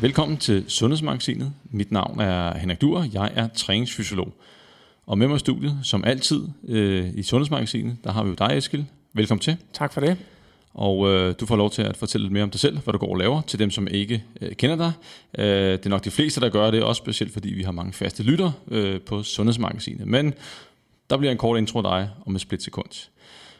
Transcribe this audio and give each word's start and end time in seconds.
Velkommen 0.00 0.36
til 0.36 0.64
Sundhedsmagasinet. 0.68 1.52
Mit 1.70 1.92
navn 1.92 2.20
er 2.20 2.58
Henrik 2.58 2.80
Duer. 2.80 3.04
Jeg 3.12 3.32
er 3.34 3.48
træningsfysiolog. 3.48 4.32
Og 5.06 5.18
med 5.18 5.28
mig 5.28 5.36
i 5.36 5.38
studiet, 5.38 5.78
som 5.82 6.04
altid 6.04 6.48
øh, 6.68 7.08
i 7.14 7.22
Sundhedsmagasinet, 7.22 7.96
der 8.04 8.12
har 8.12 8.22
vi 8.22 8.28
jo 8.28 8.34
dig, 8.34 8.56
Eskild. 8.56 8.84
Velkommen 9.12 9.40
til. 9.40 9.56
Tak 9.72 9.92
for 9.92 10.00
det. 10.00 10.16
Og 10.74 11.08
øh, 11.08 11.34
du 11.40 11.46
får 11.46 11.56
lov 11.56 11.70
til 11.70 11.82
at 11.82 11.96
fortælle 11.96 12.24
lidt 12.24 12.32
mere 12.32 12.42
om 12.42 12.50
dig 12.50 12.60
selv, 12.60 12.78
hvad 12.78 12.92
du 12.92 12.98
går 12.98 13.10
og 13.10 13.16
laver, 13.16 13.40
til 13.42 13.58
dem, 13.58 13.70
som 13.70 13.88
ikke 13.90 14.24
øh, 14.40 14.52
kender 14.52 14.76
dig. 14.76 14.92
Øh, 15.38 15.72
det 15.72 15.86
er 15.86 15.90
nok 15.90 16.04
de 16.04 16.10
fleste, 16.10 16.40
der 16.40 16.48
gør 16.48 16.70
det, 16.70 16.82
også 16.82 16.98
specielt 16.98 17.32
fordi 17.32 17.48
vi 17.54 17.62
har 17.62 17.72
mange 17.72 17.92
faste 17.92 18.22
lytter 18.22 18.52
øh, 18.70 19.00
på 19.00 19.22
Sundhedsmagasinet. 19.22 20.06
Men 20.06 20.34
der 21.10 21.16
bliver 21.16 21.32
en 21.32 21.38
kort 21.38 21.58
intro 21.58 21.78
af 21.78 21.84
dig 21.84 22.10
om 22.26 22.34
et 22.34 22.40
splitsekund. 22.40 23.08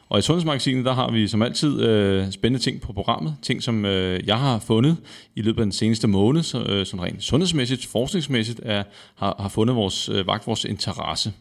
Og 0.09 0.19
i 0.19 0.21
Sundhedsmagasinet, 0.21 0.85
der 0.85 0.93
har 0.93 1.11
vi 1.11 1.27
som 1.27 1.41
altid 1.41 1.81
øh, 1.81 2.31
spændende 2.31 2.63
ting 2.63 2.81
på 2.81 2.93
programmet. 2.93 3.35
Ting, 3.41 3.63
som 3.63 3.85
øh, 3.85 4.27
jeg 4.27 4.39
har 4.39 4.59
fundet 4.59 4.97
i 5.35 5.41
løbet 5.41 5.59
af 5.59 5.65
den 5.65 5.71
seneste 5.71 6.07
måned, 6.07 6.43
så, 6.43 6.63
øh, 6.63 6.85
som 6.85 6.99
rent 6.99 7.23
sundhedsmæssigt, 7.23 7.85
forskningsmæssigt, 7.85 8.59
er, 8.63 8.83
har, 9.15 9.35
har 9.39 9.49
fundet 9.49 9.75
vores, 9.75 10.09
øh, 10.09 10.27
vagt 10.27 10.47
vores 10.47 10.65
interesse. 10.65 11.33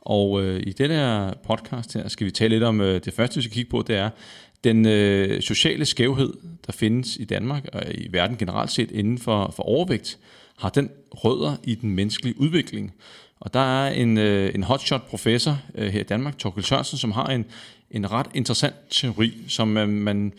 Og 0.00 0.42
øh, 0.42 0.62
i 0.66 0.72
den 0.72 0.90
her 0.90 1.32
podcast 1.46 1.94
her 1.94 2.08
skal 2.08 2.26
vi 2.26 2.30
tale 2.30 2.54
lidt 2.54 2.64
om, 2.64 2.80
øh, 2.80 3.00
det 3.04 3.12
første 3.12 3.36
vi 3.36 3.42
skal 3.42 3.54
kigge 3.54 3.70
på, 3.70 3.84
det 3.86 3.96
er 3.96 4.10
den 4.64 4.86
øh, 4.86 5.42
sociale 5.42 5.84
skævhed, 5.84 6.32
der 6.66 6.72
findes 6.72 7.16
i 7.16 7.24
Danmark 7.24 7.64
og 7.72 7.82
i 7.94 8.08
verden 8.10 8.36
generelt 8.36 8.70
set 8.70 8.90
inden 8.90 9.18
for, 9.18 9.52
for 9.56 9.62
overvægt, 9.62 10.18
har 10.58 10.68
den 10.68 10.90
rødder 11.10 11.56
i 11.64 11.74
den 11.74 11.90
menneskelige 11.90 12.40
udvikling. 12.40 12.94
Og 13.40 13.54
der 13.54 13.60
er 13.60 13.90
en, 13.90 14.18
øh, 14.18 14.54
en 14.54 14.62
hotshot 14.62 15.08
professor 15.08 15.58
øh, 15.74 15.92
her 15.92 16.00
i 16.00 16.02
Danmark, 16.02 16.38
Torkel 16.38 16.64
Sørensen, 16.64 16.98
som 16.98 17.12
har 17.12 17.26
en, 17.26 17.44
en 17.92 18.10
ret 18.10 18.26
interessant 18.34 18.74
teori, 18.90 19.32
som 19.48 19.68
man, 19.68 19.88
man 19.88 20.32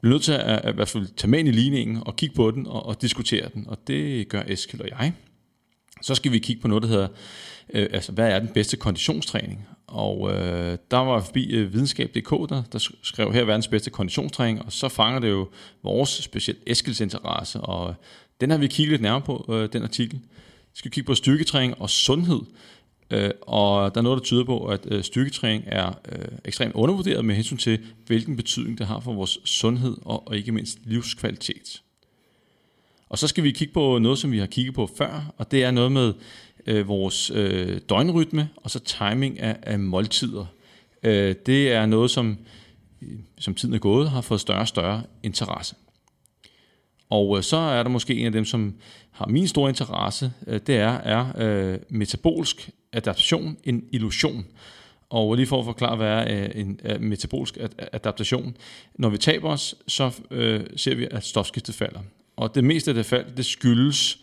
bliver 0.00 0.14
nødt 0.14 0.22
til 0.22 0.32
at, 0.32 0.40
at, 0.40 0.64
at 0.64 0.72
i 0.72 0.74
hvert 0.74 0.88
fald 0.88 1.06
tage 1.16 1.30
med 1.30 1.38
ind 1.38 1.48
i 1.48 1.52
ligningen 1.52 2.02
og 2.06 2.16
kigge 2.16 2.34
på 2.34 2.50
den 2.50 2.66
og, 2.66 2.86
og 2.86 3.02
diskutere 3.02 3.48
den. 3.54 3.64
Og 3.68 3.78
det 3.86 4.28
gør 4.28 4.42
Eskil 4.46 4.82
og 4.82 4.88
jeg. 4.88 5.12
Så 6.02 6.14
skal 6.14 6.32
vi 6.32 6.38
kigge 6.38 6.62
på 6.62 6.68
noget, 6.68 6.82
der 6.82 6.88
hedder, 6.88 7.08
øh, 7.74 7.88
altså 7.92 8.12
hvad 8.12 8.30
er 8.30 8.38
den 8.38 8.48
bedste 8.48 8.76
konditionstræning? 8.76 9.68
Og 9.86 10.32
øh, 10.32 10.78
der 10.90 10.96
var 10.96 11.20
forbi 11.20 11.50
øh, 11.50 11.72
videnskab.dk, 11.72 12.30
der, 12.30 12.62
der 12.72 12.88
skrev 13.02 13.32
her 13.32 13.44
verdens 13.44 13.68
bedste 13.68 13.90
konditionstræning, 13.90 14.62
og 14.62 14.72
så 14.72 14.88
fanger 14.88 15.20
det 15.20 15.30
jo 15.30 15.48
vores 15.82 16.08
specielt 16.08 16.58
Eskils 16.66 17.00
interesse, 17.00 17.60
og 17.60 17.94
den 18.40 18.50
har 18.50 18.58
vi 18.58 18.66
kigget 18.66 18.90
lidt 18.90 19.02
nærmere 19.02 19.20
på, 19.20 19.46
øh, 19.48 19.68
den 19.72 19.82
artikel. 19.82 20.18
Vi 20.72 20.74
skal 20.74 20.90
kigge 20.90 21.06
på 21.06 21.14
styrketræning 21.14 21.80
og 21.80 21.90
sundhed, 21.90 22.40
øh, 23.10 23.30
og 23.42 23.94
der 23.94 24.00
er 24.00 24.02
noget, 24.02 24.18
der 24.18 24.24
tyder 24.24 24.44
på, 24.44 24.66
at 24.66 24.80
øh, 24.90 25.04
styrketræning 25.04 25.64
er 25.66 25.86
øh, 26.12 26.38
ekstremt 26.44 26.74
undervurderet 26.74 27.24
med 27.24 27.34
hensyn 27.34 27.56
til, 27.56 27.78
hvilken 28.06 28.36
betydning 28.36 28.78
det 28.78 28.86
har 28.86 29.00
for 29.00 29.12
vores 29.12 29.38
sundhed 29.44 29.96
og, 30.04 30.28
og 30.28 30.36
ikke 30.36 30.52
mindst 30.52 30.78
livskvalitet. 30.84 31.82
Og 33.08 33.18
så 33.18 33.28
skal 33.28 33.44
vi 33.44 33.50
kigge 33.50 33.74
på 33.74 33.98
noget, 33.98 34.18
som 34.18 34.32
vi 34.32 34.38
har 34.38 34.46
kigget 34.46 34.74
på 34.74 34.90
før, 34.98 35.34
og 35.36 35.50
det 35.50 35.64
er 35.64 35.70
noget 35.70 35.92
med 35.92 36.14
øh, 36.66 36.88
vores 36.88 37.30
øh, 37.34 37.80
døgnrytme 37.88 38.48
og 38.56 38.70
så 38.70 38.78
timing 38.78 39.40
af, 39.40 39.56
af 39.62 39.78
måltider. 39.78 40.46
Øh, 41.02 41.34
det 41.46 41.72
er 41.72 41.86
noget, 41.86 42.10
som, 42.10 42.38
øh, 43.02 43.18
som 43.38 43.54
tiden 43.54 43.74
er 43.74 43.78
gået, 43.78 44.10
har 44.10 44.20
fået 44.20 44.40
større 44.40 44.60
og 44.60 44.68
større 44.68 45.02
interesse. 45.22 45.74
Og 47.10 47.36
øh, 47.36 47.42
så 47.42 47.56
er 47.56 47.82
der 47.82 47.90
måske 47.90 48.14
en 48.14 48.26
af 48.26 48.32
dem, 48.32 48.44
som 48.44 48.74
har 49.18 49.26
min 49.26 49.48
store 49.48 49.68
interesse, 49.68 50.32
øh, 50.46 50.60
det 50.66 50.76
er, 50.76 50.92
er 50.92 51.26
øh, 51.38 51.78
metabolsk 51.88 52.70
adaptation 52.92 53.56
en 53.64 53.84
illusion. 53.92 54.46
Og 55.10 55.34
lige 55.34 55.46
for 55.46 55.58
at 55.58 55.64
forklare, 55.64 55.96
hvad 55.96 56.08
er 56.08 56.44
øh, 56.44 56.50
en 56.54 56.80
øh, 56.84 57.00
metabolsk 57.00 57.58
adaptation. 57.92 58.56
Når 58.94 59.08
vi 59.08 59.18
taber 59.18 59.48
os, 59.50 59.74
så 59.88 60.20
øh, 60.30 60.66
ser 60.76 60.94
vi, 60.94 61.08
at 61.10 61.24
stofskiftet 61.24 61.74
falder. 61.74 62.00
Og 62.36 62.54
det 62.54 62.64
meste 62.64 62.90
af 62.90 62.94
det 62.94 63.06
fald, 63.06 63.36
det 63.36 63.46
skyldes 63.46 64.18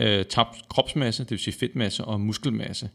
øh, 0.00 0.24
tabt 0.24 0.68
kropsmasse, 0.68 1.22
det 1.22 1.30
vil 1.30 1.38
sige 1.38 1.54
fedtmasse 1.54 2.04
og 2.04 2.20
muskelmasse. 2.20 2.90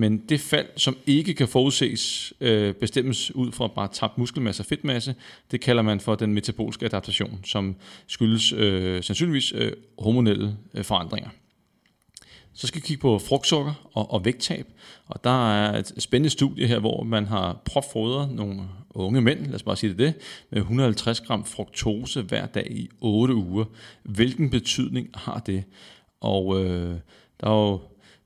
Men 0.00 0.18
det 0.18 0.40
fald, 0.40 0.66
som 0.76 0.96
ikke 1.06 1.34
kan 1.34 1.48
forudses, 1.48 2.32
øh, 2.40 2.74
bestemmes 2.74 3.34
ud 3.34 3.52
fra 3.52 3.66
bare 3.66 3.88
tabt 3.92 4.18
muskelmasse 4.18 4.62
og 4.62 4.66
fedtmasse, 4.66 5.14
det 5.50 5.60
kalder 5.60 5.82
man 5.82 6.00
for 6.00 6.14
den 6.14 6.34
metaboliske 6.34 6.86
adaptation, 6.86 7.40
som 7.44 7.76
skyldes 8.06 8.52
øh, 8.52 9.02
sandsynligvis 9.02 9.52
øh, 9.56 9.72
hormonelle 9.98 10.56
øh, 10.74 10.84
forandringer. 10.84 11.30
Så 12.52 12.66
skal 12.66 12.82
vi 12.82 12.86
kigge 12.86 13.00
på 13.00 13.18
frugtsukker 13.18 13.90
og, 13.94 14.12
og 14.12 14.24
vægttab. 14.24 14.66
Og 15.06 15.24
der 15.24 15.52
er 15.52 15.78
et 15.78 15.92
spændende 15.98 16.30
studie 16.30 16.66
her, 16.66 16.78
hvor 16.78 17.02
man 17.02 17.26
har 17.26 17.62
propfodret 17.64 18.30
nogle 18.30 18.62
unge 18.94 19.20
mænd, 19.20 19.46
lad 19.46 19.54
os 19.54 19.62
bare 19.62 19.76
sige 19.76 19.90
det, 19.90 19.98
det 19.98 20.14
med 20.50 20.58
150 20.58 21.20
gram 21.20 21.44
fruktose 21.44 22.22
hver 22.22 22.46
dag 22.46 22.66
i 22.70 22.88
8 23.00 23.34
uger. 23.34 23.64
Hvilken 24.02 24.50
betydning 24.50 25.08
har 25.14 25.38
det? 25.38 25.64
Og 26.20 26.64
øh, 26.64 26.96
der 27.40 27.46
er 27.46 27.70
jo 27.70 27.80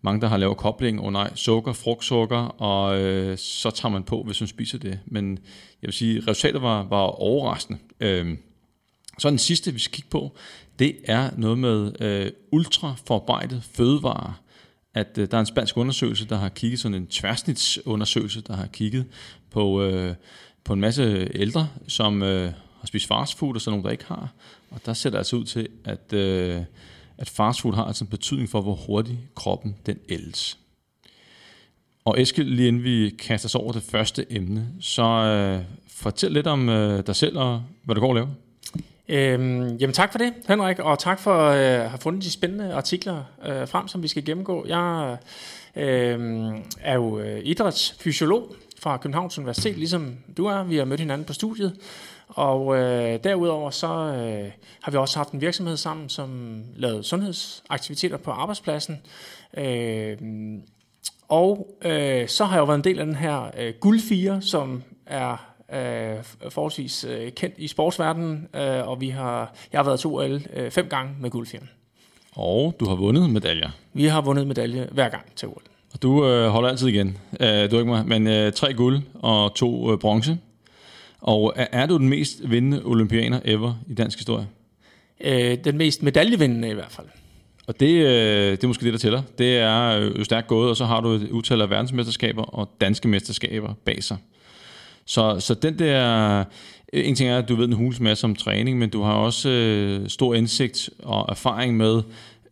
mange, 0.05 0.21
der 0.21 0.29
har 0.29 0.37
lavet 0.37 0.57
kobling, 0.57 1.01
og 1.01 1.07
oh, 1.07 1.13
nej, 1.13 1.35
sukker, 1.35 1.73
frugtsukker, 1.73 2.37
og 2.37 3.01
øh, 3.01 3.39
så 3.39 3.71
tager 3.71 3.93
man 3.93 4.03
på, 4.03 4.23
hvis 4.23 4.41
man 4.41 4.49
spiser 4.49 4.79
det. 4.79 4.99
Men 5.07 5.39
jeg 5.83 5.87
vil 5.87 5.93
sige, 5.93 6.21
resultatet 6.21 6.63
var, 6.63 6.83
var 6.83 7.01
overraskende. 7.01 7.79
Øh, 8.01 8.37
så 9.19 9.31
den 9.31 9.39
sidste, 9.39 9.73
vi 9.73 9.79
skal 9.79 9.95
kigge 9.95 10.11
på, 10.11 10.37
det 10.79 10.97
er 11.05 11.31
noget 11.37 11.59
med 11.59 11.93
øh, 12.01 12.31
ultraforarbejdet 12.53 13.63
fødevarer. 13.73 14.41
At 14.95 15.19
øh, 15.19 15.29
der 15.31 15.37
er 15.37 15.41
en 15.41 15.47
spansk 15.47 15.77
undersøgelse, 15.77 16.29
der 16.29 16.37
har 16.37 16.49
kigget, 16.49 16.81
sådan 16.81 16.95
en 16.95 17.07
tværsnitsundersøgelse, 17.07 18.41
der 18.41 18.57
har 18.57 18.67
kigget 18.67 19.05
på, 19.51 19.83
øh, 19.83 20.15
på 20.65 20.73
en 20.73 20.81
masse 20.81 21.29
ældre, 21.35 21.69
som 21.89 22.23
øh, 22.23 22.53
har 22.81 22.87
spist 22.87 23.07
fastfood, 23.07 23.55
og 23.55 23.61
så 23.61 23.71
nogle, 23.71 23.85
der 23.85 23.91
ikke 23.91 24.05
har. 24.05 24.33
Og 24.71 24.81
der 24.87 24.93
ser 24.93 25.11
det 25.11 25.19
altså 25.19 25.37
ud 25.37 25.45
til, 25.45 25.69
at, 25.85 26.13
øh, 26.13 26.63
at 27.19 27.29
fastfood 27.29 27.75
har 27.75 27.85
altså 27.85 28.05
en 28.05 28.11
betydning 28.11 28.49
for, 28.49 28.61
hvor 28.61 28.75
hurtigt 28.75 29.19
kroppen 29.35 29.77
den 29.87 29.99
ældes. 30.09 30.59
Og 32.05 32.21
Eskild, 32.21 32.49
lige 32.49 32.69
inden 32.69 32.85
vi 32.85 33.11
kaster 33.19 33.49
os 33.49 33.55
over 33.55 33.73
det 33.73 33.83
første 33.83 34.33
emne, 34.33 34.69
så 34.81 35.03
øh, 35.03 35.65
fortæl 35.89 36.33
lidt 36.33 36.47
om 36.47 36.69
øh, 36.69 37.07
dig 37.07 37.17
selv 37.17 37.39
og 37.39 37.63
hvad 37.85 37.95
du 37.95 38.01
går 38.01 38.09
og 38.09 38.15
laver. 38.15 38.29
Øhm, 39.09 39.77
jamen 39.77 39.95
tak 39.95 40.13
for 40.13 40.19
det, 40.19 40.33
Henrik, 40.49 40.79
og 40.79 40.99
tak 40.99 41.21
for 41.21 41.49
øh, 41.49 41.59
at 41.59 41.91
have 41.91 41.99
fundet 41.99 42.23
de 42.23 42.31
spændende 42.31 42.75
artikler 42.75 43.23
øh, 43.47 43.69
frem, 43.69 43.89
som 43.89 44.03
vi 44.03 44.09
skal 44.09 44.25
gennemgå. 44.25 44.67
Jeg 44.69 45.17
øh, 45.77 46.55
er 46.81 46.95
jo 46.95 47.19
øh, 47.19 47.41
idrætsfysiolog 47.45 48.55
fra 48.81 48.97
Københavns 48.97 49.39
Universitet, 49.39 49.77
ligesom 49.77 50.17
du 50.37 50.47
er. 50.47 50.63
Vi 50.63 50.77
har 50.77 50.85
mødt 50.85 51.01
hinanden 51.01 51.27
på 51.27 51.33
studiet. 51.33 51.77
Og 52.35 52.77
øh, 52.77 53.19
derudover 53.25 53.71
så 53.71 53.87
øh, 53.87 54.51
har 54.83 54.91
vi 54.91 54.97
også 54.97 55.19
haft 55.19 55.33
en 55.33 55.41
virksomhed 55.41 55.77
sammen, 55.77 56.09
som 56.09 56.61
lavede 56.77 57.03
sundhedsaktiviteter 57.03 58.17
på 58.17 58.31
arbejdspladsen. 58.31 59.01
Øh, 59.57 60.17
og 61.29 61.77
øh, 61.85 62.29
så 62.29 62.45
har 62.45 62.57
jeg 62.57 62.61
jo 62.61 62.65
været 62.65 62.79
en 62.79 62.85
del 62.85 62.99
af 62.99 63.07
den 63.07 63.15
her 63.15 63.51
øh, 63.59 63.75
guldfire, 63.81 64.43
som 64.43 64.83
er 65.07 65.55
øh, 65.73 66.25
forholdsvis 66.51 67.05
øh, 67.05 67.33
kendt 67.33 67.55
i 67.59 67.69
sportsverdenen, 67.69 68.49
øh, 68.55 68.89
og 68.89 69.01
vi 69.01 69.09
har, 69.09 69.55
jeg 69.73 69.79
har 69.79 69.85
været 69.85 70.01
to 70.01 70.15
OL 70.15 70.43
øh, 70.53 70.71
fem 70.71 70.89
gange 70.89 71.13
med 71.21 71.31
guldfirmen. 71.31 71.69
Og 72.33 72.75
du 72.81 72.89
har 72.89 72.95
vundet 72.95 73.31
medaljer. 73.31 73.71
Vi 73.93 74.05
har 74.05 74.21
vundet 74.21 74.47
medalje 74.47 74.89
hver 74.93 75.09
gang 75.09 75.25
til 75.37 75.49
OL. 75.49 75.63
Og 75.93 76.03
du 76.03 76.27
øh, 76.27 76.49
holder 76.49 76.69
altid 76.69 76.89
igen. 76.89 77.19
Øh, 77.41 77.71
du 77.71 77.79
ikke 77.79 77.85
mig, 77.85 78.07
men 78.07 78.27
øh, 78.27 78.53
tre 78.53 78.75
guld 78.75 79.03
og 79.15 79.55
to 79.55 79.93
øh, 79.93 79.99
bronze. 79.99 80.39
Og 81.25 81.53
er, 81.57 81.67
er 81.73 81.87
du 81.87 81.97
den 81.97 82.09
mest 82.09 82.51
vindende 82.51 82.83
olympianer 82.85 83.41
ever 83.45 83.75
i 83.89 83.95
dansk 83.95 84.19
historie? 84.19 84.47
Øh, 85.25 85.59
den 85.65 85.79
mest 85.79 86.03
medaljevindende 86.03 86.69
i 86.69 86.75
hvert 86.75 86.91
fald. 86.91 87.07
Og 87.67 87.81
det, 87.81 87.89
øh, 87.89 88.51
det 88.51 88.65
er 88.65 88.67
måske 88.67 88.85
det, 88.85 88.93
der 88.93 88.99
tæller. 88.99 89.23
Det 89.39 89.57
er 89.57 90.01
øh, 90.01 90.19
jo 90.19 90.25
stærkt 90.25 90.47
gået, 90.47 90.71
og 90.71 90.77
så 90.77 90.85
har 90.85 91.01
du 91.01 91.09
et 91.09 91.31
utal 91.31 91.61
af 91.61 91.71
verdensmesterskaber 91.71 92.43
og 92.43 92.71
danske 92.81 93.09
mesterskaber 93.09 93.75
bag 93.85 94.03
sig. 94.03 94.17
Så, 95.05 95.41
så 95.41 95.55
den 95.55 95.79
der... 95.79 96.45
En 96.93 97.15
ting 97.15 97.31
er, 97.31 97.39
at 97.39 97.49
du 97.49 97.55
ved 97.55 97.65
en 97.65 97.73
hulens 97.73 98.01
masse 98.01 98.25
om 98.25 98.37
træning, 98.37 98.79
men 98.79 98.91
du 98.91 99.03
har 99.03 99.13
også 99.13 99.51
øh, 99.51 100.09
stor 100.09 100.35
indsigt 100.35 100.91
og 100.99 101.27
erfaring 101.29 101.77
med 101.77 102.03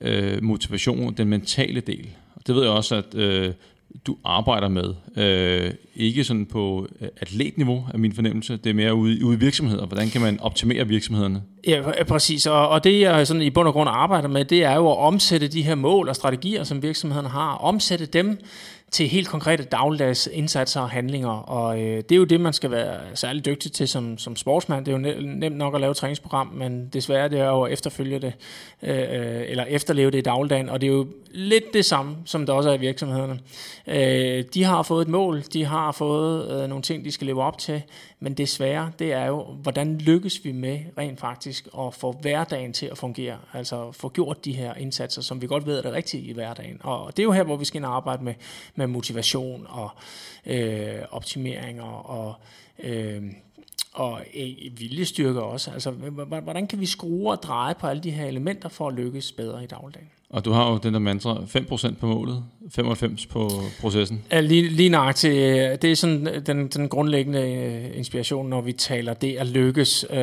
øh, 0.00 0.42
motivation, 0.42 1.14
den 1.14 1.28
mentale 1.28 1.80
del. 1.80 2.08
Og 2.34 2.46
det 2.46 2.54
ved 2.54 2.62
jeg 2.62 2.70
også, 2.70 2.94
at 2.94 3.14
øh, 3.14 3.52
du 4.06 4.16
arbejder 4.24 4.68
med. 4.68 4.94
Øh, 5.16 5.70
ikke 5.96 6.24
sådan 6.24 6.46
på 6.46 6.86
øh, 7.00 7.08
atletniveau, 7.20 7.84
er 7.94 7.98
min 7.98 8.12
fornemmelse. 8.12 8.56
Det 8.56 8.70
er 8.70 8.74
mere 8.74 8.94
ude, 8.94 9.24
ude 9.24 9.36
i 9.36 9.38
virksomheder. 9.38 9.86
Hvordan 9.86 10.08
kan 10.08 10.20
man 10.20 10.40
optimere 10.40 10.88
virksomhederne? 10.88 11.42
Ja, 11.66 12.04
præcis. 12.04 12.46
Og, 12.46 12.68
og 12.68 12.84
det, 12.84 13.00
jeg 13.00 13.26
sådan 13.26 13.42
i 13.42 13.50
bund 13.50 13.68
og 13.68 13.74
grund 13.74 13.90
arbejder 13.92 14.28
med, 14.28 14.44
det 14.44 14.64
er 14.64 14.74
jo 14.74 14.90
at 14.90 14.98
omsætte 14.98 15.48
de 15.48 15.62
her 15.62 15.74
mål 15.74 16.08
og 16.08 16.16
strategier, 16.16 16.64
som 16.64 16.82
virksomhederne 16.82 17.28
har. 17.28 17.54
Omsætte 17.54 18.06
dem 18.06 18.38
til 18.92 19.08
helt 19.08 19.28
konkrete 19.28 19.64
dagligdags 19.64 20.28
indsatser 20.32 20.80
og 20.80 20.90
handlinger. 20.90 21.28
Og 21.30 21.82
øh, 21.82 21.96
det 21.96 22.12
er 22.12 22.16
jo 22.16 22.24
det, 22.24 22.40
man 22.40 22.52
skal 22.52 22.70
være 22.70 23.00
særlig 23.14 23.44
dygtig 23.44 23.72
til 23.72 23.88
som, 23.88 24.18
som 24.18 24.36
sportsmand. 24.36 24.84
Det 24.84 24.92
er 24.92 24.96
jo 24.96 25.20
nemt 25.22 25.56
nok 25.56 25.74
at 25.74 25.80
lave 25.80 25.90
et 25.90 25.96
træningsprogram, 25.96 26.46
men 26.46 26.88
desværre 26.88 27.28
det 27.28 27.40
er 27.40 27.48
jo 27.48 27.62
at 27.62 27.72
efterfølge 27.72 28.18
det, 28.18 28.32
øh, 28.82 28.98
øh 28.98 29.44
eller 29.48 29.64
efterleve 29.64 30.10
det 30.10 30.18
i 30.18 30.20
dagligdagen. 30.20 30.68
Og 30.68 30.80
det 30.80 30.86
er 30.86 30.92
jo 30.92 31.06
lidt 31.30 31.74
det 31.74 31.84
samme, 31.84 32.16
som 32.24 32.46
der 32.46 32.52
også 32.52 32.70
er 32.70 32.74
i 32.74 32.80
virksomhederne. 32.80 33.38
Øh, 33.86 34.44
de 34.54 34.64
har 34.64 34.82
fået 34.82 35.02
et 35.02 35.08
mål, 35.08 35.42
de 35.52 35.64
har 35.64 35.92
fået 35.92 36.62
øh, 36.62 36.68
nogle 36.68 36.82
ting, 36.82 37.04
de 37.04 37.12
skal 37.12 37.26
leve 37.26 37.42
op 37.42 37.58
til, 37.58 37.82
men 38.22 38.34
desværre, 38.34 38.92
det 38.98 39.12
er 39.12 39.26
jo, 39.26 39.42
hvordan 39.42 39.98
lykkes 39.98 40.44
vi 40.44 40.52
med 40.52 40.80
rent 40.98 41.20
faktisk 41.20 41.69
at 41.78 41.94
få 41.94 42.12
hverdagen 42.12 42.72
til 42.72 42.86
at 42.86 42.98
fungere, 42.98 43.38
altså 43.52 43.92
få 43.92 44.08
gjort 44.08 44.44
de 44.44 44.52
her 44.52 44.74
indsatser, 44.74 45.22
som 45.22 45.42
vi 45.42 45.46
godt 45.46 45.66
ved 45.66 45.78
er 45.78 45.82
det 45.82 45.92
rigtige 45.92 46.22
i 46.22 46.32
hverdagen. 46.32 46.80
Og 46.80 47.16
det 47.16 47.22
er 47.22 47.24
jo 47.24 47.32
her, 47.32 47.42
hvor 47.42 47.56
vi 47.56 47.64
skal 47.64 47.84
arbejde 47.84 48.24
med, 48.24 48.34
med 48.74 48.86
motivation 48.86 49.66
og 49.69 49.90
øh, 50.46 50.98
optimeringer 51.10 51.84
og 51.84 52.34
øh, 52.78 53.22
og 53.92 54.20
øh, 54.34 54.78
viljestyrke 54.78 55.42
også. 55.42 55.70
Altså, 55.70 55.90
hvordan 55.90 56.66
kan 56.66 56.80
vi 56.80 56.86
skrue 56.86 57.30
og 57.30 57.42
dreje 57.42 57.75
på 57.75 57.86
alle 57.86 58.02
de 58.02 58.10
her 58.10 58.26
elementer 58.26 58.68
for 58.68 58.88
at 58.88 58.94
lykkes 58.94 59.32
bedre 59.32 59.64
i 59.64 59.66
dagligdagen? 59.66 60.10
Og 60.32 60.44
du 60.44 60.52
har 60.52 60.70
jo 60.70 60.79
den 60.79 60.94
der 60.94 61.00
mantra, 61.00 61.34
5% 61.34 61.94
på 61.94 62.06
målet, 62.06 62.44
95% 62.79 63.29
på 63.29 63.50
processen. 63.81 64.25
Ja, 64.31 64.40
lige, 64.40 64.69
lige 64.69 64.88
nøjagtigt. 64.88 65.34
Øh, 65.34 65.79
det 65.82 65.84
er 65.84 65.96
sådan 65.96 66.29
øh, 66.29 66.46
den, 66.46 66.69
den 66.69 66.88
grundlæggende 66.88 67.40
øh, 67.40 67.99
inspiration, 67.99 68.49
når 68.49 68.61
vi 68.61 68.73
taler 68.73 69.14
det 69.14 69.37
at 69.37 69.46
lykkes. 69.46 70.06
Øh, 70.11 70.17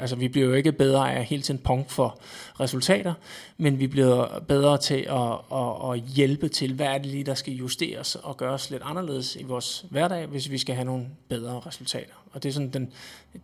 altså, 0.00 0.16
vi 0.16 0.28
bliver 0.28 0.46
jo 0.46 0.52
ikke 0.52 0.72
bedre 0.72 1.14
af 1.14 1.24
hele 1.24 1.42
tiden 1.42 1.60
punkt 1.64 1.92
for 1.92 2.18
resultater, 2.60 3.14
men 3.58 3.78
vi 3.78 3.86
bliver 3.86 4.44
bedre 4.48 4.78
til 4.78 5.06
at, 5.08 5.58
at, 5.58 5.92
at 5.92 6.00
hjælpe 6.00 6.48
til, 6.48 6.74
hvad 6.74 6.86
er 6.86 6.98
det 6.98 7.06
lige, 7.06 7.24
der 7.24 7.34
skal 7.34 7.54
justeres 7.54 8.14
og 8.14 8.36
gøres 8.36 8.70
lidt 8.70 8.82
anderledes 8.84 9.36
i 9.36 9.42
vores 9.42 9.84
hverdag, 9.90 10.26
hvis 10.26 10.50
vi 10.50 10.58
skal 10.58 10.74
have 10.74 10.84
nogle 10.84 11.06
bedre 11.28 11.60
resultater. 11.66 12.14
Og 12.32 12.42
det 12.42 12.48
er 12.48 12.52
sådan 12.52 12.70
den, 12.70 12.92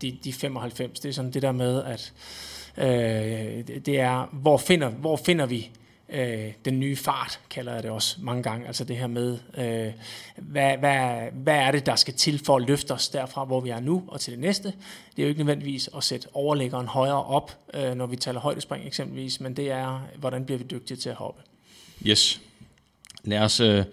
de, 0.03 0.19
de 0.25 0.33
95, 0.33 1.01
det 1.01 1.09
er 1.09 1.13
sådan 1.13 1.31
det 1.31 1.43
der 1.43 1.53
med, 1.53 1.83
at 1.83 2.13
øh, 2.79 3.77
det 3.87 4.01
er, 4.01 4.29
hvor 4.33 4.57
finder, 4.57 4.89
hvor 4.89 5.17
finder 5.17 5.47
vi 5.47 5.71
øh, 6.13 6.53
den 6.65 6.81
nye 6.81 6.97
fart, 6.97 7.41
kalder 7.51 7.75
jeg 7.75 7.83
det 7.83 7.91
også 7.91 8.17
mange 8.21 8.43
gange. 8.43 8.67
Altså 8.67 8.85
det 8.85 8.97
her 8.97 9.07
med, 9.07 9.39
øh, 9.59 9.93
hvad, 10.37 10.77
hvad, 10.79 11.31
hvad 11.33 11.57
er 11.57 11.71
det, 11.71 11.87
der 11.87 11.97
skal 11.97 12.15
til 12.15 12.45
for 12.45 12.57
at 12.57 12.63
løfte 12.67 12.93
os 12.93 13.09
derfra, 13.09 13.45
hvor 13.45 13.61
vi 13.61 13.71
er 13.71 13.81
nu, 13.81 14.03
og 14.07 14.21
til 14.21 14.33
det 14.33 14.41
næste. 14.41 14.73
Det 15.17 15.19
er 15.19 15.23
jo 15.23 15.29
ikke 15.29 15.41
nødvendigvis 15.41 15.91
at 15.97 16.05
sætte 16.05 16.29
overlæggeren 16.33 16.87
højere 16.87 17.25
op, 17.25 17.59
øh, 17.75 17.95
når 17.95 18.07
vi 18.07 18.17
taler 18.17 18.41
højdespring 18.41 18.87
eksempelvis, 18.87 19.41
men 19.41 19.57
det 19.57 19.71
er, 19.71 20.09
hvordan 20.19 20.45
bliver 20.45 20.59
vi 20.59 20.65
dygtige 20.65 20.97
til 20.97 21.09
at 21.09 21.17
hoppe. 21.17 21.43
Yes. 22.07 22.41
Lad 23.25 23.39
os 23.39 23.61
øh, 23.61 23.85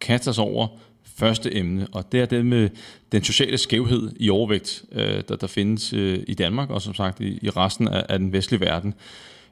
kaste 0.00 0.28
os 0.28 0.38
over 0.38 0.68
første 1.16 1.56
emne, 1.56 1.86
og 1.92 2.12
det 2.12 2.20
er 2.20 2.26
det 2.26 2.46
med 2.46 2.70
den 3.12 3.24
sociale 3.24 3.58
skævhed 3.58 4.12
i 4.16 4.30
overvægt, 4.30 4.84
øh, 4.92 5.22
der, 5.28 5.36
der 5.36 5.46
findes 5.46 5.92
øh, 5.92 6.24
i 6.26 6.34
Danmark, 6.34 6.70
og 6.70 6.82
som 6.82 6.94
sagt 6.94 7.20
i, 7.20 7.38
i 7.42 7.50
resten 7.50 7.88
af, 7.88 8.06
af 8.08 8.18
den 8.18 8.32
vestlige 8.32 8.60
verden. 8.60 8.94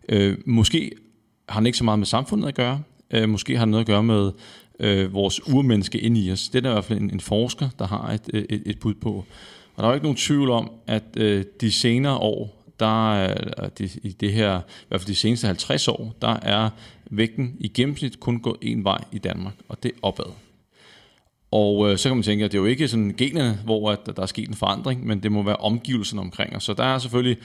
Øh, 0.09 0.39
måske 0.47 0.93
har 1.49 1.61
den 1.61 1.67
ikke 1.67 1.79
så 1.79 1.85
meget 1.85 1.99
med 1.99 2.07
samfundet 2.07 2.49
at 2.49 2.55
gøre. 2.55 2.83
Øh, 3.11 3.29
måske 3.29 3.57
har 3.57 3.65
den 3.65 3.71
noget 3.71 3.83
at 3.85 3.87
gøre 3.87 4.03
med 4.03 4.33
øh, 4.81 5.15
vores 5.15 5.49
urmenneske 5.49 5.99
ind 5.99 6.19
i 6.19 6.33
os. 6.33 6.49
Det 6.49 6.59
er 6.59 6.63
der 6.63 6.71
i 6.71 6.73
hvert 6.73 6.85
fald 6.85 7.01
en, 7.01 7.11
en 7.11 7.21
forsker, 7.21 7.69
der 7.79 7.87
har 7.87 8.13
et, 8.13 8.31
øh, 8.35 8.45
et, 8.51 8.63
et 8.67 8.79
bud 8.79 8.95
på. 8.95 9.25
Og 9.77 9.83
der 9.83 9.85
er 9.85 9.89
jo 9.89 9.95
ikke 9.95 10.05
nogen 10.05 10.17
tvivl 10.17 10.51
om, 10.51 10.71
at 10.87 11.05
øh, 11.17 11.45
de 11.61 11.73
senere 11.73 12.17
år, 12.17 12.65
der 12.81 13.15
er, 13.15 13.69
de, 13.69 13.89
i 14.03 14.13
det 14.13 14.33
her, 14.33 14.59
i 14.59 14.87
hvert 14.89 15.01
fald 15.01 15.09
de 15.09 15.15
seneste 15.15 15.47
50 15.47 15.89
år, 15.89 16.15
der 16.23 16.37
er 16.43 16.71
vægten 17.11 17.57
i 17.61 17.69
gennemsnit 17.69 18.21
kun 18.21 18.41
gået 18.41 18.57
en 18.63 18.85
vej 18.85 19.05
i 19.13 19.19
Danmark, 19.19 19.55
og 19.69 19.83
det 19.83 19.91
er 19.91 19.99
opad. 20.03 20.33
Og 21.55 21.91
øh, 21.91 21.99
så 21.99 22.09
kan 22.09 22.17
man 22.17 22.23
tænke, 22.23 22.45
at 22.45 22.53
det 22.53 22.59
er 22.59 22.63
jo 22.63 22.67
ikke 22.67 22.89
sådan 22.89 23.15
generne, 23.17 23.59
hvor 23.65 23.91
at 23.91 23.99
der 24.17 24.23
er 24.23 24.27
sket 24.27 24.49
en 24.49 24.55
forandring, 24.55 25.07
men 25.07 25.23
det 25.23 25.33
må 25.33 25.43
være 25.43 25.57
omgivelserne 25.57 26.21
omkring 26.21 26.57
os. 26.57 26.65
Så 26.65 26.75
der 26.75 26.85
er 26.85 26.99
selvfølgelig 26.99 27.37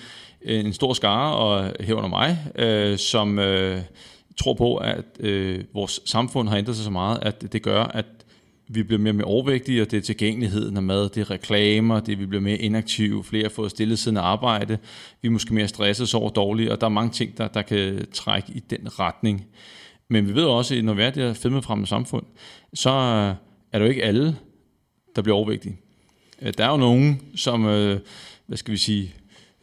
øh, 0.42 0.66
en 0.66 0.74
stor 0.74 0.94
skare, 0.94 1.36
og 1.36 1.74
herunder 1.80 2.10
mig, 2.10 2.38
øh, 2.56 2.98
som 2.98 3.40
øh, 3.40 3.82
tror 4.38 4.54
på, 4.54 4.76
at 4.76 5.06
øh, 5.20 5.64
vores 5.74 6.02
samfund 6.06 6.50
har 6.50 6.58
ændret 6.58 6.76
sig 6.76 6.86
så 6.86 6.92
meget, 6.92 7.20
at 7.22 7.54
det 7.54 7.62
gør, 7.62 7.84
at 7.84 8.06
vi 8.68 8.84
bliver 8.84 9.00
mere 9.00 9.12
og 9.12 9.16
mere 9.16 9.26
overvægtige, 9.26 9.82
og 9.82 9.92
det 9.92 9.98
er 9.98 10.02
tilgængeligheden 10.02 10.78
af 10.78 10.84
mad, 10.84 11.10
det 11.10 11.22
er 11.22 11.32
reklamer, 11.32 12.00
det 12.00 12.14
er, 12.14 12.18
vi 12.18 12.26
bliver 12.26 12.42
mere 12.42 12.58
inaktive, 12.58 13.24
flere 13.24 13.44
har 13.44 13.50
fået 13.50 13.72
stillet 13.72 14.00
siden 14.00 14.18
arbejde, 14.18 14.78
vi 15.22 15.28
er 15.28 15.32
måske 15.32 15.54
mere 15.54 15.68
stresset, 15.68 16.10
sover 16.10 16.30
dårligt, 16.30 16.70
og 16.70 16.82
der 16.82 16.88
er 16.88 16.92
mange 16.92 17.12
ting, 17.12 17.38
der, 17.38 17.48
der 17.48 17.62
kan 17.62 18.06
trække 18.14 18.52
i 18.56 18.60
den 18.60 19.00
retning. 19.00 19.46
Men 20.10 20.28
vi 20.28 20.36
ved 20.36 20.46
også, 20.46 20.76
at 20.76 20.84
når 20.84 20.94
vi 20.94 21.02
er 21.02 21.10
det 21.10 21.24
her 21.24 21.34
fedmefremmede 21.34 21.90
samfund, 21.90 22.26
så 22.74 22.90
er 23.72 23.80
det 23.80 23.86
jo 23.86 23.90
ikke 23.90 24.04
alle, 24.04 24.36
der 25.16 25.22
bliver 25.22 25.38
overvægtige. 25.38 25.78
Øh, 26.42 26.54
der 26.58 26.66
er 26.66 26.72
jo 26.72 26.78
nogen, 26.78 27.22
som, 27.36 27.66
øh, 27.66 28.00
hvad 28.46 28.58
skal 28.58 28.72
vi 28.72 28.78
sige, 28.78 29.14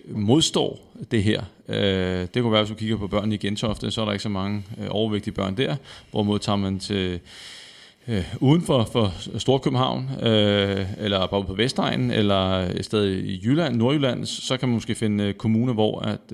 modstår 0.09 0.97
det 1.11 1.23
her. 1.23 1.43
Øh, 1.69 2.27
det 2.35 2.43
kunne 2.43 2.53
være, 2.53 2.63
hvis 2.63 2.71
du 2.71 2.75
kigger 2.75 2.97
på 2.97 3.07
børn 3.07 3.33
i 3.33 3.37
Gentofte, 3.37 3.91
så 3.91 4.01
er 4.01 4.05
der 4.05 4.13
ikke 4.13 4.23
så 4.23 4.29
mange 4.29 4.65
overvægtige 4.89 5.35
børn 5.35 5.57
der. 5.57 5.77
Hvorimod 6.11 6.39
tager 6.39 6.57
man 6.57 6.79
til 6.79 7.21
uden 8.41 8.63
for, 8.63 8.85
for 8.93 9.39
Storkøbenhavn, 9.39 10.11
eller 10.99 11.27
bare 11.27 11.45
på 11.45 11.55
Vestegnen, 11.55 12.11
eller 12.11 12.59
et 12.59 12.85
sted 12.85 13.11
i 13.11 13.41
Jylland, 13.45 13.77
Nordjylland, 13.77 14.27
så 14.27 14.57
kan 14.57 14.69
man 14.69 14.75
måske 14.75 14.95
finde 14.95 15.33
kommuner, 15.33 15.73
hvor 15.73 16.01
at, 16.01 16.33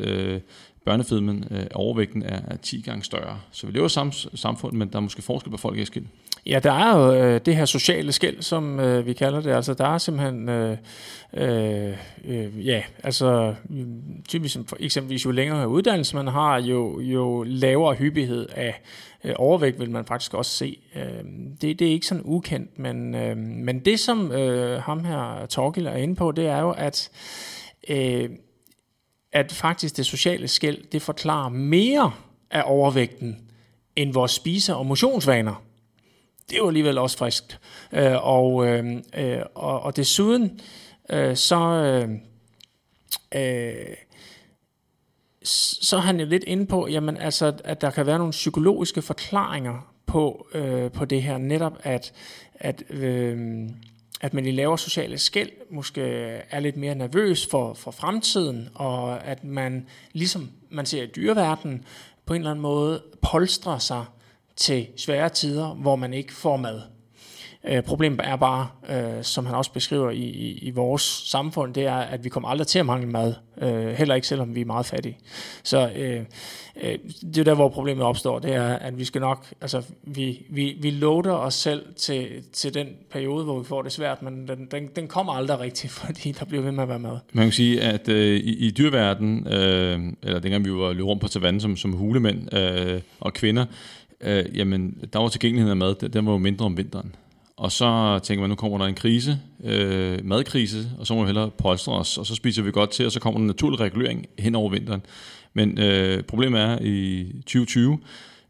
børnefedmen, 0.84 1.44
øh, 1.50 1.66
overvægten 1.74 2.22
er, 2.22 2.40
er 2.48 2.56
10 2.56 2.80
gange 2.80 3.04
større. 3.04 3.40
Så 3.50 3.66
vi 3.66 3.72
lever 3.72 3.86
i 3.86 3.88
samme 3.88 4.12
samfund, 4.34 4.76
men 4.76 4.88
der 4.88 4.96
er 4.96 5.00
måske 5.00 5.22
forskel 5.22 5.50
på 5.50 5.56
folk 5.56 5.78
i 5.78 5.84
skilt. 5.84 6.06
Ja, 6.46 6.60
der 6.62 6.72
er 6.72 6.98
jo 6.98 7.14
øh, 7.14 7.40
det 7.46 7.56
her 7.56 7.64
sociale 7.64 8.12
skæld, 8.12 8.42
som 8.42 8.80
øh, 8.80 9.06
vi 9.06 9.12
kalder 9.12 9.40
det. 9.40 9.50
Altså, 9.50 9.74
der 9.74 9.86
er 9.86 9.98
simpelthen, 9.98 10.48
øh, 10.48 10.76
øh, 11.34 11.96
øh 12.24 12.66
ja, 12.66 12.82
altså 13.02 13.54
typisk 14.28 14.56
eksempelvis 14.80 15.24
jo 15.24 15.30
længere 15.30 15.68
uddannelse 15.68 16.16
man 16.16 16.26
har, 16.26 16.60
jo, 16.60 17.00
jo 17.00 17.42
lavere 17.42 17.94
hyppighed 17.94 18.46
af 18.54 18.82
øh, 19.24 19.32
overvægt 19.36 19.80
vil 19.80 19.90
man 19.90 20.04
faktisk 20.04 20.34
også 20.34 20.50
se. 20.50 20.78
Øh, 20.96 21.24
det, 21.60 21.78
det 21.78 21.86
er 21.86 21.92
ikke 21.92 22.06
sådan 22.06 22.22
ukendt, 22.24 22.78
men, 22.78 23.14
øh, 23.14 23.36
men 23.36 23.78
det 23.78 24.00
som 24.00 24.32
øh, 24.32 24.82
ham 24.82 25.04
her 25.04 25.46
Torgild 25.46 25.86
er 25.86 25.96
inde 25.96 26.14
på, 26.14 26.32
det 26.32 26.46
er 26.46 26.60
jo, 26.60 26.70
at 26.70 27.10
øh, 27.88 28.30
at 29.32 29.52
faktisk 29.52 29.96
det 29.96 30.06
sociale 30.06 30.48
skæld, 30.48 30.84
det 30.92 31.02
forklarer 31.02 31.48
mere 31.48 32.12
af 32.50 32.62
overvægten, 32.66 33.48
end 33.96 34.12
vores 34.12 34.32
spise- 34.32 34.76
og 34.76 34.86
motionsvaner 34.86 35.62
det 36.52 36.58
er 36.58 36.62
jo 36.62 36.68
alligevel 36.68 36.98
også 36.98 37.18
friskt. 37.18 37.60
Øh, 37.92 38.26
og, 38.26 38.66
øh, 38.66 38.96
øh 39.16 39.42
og, 39.54 39.82
og 39.82 39.96
desuden, 39.96 40.60
øh, 41.10 41.36
så, 41.36 41.58
øh, 41.58 42.10
øh, 43.34 43.96
så 45.44 45.96
er 45.96 46.00
han 46.00 46.20
jo 46.20 46.26
lidt 46.26 46.44
inde 46.44 46.66
på, 46.66 46.88
jamen, 46.88 47.16
altså, 47.16 47.52
at 47.64 47.80
der 47.80 47.90
kan 47.90 48.06
være 48.06 48.18
nogle 48.18 48.30
psykologiske 48.30 49.02
forklaringer 49.02 49.92
på, 50.06 50.48
øh, 50.54 50.90
på 50.90 51.04
det 51.04 51.22
her, 51.22 51.38
netop 51.38 51.78
at, 51.82 52.12
at 52.54 52.82
øh, 52.90 53.68
at 54.22 54.34
man 54.34 54.46
i 54.46 54.50
lavere 54.50 54.78
sociale 54.78 55.18
skæld 55.18 55.50
måske 55.70 56.02
er 56.50 56.60
lidt 56.60 56.76
mere 56.76 56.94
nervøs 56.94 57.46
for, 57.46 57.74
for 57.74 57.90
fremtiden, 57.90 58.68
og 58.74 59.24
at 59.24 59.44
man, 59.44 59.86
ligesom 60.12 60.50
man 60.70 60.86
ser 60.86 61.02
i 61.02 61.06
dyreverdenen, 61.06 61.84
på 62.26 62.34
en 62.34 62.40
eller 62.40 62.50
anden 62.50 62.62
måde 62.62 63.02
polstrer 63.22 63.78
sig 63.78 64.04
til 64.56 64.86
svære 64.96 65.28
tider, 65.28 65.74
hvor 65.74 65.96
man 65.96 66.14
ikke 66.14 66.32
får 66.32 66.56
mad. 66.56 66.82
Øh, 67.68 67.82
problemet 67.82 68.20
er 68.24 68.36
bare, 68.36 68.68
øh, 68.90 69.22
som 69.22 69.46
han 69.46 69.54
også 69.54 69.72
beskriver 69.72 70.10
i, 70.10 70.16
i, 70.16 70.58
i 70.58 70.70
vores 70.70 71.02
samfund, 71.02 71.74
det 71.74 71.86
er, 71.86 71.94
at 71.94 72.24
vi 72.24 72.28
kommer 72.28 72.48
aldrig 72.48 72.66
til 72.66 72.78
at 72.78 72.86
mangle 72.86 73.08
mad. 73.08 73.34
Øh, 73.62 73.88
heller 73.88 74.14
ikke 74.14 74.26
selvom 74.26 74.54
vi 74.54 74.60
er 74.60 74.64
meget 74.64 74.86
fattige. 74.86 75.18
Så 75.62 75.90
øh, 75.96 76.20
øh, 76.82 76.98
det 77.20 77.38
er 77.38 77.44
der, 77.44 77.54
hvor 77.54 77.68
problemet 77.68 78.04
opstår. 78.04 78.38
Det 78.38 78.54
er, 78.54 78.66
at 78.66 78.98
vi 78.98 79.04
skal 79.04 79.20
nok, 79.20 79.46
altså 79.60 79.82
vi, 80.02 80.46
vi, 80.50 80.76
vi 80.80 80.90
loader 80.90 81.32
os 81.32 81.54
selv 81.54 81.82
til, 81.96 82.28
til 82.52 82.74
den 82.74 82.86
periode, 83.10 83.44
hvor 83.44 83.58
vi 83.58 83.64
får 83.64 83.82
det 83.82 83.92
svært, 83.92 84.22
men 84.22 84.48
den, 84.48 84.68
den, 84.70 84.88
den 84.96 85.08
kommer 85.08 85.32
aldrig 85.32 85.60
rigtigt, 85.60 85.92
fordi 86.06 86.32
der 86.32 86.44
bliver 86.44 86.62
ved 86.62 86.72
med 86.72 86.82
at 86.82 86.88
være 86.88 86.98
mad. 86.98 87.18
Man 87.32 87.44
kan 87.44 87.52
sige, 87.52 87.82
at 87.82 88.08
øh, 88.08 88.36
i, 88.36 88.66
i 88.66 88.70
dyrverden, 88.70 89.46
øh, 89.46 90.00
eller 90.22 90.38
dengang 90.38 90.64
vi 90.64 90.72
var 90.72 90.92
løbet 90.92 91.06
rundt 91.06 91.22
på 91.22 91.28
savannen 91.28 91.60
som, 91.60 91.76
som 91.76 91.92
hulemænd 91.92 92.54
øh, 92.54 93.00
og 93.20 93.32
kvinder, 93.32 93.64
øh, 94.20 94.44
jamen, 94.54 94.98
der 95.12 95.18
var 95.18 95.28
tilgængeligheden 95.28 95.82
af 95.82 95.86
mad, 95.86 96.08
den 96.08 96.26
var 96.26 96.32
jo 96.32 96.38
mindre 96.38 96.64
om 96.64 96.76
vinteren. 96.76 97.14
Og 97.62 97.72
så 97.72 98.18
tænker 98.22 98.40
man, 98.40 98.50
nu 98.50 98.54
kommer 98.54 98.78
der 98.78 98.84
en 98.84 98.94
krise, 98.94 99.38
øh, 99.64 100.18
madkrise, 100.24 100.90
og 100.98 101.06
så 101.06 101.14
må 101.14 101.20
vi 101.20 101.26
hellere 101.26 101.50
polstre 101.50 101.92
os, 101.92 102.18
og 102.18 102.26
så 102.26 102.34
spiser 102.34 102.62
vi 102.62 102.70
godt 102.70 102.90
til, 102.90 103.06
og 103.06 103.12
så 103.12 103.20
kommer 103.20 103.38
der 103.38 103.42
en 103.42 103.46
naturlig 103.46 103.80
regulering 103.80 104.26
hen 104.38 104.54
over 104.54 104.70
vinteren. 104.70 105.02
Men 105.54 105.78
øh, 105.78 106.22
problemet 106.22 106.60
er, 106.60 106.78
i 106.80 107.26
2020, 107.32 107.98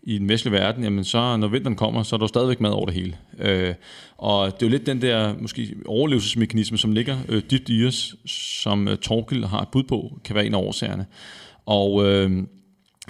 i 0.03 0.19
den 0.19 0.29
vestlige 0.29 0.53
verden, 0.53 0.85
jamen 0.85 1.05
så 1.05 1.37
når 1.37 1.49
vinteren 1.49 1.77
kommer, 1.77 2.03
så 2.03 2.17
er 2.17 2.19
der 2.19 2.27
stadigvæk 2.27 2.61
mad 2.61 2.71
over 2.71 2.87
det 2.87 2.95
hele. 2.95 3.17
Øh, 3.39 3.75
og 4.19 4.47
det 4.47 4.63
er 4.63 4.67
jo 4.67 4.71
lidt 4.71 4.87
den 4.87 5.03
der 5.03 5.35
måske 5.41 5.75
overlevelsesmekanisme, 5.87 6.79
som 6.79 6.93
ligger 6.93 7.19
øh, 7.29 7.43
dybt 7.51 7.69
i 7.69 7.87
os, 7.87 8.17
som 8.27 8.89
øh, 8.89 8.97
Torkel 8.97 9.47
har 9.47 9.61
et 9.61 9.69
bud 9.69 9.83
på, 9.83 10.19
kan 10.25 10.35
være 10.35 10.47
en 10.47 10.55
af 10.55 10.59
årsagerne. 10.59 11.07
Og 11.67 12.07
øh, 12.07 12.43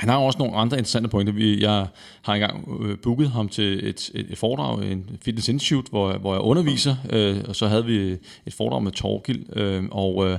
han 0.02 0.08
har 0.08 0.16
også 0.16 0.38
nogle 0.38 0.56
andre 0.56 0.76
interessante 0.76 1.08
pointer. 1.08 1.32
Vi, 1.32 1.62
jeg 1.62 1.86
har 2.22 2.34
engang 2.34 2.82
øh, 2.82 2.98
booket 2.98 3.30
ham 3.30 3.48
til 3.48 3.88
et, 3.88 4.10
et, 4.14 4.26
et 4.30 4.38
foredrag, 4.38 4.92
en 4.92 5.18
fitness 5.24 5.48
institute, 5.48 5.90
hvor, 5.90 6.12
hvor 6.12 6.34
jeg 6.34 6.40
underviser, 6.40 6.96
øh, 7.10 7.36
og 7.48 7.56
så 7.56 7.68
havde 7.68 7.84
vi 7.84 8.18
et 8.46 8.54
foredrag 8.54 8.82
med 8.82 8.92
Torgild, 8.92 9.56
øh, 9.56 9.84
og 9.90 10.28
øh, 10.28 10.38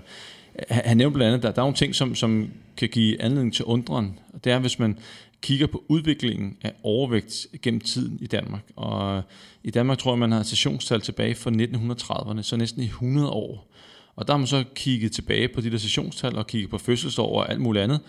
han 0.70 0.98
nævnte 0.98 1.16
blandt 1.16 1.28
andet, 1.28 1.38
at 1.38 1.44
der, 1.44 1.52
der 1.52 1.62
er 1.62 1.66
nogle 1.66 1.76
ting, 1.76 1.96
som, 1.96 2.16
som 2.16 2.50
kan 2.78 2.90
give 2.90 3.22
anledning 3.22 3.54
til 3.54 3.66
undren. 3.66 4.20
Det 4.44 4.52
er, 4.52 4.60
hvis 4.60 4.80
man 4.80 4.98
kigger 5.42 5.68
på 5.68 5.84
udviklingen 5.88 6.58
af 6.62 6.74
overvægt 6.84 7.48
gennem 7.62 7.82
tiden 7.82 8.18
i 8.22 8.28
Danmark. 8.28 8.64
Og 8.76 9.18
øh, 9.18 9.24
i 9.64 9.72
Danmark 9.72 9.98
tror 9.98 10.12
jeg, 10.12 10.20
man 10.20 10.32
har 10.32 10.44
sessionstal 10.44 11.02
tilbage 11.02 11.36
fra 11.36 11.52
1930'erne, 11.52 12.42
så 12.42 12.58
næsten 12.58 12.82
i 12.82 12.86
100 12.86 13.30
år. 13.30 13.68
Og 14.16 14.28
der 14.28 14.34
har 14.34 14.38
man 14.38 14.48
så 14.48 14.64
kigget 14.76 15.12
tilbage 15.12 15.48
på 15.48 15.62
de 15.62 15.72
der 15.72 15.78
sessionstal 15.78 16.36
og 16.36 16.48
kigget 16.48 16.70
på 16.70 16.78
fødselsår 16.78 17.36
og 17.36 17.52
alt 17.52 17.62
muligt 17.62 17.84
andet, 17.84 18.00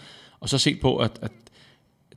og 0.44 0.50
så 0.50 0.58
set 0.58 0.80
på, 0.80 0.96
at, 0.96 1.18
at 1.22 1.32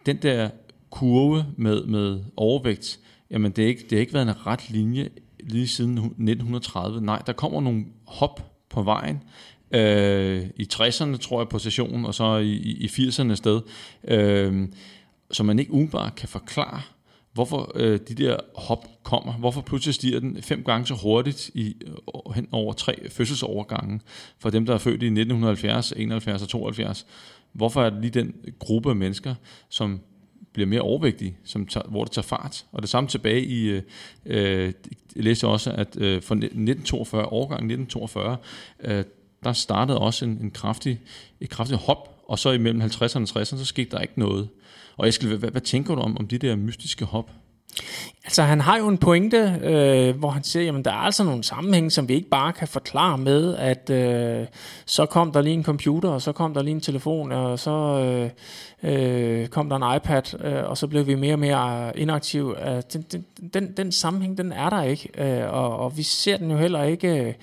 den 0.06 0.18
der 0.18 0.50
kurve 0.90 1.46
med, 1.58 1.84
med 1.84 2.24
overvægt, 2.36 3.00
jamen 3.32 3.52
det 3.52 3.64
har 3.64 3.70
ikke, 3.70 3.82
det 3.82 3.92
har 3.92 4.00
ikke 4.00 4.14
været 4.14 4.28
en 4.28 4.48
ret 4.48 4.70
linje 4.70 5.10
lige 5.40 5.68
siden 5.68 5.98
1930. 5.98 7.02
Nej, 7.02 7.22
der 7.26 7.34
kommer 7.34 7.62
nogle 7.62 7.86
hop 8.08 8.52
på 8.70 8.84
vejen, 8.84 9.24
øh, 9.72 10.46
i 10.56 10.68
60'erne 10.74 11.18
tror 11.18 11.42
jeg 11.42 11.50
på 11.50 11.60
sessionen, 11.60 12.06
og 12.06 12.14
så 12.14 12.38
i, 12.38 12.54
i 12.56 12.86
80'erne 12.86 13.36
sted, 13.36 13.62
øh, 14.08 14.68
så 15.32 15.44
man 15.44 15.60
ikke 15.60 15.74
umiddelbart 15.74 16.16
kan 16.16 16.30
forklare, 16.30 16.82
hvorfor 17.34 17.72
øh, 17.76 18.00
de 18.08 18.16
der 18.16 18.38
hop 18.56 18.86
kommer. 19.04 19.34
Hvorfor 19.34 19.62
pludselig 19.62 19.96
stiger 19.96 20.20
den 20.20 20.42
fem 20.42 20.64
gange 20.64 20.88
så 20.88 20.94
hurtigt 20.94 21.50
i, 21.54 21.76
hen 22.36 22.48
over 22.52 22.74
tre 22.74 23.10
fødselsovergange 23.10 24.00
for 24.40 24.50
dem, 24.50 24.66
der 24.66 24.74
er 24.74 24.78
født 24.78 25.04
i 25.04 25.06
1970, 25.06 25.94
71 25.96 26.42
og 26.42 26.50
72. 26.50 27.06
Hvorfor 27.58 27.84
er 27.84 27.90
det 27.90 28.02
lige 28.02 28.12
den 28.12 28.36
gruppe 28.60 28.90
af 28.90 28.96
mennesker, 28.96 29.36
som 29.70 30.00
bliver 30.54 30.68
mere 30.68 30.82
overvægtige, 30.82 31.38
som 31.44 31.66
tager, 31.66 31.88
hvor 31.88 32.04
det 32.04 32.12
tager 32.12 32.24
fart. 32.24 32.66
Og 32.72 32.82
det 32.82 32.90
samme 32.90 33.10
tilbage 33.10 33.46
i, 33.46 33.70
øh, 33.70 33.82
øh 34.26 34.74
jeg 35.16 35.24
læste 35.24 35.48
også, 35.48 35.72
at 35.72 35.98
øh, 35.98 36.24
fra 36.24 36.36
1942, 36.36 37.26
årgang 37.26 37.60
1942, 37.60 38.38
øh, 38.80 39.04
der 39.44 39.54
startede 39.54 40.00
også 40.00 40.26
en, 40.26 40.38
en 40.42 40.52
kraftig, 40.52 41.02
et 41.42 41.50
kraftigt 41.50 41.80
hop, 41.80 42.24
og 42.28 42.40
så 42.40 42.52
imellem 42.52 42.82
50'erne 42.82 43.36
og 43.36 43.42
60'erne, 43.42 43.44
så 43.44 43.66
skete 43.66 43.90
der 43.92 44.00
ikke 44.00 44.20
noget. 44.20 44.50
Og 44.98 45.08
Eskild, 45.08 45.38
hvad, 45.38 45.52
hvad 45.52 45.62
tænker 45.62 45.96
du 45.96 46.02
om, 46.02 46.18
om 46.18 46.28
de 46.28 46.38
der 46.38 46.56
mystiske 46.56 47.06
hop? 47.06 47.32
Altså 48.24 48.44
han 48.44 48.62
har 48.62 48.78
jo 48.78 48.88
en 48.88 48.98
pointe, 48.98 49.60
øh, 49.64 50.18
hvor 50.18 50.30
han 50.30 50.44
siger, 50.44 50.78
at 50.78 50.86
der 50.86 50.92
er 50.92 50.96
altså 50.96 51.24
nogle 51.24 51.44
sammenhænge, 51.44 51.92
som 51.92 52.08
vi 52.10 52.14
ikke 52.14 52.30
bare 52.30 52.54
kan 52.54 52.68
forklare 52.68 53.18
med, 53.18 53.56
at 53.56 53.90
øh, 53.90 54.48
så 54.86 55.06
kom 55.06 55.32
der 55.32 55.42
lige 55.42 55.54
en 55.54 55.64
computer, 55.64 56.10
og 56.10 56.22
så 56.22 56.32
kom 56.32 56.54
der 56.54 56.62
lige 56.62 56.74
en 56.74 56.82
telefon, 56.82 57.32
og 57.32 57.60
så 57.60 57.72
øh, 57.74 58.30
øh, 58.84 59.48
kom 59.48 59.70
der 59.70 59.76
en 59.76 59.96
iPad, 59.96 60.44
øh, 60.44 60.70
og 60.70 60.78
så 60.78 60.88
blev 60.88 61.08
vi 61.08 61.16
mere 61.16 61.34
og 61.34 61.40
mere 61.40 62.00
inaktive. 62.00 62.70
Øh, 62.70 62.82
den, 62.94 63.02
den, 63.02 63.26
den, 63.54 63.74
den 63.78 63.92
sammenhæng, 63.92 64.38
den 64.38 64.52
er 64.52 64.70
der 64.70 64.84
ikke, 64.84 65.10
øh, 65.18 65.54
og, 65.54 65.78
og 65.78 65.98
vi 65.98 66.04
ser 66.04 66.38
den 66.38 66.52
jo 66.52 66.58
heller 66.58 66.84
ikke... 66.84 67.08
Øh, 67.08 67.34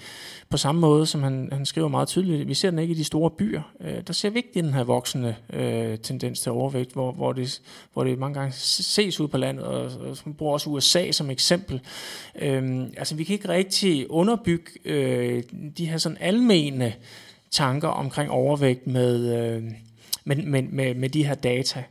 på 0.54 0.58
samme 0.58 0.80
måde, 0.80 1.06
som 1.06 1.22
han, 1.22 1.48
han 1.52 1.66
skriver 1.66 1.88
meget 1.88 2.08
tydeligt, 2.08 2.48
vi 2.48 2.54
ser 2.54 2.70
den 2.70 2.78
ikke 2.78 2.94
i 2.94 2.98
de 2.98 3.04
store 3.04 3.30
byer. 3.30 3.62
Øh, 3.80 4.02
der 4.06 4.12
ser 4.12 4.30
vi 4.30 4.36
ikke 4.36 4.50
den 4.54 4.74
her 4.74 4.84
voksende 4.84 5.34
øh, 5.52 5.98
tendens 5.98 6.40
til 6.40 6.52
overvægt, 6.52 6.92
hvor, 6.92 7.12
hvor, 7.12 7.32
det, 7.32 7.60
hvor 7.92 8.04
det 8.04 8.18
mange 8.18 8.40
gange 8.40 8.52
ses 8.56 9.20
ud 9.20 9.28
på 9.28 9.36
landet, 9.36 9.64
og, 9.64 9.90
og 10.10 10.13
man 10.24 10.34
bruger 10.34 10.52
også 10.52 10.70
USA 10.70 11.12
som 11.12 11.30
eksempel. 11.30 11.80
Øhm, 12.38 12.94
altså 12.96 13.14
vi 13.14 13.24
kan 13.24 13.32
ikke 13.32 13.48
rigtig 13.48 14.10
underbygge 14.10 14.70
øh, 14.84 15.42
de 15.78 15.86
her 15.86 15.98
sådan 15.98 16.18
almene 16.20 16.94
tanker 17.50 17.88
omkring 17.88 18.30
overvægt 18.30 18.86
med, 18.86 19.36
øh, 19.38 19.62
med, 20.24 20.36
med, 20.36 20.62
med, 20.62 20.94
med 20.94 21.08
de 21.08 21.26
her 21.26 21.34
data. 21.34 21.84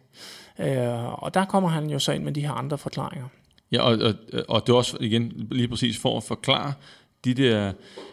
Øh, 0.59 1.23
og 1.23 1.33
der 1.33 1.45
kommer 1.45 1.69
han 1.69 1.89
jo 1.89 1.99
så 1.99 2.11
ind 2.11 2.23
med 2.23 2.31
de 2.31 2.41
her 2.41 2.51
andre 2.51 2.77
forklaringer. 2.77 3.27
Ja, 3.71 3.81
og, 3.81 3.97
og, 3.99 4.13
og 4.47 4.67
det 4.67 4.73
er 4.73 4.77
også 4.77 4.97
igen 4.99 5.47
lige 5.51 5.67
præcis 5.67 5.97
for 5.97 6.17
at 6.17 6.23
forklare 6.23 6.73
de 7.25 7.33
der 7.33 7.71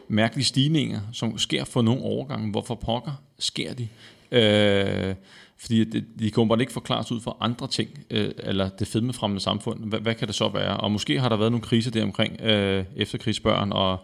mærkelige 0.08 0.44
stigninger, 0.44 1.00
som 1.12 1.38
sker 1.38 1.64
for 1.64 1.82
nogle 1.82 2.02
overgange. 2.02 2.50
Hvorfor 2.50 2.74
pokker 2.74 3.22
sker 3.38 3.74
de? 3.74 3.88
Øh, 4.32 5.14
fordi 5.60 5.84
de, 5.84 6.04
de 6.18 6.30
kan 6.30 6.48
bare 6.48 6.60
ikke 6.60 6.72
forklares 6.72 7.12
ud 7.12 7.20
for 7.20 7.36
andre 7.40 7.68
ting, 7.68 7.90
øh, 8.10 8.30
eller 8.38 8.68
det 8.68 8.88
fedmefremmende 8.88 9.42
samfund. 9.42 9.84
Hvad, 9.84 10.00
hvad 10.00 10.14
kan 10.14 10.28
det 10.28 10.34
så 10.34 10.48
være? 10.48 10.76
Og 10.76 10.92
måske 10.92 11.20
har 11.20 11.28
der 11.28 11.36
været 11.36 11.52
nogle 11.52 11.62
kriser 11.62 11.90
der 11.90 12.02
omkring 12.02 12.40
øh, 12.40 12.84
efterkrigsbørn 12.96 13.72
og 13.72 13.98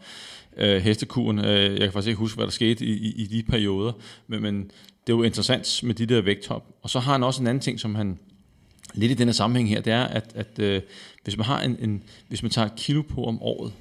øh, 0.57 0.83
hestekuren. 0.83 1.39
Øh, 1.39 1.71
jeg 1.73 1.81
kan 1.81 1.93
faktisk 1.93 2.09
ikke 2.09 2.19
huske, 2.19 2.37
hvad 2.37 2.47
der 2.47 2.53
skete 2.53 2.85
i, 2.85 2.93
i, 2.93 3.23
i 3.23 3.27
de 3.27 3.43
perioder, 3.43 3.93
men, 4.27 4.43
men 4.43 4.63
det 5.07 5.13
er 5.13 5.17
jo 5.17 5.23
interessant 5.23 5.81
med 5.83 5.95
de 5.95 6.07
der 6.07 6.21
vægthop. 6.21 6.65
Og 6.83 6.91
så 6.91 6.99
har 6.99 7.13
han 7.13 7.23
også 7.23 7.43
en 7.43 7.47
anden 7.47 7.61
ting, 7.61 7.81
som 7.81 7.95
han 7.95 8.19
lidt 8.95 9.13
i 9.13 9.15
denne 9.15 9.33
sammenhæng 9.33 9.69
her, 9.69 9.81
det 9.81 9.93
er, 9.93 10.05
at, 10.05 10.33
at 10.35 10.59
øh, 10.59 10.83
hvis 11.25 11.37
man 11.37 11.47
har 11.47 11.61
en, 11.61 11.77
en, 11.81 12.03
hvis 12.29 12.43
man 12.43 12.51
tager 12.51 12.67
et 12.67 12.77
kilo 12.77 13.03
på 13.03 13.25
om 13.25 13.43
året, 13.43 13.73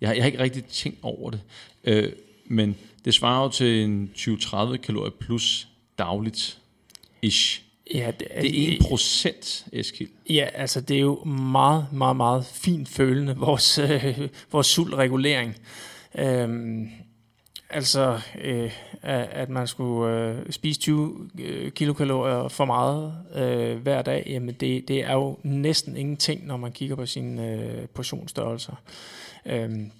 jeg, 0.00 0.16
jeg 0.16 0.22
har 0.22 0.26
ikke 0.26 0.42
rigtig 0.42 0.64
tænkt 0.64 0.98
over 1.02 1.30
det, 1.30 1.40
øh, 1.84 2.12
men 2.46 2.76
det 3.04 3.14
svarer 3.14 3.42
jo 3.42 3.50
til 3.50 3.84
en 3.84 4.10
20-30 4.16 4.76
kalorier 4.76 5.12
plus 5.20 5.68
dagligt 5.98 6.58
ish. 7.22 7.62
Ja, 7.94 8.12
det, 8.18 8.28
er, 8.30 8.40
det 8.40 8.68
er 8.68 8.76
1 8.76 8.78
procent, 8.88 9.66
Eskild. 9.72 10.08
Ja, 10.30 10.48
altså 10.54 10.80
det 10.80 10.96
er 10.96 11.00
jo 11.00 11.24
meget, 11.24 11.86
meget, 11.92 12.16
meget 12.16 12.44
fint 12.46 12.88
følende, 12.88 13.36
vores, 13.36 13.78
øh, 13.78 14.28
vores 14.52 14.66
sultregulering. 14.66 15.56
Øhm, 16.18 16.88
altså, 17.70 18.20
øh, 18.40 18.72
at 19.02 19.48
man 19.48 19.66
skulle 19.66 20.14
øh, 20.14 20.52
spise 20.52 20.80
20 20.80 21.30
øh, 21.38 21.72
kilokalorier 21.72 22.48
for 22.48 22.64
meget 22.64 23.14
øh, 23.34 23.76
hver 23.76 24.02
dag, 24.02 24.22
jamen 24.26 24.54
det, 24.54 24.88
det 24.88 25.04
er 25.04 25.12
jo 25.12 25.38
næsten 25.42 25.96
ingenting, 25.96 26.46
når 26.46 26.56
man 26.56 26.72
kigger 26.72 26.96
på 26.96 27.06
sine 27.06 27.52
øh, 27.52 27.88
portionsstørrelser. 27.88 28.82
Øhm, 29.46 29.90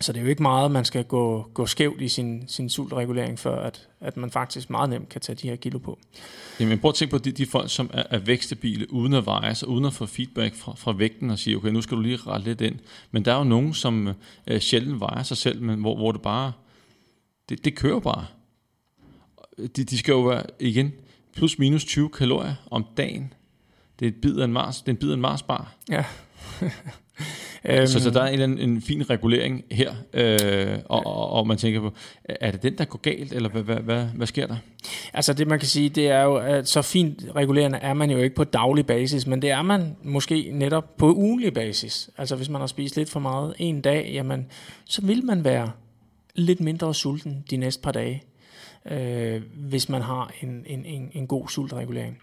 så 0.00 0.12
det 0.12 0.18
er 0.18 0.22
jo 0.22 0.28
ikke 0.28 0.42
meget, 0.42 0.70
man 0.70 0.84
skal 0.84 1.04
gå, 1.04 1.50
gå 1.54 1.66
skævt 1.66 2.00
i 2.00 2.08
sin, 2.08 2.48
sin 2.48 2.70
sultregulering, 2.70 3.38
før 3.38 3.60
at, 3.60 3.88
at 4.00 4.16
man 4.16 4.30
faktisk 4.30 4.70
meget 4.70 4.90
nemt 4.90 5.08
kan 5.08 5.20
tage 5.20 5.36
de 5.36 5.48
her 5.48 5.56
kilo 5.56 5.78
på. 5.78 5.98
Jamen 6.60 6.78
prøv 6.78 6.88
at 6.88 6.94
tænke 6.94 7.10
på 7.10 7.18
de, 7.18 7.32
de 7.32 7.46
folk, 7.46 7.70
som 7.70 7.90
er, 7.92 8.02
er 8.10 8.18
vækstabile, 8.18 8.92
uden 8.92 9.12
at 9.14 9.26
veje 9.26 9.54
sig, 9.54 9.68
uden 9.68 9.84
at 9.84 9.92
få 9.92 10.06
feedback 10.06 10.54
fra, 10.54 10.74
fra 10.76 10.92
vægten 10.92 11.30
og 11.30 11.38
sige, 11.38 11.56
okay, 11.56 11.68
nu 11.68 11.82
skal 11.82 11.96
du 11.96 12.02
lige 12.02 12.16
rette 12.16 12.44
lidt 12.44 12.60
ind. 12.60 12.78
Men 13.10 13.24
der 13.24 13.32
er 13.32 13.38
jo 13.38 13.44
nogen, 13.44 13.74
som 13.74 14.14
øh, 14.46 14.60
sjældent 14.60 15.00
vejer 15.00 15.22
sig 15.22 15.36
selv, 15.36 15.62
men 15.62 15.80
hvor, 15.80 15.96
hvor 15.96 16.12
det 16.12 16.22
bare, 16.22 16.52
det, 17.48 17.64
det 17.64 17.74
kører 17.74 18.00
bare. 18.00 18.26
De, 19.58 19.84
de 19.84 19.98
skal 19.98 20.12
jo 20.12 20.20
være, 20.20 20.42
igen, 20.60 20.92
plus 21.32 21.58
minus 21.58 21.84
20 21.84 22.08
kalorier 22.08 22.54
om 22.70 22.86
dagen. 22.96 23.32
Det 23.98 24.06
er 24.06 24.08
et 24.08 24.20
bid 24.20 24.38
af 24.38 24.44
en 24.44 24.52
Mars, 24.52 24.80
det 24.80 24.88
er 24.88 24.92
en 24.92 24.96
bid 24.96 25.10
af 25.10 25.14
en 25.14 25.20
Mars 25.20 25.42
bar. 25.42 25.74
Ja. 25.90 26.04
Øhm, 27.68 27.86
så, 27.86 28.00
så 28.00 28.10
der 28.10 28.22
er 28.22 28.26
en, 28.26 28.40
en, 28.40 28.58
en 28.58 28.82
fin 28.82 29.10
regulering 29.10 29.64
her, 29.70 29.94
øh, 30.14 30.78
og, 30.84 31.06
og, 31.06 31.30
og 31.30 31.46
man 31.46 31.56
tænker 31.56 31.80
på, 31.80 31.92
er 32.24 32.50
det 32.50 32.62
den, 32.62 32.78
der 32.78 32.84
går 32.84 32.98
galt, 32.98 33.32
eller 33.32 33.48
hvad, 33.48 33.62
hvad, 33.62 33.76
hvad, 33.76 34.04
hvad 34.04 34.26
sker 34.26 34.46
der? 34.46 34.56
Altså 35.14 35.32
det 35.32 35.46
man 35.46 35.58
kan 35.58 35.68
sige, 35.68 35.88
det 35.88 36.08
er 36.08 36.22
jo, 36.22 36.36
at 36.36 36.68
så 36.68 36.82
fint 36.82 37.24
regulerende 37.36 37.78
er 37.78 37.94
man 37.94 38.10
jo 38.10 38.18
ikke 38.18 38.36
på 38.36 38.44
daglig 38.44 38.86
basis, 38.86 39.26
men 39.26 39.42
det 39.42 39.50
er 39.50 39.62
man 39.62 39.96
måske 40.02 40.50
netop 40.52 40.96
på 40.96 41.14
ugenlig 41.14 41.54
basis. 41.54 42.10
Altså 42.18 42.36
hvis 42.36 42.48
man 42.48 42.60
har 42.60 42.66
spist 42.66 42.96
lidt 42.96 43.10
for 43.10 43.20
meget 43.20 43.54
en 43.58 43.80
dag, 43.80 44.10
jamen 44.12 44.46
så 44.84 45.02
vil 45.02 45.24
man 45.24 45.44
være 45.44 45.70
lidt 46.34 46.60
mindre 46.60 46.94
sulten 46.94 47.44
de 47.50 47.56
næste 47.56 47.82
par 47.82 47.92
dage 47.92 48.22
øh, 48.90 49.42
hvis 49.54 49.88
man 49.88 50.02
har 50.02 50.32
en, 50.42 50.64
en, 50.66 50.84
en, 50.84 51.10
en 51.12 51.26
god 51.26 51.48
sultregulering. 51.48 52.18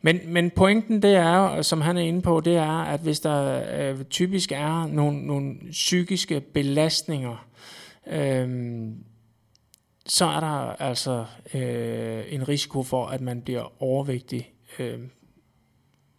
Men, 0.00 0.20
men 0.26 0.50
pointen 0.50 1.02
det 1.02 1.14
er, 1.14 1.62
som 1.62 1.80
han 1.80 1.96
er 1.96 2.02
inde 2.02 2.22
på, 2.22 2.40
det 2.40 2.56
er, 2.56 2.82
at 2.82 3.00
hvis 3.00 3.20
der 3.20 3.64
øh, 3.78 4.04
typisk 4.04 4.52
er 4.52 4.86
nogle, 4.86 5.26
nogle 5.26 5.54
psykiske 5.70 6.40
belastninger, 6.40 7.46
øh, 8.06 8.82
så 10.06 10.24
er 10.24 10.40
der 10.40 10.82
altså 10.82 11.24
øh, 11.54 12.24
en 12.28 12.48
risiko 12.48 12.82
for, 12.82 13.06
at 13.06 13.20
man 13.20 13.42
bliver 13.42 13.82
overvægtig 13.82 14.52
øh, 14.78 15.00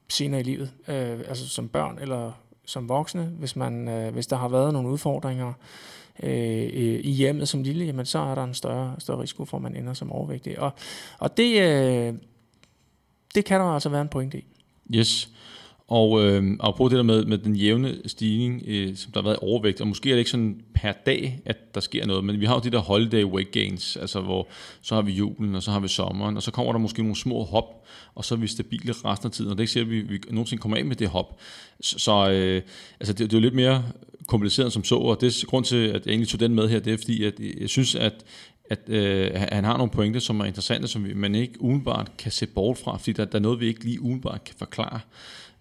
senere 0.10 0.40
i 0.42 0.44
livet, 0.44 0.72
øh, 0.88 1.20
altså 1.28 1.50
som 1.50 1.70
børn 1.70 1.98
eller 2.02 2.32
som 2.66 2.90
voksne, 2.90 3.24
hvis, 3.24 3.56
man, 3.56 3.88
øh, 3.88 4.14
hvis 4.14 4.28
der 4.28 4.36
har 4.36 4.48
været 4.48 4.74
nogle 4.74 4.90
udfordringer 4.90 5.54
Øh, 6.24 6.70
øh, 6.74 7.00
i 7.04 7.12
hjemmet 7.12 7.50
som 7.50 7.64
lille, 7.64 7.86
jamen 7.86 8.06
så 8.06 8.20
er 8.20 8.36
der 8.36 8.44
en 8.44 8.54
større, 8.54 8.96
større 9.00 9.22
risiko 9.22 9.46
for, 9.46 9.58
at 9.58 9.64
man 9.64 9.76
ender 9.76 9.94
som 9.94 10.12
overvægtig. 10.12 10.60
Og, 10.60 10.74
og 11.20 11.38
det, 11.38 11.62
øh, 11.62 12.14
det 13.36 13.46
kan 13.46 13.60
der 13.60 13.66
altså 13.66 13.90
være 13.90 14.02
en 14.02 14.08
pointe 14.08 14.38
i. 14.38 14.46
Yes. 14.96 15.30
Og 15.88 16.26
øh, 16.26 16.58
apropos 16.60 16.90
det 16.90 16.98
der 16.98 17.04
med, 17.04 17.26
med 17.26 17.38
den 17.38 17.56
jævne 17.56 17.98
stigning, 18.06 18.64
øh, 18.68 18.96
som 18.96 19.12
der 19.12 19.22
har 19.22 19.24
været 19.24 19.40
overvægt, 19.40 19.82
og 19.82 19.88
måske 19.88 20.10
er 20.10 20.14
det 20.14 20.20
ikke 20.20 20.32
sådan 20.32 20.62
per 20.76 20.92
dag, 21.06 21.40
at 21.46 21.76
der 21.76 21.82
sker 21.82 22.06
noget, 22.06 22.24
men 22.24 22.40
vi 22.40 22.46
har 22.46 22.54
jo 22.54 22.60
de 22.60 22.70
der 22.70 22.80
holiday 22.80 23.24
weight 23.24 23.52
gains, 23.52 23.98
altså 23.98 24.22
hvor 24.22 24.48
så 24.82 24.96
har 24.96 25.02
vi 25.02 25.12
julen, 25.12 25.56
og 25.56 25.64
så 25.64 25.72
har 25.72 25.80
vi 25.80 25.88
sommeren, 25.88 26.38
og 26.38 26.44
så 26.44 26.52
kommer 26.52 26.72
der 26.72 26.80
måske 26.80 27.02
nogle 27.02 27.16
små 27.16 27.44
hop, 27.44 27.86
og 28.16 28.26
så 28.26 28.36
er 28.36 28.40
vi 28.40 28.48
stabile 28.48 28.94
resten 29.06 29.28
af 29.28 29.32
tiden, 29.32 29.52
og 29.52 29.58
det 29.58 29.60
er 29.60 29.64
ikke 29.64 29.72
sikkert, 29.72 29.96
at 29.96 30.10
vi, 30.10 30.14
vi 30.14 30.20
nogensinde 30.30 30.62
kommer 30.62 30.78
af 30.78 30.86
med 30.86 30.96
det 30.96 31.08
hop. 31.08 31.40
Så, 31.82 32.00
så 32.00 32.32
øh, 32.32 32.62
altså 33.00 33.14
det, 33.14 33.20
det 33.20 33.34
er 33.34 33.38
jo 33.38 33.42
lidt 33.42 33.56
mere 33.56 33.84
kompliceret 34.28 34.74
som 34.74 34.84
så, 34.84 34.96
og 34.96 35.22
det 35.22 35.28
er 35.28 35.46
grund 35.46 35.66
til, 35.66 35.88
at 35.88 36.06
jeg 36.06 36.12
egentlig 36.12 36.28
tog 36.28 36.40
den 36.40 36.56
med 36.56 36.70
her, 36.70 36.80
det 36.80 36.94
er 36.94 36.98
fordi, 36.98 37.24
at 37.24 37.34
jeg 37.60 37.70
synes, 37.70 37.96
at 37.96 38.14
at 38.70 38.90
øh, 38.90 39.32
han 39.36 39.64
har 39.64 39.78
nogle 39.78 39.92
pointer, 39.92 40.20
som 40.20 40.40
er 40.40 40.46
interessante, 40.46 40.88
som 40.88 41.06
vi, 41.06 41.14
man 41.14 41.36
ikke 41.36 41.62
umiddelbart 41.62 42.12
kan 42.18 42.32
se 42.32 42.48
bort 42.48 42.78
fra, 42.78 42.98
fordi 42.98 43.12
der, 43.12 43.26
der 43.26 43.38
er 43.38 43.42
noget, 43.42 43.60
vi 43.60 43.68
ikke 43.68 43.84
lige 43.84 44.02
umiddelbart 44.02 44.44
kan 44.44 44.56
forklare. 44.58 45.00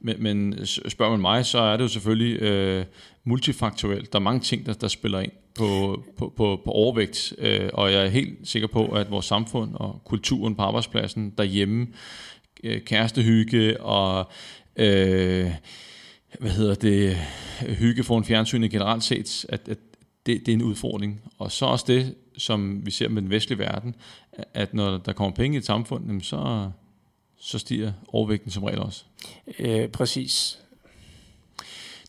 Men, 0.01 0.23
men 0.23 0.67
spørger 0.67 1.11
man 1.11 1.21
mig, 1.21 1.47
så 1.47 1.59
er 1.59 1.77
det 1.77 1.85
jo 1.85 1.89
selvfølgelig 1.89 2.43
øh, 2.43 2.85
multifaktuelt. 3.25 4.13
Der 4.13 4.19
er 4.19 4.23
mange 4.23 4.41
ting, 4.41 4.67
der, 4.67 4.73
der 4.73 4.89
spiller 4.89 5.21
ind 5.21 5.33
på, 5.55 6.03
på, 6.17 6.33
på, 6.37 6.61
på 6.65 6.71
overvægt, 6.71 7.35
øh, 7.39 7.71
og 7.73 7.93
jeg 7.93 8.05
er 8.05 8.09
helt 8.09 8.39
sikker 8.45 8.69
på, 8.69 8.87
at 8.87 9.11
vores 9.11 9.27
samfund 9.27 9.75
og 9.75 10.01
kulturen 10.05 10.55
på 10.55 10.63
arbejdspladsen 10.63 11.33
derhjemme, 11.39 11.87
øh, 12.65 12.81
kærestehygge 12.81 13.81
og 13.81 14.31
øh, 14.77 15.51
hvad 16.41 16.51
hedder 16.51 16.75
det, 16.75 17.17
hygge 17.61 18.05
for 18.05 18.19
en 18.19 18.25
generelt 18.71 19.05
set, 19.05 19.47
at, 19.49 19.69
at 19.69 19.79
det, 20.27 20.47
det 20.47 20.49
er 20.49 20.57
en 20.57 20.63
udfordring. 20.63 21.21
Og 21.39 21.53
så 21.53 21.67
også 21.67 21.85
det, 21.89 22.15
som 22.39 22.87
vi 22.87 22.91
ser 22.91 23.09
med 23.09 23.23
den 23.23 23.31
vestlige 23.31 23.59
verden, 23.59 23.95
at 24.55 24.75
når 24.75 24.99
der 24.99 25.13
kommer 25.13 25.35
penge 25.35 25.55
i 25.55 25.59
et 25.59 25.67
samfund, 25.67 26.23
så, 26.23 26.71
så 27.41 27.59
stiger 27.59 27.93
overvægten 28.09 28.51
som 28.51 28.65
regel 28.65 28.81
også. 28.81 29.05
Øh, 29.59 29.89
præcis. 29.89 30.62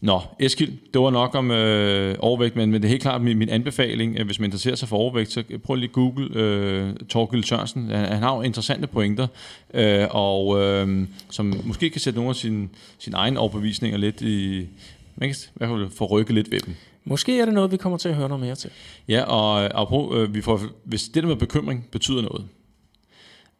Nå, 0.03 0.21
Eskild, 0.39 0.73
det 0.93 1.01
var 1.01 1.09
nok 1.09 1.35
om 1.35 1.51
øh, 1.51 2.15
overvægt, 2.19 2.55
men, 2.55 2.71
men 2.71 2.81
det 2.81 2.87
er 2.87 2.89
helt 2.89 3.01
klart 3.01 3.21
min, 3.21 3.37
min 3.37 3.49
anbefaling, 3.49 4.19
at 4.19 4.25
hvis 4.25 4.39
man 4.39 4.45
interesserer 4.45 4.75
sig 4.75 4.89
for 4.89 4.97
overvægt, 4.97 5.31
så 5.31 5.43
prøv 5.63 5.75
lige 5.75 5.89
google 5.89 6.29
øh, 6.35 6.93
Torgild 7.09 7.43
Sørensen. 7.43 7.89
Han, 7.89 8.05
han 8.05 8.23
har 8.23 8.35
jo 8.35 8.41
interessante 8.41 8.87
pointer, 8.87 9.27
øh, 9.73 10.07
og 10.09 10.61
øh, 10.61 11.07
som 11.29 11.61
måske 11.63 11.89
kan 11.89 12.01
sætte 12.01 12.17
nogle 12.17 12.29
af 12.29 12.35
sine, 12.35 12.69
sin 12.99 13.13
egne 13.13 13.39
overbevisninger 13.39 13.97
lidt 13.97 14.21
i, 14.21 14.67
man 15.15 15.29
kan 15.29 15.35
i 15.39 15.49
hvert 15.53 15.69
fald 15.69 15.89
få 15.97 16.05
rykket 16.05 16.35
lidt 16.35 16.51
ved 16.51 16.59
dem. 16.59 16.75
Måske 17.05 17.39
er 17.39 17.45
det 17.45 17.53
noget, 17.53 17.71
vi 17.71 17.77
kommer 17.77 17.97
til 17.97 18.09
at 18.09 18.15
høre 18.15 18.29
noget 18.29 18.43
mere 18.43 18.55
til. 18.55 18.69
Ja, 19.07 19.23
og, 19.23 19.69
og 19.87 20.17
øh, 20.17 20.35
vi 20.35 20.41
får, 20.41 20.61
hvis 20.83 21.03
det 21.03 21.23
der 21.23 21.29
med 21.29 21.35
bekymring 21.35 21.87
betyder 21.91 22.21
noget, 22.21 22.45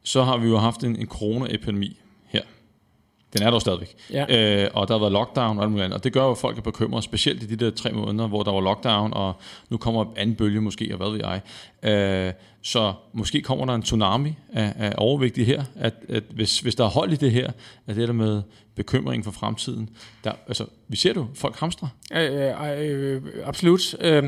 så 0.03 0.23
har 0.23 0.37
vi 0.37 0.47
jo 0.47 0.57
haft 0.57 0.83
en, 0.83 0.95
en 0.95 1.07
coronaepidemi. 1.07 1.99
Den 3.33 3.41
er 3.41 3.51
der 3.51 3.59
stadigvæk. 3.59 3.95
Ja. 4.11 4.63
Øh, 4.63 4.69
og 4.73 4.87
der 4.87 4.93
har 4.93 4.99
været 4.99 5.11
lockdown 5.11 5.57
og 5.57 5.63
alt 5.63 5.71
muligt 5.71 5.93
Og 5.93 6.03
det 6.03 6.13
gør 6.13 6.23
jo, 6.23 6.31
at 6.31 6.37
folk 6.37 6.57
er 6.57 6.61
bekymrede, 6.61 7.03
specielt 7.03 7.43
i 7.43 7.45
de 7.45 7.65
der 7.65 7.71
tre 7.71 7.91
måneder, 7.91 8.27
hvor 8.27 8.43
der 8.43 8.51
var 8.51 8.61
lockdown, 8.61 9.13
og 9.13 9.33
nu 9.69 9.77
kommer 9.77 10.05
anden 10.15 10.35
bølge 10.35 10.61
måske, 10.61 10.89
og 10.91 10.97
hvad 10.97 11.09
ved 11.09 11.19
jeg. 11.19 11.41
Øh, 11.91 12.33
så 12.61 12.93
måske 13.13 13.41
kommer 13.41 13.65
der 13.65 13.73
en 13.73 13.81
tsunami 13.81 14.35
af, 14.53 14.73
af 14.77 14.93
overvægtige 14.97 15.45
her, 15.45 15.63
at, 15.75 15.93
at 16.09 16.23
hvis, 16.33 16.59
hvis 16.59 16.75
der 16.75 16.83
er 16.83 16.89
hold 16.89 17.13
i 17.13 17.15
det 17.15 17.31
her, 17.31 17.51
at 17.87 17.95
det 17.95 18.07
der 18.07 18.13
med 18.13 18.41
bekymring 18.75 19.23
for 19.23 19.31
fremtiden, 19.31 19.89
der, 20.23 20.31
altså, 20.47 20.65
vi 20.87 20.97
ser 20.97 21.13
du, 21.13 21.27
folk 21.33 21.55
hamstrer. 21.55 21.87
Øh, 22.13 22.33
øh, 22.33 23.15
øh, 23.15 23.21
absolut. 23.45 23.95
Øh, 23.99 24.23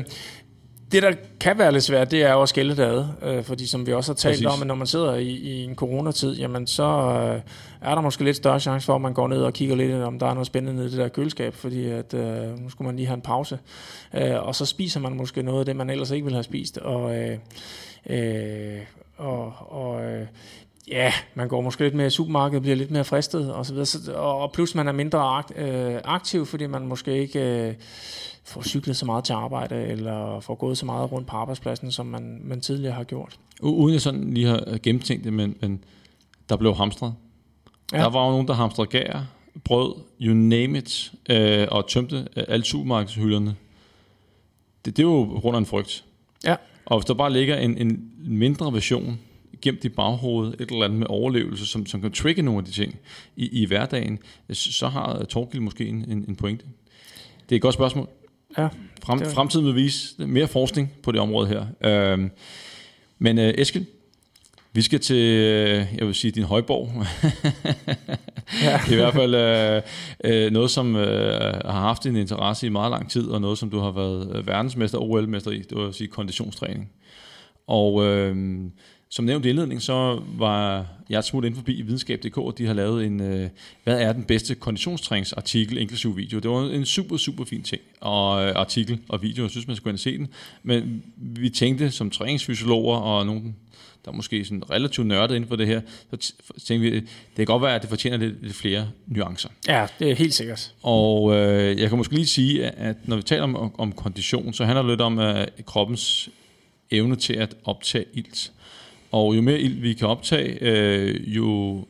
det, 0.92 1.02
der 1.02 1.12
kan 1.40 1.58
være 1.58 1.72
lidt 1.72 1.84
svært, 1.84 2.10
det 2.10 2.22
er 2.22 2.32
jo 2.32 2.42
at 2.42 2.48
skille 2.48 2.76
det 2.76 2.82
ad, 2.82 3.04
øh, 3.22 3.44
fordi 3.44 3.66
som 3.66 3.86
vi 3.86 3.92
også 3.92 4.12
har 4.12 4.16
talt 4.16 4.32
Præcis. 4.32 4.46
om, 4.46 4.60
at 4.60 4.66
når 4.66 4.74
man 4.74 4.86
sidder 4.86 5.14
i, 5.14 5.28
i 5.28 5.64
en 5.64 5.74
coronatid, 5.74 6.36
jamen 6.36 6.66
så 6.66 6.82
øh, 6.82 7.40
er 7.80 7.94
der 7.94 8.02
måske 8.02 8.24
lidt 8.24 8.36
større 8.36 8.60
chance 8.60 8.86
for, 8.86 8.94
at 8.94 9.00
man 9.00 9.14
går 9.14 9.28
ned 9.28 9.42
og 9.42 9.52
kigger 9.52 9.76
lidt, 9.76 10.02
om 10.02 10.18
der 10.18 10.26
er 10.26 10.34
noget 10.34 10.46
spændende 10.46 10.76
nede 10.76 10.86
i 10.86 10.90
det 10.90 10.98
der 10.98 11.08
køleskab, 11.08 11.54
fordi 11.54 11.90
at, 11.90 12.14
øh, 12.14 12.58
nu 12.58 12.70
skulle 12.70 12.86
man 12.86 12.96
lige 12.96 13.06
have 13.06 13.14
en 13.14 13.22
pause. 13.22 13.58
Øh, 14.14 14.46
og 14.46 14.54
så 14.54 14.66
spiser 14.66 15.00
man 15.00 15.12
måske 15.12 15.42
noget 15.42 15.60
af 15.60 15.66
det, 15.66 15.76
man 15.76 15.90
ellers 15.90 16.10
ikke 16.10 16.24
ville 16.24 16.36
have 16.36 16.44
spist. 16.44 16.78
Og, 16.78 17.16
øh, 17.16 17.38
øh, 18.06 18.80
og, 19.16 19.52
og 19.68 20.04
øh, 20.04 20.26
ja, 20.88 21.12
man 21.34 21.48
går 21.48 21.60
måske 21.60 21.82
lidt 21.82 21.94
mere 21.94 22.06
i 22.06 22.10
supermarkedet, 22.10 22.62
bliver 22.62 22.76
lidt 22.76 22.90
mere 22.90 23.04
fristet 23.04 23.52
og 23.52 23.66
så 23.66 23.74
videre. 23.74 24.16
Og, 24.16 24.52
plus 24.52 24.74
man 24.74 24.88
er 24.88 24.92
mindre 24.92 25.42
øh, 25.56 26.00
aktiv, 26.04 26.46
fordi 26.46 26.66
man 26.66 26.86
måske 26.86 27.18
ikke 27.18 27.40
øh, 27.40 27.74
får 28.46 28.62
cyklet 28.62 28.96
så 28.96 29.06
meget 29.06 29.24
til 29.24 29.32
arbejde, 29.32 29.86
eller 29.86 30.40
får 30.40 30.54
gået 30.54 30.78
så 30.78 30.86
meget 30.86 31.12
rundt 31.12 31.28
på 31.28 31.36
arbejdspladsen, 31.36 31.92
som 31.92 32.06
man, 32.06 32.40
man 32.44 32.60
tidligere 32.60 32.94
har 32.94 33.04
gjort. 33.04 33.38
Uden 33.60 33.92
jeg 33.92 34.00
sådan 34.00 34.34
lige 34.34 34.46
har 34.46 34.78
gennemtænkt 34.82 35.24
det, 35.24 35.32
men, 35.32 35.56
men 35.60 35.84
der 36.48 36.56
blev 36.56 36.74
hamstret. 36.74 37.14
Ja. 37.92 37.98
Der 37.98 38.08
var 38.08 38.24
jo 38.24 38.30
nogen, 38.30 38.48
der 38.48 38.54
hamstrede 38.54 38.88
gær, 38.88 39.26
brød, 39.64 39.94
you 40.20 40.34
name 40.34 40.78
it, 40.78 41.12
øh, 41.30 41.68
og 41.70 41.88
tømte 41.88 42.28
øh, 42.36 42.44
alle 42.48 42.64
supermarkedshylderne. 42.64 43.56
Det, 44.84 44.96
det 44.96 45.02
er 45.02 45.06
jo 45.06 45.22
grund 45.22 45.56
af 45.56 45.60
en 45.60 45.66
frygt. 45.66 46.04
Ja. 46.44 46.56
Og 46.86 46.98
hvis 46.98 47.06
der 47.06 47.14
bare 47.14 47.32
ligger 47.32 47.56
en, 47.56 47.78
en 47.78 48.10
mindre 48.18 48.72
version 48.72 49.18
gemt 49.62 49.84
i 49.84 49.88
baghovedet, 49.88 50.60
et 50.60 50.70
eller 50.70 50.84
andet 50.84 50.98
med 50.98 51.06
overlevelse, 51.10 51.66
som, 51.66 51.86
som 51.86 52.00
kan 52.00 52.12
trigge 52.12 52.42
nogle 52.42 52.58
af 52.58 52.64
de 52.64 52.70
ting 52.70 52.96
i, 53.36 53.62
i 53.62 53.66
hverdagen, 53.66 54.18
så 54.52 54.88
har 54.88 55.24
Torgild 55.24 55.62
måske 55.62 55.86
en, 55.88 56.04
en, 56.08 56.24
en 56.28 56.36
pointe. 56.36 56.64
Det 57.48 57.54
er 57.54 57.56
et 57.56 57.62
godt 57.62 57.74
spørgsmål. 57.74 58.08
Ja, 58.58 58.68
Frem, 59.06 59.20
fremtiden 59.20 59.66
vil 59.66 59.74
vise 59.74 60.26
mere 60.26 60.48
forskning 60.48 60.92
på 61.02 61.12
det 61.12 61.20
område 61.20 61.48
her. 61.48 61.66
Øhm, 61.90 62.30
men 63.18 63.38
øh, 63.38 63.54
Eskild, 63.58 63.86
vi 64.72 64.82
skal 64.82 65.00
til, 65.00 65.16
øh, 65.16 65.86
jeg 65.98 66.06
vil 66.06 66.14
sige, 66.14 66.30
din 66.30 66.42
højborg. 66.42 66.92
ja. 68.64 68.80
I 68.90 68.94
hvert 68.94 69.14
fald 69.14 69.34
øh, 69.34 69.82
øh, 70.24 70.52
noget, 70.52 70.70
som 70.70 70.96
øh, 70.96 71.54
har 71.64 71.80
haft 71.80 72.06
en 72.06 72.16
interesse 72.16 72.66
i 72.66 72.70
meget 72.70 72.90
lang 72.90 73.10
tid, 73.10 73.28
og 73.28 73.40
noget, 73.40 73.58
som 73.58 73.70
du 73.70 73.78
har 73.78 73.90
været 73.90 74.46
verdensmester 74.46 74.98
og 74.98 75.10
OL-mester 75.10 75.50
i, 75.50 75.58
det 75.58 75.78
vil 75.78 75.94
sige 75.94 76.08
konditionstræning. 76.08 76.90
Og 77.66 78.04
øh, 78.04 78.36
som 79.08 79.24
nævnt 79.24 79.46
i 79.46 79.48
indledningen, 79.48 79.80
så 79.80 80.22
var 80.38 80.86
jeg 81.08 81.24
smut 81.24 81.44
ind 81.44 81.54
forbi 81.54 81.82
videnskab.dk, 81.82 82.38
og 82.38 82.58
de 82.58 82.66
har 82.66 82.74
lavet 82.74 83.06
en, 83.06 83.20
øh, 83.20 83.48
hvad 83.84 84.00
er 84.00 84.12
den 84.12 84.24
bedste 84.24 84.54
konditionstræningsartikel, 84.54 85.78
inklusive 85.78 86.16
video. 86.16 86.38
Det 86.38 86.50
var 86.50 86.70
en 86.70 86.86
super, 86.86 87.16
super 87.16 87.44
fin 87.44 87.62
ting, 87.62 87.82
og 88.00 88.44
øh, 88.44 88.52
artikel 88.56 88.98
og 89.08 89.22
video, 89.22 89.42
jeg 89.42 89.50
synes, 89.50 89.66
man 89.66 89.76
skulle 89.76 89.90
ind 89.90 89.96
og 89.96 90.00
se 90.00 90.18
den. 90.18 90.28
Men 90.62 91.02
vi 91.16 91.50
tænkte 91.50 91.90
som 91.90 92.10
træningsfysiologer 92.10 92.96
og 92.96 93.26
nogen, 93.26 93.56
der 94.04 94.12
er 94.12 94.16
måske 94.16 94.44
sådan 94.44 94.70
relativt 94.70 95.06
nørdet 95.06 95.34
inden 95.34 95.48
for 95.48 95.56
det 95.56 95.66
her, 95.66 95.80
så 96.10 96.32
tænkte 96.66 96.90
vi, 96.90 96.96
det 97.00 97.06
kan 97.36 97.46
godt 97.46 97.62
være, 97.62 97.74
at 97.74 97.82
det 97.82 97.88
fortjener 97.88 98.16
lidt, 98.16 98.42
lidt 98.42 98.54
flere 98.54 98.88
nuancer. 99.06 99.48
Ja, 99.68 99.86
det 99.98 100.10
er 100.10 100.14
helt 100.14 100.34
sikkert. 100.34 100.72
Og 100.82 101.36
øh, 101.36 101.80
jeg 101.80 101.88
kan 101.88 101.98
måske 101.98 102.14
lige 102.14 102.26
sige, 102.26 102.66
at 102.66 102.96
når 103.08 103.16
vi 103.16 103.22
taler 103.22 103.42
om, 103.42 103.80
om 103.80 103.92
kondition, 103.92 104.52
så 104.52 104.64
handler 104.64 104.82
det 104.82 104.90
lidt 104.90 105.00
om 105.00 105.18
at 105.18 105.50
kroppens 105.66 106.28
evne 106.90 107.16
til 107.16 107.32
at 107.32 107.56
optage 107.64 108.04
ilt. 108.14 108.52
Og 109.10 109.36
jo 109.36 109.42
mere 109.42 109.60
ild 109.60 109.80
vi 109.80 109.92
kan 109.92 110.08
optage, 110.08 110.58
øh, 110.60 111.36
jo 111.36 111.84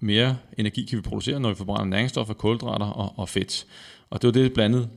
mere 0.00 0.36
energi 0.58 0.84
kan 0.84 0.96
vi 0.96 1.02
producere, 1.02 1.40
når 1.40 1.48
vi 1.48 1.54
forbrænder 1.54 1.84
næringsstoffer, 1.84 2.34
kulhydrater 2.34 2.86
og, 2.86 3.12
og 3.16 3.28
fedt. 3.28 3.66
Og 4.10 4.22
det 4.22 4.28
er 4.28 4.32
det 4.32 4.52
blandet 4.52 4.88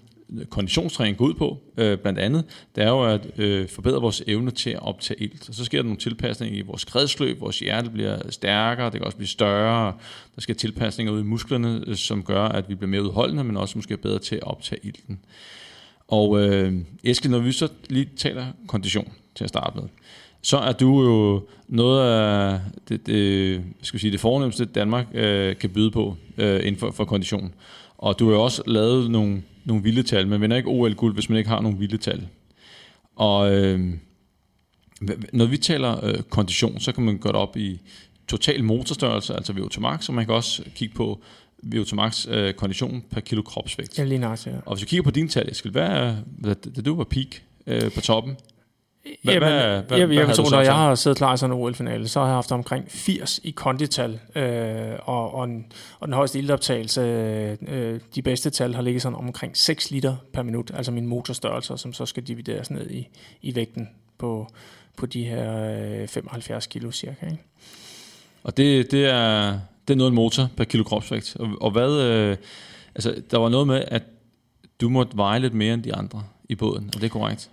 konditionstræning 0.49 1.17
går 1.17 1.25
ud 1.25 1.33
på, 1.33 1.57
øh, 1.77 1.97
blandt 1.97 2.19
andet, 2.19 2.45
det 2.75 2.83
er 2.83 2.89
jo 2.89 3.03
at 3.03 3.39
øh, 3.39 3.69
forbedre 3.69 4.01
vores 4.01 4.23
evne 4.27 4.51
til 4.51 4.69
at 4.69 4.81
optage 4.81 5.23
ilt. 5.23 5.49
Og 5.49 5.55
så 5.55 5.65
sker 5.65 5.77
der 5.77 5.83
nogle 5.83 5.97
tilpasninger 5.97 6.59
i 6.59 6.61
vores 6.61 6.85
kredsløb, 6.85 7.41
vores 7.41 7.59
hjerte 7.59 7.89
bliver 7.89 8.31
stærkere, 8.31 8.85
det 8.85 8.93
kan 8.93 9.03
også 9.03 9.17
blive 9.17 9.27
større, 9.27 9.93
der 10.35 10.41
sker 10.41 10.53
tilpasninger 10.53 11.13
ud 11.13 11.19
i 11.19 11.23
musklerne, 11.23 11.83
øh, 11.87 11.95
som 11.95 12.23
gør, 12.23 12.43
at 12.43 12.69
vi 12.69 12.75
bliver 12.75 12.89
mere 12.89 13.03
udholdende, 13.03 13.43
men 13.43 13.57
også 13.57 13.77
måske 13.77 13.97
bedre 13.97 14.19
til 14.19 14.35
at 14.35 14.43
optage 14.43 14.79
ilten. 14.83 15.19
Og 16.07 16.41
øh, 16.41 16.73
Eskild, 17.03 17.31
når 17.31 17.39
vi 17.39 17.51
så 17.51 17.67
lige 17.89 18.09
taler 18.17 18.45
kondition 18.67 19.13
til 19.35 19.43
at 19.43 19.49
starte 19.49 19.79
med, 19.79 19.87
så 20.45 20.57
er 20.57 20.71
du 20.71 21.03
jo 21.03 21.47
noget 21.67 22.09
af 22.09 22.59
det, 22.89 23.07
det, 23.07 23.63
skal 23.81 23.99
sige, 23.99 24.11
det 24.11 24.19
fornemmeste, 24.19 24.65
Danmark 24.65 25.07
øh, 25.13 25.57
kan 25.57 25.69
byde 25.69 25.91
på 25.91 26.15
øh, 26.37 26.59
inden 26.59 26.77
for, 26.77 26.91
for 26.91 27.05
kondition. 27.05 27.53
Og 27.97 28.19
du 28.19 28.25
har 28.25 28.33
jo 28.33 28.43
også 28.43 28.61
lavet 28.67 29.11
nogle, 29.11 29.43
nogle 29.63 29.83
vilde 29.83 30.03
tal. 30.03 30.27
Man 30.27 30.41
vinder 30.41 30.57
ikke 30.57 30.69
OL-guld, 30.69 31.13
hvis 31.13 31.29
man 31.29 31.37
ikke 31.37 31.49
har 31.49 31.61
nogle 31.61 31.77
vilde 31.77 31.97
tal. 31.97 32.27
Og 33.15 33.53
øh, 33.53 33.93
når 35.33 35.45
vi 35.45 35.57
taler 35.57 36.05
øh, 36.05 36.21
kondition, 36.29 36.79
så 36.79 36.91
kan 36.91 37.03
man 37.03 37.17
det 37.17 37.25
op 37.25 37.57
i 37.57 37.79
total 38.27 38.63
motorstørrelse, 38.63 39.33
altså 39.33 39.53
VO2 39.53 39.79
max, 39.79 40.03
så 40.03 40.11
man 40.11 40.25
kan 40.25 40.33
også 40.33 40.63
kigge 40.75 40.95
på 40.95 41.21
VO2 41.65 41.95
max 41.95 42.27
øh, 42.29 42.53
kondition 42.53 43.03
per 43.11 43.19
kilo 43.19 43.41
kropsvægt. 43.41 43.99
Ja, 43.99 44.03
lige 44.03 44.19
nok, 44.19 44.45
ja. 44.45 44.51
Og 44.65 44.75
hvis 44.75 44.81
vi 44.81 44.87
kigger 44.87 45.03
på 45.03 45.11
dine 45.11 45.27
tal, 45.27 45.51
Eskild, 45.51 45.71
hvad 45.71 45.87
er, 45.87 46.15
da 46.75 46.81
du 46.81 46.95
var 46.95 47.03
peak 47.03 47.27
øh, 47.67 47.91
på 47.91 48.01
toppen, 48.01 48.35
hvad, 49.23 49.33
Jamen, 49.33 49.49
hvad, 49.49 49.81
hvad, 49.81 49.97
jeg, 49.97 50.09
jeg, 50.09 50.27
jeg 50.27 50.35
tror, 50.35 50.51
når 50.51 50.61
jeg 50.61 50.75
har 50.75 50.95
siddet 50.95 51.17
klar 51.17 51.33
i 51.33 51.37
sådan 51.37 51.55
en 51.55 51.61
OL-finale, 51.61 52.07
så 52.07 52.19
har 52.19 52.27
jeg 52.27 52.35
haft 52.35 52.51
omkring 52.51 52.85
80 52.91 53.39
i 53.43 53.51
kondital, 53.51 54.19
øh, 54.35 54.93
og, 55.01 55.35
og, 55.35 55.43
en, 55.43 55.65
og 55.99 56.07
den 56.07 56.13
højeste 56.13 56.39
ildoptagelse, 56.39 57.01
øh, 57.67 57.99
de 58.15 58.21
bedste 58.21 58.49
tal 58.49 58.75
har 58.75 58.81
ligget 58.81 59.01
sådan 59.01 59.15
omkring 59.15 59.57
6 59.57 59.91
liter 59.91 60.15
per 60.33 60.43
minut, 60.43 60.71
altså 60.73 60.91
min 60.91 61.07
motorstørrelse, 61.07 61.77
som 61.77 61.93
så 61.93 62.05
skal 62.05 62.23
divideres 62.23 62.71
ned 62.71 62.89
i, 62.89 63.07
i 63.41 63.55
vægten 63.55 63.89
på, 64.17 64.47
på 64.97 65.05
de 65.05 65.23
her 65.23 65.75
øh, 66.01 66.07
75 66.07 66.67
kilo 66.67 66.91
cirka. 66.91 67.25
Ikke? 67.25 67.43
Og 68.43 68.57
det, 68.57 68.91
det, 68.91 69.05
er, 69.05 69.59
det 69.87 69.93
er 69.93 69.97
noget 69.97 70.11
en 70.11 70.15
motor 70.15 70.49
per 70.57 70.63
kilo 70.63 70.83
kropsvægt. 70.83 71.37
Og, 71.39 71.49
og 71.61 71.71
hvad, 71.71 72.01
øh, 72.01 72.37
altså, 72.95 73.21
der 73.31 73.37
var 73.37 73.49
noget 73.49 73.67
med, 73.67 73.83
at 73.87 74.03
du 74.81 74.89
måtte 74.89 75.17
veje 75.17 75.39
lidt 75.39 75.53
mere 75.53 75.73
end 75.73 75.83
de 75.83 75.95
andre 75.95 76.23
i 76.49 76.55
båden, 76.55 76.85
og 76.95 77.01
det 77.01 77.03
er 77.03 77.09
korrekt? 77.09 77.49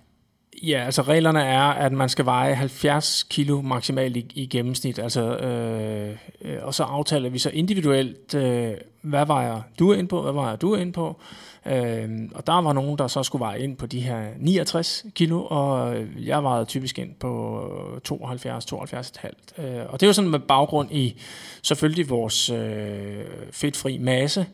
Ja, 0.62 0.84
altså 0.84 1.02
reglerne 1.02 1.42
er, 1.42 1.62
at 1.62 1.92
man 1.92 2.08
skal 2.08 2.24
veje 2.24 2.54
70 2.54 3.22
kilo 3.22 3.60
maksimalt 3.62 4.16
i, 4.16 4.26
i 4.34 4.46
gennemsnit, 4.46 4.98
altså, 4.98 5.36
øh, 5.36 6.16
øh, 6.42 6.58
og 6.62 6.74
så 6.74 6.82
aftaler 6.82 7.30
vi 7.30 7.38
så 7.38 7.50
individuelt, 7.50 8.34
øh, 8.34 8.74
hvad 9.02 9.26
vejer 9.26 9.62
du 9.78 9.92
ind 9.92 10.08
på, 10.08 10.22
hvad 10.22 10.32
vejer 10.32 10.56
du 10.56 10.74
ind 10.74 10.92
på, 10.92 11.20
Øh, 11.66 12.08
og 12.34 12.46
der 12.46 12.60
var 12.60 12.72
nogen, 12.72 12.98
der 12.98 13.06
så 13.06 13.22
skulle 13.22 13.40
veje 13.40 13.60
ind 13.60 13.76
på 13.76 13.86
de 13.86 14.00
her 14.00 14.26
69 14.38 15.04
kilo, 15.14 15.44
og 15.44 15.96
jeg 16.18 16.42
vejede 16.42 16.64
typisk 16.64 16.98
ind 16.98 17.14
på 17.14 18.00
72-72,5. 18.08 19.62
Øh, 19.62 19.86
og 19.88 20.00
det 20.00 20.02
er 20.02 20.08
jo 20.08 20.12
sådan 20.12 20.30
med 20.30 20.38
baggrund 20.38 20.92
i 20.92 21.20
selvfølgelig 21.62 22.10
vores 22.10 22.50
øh, 22.50 23.24
fedtfri 23.50 23.98
masse, 23.98 24.46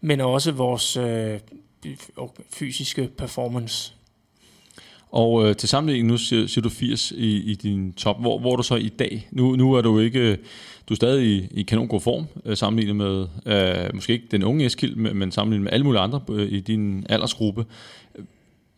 men 0.00 0.20
også 0.20 0.52
vores 0.52 0.96
øh, 0.96 1.40
fysiske 2.50 3.10
performance. 3.18 3.95
Og 5.16 5.48
øh, 5.48 5.56
til 5.56 5.68
sammenligning, 5.68 6.08
nu 6.08 6.16
siger, 6.16 6.46
siger 6.46 6.62
du 6.62 6.68
80 6.68 7.12
i, 7.12 7.50
i 7.50 7.54
din 7.54 7.92
top. 7.92 8.20
Hvor, 8.20 8.38
hvor 8.38 8.52
er 8.52 8.56
du 8.56 8.62
så 8.62 8.74
i 8.74 8.88
dag? 8.88 9.28
Nu, 9.30 9.56
nu 9.56 9.72
er 9.72 9.80
du 9.80 9.98
ikke 9.98 10.18
øh, 10.18 10.38
du 10.88 10.94
er 10.94 10.96
stadig 10.96 11.26
i, 11.26 11.48
i 11.50 11.62
kanon 11.62 11.88
god 11.88 12.00
form, 12.00 12.26
øh, 12.44 12.56
sammenlignet 12.56 12.96
med, 12.96 13.26
øh, 13.46 13.94
måske 13.94 14.12
ikke 14.12 14.26
den 14.30 14.44
unge 14.44 14.66
Eskild, 14.66 14.96
men, 14.96 15.16
men 15.16 15.32
sammenlignet 15.32 15.64
med 15.64 15.72
alle 15.72 15.84
mulige 15.84 16.00
andre 16.00 16.20
øh, 16.30 16.52
i 16.52 16.60
din 16.60 17.06
aldersgruppe. 17.08 17.66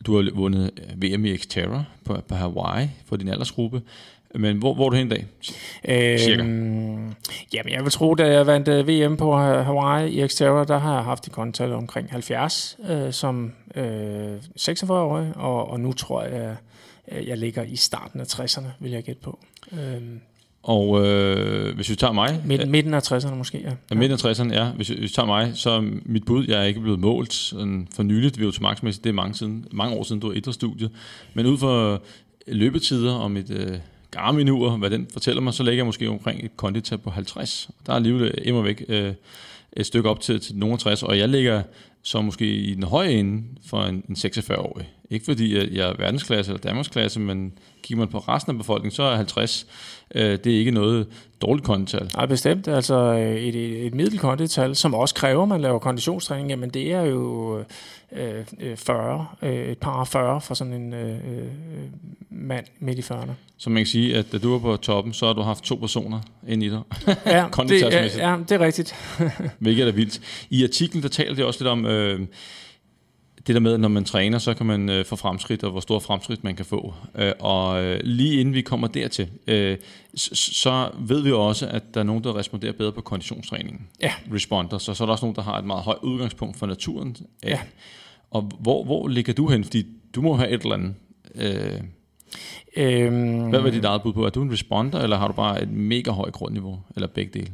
Du 0.07 0.17
har 0.17 0.31
vundet 0.35 0.71
øh, 0.77 1.03
VM 1.03 1.25
i 1.25 1.37
Xterra 1.37 1.85
på, 2.05 2.17
på 2.29 2.35
Hawaii 2.35 2.89
for 3.07 3.17
din 3.17 3.29
aldersgruppe. 3.29 3.83
Men 4.35 4.57
hvor, 4.57 4.75
hvor 4.75 4.87
er 4.87 4.91
du 4.91 4.97
hen 4.97 5.07
i 5.07 5.11
dag? 5.11 5.27
Cirka. 6.19 6.43
Øhm, 6.43 7.15
jamen, 7.55 7.73
jeg 7.73 7.83
vil 7.83 7.91
tro, 7.91 8.15
da 8.15 8.33
jeg 8.33 8.47
vandt 8.47 8.69
øh, 8.69 8.89
VM 8.89 9.17
på 9.17 9.37
Hawaii 9.37 10.25
i 10.25 10.29
Xterra, 10.29 10.65
der 10.65 10.79
har 10.79 10.95
jeg 10.95 11.05
haft 11.05 11.27
et 11.27 11.33
kontal 11.33 11.73
omkring 11.73 12.11
70 12.11 12.79
øh, 12.89 13.13
som 13.13 13.53
øh, 13.75 14.37
46-årig, 14.61 15.33
og, 15.37 15.71
og 15.71 15.81
nu 15.81 15.93
tror 15.93 16.23
jeg, 16.23 16.57
jeg 17.27 17.39
ligger 17.39 17.63
i 17.63 17.77
starten 17.77 18.21
af 18.21 18.25
60'erne, 18.25 18.67
vil 18.81 18.91
jeg 18.91 19.03
gætte 19.03 19.23
på. 19.23 19.39
Øhm, 19.73 20.21
og 20.63 21.07
øh, 21.07 21.75
hvis 21.75 21.91
vi 21.91 21.95
tager 21.95 22.13
mig... 22.13 22.43
Midten, 22.45 22.71
midten 22.71 22.95
af 22.95 23.13
60'erne 23.13 23.35
måske, 23.35 23.59
ja. 23.59 23.73
ja. 23.91 23.95
Midten 23.95 24.19
af 24.25 24.33
60'erne, 24.33 24.55
ja. 24.55 24.71
Hvis, 24.71 24.89
hvis 24.89 25.01
vi 25.01 25.09
tager 25.09 25.27
mig, 25.27 25.53
så 25.55 25.81
mit 26.05 26.25
bud, 26.25 26.45
jeg 26.49 26.61
er 26.61 26.65
ikke 26.65 26.81
blevet 26.81 26.99
målt 27.01 27.33
sådan 27.33 27.89
for 27.95 28.03
nyligt 28.03 28.41
ved 28.41 28.53
Max, 28.61 28.83
det 28.83 29.07
er 29.07 29.13
mange, 29.13 29.35
siden, 29.35 29.65
mange 29.73 29.97
år 29.97 30.03
siden, 30.03 30.21
du 30.21 30.27
var 30.27 30.35
idrætsstudiet. 30.35 30.91
Men 31.35 31.47
ud 31.47 31.59
for 31.59 32.03
løbetider 32.47 33.15
og 33.15 33.31
mit 33.31 33.51
øh, 33.51 33.79
Garmin-ur, 34.11 34.77
hvad 34.77 34.91
den 34.91 35.09
fortæller 35.13 35.43
mig, 35.43 35.55
så 35.55 35.63
ligger 35.63 35.79
jeg 35.79 35.87
måske 35.87 36.09
omkring 36.09 36.45
et 36.45 36.57
konditab 36.57 37.01
på 37.01 37.11
50. 37.11 37.71
Der 37.87 37.93
er 37.93 37.97
alligevel 37.97 38.23
øh, 38.23 38.35
immer 38.43 38.63
væk 38.63 38.85
øh, 38.89 39.13
et 39.73 39.87
stykke 39.87 40.09
op 40.09 40.21
til, 40.21 40.41
til 40.41 40.57
nogen 40.57 40.79
60, 40.79 41.03
og 41.03 41.19
jeg 41.19 41.29
ligger 41.29 41.63
så 42.03 42.21
måske 42.21 42.55
i 42.55 42.75
den 42.75 42.83
høje 42.83 43.11
ende 43.11 43.45
for 43.67 43.83
en, 43.83 44.05
en 44.09 44.15
46-årig. 44.15 44.89
Ikke 45.11 45.25
fordi 45.25 45.77
jeg 45.77 45.89
er 45.89 45.95
verdensklasse 45.99 46.53
eller 46.53 46.61
Danmarksklasse, 46.61 47.21
men 47.21 47.53
kigger 47.83 48.05
man 48.05 48.09
på 48.09 48.19
resten 48.19 48.51
af 48.51 48.59
befolkningen, 48.59 48.95
så 48.95 49.03
er 49.03 49.17
50 49.17 49.67
øh, 50.15 50.39
det 50.45 50.47
er 50.47 50.59
ikke 50.59 50.71
noget 50.71 51.07
dårligt 51.43 51.67
kondital. 51.67 52.11
Nej, 52.15 52.27
bestemt. 52.27 52.69
Altså 52.69 53.13
et, 53.13 53.55
et, 53.55 53.87
et 53.87 53.95
middelkondital, 53.95 54.77
som 54.77 54.95
også 54.95 55.15
kræver, 55.15 55.43
at 55.43 55.49
man 55.49 55.61
laver 55.61 55.79
konditionstræning, 55.79 56.49
jamen 56.49 56.71
det 56.71 56.93
er 56.93 57.03
jo 57.03 57.59
øh, 58.13 58.77
40, 58.77 59.27
øh, 59.43 59.59
øh, 59.59 59.69
et 59.69 59.79
par 59.79 60.05
40 60.05 60.41
for 60.41 60.55
sådan 60.55 60.73
en 60.73 60.95
øh, 60.95 61.11
øh, 61.11 61.47
mand 62.31 62.65
midt 62.81 62.99
i 62.99 63.03
40'erne. 63.03 63.31
Så 63.57 63.71
man 63.71 63.81
kan 63.81 63.87
sige, 63.87 64.17
at 64.17 64.33
da 64.33 64.39
du 64.39 64.53
var 64.53 64.59
på 64.59 64.77
toppen, 64.77 65.13
så 65.13 65.27
har 65.27 65.33
du 65.33 65.43
haft 65.43 65.65
to 65.65 65.75
personer 65.75 66.21
ind 66.49 66.63
i 66.63 66.69
dig. 66.69 66.81
Ja, 67.27 67.47
det, 67.69 67.83
ja, 67.83 68.05
ja, 68.05 68.37
det 68.49 68.53
er 68.53 68.61
rigtigt. 68.61 68.95
Hvilket 69.59 69.89
er 69.89 69.93
vildt. 69.93 70.21
I 70.51 70.65
artiklen, 70.65 71.03
der 71.03 71.09
taler 71.09 71.35
det 71.35 71.45
også 71.45 71.61
lidt 71.61 71.69
om... 71.69 71.87
Øh, 71.87 72.21
det 73.49 73.55
der 73.55 73.61
med, 73.61 73.75
at 73.75 73.81
når 73.81 73.89
man 73.89 74.05
træner, 74.05 74.39
så 74.39 74.55
kan 74.55 74.67
man 74.67 74.89
øh, 74.89 75.05
få 75.05 75.17
fremskridt, 75.17 75.65
og 75.65 75.71
hvor 75.71 75.81
store 75.81 76.01
fremskridt 76.01 76.45
man 76.45 76.57
kan 76.57 76.65
få. 76.65 76.95
Øh, 77.15 77.33
og 77.41 77.85
øh, 77.85 78.01
lige 78.05 78.41
inden 78.41 78.55
vi 78.55 78.61
kommer 78.61 78.89
dertil, 78.89 79.29
øh, 79.47 79.77
så 80.15 80.91
ved 80.99 81.23
vi 81.23 81.33
også, 81.33 81.67
at 81.67 81.95
der 81.95 82.01
er 82.01 82.05
nogen, 82.05 82.25
der 82.25 82.37
responderer 82.37 82.73
bedre 82.73 82.93
på 82.93 83.01
konditionstræningen. 83.01 83.87
Ja. 84.03 84.13
Responder. 84.35 84.79
Så, 84.79 84.95
så 84.95 85.05
er 85.05 85.07
der 85.07 85.13
også 85.13 85.25
nogen, 85.25 85.37
der 85.37 85.43
har 85.43 85.59
et 85.59 85.65
meget 85.65 85.83
højt 85.83 85.99
udgangspunkt 86.03 86.57
for 86.57 86.67
naturen. 86.67 87.17
Øh, 87.45 87.51
ja. 87.51 87.61
Og 88.31 88.51
hvor, 88.61 88.85
hvor 88.85 89.09
ligger 89.09 89.33
du 89.33 89.49
hen? 89.49 89.65
Fordi 89.65 89.87
du 90.15 90.23
må 90.23 90.37
have 90.37 90.51
et 90.51 90.63
eller 90.63 90.75
andet... 90.75 90.95
Øh, 91.35 91.81
Øhm, 92.77 93.49
Hvad 93.49 93.61
var 93.61 93.71
dit 93.71 93.85
eget 93.85 94.03
bud 94.03 94.13
på? 94.13 94.27
Er 94.27 94.31
du 94.31 94.43
en 94.43 94.53
responder, 94.53 95.01
eller 95.01 95.17
har 95.17 95.27
du 95.27 95.33
bare 95.33 95.63
et 95.63 95.71
mega 95.71 96.11
højt 96.11 96.33
grundniveau, 96.33 96.79
eller 96.95 97.07
begge 97.07 97.39
dele? 97.39 97.53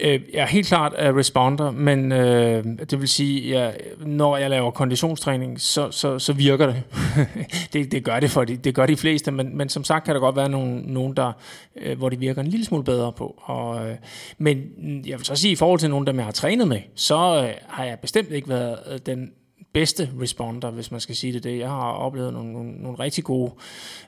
Øh, 0.00 0.20
jeg 0.32 0.42
er 0.42 0.46
helt 0.46 0.66
klart 0.66 0.92
er 0.96 1.18
responder, 1.18 1.70
men 1.70 2.12
øh, 2.12 2.64
det 2.90 3.00
vil 3.00 3.08
sige, 3.08 3.58
at 3.58 3.80
når 4.06 4.36
jeg 4.36 4.50
laver 4.50 4.70
konditionstræning, 4.70 5.60
så, 5.60 5.90
så, 5.90 6.18
så 6.18 6.32
virker 6.32 6.66
det. 6.66 6.82
det. 7.72 7.92
Det 7.92 8.04
gør 8.04 8.20
det 8.20 8.30
for 8.30 8.44
de, 8.44 8.56
det 8.56 8.74
gør 8.74 8.86
de 8.86 8.96
fleste, 8.96 9.30
men, 9.30 9.56
men 9.56 9.68
som 9.68 9.84
sagt 9.84 10.04
kan 10.04 10.14
der 10.14 10.20
godt 10.20 10.36
være 10.36 10.48
nogen, 10.48 10.84
nogen 10.86 11.16
der, 11.16 11.32
øh, 11.76 11.98
hvor 11.98 12.08
det 12.08 12.20
virker 12.20 12.42
en 12.42 12.48
lille 12.48 12.66
smule 12.66 12.84
bedre 12.84 13.12
på. 13.12 13.42
Og, 13.42 13.88
øh, 13.88 13.96
men 14.38 14.64
jeg 15.06 15.18
vil 15.18 15.26
så 15.26 15.36
sige, 15.36 15.52
i 15.52 15.56
forhold 15.56 15.80
til 15.80 15.90
nogen, 15.90 16.06
der 16.06 16.12
jeg 16.12 16.24
har 16.24 16.32
trænet 16.32 16.68
med, 16.68 16.80
så 16.94 17.16
øh, 17.16 17.54
har 17.68 17.84
jeg 17.84 17.98
bestemt 17.98 18.30
ikke 18.30 18.48
været 18.48 18.78
øh, 18.92 18.98
den 19.06 19.30
bedste 19.72 20.10
responder, 20.20 20.70
hvis 20.70 20.90
man 20.90 21.00
skal 21.00 21.16
sige 21.16 21.32
det 21.32 21.44
det. 21.44 21.58
Jeg 21.58 21.68
har 21.68 21.92
oplevet 21.92 22.32
nogle, 22.32 22.52
nogle, 22.52 22.72
nogle 22.72 22.98
rigtig 22.98 23.24
gode 23.24 23.52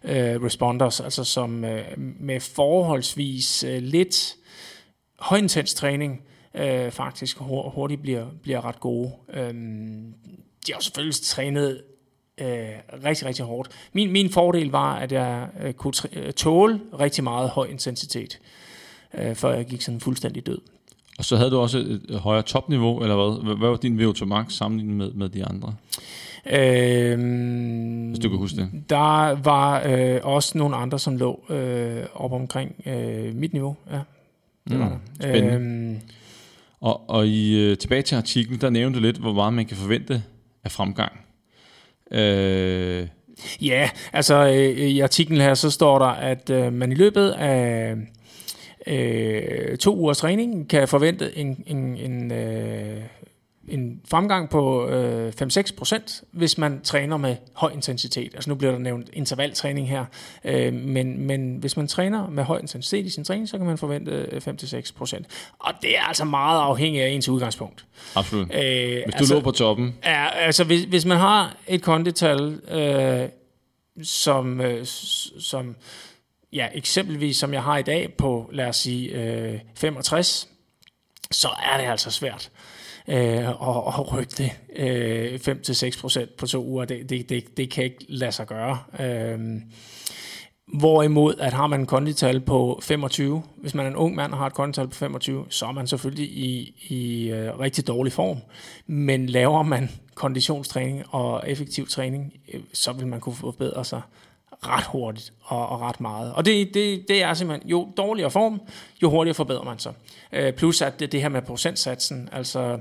øh, 0.05 0.43
responders, 0.45 1.01
altså 1.01 1.25
som 1.25 1.65
øh, 1.65 1.85
med 1.97 2.41
forholdsvis 2.41 3.65
øh, 3.65 3.83
lidt 3.83 4.37
højintens 5.21 5.75
træning 5.75 6.23
øh, 6.55 6.91
faktisk 6.91 7.37
hurtigt 7.41 8.03
bliver, 8.03 8.27
bliver 8.43 8.65
ret 8.65 8.81
gode. 8.81 9.13
Øhm, 9.33 10.15
de 10.67 10.73
har 10.73 10.81
selvfølgelig 10.81 11.15
trænet 11.23 11.83
øh, 12.41 12.47
rigtig, 13.05 13.27
rigtig 13.27 13.45
hårdt. 13.45 13.71
Min, 13.93 14.13
min 14.13 14.31
fordel 14.31 14.71
var, 14.71 14.95
at 14.95 15.13
jeg 15.13 15.49
øh, 15.63 15.73
kunne 15.73 15.93
øh, 16.13 16.33
tåle 16.33 16.81
rigtig 17.01 17.25
meget 17.25 17.51
høj 17.51 17.67
intensitet, 17.67 18.39
øh, 19.15 19.35
før 19.35 19.55
jeg 19.55 19.67
gik 19.67 19.83
sådan 19.83 20.01
fuldstændig 20.01 20.47
død. 20.47 20.59
Og 21.19 21.25
så 21.25 21.37
havde 21.37 21.51
du 21.51 21.59
også 21.59 21.79
et 21.79 22.21
højere 22.21 22.43
topniveau, 22.43 23.03
eller 23.03 23.17
hvad? 23.17 23.57
Hvad 23.57 23.69
var 23.69 23.77
din 23.77 24.01
VO2 24.01 24.25
max 24.25 24.53
sammenlignet 24.53 24.97
med, 24.97 25.11
med 25.13 25.29
de 25.29 25.45
andre? 25.45 25.75
Øhm, 26.51 28.09
Hvis 28.09 28.19
du 28.19 28.29
kan 28.29 28.39
huske 28.39 28.57
det. 28.57 28.71
Der 28.91 29.35
var 29.43 29.83
øh, 29.87 30.21
også 30.23 30.59
nogle 30.59 30.77
andre, 30.77 30.99
som 30.99 31.17
lå 31.17 31.45
øh, 31.51 32.05
op 32.15 32.33
omkring 32.33 32.75
øh, 32.87 33.35
mit 33.35 33.53
niveau, 33.53 33.77
ja. 33.91 33.99
Det 34.69 34.77
mm, 34.77 34.81
var 34.81 34.89
der. 34.89 34.99
Spændende. 35.21 35.55
Øhm, 35.55 36.01
og, 36.81 37.11
og 37.11 37.27
i, 37.27 37.61
øh, 37.61 37.79
tilbage 37.79 38.03
til 38.03 38.17
artiklen, 38.17 38.61
der 38.61 38.71
nævnte 38.71 38.99
du 38.99 39.03
lidt, 39.03 39.19
hvor 39.19 39.33
meget 39.33 39.53
man 39.53 39.67
kan 39.67 39.77
forvente 39.77 40.23
af 40.65 40.71
fremgang. 40.71 41.13
Øh, 42.11 43.09
ja, 43.61 43.91
altså 44.13 44.35
øh, 44.47 44.77
i 44.77 45.01
artiklen 45.01 45.41
her, 45.41 45.55
så 45.55 45.71
står 45.71 45.99
der, 45.99 46.07
at 46.07 46.51
øh, 46.51 46.73
man 46.73 46.93
i 46.93 46.95
løbet 46.95 47.31
af 47.31 47.97
øh, 48.87 49.77
to 49.77 49.97
ugers 49.97 50.19
træning 50.19 50.69
kan 50.69 50.89
forvente 50.89 51.39
en, 51.39 51.65
en, 51.67 51.97
en 51.97 52.33
øh, 52.33 53.03
en 53.71 54.01
fremgang 54.09 54.51
på 54.51 54.89
øh, 54.89 55.33
5-6%, 55.43 56.23
hvis 56.31 56.59
man 56.59 56.81
træner 56.85 57.17
med 57.17 57.37
høj 57.55 57.71
intensitet. 57.71 58.35
Altså 58.35 58.51
nu 58.51 58.55
bliver 58.57 58.73
der 58.73 58.79
nævnt 58.79 59.11
intervaltræning 59.13 59.89
her, 59.89 60.05
øh, 60.45 60.73
men, 60.73 61.27
men 61.27 61.57
hvis 61.57 61.77
man 61.77 61.89
træner 61.89 62.31
med 62.31 62.45
høj 62.45 62.59
intensitet 62.59 63.07
i 63.07 63.11
sin 63.11 63.25
træning, 63.25 63.49
så 63.49 63.57
kan 63.57 63.67
man 63.67 63.79
forvente 63.79 64.29
5-6%. 64.47 65.17
Øh, 65.17 65.25
Og 65.59 65.73
det 65.83 65.99
er 65.99 66.03
altså 66.03 66.25
meget 66.25 66.61
afhængigt 66.61 67.05
af 67.05 67.09
ens 67.09 67.29
udgangspunkt. 67.29 67.85
Absolut. 68.15 68.55
Øh, 68.55 68.61
hvis 68.61 69.05
du 69.05 69.11
altså, 69.15 69.35
lå 69.35 69.41
på 69.41 69.51
toppen. 69.51 69.95
Ja, 70.05 70.29
altså 70.29 70.65
hvis, 70.65 70.83
hvis 70.83 71.05
man 71.05 71.19
har 71.19 71.57
et 71.67 71.83
kondital, 71.83 72.61
øh, 72.71 73.29
som, 74.03 74.61
øh, 74.61 74.87
som 75.39 75.77
ja, 76.53 76.69
eksempelvis 76.75 77.37
som 77.37 77.55
jeg 77.55 77.63
har 77.63 77.79
i 77.79 77.83
dag 77.83 78.13
på, 78.19 78.51
lad 78.53 78.67
os 78.67 78.77
sige, 78.77 79.09
øh, 79.11 79.61
65, 79.75 80.49
så 81.31 81.49
er 81.49 81.79
det 81.79 81.85
altså 81.85 82.11
svært 82.11 82.51
øh, 83.11 83.63
og, 83.69 83.85
og 83.85 84.13
rykke 84.13 84.33
det 84.39 84.51
øh, 84.77 85.35
5-6% 85.35 86.37
på 86.39 86.47
to 86.47 86.65
uger, 86.65 86.85
det, 86.85 87.11
det, 87.11 87.29
det, 87.29 87.57
det 87.57 87.71
kan 87.71 87.85
ikke 87.85 88.05
lade 88.09 88.33
sig 88.33 88.47
gøre. 88.47 88.79
Øh, 89.01 89.39
Hvorimod, 90.79 91.35
at 91.39 91.53
har 91.53 91.67
man 91.67 91.81
en 91.81 91.87
kondital 91.87 92.41
på 92.41 92.81
25, 92.83 93.43
hvis 93.57 93.75
man 93.75 93.87
er 93.87 93.91
en 93.91 93.97
ung 93.97 94.15
mand 94.15 94.33
og 94.33 94.39
har 94.39 94.47
et 94.47 94.55
kondital 94.55 94.89
på 94.89 94.95
25, 94.95 95.45
så 95.49 95.67
er 95.67 95.73
man 95.73 95.87
selvfølgelig 95.87 96.27
i, 96.27 96.75
i 96.89 97.31
øh, 97.31 97.59
rigtig 97.59 97.87
dårlig 97.87 98.13
form. 98.13 98.39
Men 98.87 99.27
laver 99.27 99.63
man 99.63 99.91
konditionstræning 100.15 101.03
og 101.09 101.43
effektiv 101.47 101.87
træning, 101.87 102.33
øh, 102.55 102.61
så 102.73 102.93
vil 102.93 103.07
man 103.07 103.21
kunne 103.21 103.35
forbedre 103.35 103.85
sig 103.85 104.01
ret 104.67 104.85
hurtigt 104.85 105.33
og, 105.41 105.69
og 105.69 105.81
ret 105.81 106.01
meget. 106.01 106.33
Og 106.33 106.45
det, 106.45 106.75
det, 106.75 107.09
det 107.09 107.23
er 107.23 107.35
simpelthen, 107.35 107.71
jo 107.71 107.93
dårligere 107.97 108.31
form, 108.31 108.61
jo 109.03 109.11
hurtigere 109.11 109.35
forbedrer 109.35 109.65
man 109.65 109.79
sig. 109.79 109.93
Øh, 110.33 110.53
plus 110.53 110.83
at 110.83 111.01
det, 111.01 111.13
det 111.13 111.23
her 111.23 111.29
med 111.29 111.43
procentsatsen, 111.43 112.29
altså 112.33 112.79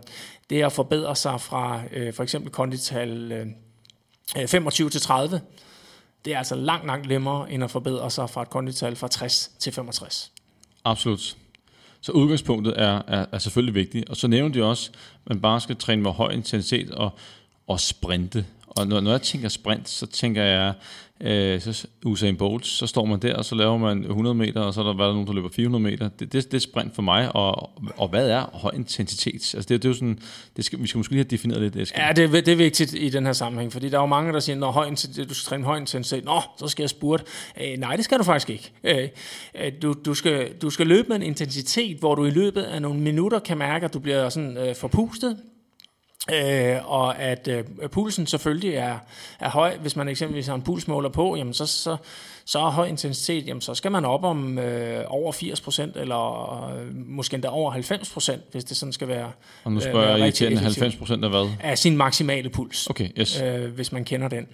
det 0.50 0.64
at 0.64 0.72
forbedre 0.72 1.16
sig 1.16 1.42
fra 1.42 1.82
øh, 1.92 2.14
for 2.14 2.24
eksempel 2.24 2.52
kondital 2.52 3.32
øh, 3.32 3.48
øh 4.42 4.48
25 4.48 4.90
til 4.90 5.02
30, 5.02 5.42
det 6.26 6.34
er 6.34 6.38
altså 6.38 6.56
langt, 6.56 6.88
langt 6.88 7.08
nemmere 7.08 7.52
end 7.52 7.64
at 7.64 7.72
forbedre 7.72 8.12
sig 8.12 8.30
fra 8.30 8.42
et 8.42 8.50
kondital 8.50 8.96
fra 8.96 9.08
60 9.08 9.52
til 9.60 9.74
65. 9.74 10.32
Absolut. 10.86 11.38
Så 12.02 12.12
udgangspunktet 12.12 12.82
er, 12.82 13.02
er, 13.08 13.26
er 13.32 13.38
selvfølgelig 13.38 13.76
vigtigt. 13.76 14.10
Og 14.10 14.18
så 14.18 14.28
nævnte 14.28 14.60
de 14.60 14.66
også, 14.66 14.92
at 15.26 15.30
man 15.30 15.42
bare 15.42 15.62
skal 15.62 15.76
træne 15.76 16.02
med 16.02 16.12
høj 16.12 16.32
intensitet 16.32 16.92
og, 16.92 17.10
og 17.68 17.80
sprinte. 17.80 18.46
Og 18.70 18.88
når, 18.88 19.00
når 19.00 19.12
jeg 19.12 19.22
tænker 19.22 19.50
sprint, 19.50 19.90
så 19.90 20.08
tænker 20.08 20.44
jeg, 20.44 20.74
øh, 21.22 21.62
så 21.62 21.88
Usain 22.06 22.38
Bolt, 22.38 22.66
så 22.66 22.88
står 22.88 23.06
man 23.06 23.20
der, 23.20 23.36
og 23.36 23.46
så 23.46 23.56
laver 23.56 23.78
man 23.78 24.04
100 24.04 24.36
meter, 24.36 24.62
og 24.62 24.74
så 24.74 24.80
er 24.80 24.86
der, 24.86 24.98
været 24.98 25.14
nogen, 25.14 25.28
der 25.28 25.34
løber 25.34 25.50
400 25.50 25.84
meter. 25.84 26.10
Det, 26.10 26.34
det, 26.34 26.52
det 26.52 26.54
er 26.54 26.62
sprint 26.62 26.96
for 26.96 27.02
mig, 27.02 27.36
og, 27.36 27.72
og 27.98 28.08
hvad 28.08 28.30
er 28.30 28.42
høj 28.54 28.72
intensitet? 28.76 29.56
Altså 29.56 29.58
det, 29.58 29.70
det 29.70 29.86
er 29.86 29.90
jo 29.90 29.94
sådan, 29.94 30.20
det 30.58 30.66
skal, 30.66 30.82
vi 30.82 30.88
skal 30.88 30.98
måske 30.98 31.14
lige 31.14 31.24
have 31.24 31.30
defineret 31.30 31.76
lidt. 31.76 31.94
Ja, 31.98 32.12
det, 32.16 32.32
det 32.32 32.48
er 32.48 32.56
vigtigt 32.56 32.94
i 32.94 33.10
den 33.10 33.26
her 33.26 33.34
sammenhæng, 33.34 33.72
fordi 33.72 33.90
der 33.90 33.98
er 33.98 34.02
jo 34.02 34.08
mange, 34.08 34.34
der 34.34 34.40
siger, 34.40 34.56
når 34.56 34.72
høj 34.72 34.86
intensitet, 34.86 35.30
du 35.30 35.34
skal 35.34 35.50
træne 35.50 35.64
høj 35.64 35.78
intensitet, 35.78 36.26
nå, 36.26 36.42
så 36.60 36.68
skal 36.68 36.84
jeg 36.84 36.90
spurte. 36.90 37.24
Øh, 37.62 37.78
nej, 37.78 37.96
det 37.96 38.06
skal 38.06 38.18
du 38.18 38.24
faktisk 38.24 38.50
ikke. 38.50 38.72
Øh, 38.84 39.10
øh, 39.66 39.72
du, 39.82 39.96
du, 40.06 40.14
skal, 40.14 40.54
du 40.62 40.70
skal 40.70 40.88
løbe 40.88 41.08
med 41.08 41.16
en 41.16 41.24
intensitet, 41.24 41.98
hvor 41.98 42.16
du 42.16 42.26
i 42.26 42.32
løbet 42.32 42.62
af 42.62 42.82
nogle 42.82 43.00
minutter 43.00 43.40
kan 43.40 43.58
mærke, 43.58 43.86
at 43.86 43.94
du 43.94 44.00
bliver 44.00 44.30
sådan 44.30 44.58
øh, 44.58 44.76
forpustet, 44.76 45.38
Øh, 46.34 46.92
og 46.92 47.20
at 47.20 47.48
øh, 47.48 47.90
pulsen 47.90 48.28
selvfølgelig 48.28 48.74
er, 48.74 48.98
er 49.40 49.50
høj. 49.50 49.78
Hvis 49.78 49.96
man 49.96 50.08
eksempelvis 50.08 50.48
har 50.48 50.56
en 50.56 50.62
pulsmåler 50.62 51.10
på, 51.10 51.36
jamen 51.36 51.54
så, 51.54 51.66
så, 51.66 51.98
så 52.46 52.60
er 52.60 52.70
høj 52.70 52.88
intensitet, 52.88 53.48
jamen 53.48 53.62
så 53.62 53.76
skal 53.76 53.92
man 53.92 54.06
op 54.06 54.24
om 54.24 54.60
øh, 54.60 55.04
over 55.08 55.34
80%, 55.96 56.00
eller 56.00 56.74
øh, 56.74 56.96
måske 56.96 57.36
endda 57.36 57.48
over 57.48 57.74
90%, 57.74 58.38
hvis 58.52 58.64
det 58.64 58.78
sådan 58.78 58.94
skal 58.94 59.08
være 59.08 59.32
Og 59.64 59.72
nu 59.72 59.78
øh, 59.78 59.84
spørger 59.84 60.00
være 60.00 60.10
jeg 60.10 60.20
irriterende 60.20 60.56
effektivt. 60.58 60.84
90 60.84 60.96
procent 60.96 61.24
af 61.24 61.30
hvad? 61.30 61.50
af 61.60 61.78
sin 61.78 61.98
maksimale 61.98 62.50
puls 62.50 62.88
Okay, 62.88 63.10
yes. 63.20 63.42
øh, 63.42 63.66
hvis 63.66 63.92
man 63.92 64.06
kender 64.06 64.28
den. 64.28 64.48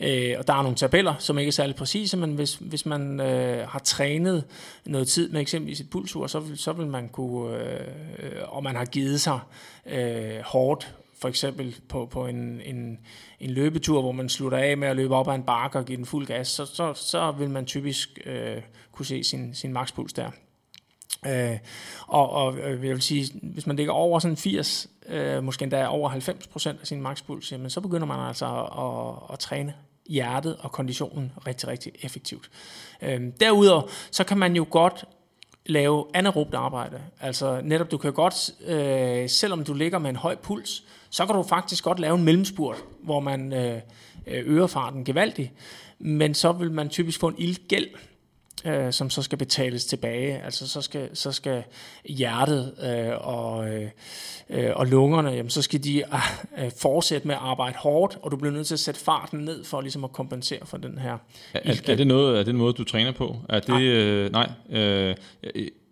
Øh, 0.00 0.34
og 0.38 0.46
der 0.46 0.54
er 0.54 0.62
nogle 0.62 0.76
tabeller, 0.76 1.14
som 1.18 1.38
ikke 1.38 1.48
er 1.48 1.52
særlig 1.52 1.76
præcise, 1.76 2.16
men 2.16 2.34
hvis, 2.34 2.54
hvis 2.54 2.86
man 2.86 3.20
øh, 3.20 3.68
har 3.68 3.78
trænet 3.78 4.44
noget 4.84 5.08
tid 5.08 5.28
med 5.28 5.40
eksempelvis 5.40 5.80
et 5.80 5.90
pulsur, 5.90 6.26
så 6.26 6.40
vil, 6.40 6.58
så 6.58 6.72
vil 6.72 6.86
man 6.86 7.08
kunne, 7.08 7.56
øh, 7.56 7.80
øh, 8.18 8.32
og 8.48 8.62
man 8.62 8.76
har 8.76 8.84
givet 8.84 9.20
sig 9.20 9.38
øh, 9.86 10.40
hårdt, 10.44 10.94
for 11.20 11.28
eksempel 11.28 11.80
på, 11.88 12.06
på 12.06 12.26
en, 12.26 12.60
en, 12.60 12.98
en 13.40 13.50
løbetur, 13.50 14.00
hvor 14.00 14.12
man 14.12 14.28
slutter 14.28 14.58
af 14.58 14.76
med 14.76 14.88
at 14.88 14.96
løbe 14.96 15.14
op 15.14 15.28
ad 15.28 15.34
en 15.34 15.42
bakke 15.42 15.78
og 15.78 15.84
give 15.84 15.96
den 15.96 16.06
fuld 16.06 16.26
gas, 16.26 16.48
så, 16.48 16.66
så, 16.66 16.94
så 16.94 17.30
vil 17.30 17.50
man 17.50 17.66
typisk 17.66 18.18
øh, 18.26 18.62
kunne 18.92 19.06
se 19.06 19.24
sin, 19.24 19.54
sin 19.54 19.72
makspuls 19.72 20.12
der. 20.12 20.30
Øh, 21.26 21.58
og, 22.06 22.30
og 22.30 22.58
øh, 22.58 22.86
jeg 22.86 22.94
vil 22.94 23.02
sige, 23.02 23.40
hvis 23.42 23.66
man 23.66 23.76
ligger 23.76 23.92
over 23.92 24.18
sådan 24.18 24.36
80, 24.36 24.88
øh, 25.08 25.44
måske 25.44 25.62
endda 25.62 25.86
over 25.86 26.08
90 26.08 26.46
procent 26.46 26.80
af 26.80 26.86
sin 26.86 27.00
makspuls, 27.00 27.52
jamen, 27.52 27.70
så 27.70 27.80
begynder 27.80 28.06
man 28.06 28.20
altså 28.20 28.46
at, 28.46 28.84
at, 28.84 29.32
at 29.32 29.38
træne 29.38 29.74
hjertet 30.08 30.56
og 30.60 30.72
konditionen 30.72 31.32
rigtig, 31.46 31.68
rigtig 31.68 31.92
effektivt. 32.02 32.50
Øh, 33.02 33.20
derudover, 33.40 33.82
så 34.10 34.24
kan 34.24 34.38
man 34.38 34.56
jo 34.56 34.66
godt 34.70 35.04
lave 35.66 36.06
anaerobt 36.14 36.54
arbejde. 36.54 37.02
Altså 37.20 37.60
netop, 37.64 37.90
du 37.90 37.98
kan 37.98 38.12
godt, 38.12 38.50
øh, 38.66 39.28
selvom 39.28 39.64
du 39.64 39.74
ligger 39.74 39.98
med 39.98 40.10
en 40.10 40.16
høj 40.16 40.36
puls, 40.36 40.84
så 41.10 41.26
kan 41.26 41.34
du 41.34 41.42
faktisk 41.42 41.84
godt 41.84 42.00
lave 42.00 42.14
en 42.14 42.24
mellemspurt, 42.24 42.76
hvor 43.02 43.20
man 43.20 43.52
øh, 43.52 43.80
øh, 44.26 44.42
øger 44.46 44.66
farten 44.66 45.04
gevaldigt, 45.04 45.52
men 45.98 46.34
så 46.34 46.52
vil 46.52 46.70
man 46.70 46.88
typisk 46.88 47.20
få 47.20 47.28
en 47.28 47.34
ildgæld, 47.38 47.88
øh, 48.64 48.92
som 48.92 49.10
så 49.10 49.22
skal 49.22 49.38
betales 49.38 49.84
tilbage. 49.84 50.42
Altså 50.44 50.68
så 50.68 50.80
skal, 50.80 51.16
så 51.16 51.32
skal 51.32 51.62
hjertet 52.04 52.74
øh, 52.82 53.28
og, 53.28 53.68
øh, 53.68 53.90
øh, 54.50 54.70
og 54.74 54.86
lungerne, 54.86 55.30
jamen, 55.30 55.50
så 55.50 55.62
skal 55.62 55.84
de 55.84 56.02
øh, 56.58 56.70
fortsætte 56.78 57.26
med 57.26 57.34
at 57.34 57.40
arbejde 57.42 57.76
hårdt, 57.78 58.18
og 58.22 58.30
du 58.30 58.36
bliver 58.36 58.52
nødt 58.52 58.66
til 58.66 58.74
at 58.74 58.80
sætte 58.80 59.00
farten 59.00 59.38
ned 59.38 59.64
for 59.64 59.80
ligesom 59.80 60.04
at 60.04 60.12
kompensere 60.12 60.66
for 60.66 60.76
den 60.76 60.98
her 60.98 61.12
Er, 61.12 61.60
er, 61.64 61.80
er, 61.86 61.94
det 61.94 62.06
noget, 62.06 62.38
er 62.38 62.42
det 62.42 62.50
en 62.50 62.56
måde, 62.56 62.72
du 62.72 62.84
træner 62.84 63.12
på? 63.12 63.36
Er 63.48 63.60
det, 63.60 63.68
Nej. 63.68 63.82
øh, 63.84 64.32
nej. 64.32 64.50
Øh, 64.70 65.16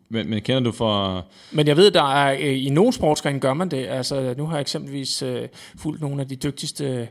men, 0.09 0.31
men 0.31 0.42
kender 0.42 0.61
du 0.61 0.73
for... 0.73 1.25
Men 1.53 1.66
jeg 1.66 1.77
ved, 1.77 1.90
der 1.90 2.14
er 2.14 2.33
øh, 2.40 2.66
i 2.66 2.71
nogle 2.71 2.92
sportsgrene 2.92 3.40
gør 3.40 3.55
man 3.55 3.69
det. 3.69 3.87
Altså, 3.87 4.35
nu 4.37 4.47
har 4.47 4.57
jeg 4.57 4.61
eksempelvis 4.61 5.23
øh, 5.23 5.49
fulgt 5.79 6.01
nogle 6.01 6.21
af 6.21 6.29
de 6.29 6.37
dygtigste 6.37 7.09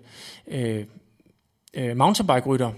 øh, 0.48 0.86
øh, 1.74 1.98
mountainbike-rytter. 1.98 2.72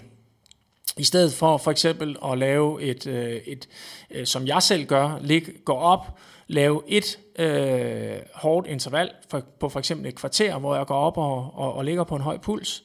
I 0.97 1.03
stedet 1.03 1.33
for 1.33 1.57
for 1.57 1.71
eksempel 1.71 2.17
at 2.25 2.37
lave 2.37 2.81
et, 2.81 3.07
øh, 3.07 3.35
et 3.35 3.67
øh, 4.11 4.25
som 4.25 4.47
jeg 4.47 4.63
selv 4.63 4.85
gør, 4.85 5.19
lig, 5.21 5.45
gå 5.65 5.73
op, 5.73 6.19
lave 6.47 6.81
et 6.87 7.19
øh, 7.39 8.19
hårdt 8.33 8.67
interval 8.67 9.09
for, 9.29 9.43
på 9.59 9.69
for 9.69 9.79
eksempel 9.79 10.07
et 10.07 10.15
kvarter, 10.15 10.59
hvor 10.59 10.75
jeg 10.75 10.85
går 10.85 10.95
op 10.95 11.17
og, 11.17 11.51
og, 11.53 11.73
og 11.73 11.85
ligger 11.85 12.03
på 12.03 12.15
en 12.15 12.21
høj 12.21 12.37
puls, 12.37 12.83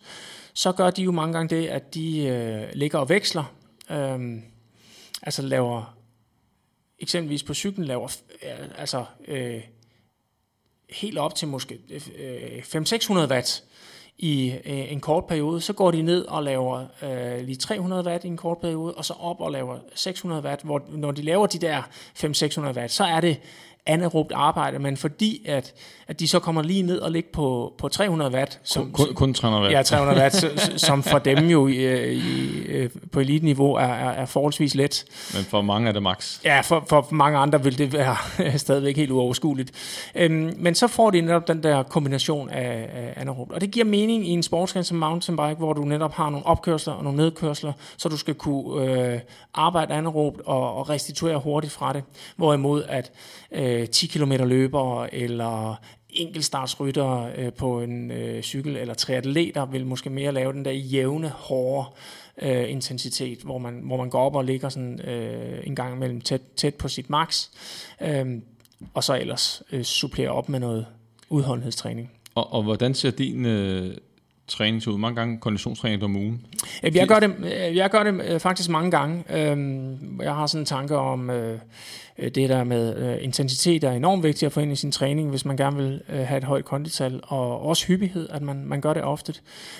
så 0.55 0.73
gør 0.73 0.91
de 0.91 1.03
jo 1.03 1.13
mange 1.13 1.33
gange 1.33 1.57
det, 1.57 1.67
at 1.67 1.95
de 1.95 2.19
øh, 2.19 2.63
ligger 2.73 2.99
og 2.99 3.09
veksler. 3.09 3.45
Øh, 3.91 4.21
altså 5.23 5.43
laver 5.43 5.95
eksempelvis 7.03 7.43
på 7.43 7.55
cyklen 7.55 7.87
laver 7.87 8.17
øh, 8.43 8.69
altså 8.79 9.05
øh, 9.29 9.63
helt 10.91 11.19
op 11.19 11.35
til 11.35 11.49
måske 11.49 11.79
øh, 12.19 12.59
500-600 12.59 13.13
watt 13.13 13.65
i 14.19 14.53
øh, 14.65 14.93
en 14.93 15.01
kort 15.01 15.27
periode, 15.27 15.61
så 15.61 15.73
går 15.73 15.91
de 15.91 16.03
ned 16.03 16.25
og 16.25 16.43
laver 16.43 16.87
øh, 17.03 17.45
lige 17.45 17.57
300 17.57 18.05
watt 18.05 18.25
i 18.25 18.29
en 18.29 18.37
kort 18.37 18.59
periode, 18.59 18.95
og 18.95 19.05
så 19.05 19.13
op 19.13 19.41
og 19.41 19.53
laver 19.53 19.79
600 19.95 20.43
watt, 20.43 20.63
hvor 20.63 20.83
når 20.89 21.11
de 21.11 21.23
laver 21.23 21.47
de 21.47 21.59
der 21.59 21.83
500-600 21.83 22.61
watt, 22.61 22.93
så 22.93 23.05
er 23.05 23.21
det 23.21 23.41
anaerobt 23.87 24.33
arbejde, 24.33 24.79
men 24.79 24.97
fordi 24.97 25.45
at, 25.47 25.75
at 26.13 26.21
de 26.21 26.29
så 26.29 26.39
kommer 26.39 26.63
lige 26.63 26.83
ned 26.83 26.99
og 26.99 27.13
ligger 27.13 27.31
på, 27.33 27.73
på 27.79 27.89
300 27.89 28.31
watt, 28.31 28.61
som, 28.65 28.93
Kun, 28.93 29.15
kun 29.15 29.35
træner 29.35 29.61
hvad? 29.61 29.71
Ja, 29.71 29.83
300 29.83 30.21
watt, 30.21 30.81
som 30.81 31.03
for 31.03 31.19
dem 31.19 31.47
jo 31.47 31.67
i, 31.67 32.13
i, 32.13 32.63
øh, 32.67 32.91
på 33.13 33.21
elite-niveau 33.21 33.75
er, 33.75 33.81
er, 33.81 34.11
er 34.11 34.27
forholdsvis 34.27 34.75
let. 34.75 35.05
Men 35.35 35.45
for 35.45 35.63
mange 35.63 35.89
er 35.89 35.93
det 35.93 36.03
max. 36.03 36.41
Ja, 36.45 36.61
for, 36.61 36.85
for 36.89 37.09
mange 37.11 37.39
andre 37.39 37.65
vil 37.65 37.79
det 37.79 37.93
være 37.93 38.17
stadigvæk 38.59 38.97
helt 38.97 39.11
uoverskueligt. 39.11 39.71
Øhm, 40.15 40.55
men 40.57 40.75
så 40.75 40.87
får 40.87 41.11
de 41.11 41.21
netop 41.21 41.49
den 41.49 41.63
der 41.63 41.83
kombination 41.83 42.49
af, 42.49 42.89
af 42.95 43.13
anaerobt. 43.17 43.53
Og 43.53 43.61
det 43.61 43.71
giver 43.71 43.87
mening 43.87 44.29
i 44.29 44.31
en 44.31 44.43
sportsgren 44.43 44.85
som 44.85 44.97
mountainbike, 44.97 45.55
hvor 45.59 45.73
du 45.73 45.85
netop 45.85 46.13
har 46.13 46.31
nogle 46.31 46.47
opkørsler 46.47 46.95
og 46.95 47.05
nogle 47.05 47.19
nedkørsler, 47.19 47.73
så 47.97 48.09
du 48.09 48.17
skal 48.17 48.35
kunne 48.35 48.85
øh, 48.85 49.21
arbejde 49.55 49.95
anaerobt 49.95 50.41
og, 50.41 50.75
og 50.75 50.89
restituere 50.89 51.39
hurtigt 51.39 51.73
fra 51.73 51.93
det. 51.93 52.03
Hvorimod 52.37 52.83
at 52.89 53.13
øh, 53.53 53.89
10 53.89 54.07
km 54.07 54.33
løber 54.33 55.07
eller 55.13 55.77
enkeltstartsrytter 56.13 57.31
øh, 57.37 57.53
på 57.53 57.81
en 57.81 58.11
øh, 58.11 58.43
cykel 58.43 58.77
eller 58.77 58.95
triatleter 58.95 59.67
vil 59.67 59.87
måske 59.87 60.11
mere 60.11 60.33
lave 60.33 60.53
den 60.53 60.65
der 60.65 60.71
jævne, 60.71 61.29
hårde 61.29 61.89
øh, 62.43 62.71
intensitet, 62.71 63.39
hvor 63.39 63.59
man, 63.59 63.81
hvor 63.85 63.97
man 63.97 64.11
går 64.11 64.21
op 64.21 64.37
og 64.37 64.45
ligger 64.45 64.69
sådan 64.69 65.01
øh, 65.01 65.67
en 65.67 65.77
gang 65.77 65.97
imellem 65.97 66.21
tæt, 66.21 66.43
tæt 66.57 66.75
på 66.75 66.89
sit 66.89 67.11
max, 67.11 67.49
øh, 68.01 68.27
og 68.95 69.05
så 69.05 69.15
ellers 69.15 69.63
øh, 69.73 69.83
supplere 69.83 70.29
op 70.29 70.49
med 70.49 70.61
noget 70.61 70.87
udholdenhedstræning. 71.29 72.11
Og, 72.35 72.53
og 72.53 72.63
hvordan 72.63 72.95
ser 72.95 73.11
din 73.11 73.47
øh, 73.47 73.97
træning 74.49 74.89
ud? 74.89 74.99
Mange 74.99 75.17
gange 75.17 75.39
konditionstræning 75.39 76.03
om 76.05 76.17
ugen. 76.17 76.47
Øh, 76.85 76.97
Jeg 76.97 77.09
gør 77.09 77.21
det, 77.21 77.35
jeg 77.77 77.91
gør 77.91 78.03
det 78.03 78.43
faktisk 78.43 78.71
mange 78.71 78.91
gange. 78.91 79.25
Øhm, 79.31 80.21
Jeg 80.21 80.35
har 80.35 80.47
sådan 80.47 80.63
en 80.63 80.67
tanke 80.67 80.97
om 80.97 81.31
øh, 81.31 81.59
øh, 82.19 82.31
det 82.31 82.49
der 82.49 82.65
med 82.65 83.19
intensitet 83.21 83.85
er 83.85 83.93
enormt 83.93 84.23
vigtigt 84.23 84.47
at 84.47 84.53
få 84.53 84.61
ind 84.61 84.73
i 84.73 84.77
sin 84.77 84.93
træning, 84.93 85.31
hvis 85.31 85.45
man 85.45 85.57
gerne 85.57 85.77
vil 85.77 86.03
have 86.09 86.39
et 86.39 86.45
højt 86.45 86.65
kondital, 86.65 87.21
og 87.23 87.61
også 87.63 87.87
hyppighed, 87.87 88.29
at 88.31 88.43
man, 88.43 88.65
man 88.65 88.81
gør 88.81 88.95
det 88.95 89.03
ofte. 89.03 89.35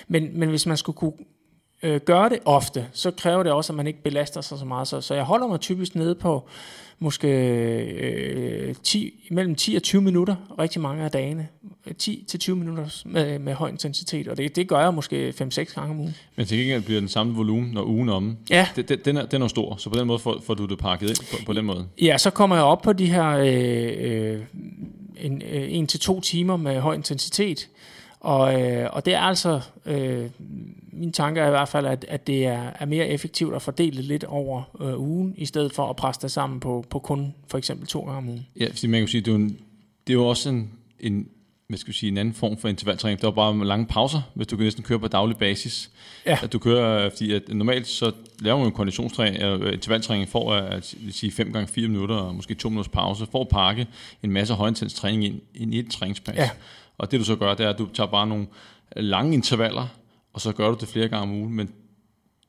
Men, 0.07 0.39
men 0.39 0.49
hvis 0.49 0.65
man 0.65 0.77
skulle 0.77 0.95
kunne 0.95 1.13
øh, 1.83 2.01
gøre 2.01 2.29
det 2.29 2.39
ofte, 2.45 2.87
så 2.93 3.11
kræver 3.11 3.43
det 3.43 3.51
også, 3.51 3.73
at 3.73 3.77
man 3.77 3.87
ikke 3.87 4.03
belaster 4.03 4.41
sig 4.41 4.59
så 4.59 4.65
meget. 4.65 4.87
Så, 4.87 5.01
så 5.01 5.13
jeg 5.13 5.23
holder 5.23 5.47
mig 5.47 5.59
typisk 5.59 5.95
nede 5.95 6.15
på 6.15 6.47
måske 6.99 7.27
øh, 7.27 8.75
10, 8.83 9.27
mellem 9.31 9.55
10 9.55 9.75
og 9.75 9.83
20 9.83 10.01
minutter 10.01 10.35
rigtig 10.59 10.81
mange 10.81 11.03
af 11.03 11.11
dagene. 11.11 11.47
10 11.97 12.25
til 12.27 12.39
20 12.39 12.55
minutter 12.55 13.01
med, 13.05 13.39
med 13.39 13.53
høj 13.53 13.69
intensitet, 13.69 14.27
og 14.27 14.37
det, 14.37 14.55
det 14.55 14.67
gør 14.67 14.79
jeg 14.79 14.93
måske 14.93 15.33
5-6 15.41 15.73
gange 15.75 15.91
om 15.91 15.99
ugen. 15.99 16.15
Men 16.35 16.45
til 16.45 16.57
gengæld 16.57 16.81
bliver 16.81 16.99
den 16.99 17.09
samme 17.09 17.35
volumen, 17.35 17.71
når 17.71 17.83
ugen 17.83 18.09
er 18.09 18.13
omme. 18.13 18.37
Ja, 18.49 18.67
Det, 18.75 18.89
det, 18.89 19.05
den, 19.05 19.17
er, 19.17 19.25
den 19.25 19.41
er 19.41 19.47
stor, 19.47 19.75
så 19.75 19.89
på 19.89 19.99
den 19.99 20.07
måde 20.07 20.19
får, 20.19 20.41
får 20.45 20.53
du 20.53 20.65
det 20.65 20.77
pakket 20.77 21.09
ind 21.09 21.17
på, 21.17 21.45
på 21.45 21.53
den 21.53 21.65
måde. 21.65 21.87
Ja, 22.01 22.17
så 22.17 22.29
kommer 22.29 22.55
jeg 22.55 22.65
op 22.65 22.81
på 22.81 22.93
de 22.93 23.05
her 23.05 23.29
øh, 23.29 24.33
øh, 24.33 24.39
en, 25.17 25.41
øh, 25.51 25.73
en 25.73 25.87
til 25.87 25.99
to 25.99 26.21
timer 26.21 26.57
med 26.57 26.79
høj 26.79 26.95
intensitet. 26.95 27.69
Og, 28.19 28.61
øh, 28.61 28.89
og 28.93 29.05
det 29.05 29.13
er 29.13 29.19
altså, 29.19 29.61
øh, 29.85 30.29
min 30.93 31.11
tanke 31.11 31.41
er 31.41 31.47
i 31.47 31.49
hvert 31.49 31.69
fald, 31.69 31.85
at, 31.85 32.05
at 32.07 32.27
det 32.27 32.45
er, 32.45 32.71
er 32.79 32.85
mere 32.85 33.07
effektivt 33.07 33.55
at 33.55 33.61
fordele 33.61 34.01
lidt 34.01 34.23
over 34.23 34.63
øh, 34.81 34.99
ugen, 34.99 35.33
i 35.37 35.45
stedet 35.45 35.73
for 35.73 35.89
at 35.89 35.95
presse 35.95 36.21
det 36.21 36.31
sammen 36.31 36.59
på, 36.59 36.85
på 36.89 36.99
kun 36.99 37.33
for 37.47 37.57
eksempel 37.57 37.87
to 37.87 37.99
gange 37.99 38.17
om 38.17 38.29
ugen. 38.29 38.47
Ja, 38.59 38.67
fordi 38.69 38.87
man 38.87 39.01
kan 39.01 39.07
sige, 39.07 39.21
det 39.21 39.27
er 39.27 39.31
jo, 39.31 39.37
en, 39.37 39.49
det 40.07 40.13
er 40.13 40.17
jo 40.17 40.27
også 40.27 40.49
en, 40.49 40.71
en, 40.99 41.27
hvad 41.67 41.77
skal 41.77 41.93
vi 41.93 41.97
sige, 41.97 42.11
en 42.11 42.17
anden 42.17 42.33
form 42.33 42.57
for 42.57 42.67
intervaltræning. 42.67 43.21
Der 43.21 43.27
er 43.27 43.31
bare 43.31 43.65
lange 43.65 43.85
pauser, 43.85 44.21
hvis 44.33 44.47
du 44.47 44.55
kan 44.57 44.63
næsten 44.63 44.83
køre 44.83 44.99
på 44.99 45.07
daglig 45.07 45.37
basis. 45.37 45.91
Ja. 46.25 46.37
At 46.43 46.53
du 46.53 46.59
kører, 46.59 47.09
fordi 47.09 47.33
at 47.33 47.49
normalt 47.49 47.87
så 47.87 48.11
laver 48.39 48.57
man 48.57 48.67
en 48.67 48.73
konditionstræning, 48.73 49.43
eller 49.43 49.71
intervaltræning 49.71 50.29
for 50.29 50.53
at, 50.53 50.73
at 50.73 50.95
sige 51.11 51.31
5 51.31 51.53
gange 51.53 51.67
4 51.67 51.87
minutter, 51.87 52.15
og 52.15 52.35
måske 52.35 52.53
2 52.53 52.69
minutters 52.69 52.91
pause, 52.91 53.25
for 53.31 53.41
at 53.41 53.47
pakke 53.47 53.87
en 54.23 54.31
masse 54.31 54.53
højintens 54.53 54.93
træning 54.93 55.25
ind, 55.25 55.41
ind 55.55 55.73
i 55.73 55.79
et 55.79 55.91
træningspas. 55.91 56.35
Ja. 56.35 56.49
Og 56.97 57.11
det 57.11 57.19
du 57.19 57.25
så 57.25 57.35
gør, 57.35 57.53
det 57.53 57.65
er, 57.65 57.69
at 57.69 57.77
du 57.77 57.87
tager 57.93 58.07
bare 58.07 58.27
nogle 58.27 58.47
lange 58.95 59.33
intervaller, 59.33 59.87
og 60.33 60.41
så 60.41 60.51
gør 60.51 60.69
du 60.69 60.77
det 60.79 60.87
flere 60.87 61.07
gange 61.07 61.23
om 61.23 61.31
ugen, 61.41 61.53
men 61.53 61.69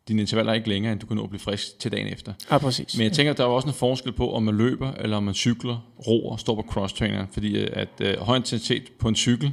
dine 0.08 0.20
intervaller 0.20 0.52
er 0.52 0.56
ikke 0.56 0.68
længere, 0.68 0.92
end 0.92 1.00
du 1.00 1.06
kan 1.06 1.16
nå 1.16 1.22
at 1.22 1.30
blive 1.30 1.40
frisk 1.40 1.78
til 1.78 1.92
dagen 1.92 2.06
efter. 2.06 2.32
Ja, 2.50 2.58
præcis. 2.58 2.96
Men 2.96 3.04
jeg 3.04 3.12
tænker, 3.12 3.32
der 3.32 3.44
er 3.44 3.48
også 3.48 3.68
en 3.68 3.74
forskel 3.74 4.12
på, 4.12 4.32
om 4.34 4.42
man 4.42 4.56
løber, 4.56 4.92
eller 4.92 5.16
om 5.16 5.22
man 5.22 5.34
cykler, 5.34 5.86
roer, 6.06 6.36
står 6.36 6.54
på 6.54 6.62
cross-trainer. 6.70 7.26
Fordi 7.32 7.58
øh, 7.58 7.68
at 7.72 7.88
øh, 8.00 8.18
høj 8.20 8.36
intensitet 8.36 8.92
på 8.98 9.08
en 9.08 9.16
cykel, 9.16 9.52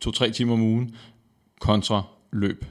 to-tre 0.00 0.30
timer 0.30 0.52
om 0.52 0.60
ugen, 0.62 0.94
kontra 1.60 2.02
løb? 2.32 2.64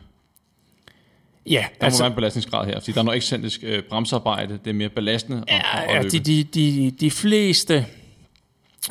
Ja, 1.45 1.65
Der 1.79 1.85
altså, 1.85 1.99
må 1.99 2.03
være 2.03 2.11
en 2.11 2.15
belastningsgrad 2.15 2.65
her, 2.65 2.79
fordi 2.79 2.91
der 2.91 2.99
er 2.99 3.03
noget 3.03 3.15
ekscentrisk 3.15 3.59
øh, 3.63 3.83
bremsearbejde, 3.83 4.59
det 4.63 4.69
er 4.69 4.73
mere 4.73 4.89
belastende 4.89 5.43
at, 5.47 5.53
Ja, 5.53 5.77
at, 5.83 5.89
at 5.89 5.95
ja 5.95 6.01
løbe. 6.01 6.09
de, 6.17 6.19
de, 6.19 6.43
de, 6.43 6.91
de 6.91 7.11
fleste 7.11 7.85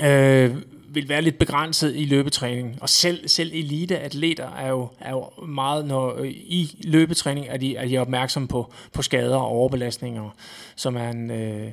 øh, 0.02 0.54
vil 0.88 1.08
være 1.08 1.22
lidt 1.22 1.38
begrænset 1.38 1.96
i 1.96 2.04
løbetræning. 2.04 2.78
Og 2.80 2.88
selv, 2.88 3.28
selv 3.28 3.50
eliteatleter 3.54 4.50
er 4.50 4.68
jo, 4.68 4.88
er 5.00 5.10
jo 5.10 5.44
meget, 5.46 5.86
når 5.86 6.14
øh, 6.18 6.28
i 6.30 6.76
løbetræning 6.84 7.46
er 7.48 7.56
de, 7.56 7.76
er 7.76 7.88
de 7.88 7.98
opmærksomme 7.98 8.48
på, 8.48 8.72
på 8.92 9.02
skader 9.02 9.36
og 9.36 9.46
overbelastninger, 9.46 10.30
som 10.76 10.96
er 10.96 11.10
en... 11.10 11.30
Øh, 11.30 11.70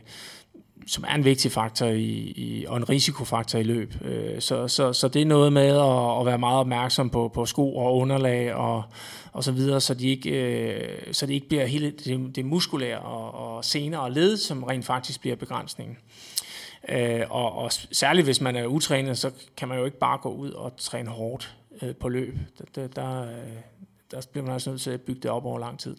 som 0.87 1.03
er 1.07 1.15
en 1.15 1.25
vigtig 1.25 1.51
faktor 1.51 1.85
i, 1.85 2.33
i, 2.35 2.65
og 2.67 2.77
en 2.77 2.89
risikofaktor 2.89 3.59
i 3.59 3.63
løb. 3.63 3.93
Øh, 4.05 4.41
Så, 4.41 4.67
så, 4.67 4.93
så 4.93 5.07
det 5.07 5.21
er 5.21 5.25
noget 5.25 5.53
med 5.53 5.67
at, 5.67 6.19
at 6.19 6.25
være 6.25 6.37
meget 6.37 6.59
opmærksom 6.59 7.09
på, 7.09 7.31
på 7.33 7.45
sko 7.45 7.75
og 7.75 7.97
underlag 7.97 8.53
og, 8.53 8.83
og 9.31 9.43
så 9.43 9.51
videre, 9.51 9.81
så 9.81 9.93
de 9.93 10.07
ikke, 10.07 10.29
øh, 10.29 10.89
så 11.11 11.25
det 11.25 11.33
ikke 11.33 11.47
bliver 11.47 11.65
hele 11.65 11.91
det, 12.05 12.35
det 12.35 12.45
muskulære 12.45 12.99
og, 12.99 13.55
og 13.55 13.65
sener 13.65 13.97
og 13.97 14.11
led, 14.11 14.37
som 14.37 14.63
rent 14.63 14.85
faktisk 14.85 15.21
bliver 15.21 15.35
begrænsningen. 15.35 15.97
Øh, 15.97 16.32
og, 17.29 17.53
og 17.57 17.71
særligt 17.71 18.25
hvis 18.25 18.41
man 18.41 18.55
er 18.55 18.65
utrænet, 18.65 19.17
så 19.17 19.31
kan 19.57 19.67
man 19.67 19.77
jo 19.77 19.85
ikke 19.85 19.99
bare 19.99 20.17
gå 20.17 20.29
ud 20.33 20.51
og 20.51 20.77
træne 20.77 21.09
hårdt 21.09 21.55
øh, 21.81 21.95
på 21.95 22.09
løb. 22.09 22.37
Der, 22.57 22.65
der, 22.75 22.87
der, 22.87 23.21
øh, 23.21 24.23
bliver 24.31 24.45
man 24.45 24.53
altså 24.53 24.69
nødt 24.69 24.81
til 24.81 24.89
at 24.91 25.01
bygge 25.01 25.21
det 25.21 25.31
op 25.31 25.45
over 25.45 25.59
lang 25.59 25.79
tid. 25.79 25.95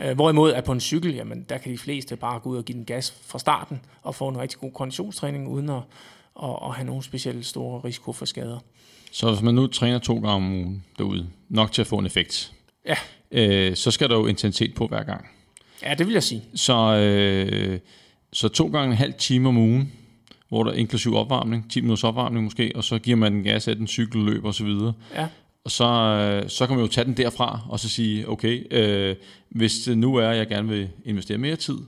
Øh, 0.00 0.14
hvorimod 0.14 0.52
at 0.52 0.64
på 0.64 0.72
en 0.72 0.80
cykel, 0.80 1.14
jamen, 1.14 1.46
der 1.48 1.58
kan 1.58 1.72
de 1.72 1.78
fleste 1.78 2.16
bare 2.16 2.40
gå 2.40 2.50
ud 2.50 2.56
og 2.56 2.64
give 2.64 2.78
den 2.78 2.84
gas 2.84 3.14
fra 3.26 3.38
starten 3.38 3.80
og 4.02 4.14
få 4.14 4.28
en 4.28 4.38
rigtig 4.38 4.58
god 4.60 4.72
konditionstræning, 4.72 5.48
uden 5.48 5.68
at, 5.68 5.82
at, 6.42 6.50
at 6.64 6.74
have 6.74 6.86
nogen 6.86 7.02
specielt 7.02 7.46
store 7.46 7.80
risiko 7.84 8.12
for 8.12 8.24
skader. 8.24 8.58
Så 9.12 9.30
hvis 9.32 9.42
man 9.42 9.54
nu 9.54 9.66
træner 9.66 9.98
to 9.98 10.14
gange 10.14 10.30
om 10.30 10.52
ugen 10.52 10.84
derude, 10.98 11.26
nok 11.48 11.72
til 11.72 11.80
at 11.82 11.86
få 11.86 11.98
en 11.98 12.06
effekt, 12.06 12.52
Ja. 12.86 12.94
øh, 13.30 13.76
så 13.76 13.90
skal 13.90 14.08
der 14.08 14.16
jo 14.16 14.26
intensitet 14.26 14.74
på 14.74 14.86
hver 14.86 15.02
gang. 15.02 15.26
Ja, 15.82 15.94
det 15.94 16.06
vil 16.06 16.12
jeg 16.12 16.22
sige. 16.22 16.42
Så, 16.54 16.74
øh, 16.96 17.78
så 18.32 18.48
to 18.48 18.68
gange 18.68 18.86
en 18.90 18.96
halv 18.96 19.14
time 19.14 19.48
om 19.48 19.56
ugen, 19.56 19.92
hvor 20.50 20.64
der 20.64 20.70
er 20.70 20.74
inklusiv 20.74 21.14
opvarmning, 21.14 21.70
10 21.70 21.80
minutters 21.80 22.04
opvarmning 22.04 22.44
måske, 22.44 22.72
og 22.74 22.84
så 22.84 22.98
giver 22.98 23.16
man 23.16 23.32
den 23.32 23.42
gas 23.42 23.68
af 23.68 23.76
den 23.76 23.86
cykelløb 23.86 24.44
og 24.44 24.54
så 24.54 24.64
videre. 24.64 24.92
Ja. 25.14 25.26
Og 25.64 25.70
så, 25.70 25.84
øh, 25.84 26.50
så 26.50 26.66
kan 26.66 26.76
man 26.76 26.84
jo 26.84 26.90
tage 26.90 27.04
den 27.04 27.16
derfra 27.16 27.60
og 27.68 27.80
så 27.80 27.88
sige, 27.88 28.28
okay, 28.28 28.66
øh, 28.70 29.16
hvis 29.50 29.78
det 29.78 29.98
nu 29.98 30.16
er, 30.16 30.28
at 30.28 30.36
jeg 30.36 30.48
gerne 30.48 30.68
vil 30.68 30.88
investere 31.04 31.38
mere 31.38 31.56
tid, 31.56 31.78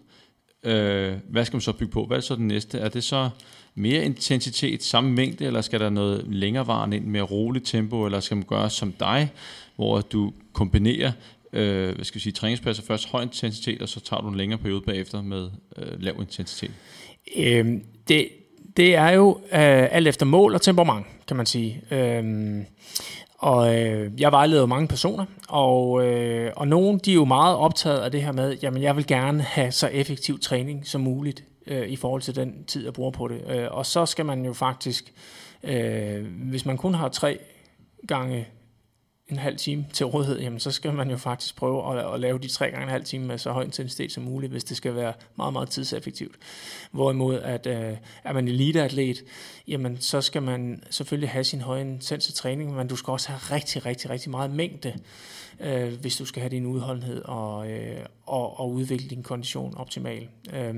øh, 0.64 1.14
hvad 1.28 1.44
skal 1.44 1.56
man 1.56 1.60
så 1.60 1.72
bygge 1.72 1.92
på? 1.92 2.06
Hvad 2.06 2.16
er 2.16 2.20
så 2.20 2.36
den 2.36 2.48
næste? 2.48 2.78
Er 2.78 2.88
det 2.88 3.04
så 3.04 3.30
mere 3.74 4.04
intensitet, 4.04 4.82
samme 4.82 5.12
mængde, 5.12 5.44
eller 5.44 5.60
skal 5.60 5.80
der 5.80 5.90
noget 5.90 6.24
længerevarende 6.28 6.96
ind, 6.96 7.06
mere 7.06 7.22
roligt 7.22 7.66
tempo, 7.66 8.04
eller 8.04 8.20
skal 8.20 8.36
man 8.36 8.46
gøre 8.48 8.70
som 8.70 8.92
dig, 8.92 9.30
hvor 9.76 10.00
du 10.00 10.32
kombinerer 10.52 11.12
øh, 11.52 11.94
hvad 11.94 12.04
skal 12.04 12.14
vi 12.14 12.20
sige, 12.20 12.32
træningspladser 12.32 12.82
først 12.82 13.08
høj 13.08 13.22
intensitet, 13.22 13.82
og 13.82 13.88
så 13.88 14.00
tager 14.00 14.20
du 14.20 14.28
en 14.28 14.36
længere 14.36 14.58
periode 14.58 14.80
bagefter 14.80 15.22
med 15.22 15.50
øh, 15.76 16.02
lav 16.02 16.14
intensitet? 16.20 16.70
Øhm, 17.36 17.84
det, 18.08 18.28
det 18.76 18.94
er 18.94 19.10
jo 19.10 19.38
øh, 19.52 19.94
alt 19.94 20.08
efter 20.08 20.26
mål 20.26 20.54
og 20.54 20.62
temperament, 20.62 21.06
kan 21.26 21.36
man 21.36 21.46
sige. 21.46 21.82
Øhm, 21.90 22.66
og 23.38 23.78
øh, 23.78 24.20
jeg 24.20 24.32
vejleder 24.32 24.60
jo 24.60 24.66
mange 24.66 24.88
personer, 24.88 25.24
og, 25.48 26.06
øh, 26.06 26.52
og 26.56 26.68
nogle 26.68 26.98
de 27.04 27.10
er 27.10 27.14
jo 27.14 27.24
meget 27.24 27.56
optaget 27.56 27.98
af 27.98 28.10
det 28.10 28.22
her 28.22 28.32
med, 28.32 28.56
jamen 28.62 28.82
jeg 28.82 28.96
vil 28.96 29.06
gerne 29.06 29.42
have 29.42 29.72
så 29.72 29.86
effektiv 29.86 30.40
træning 30.40 30.86
som 30.86 31.00
muligt 31.00 31.44
øh, 31.66 31.88
i 31.88 31.96
forhold 31.96 32.22
til 32.22 32.36
den 32.36 32.64
tid, 32.64 32.84
jeg 32.84 32.92
bruger 32.92 33.10
på 33.10 33.28
det. 33.28 33.40
Øh, 33.50 33.66
og 33.70 33.86
så 33.86 34.06
skal 34.06 34.26
man 34.26 34.44
jo 34.44 34.52
faktisk, 34.52 35.12
øh, 35.62 36.26
hvis 36.50 36.66
man 36.66 36.76
kun 36.76 36.94
har 36.94 37.08
tre 37.08 37.38
gange 38.08 38.48
en 39.32 39.38
halv 39.38 39.56
time 39.56 39.86
til 39.92 40.06
rådighed, 40.06 40.40
jamen 40.40 40.60
så 40.60 40.70
skal 40.70 40.92
man 40.92 41.10
jo 41.10 41.16
faktisk 41.16 41.56
prøve 41.56 41.98
at, 41.98 42.14
at 42.14 42.20
lave 42.20 42.38
de 42.38 42.48
tre 42.48 42.70
gange 42.70 42.82
en 42.82 42.90
halv 42.90 43.04
time 43.04 43.26
med 43.26 43.38
så 43.38 43.52
høj 43.52 43.64
intensitet 43.64 44.12
som 44.12 44.22
muligt, 44.22 44.52
hvis 44.52 44.64
det 44.64 44.76
skal 44.76 44.94
være 44.94 45.12
meget, 45.36 45.52
meget 45.52 45.68
tidseffektivt. 45.68 46.36
Hvorimod 46.90 47.40
at 47.40 47.66
øh, 47.66 47.96
er 48.24 48.32
man 48.32 48.48
eliteatlet, 48.48 49.24
jamen 49.68 50.00
så 50.00 50.20
skal 50.20 50.42
man 50.42 50.82
selvfølgelig 50.90 51.30
have 51.30 51.44
sin 51.44 51.60
høje 51.60 51.80
intense 51.80 52.32
træning, 52.32 52.76
men 52.76 52.88
du 52.88 52.96
skal 52.96 53.10
også 53.10 53.28
have 53.28 53.56
rigtig, 53.56 53.86
rigtig, 53.86 54.10
rigtig 54.10 54.30
meget 54.30 54.50
mængde, 54.50 54.94
øh, 55.60 56.00
hvis 56.00 56.16
du 56.16 56.24
skal 56.24 56.40
have 56.40 56.50
din 56.50 56.66
udholdenhed 56.66 57.22
og, 57.24 57.70
øh, 57.70 58.06
og, 58.26 58.60
og 58.60 58.72
udvikle 58.72 59.08
din 59.08 59.22
kondition 59.22 59.74
optimal. 59.76 60.28
Øh, 60.52 60.74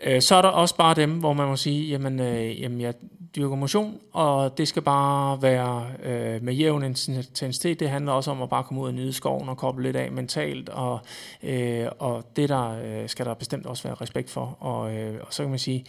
Øh, 0.00 0.22
Så 0.22 0.34
er 0.34 0.42
der 0.42 0.48
også 0.48 0.76
bare 0.76 0.94
dem, 0.94 1.10
hvor 1.10 1.32
man 1.32 1.48
må 1.48 1.56
sige, 1.56 1.88
jamen, 1.88 2.20
øh, 2.20 2.60
jamen 2.60 2.80
jeg 2.80 2.94
dyrker 3.36 3.56
motion, 3.56 3.98
og 4.12 4.58
det 4.58 4.68
skal 4.68 4.82
bare 4.82 5.42
være 5.42 5.86
øh, 6.02 6.42
med 6.42 6.54
jævn 6.54 6.84
intensitet. 6.84 7.80
Det 7.80 7.90
handler 7.90 8.12
også 8.12 8.30
om 8.30 8.42
at 8.42 8.48
bare 8.50 8.64
komme 8.64 8.82
ud 8.82 8.86
og 8.86 8.94
nyde 8.94 9.12
skoven 9.12 9.48
og 9.48 9.56
koble 9.56 9.82
lidt 9.84 9.96
af 9.96 10.12
mentalt, 10.12 10.68
og, 10.68 10.98
øh, 11.42 11.86
og 11.98 12.24
det 12.36 12.48
der 12.48 12.70
øh, 12.84 13.08
skal 13.08 13.26
der 13.26 13.34
bestemt 13.34 13.66
også 13.66 13.82
være 13.82 13.94
respekt 13.94 14.30
for. 14.30 14.56
Og, 14.60 14.94
øh, 14.94 15.20
og 15.20 15.34
så 15.34 15.42
kan 15.42 15.50
man 15.50 15.58
sige, 15.58 15.84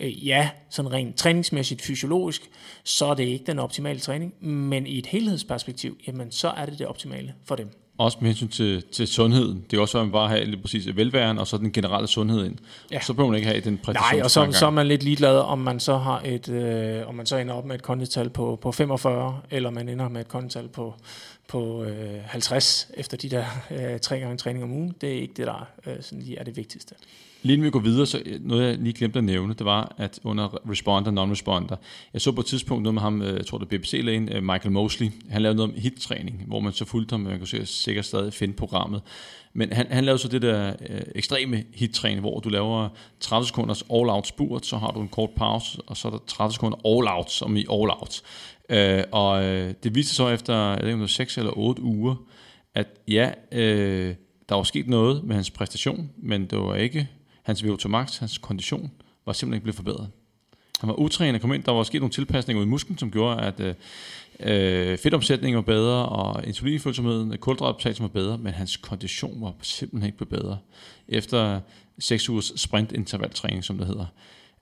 øh, 0.00 0.26
ja, 0.26 0.50
sådan 0.70 0.92
rent 0.92 1.16
træningsmæssigt, 1.16 1.82
fysiologisk, 1.82 2.50
så 2.84 3.06
er 3.06 3.14
det 3.14 3.24
ikke 3.24 3.44
den 3.44 3.58
optimale 3.58 4.00
træning, 4.00 4.34
men 4.46 4.86
i 4.86 4.98
et 4.98 5.06
helhedsperspektiv, 5.06 5.96
jamen 6.06 6.30
så 6.32 6.48
er 6.48 6.66
det 6.66 6.78
det 6.78 6.86
optimale 6.86 7.34
for 7.44 7.56
dem. 7.56 7.70
Også 7.98 8.18
med 8.20 8.28
hensyn 8.28 8.48
til, 8.48 8.82
til 8.92 9.06
sundheden. 9.06 9.60
Det 9.60 9.68
kan 9.70 9.80
også 9.80 9.98
at 9.98 10.04
man 10.04 10.12
bare 10.12 10.28
har 10.28 10.38
lige 10.38 10.62
præcis 10.62 10.96
velværen, 10.96 11.38
og 11.38 11.46
så 11.46 11.58
den 11.58 11.72
generelle 11.72 12.08
sundhed 12.08 12.44
ind. 12.44 12.56
Ja. 12.92 13.00
Så 13.00 13.12
behøver 13.12 13.30
man 13.30 13.36
ikke 13.36 13.48
have 13.48 13.60
den 13.60 13.78
præcision. 13.78 14.12
Nej, 14.12 14.22
og 14.24 14.30
så, 14.30 14.48
så 14.52 14.66
er 14.66 14.70
man 14.70 14.86
lidt 14.86 15.02
ligeglad, 15.02 15.38
om 15.38 15.58
man 15.58 15.80
så 15.80 15.96
har 15.96 16.22
et, 16.24 16.48
øh, 16.48 17.08
om 17.08 17.14
man 17.14 17.26
så 17.26 17.36
ender 17.36 17.54
op 17.54 17.64
med 17.64 17.74
et 17.74 17.82
kondital 17.82 18.30
på, 18.30 18.58
på 18.62 18.72
45, 18.72 19.40
eller 19.50 19.70
man 19.70 19.88
ender 19.88 20.08
med 20.08 20.20
et 20.20 20.28
kondital 20.28 20.68
på, 20.68 20.94
på 21.48 21.84
øh, 21.84 22.20
50 22.24 22.90
efter 22.94 23.16
de 23.16 23.28
der 23.28 23.44
øh, 23.70 24.00
tre 24.00 24.20
gange 24.20 24.36
træning 24.36 24.64
om 24.64 24.72
ugen. 24.72 24.94
Det 25.00 25.08
er 25.08 25.20
ikke 25.20 25.34
det, 25.36 25.46
der 25.46 25.68
øh, 25.86 25.96
sådan 26.00 26.22
lige 26.22 26.38
er 26.38 26.44
det 26.44 26.56
vigtigste. 26.56 26.94
Lige 27.42 27.54
inden 27.54 27.64
vi 27.64 27.70
går 27.70 27.80
videre, 27.80 28.06
så 28.06 28.22
øh, 28.26 28.44
noget 28.44 28.68
jeg 28.68 28.78
lige 28.78 28.92
glemte 28.92 29.18
at 29.18 29.24
nævne, 29.24 29.54
det 29.54 29.66
var, 29.66 29.94
at 29.98 30.20
under 30.24 30.70
responder, 30.70 31.10
non-responder, 31.10 31.76
jeg 32.12 32.20
så 32.20 32.32
på 32.32 32.40
et 32.40 32.46
tidspunkt 32.46 32.82
noget 32.82 32.94
med 32.94 33.02
ham, 33.02 33.22
øh, 33.22 33.36
jeg 33.36 33.46
tror 33.46 33.58
det 33.58 33.72
er 33.72 33.78
BBC-lægen, 33.78 34.32
øh, 34.32 34.42
Michael 34.42 34.72
Mosley, 34.72 35.10
han 35.30 35.42
lavede 35.42 35.56
noget 35.56 35.72
om 35.72 35.80
hit-træning, 35.80 36.44
hvor 36.46 36.60
man 36.60 36.72
så 36.72 36.84
fulgte 36.84 37.12
ham, 37.12 37.20
man 37.20 37.38
kunne 37.38 37.46
sikkert, 37.46 37.68
sikkert 37.68 38.04
stadig 38.04 38.32
finde 38.32 38.54
programmet, 38.54 39.02
men 39.52 39.72
han, 39.72 39.86
han 39.90 40.04
lavede 40.04 40.18
så 40.18 40.28
det 40.28 40.42
der 40.42 40.72
øh, 40.88 41.00
ekstreme 41.14 41.64
hit-træning, 41.74 42.20
hvor 42.20 42.40
du 42.40 42.48
laver 42.48 42.88
30 43.20 43.46
sekunders 43.46 43.82
all-out 43.82 44.26
spurt, 44.26 44.66
så 44.66 44.76
har 44.76 44.90
du 44.90 45.00
en 45.00 45.08
kort 45.08 45.30
pause, 45.30 45.78
og 45.86 45.96
så 45.96 46.08
er 46.08 46.12
der 46.12 46.18
30 46.26 46.52
sekunder 46.52 46.78
all-out, 46.86 47.30
som 47.30 47.56
i 47.56 47.66
all-out. 47.70 48.22
Øh, 48.68 49.04
og 49.12 49.44
øh, 49.44 49.74
det 49.82 49.94
viste 49.94 50.08
sig 50.08 50.16
så 50.16 50.28
efter, 50.28 50.54
jeg 50.54 50.78
ved 50.80 50.86
ikke 50.86 50.94
om 50.94 50.98
det 50.98 51.00
var 51.00 51.06
6 51.06 51.38
eller 51.38 51.58
8 51.58 51.82
uger, 51.82 52.14
at 52.74 52.86
ja, 53.08 53.30
øh, 53.52 54.14
der 54.48 54.54
var 54.54 54.62
sket 54.62 54.88
noget 54.88 55.24
med 55.24 55.34
hans 55.34 55.50
præstation, 55.50 56.10
men 56.16 56.46
det 56.46 56.58
var 56.58 56.74
ikke 56.74 57.08
hans 57.48 57.62
VO2 57.62 57.88
max, 57.88 58.18
hans 58.18 58.38
kondition, 58.38 58.90
var 59.26 59.32
simpelthen 59.32 59.54
ikke 59.56 59.64
blevet 59.64 59.76
forbedret. 59.76 60.08
Han 60.80 60.88
var 60.88 60.94
utrænet, 60.94 61.40
kom 61.40 61.52
ind, 61.52 61.62
der 61.62 61.72
var 61.72 61.82
sket 61.82 62.00
nogle 62.00 62.12
tilpasninger 62.12 62.62
i 62.62 62.66
musklen, 62.66 62.98
som 62.98 63.10
gjorde, 63.10 63.40
at 63.40 63.60
øh, 63.60 63.74
øh, 64.40 64.98
fedtomsætningen 64.98 65.56
var 65.56 65.62
bedre, 65.62 66.08
og 66.08 66.46
insulinfølsomheden, 66.46 67.38
kulhydratoptagelsen 67.38 68.02
var 68.02 68.08
bedre, 68.08 68.38
men 68.38 68.52
hans 68.52 68.76
kondition 68.76 69.42
var 69.42 69.54
simpelthen 69.62 70.06
ikke 70.06 70.18
blevet 70.18 70.42
bedre, 70.42 70.58
efter 71.08 71.60
6 71.98 72.28
ugers 72.28 72.52
sprintintervaltræning, 72.56 73.64
som 73.64 73.78
det 73.78 73.86
hedder. 73.86 74.06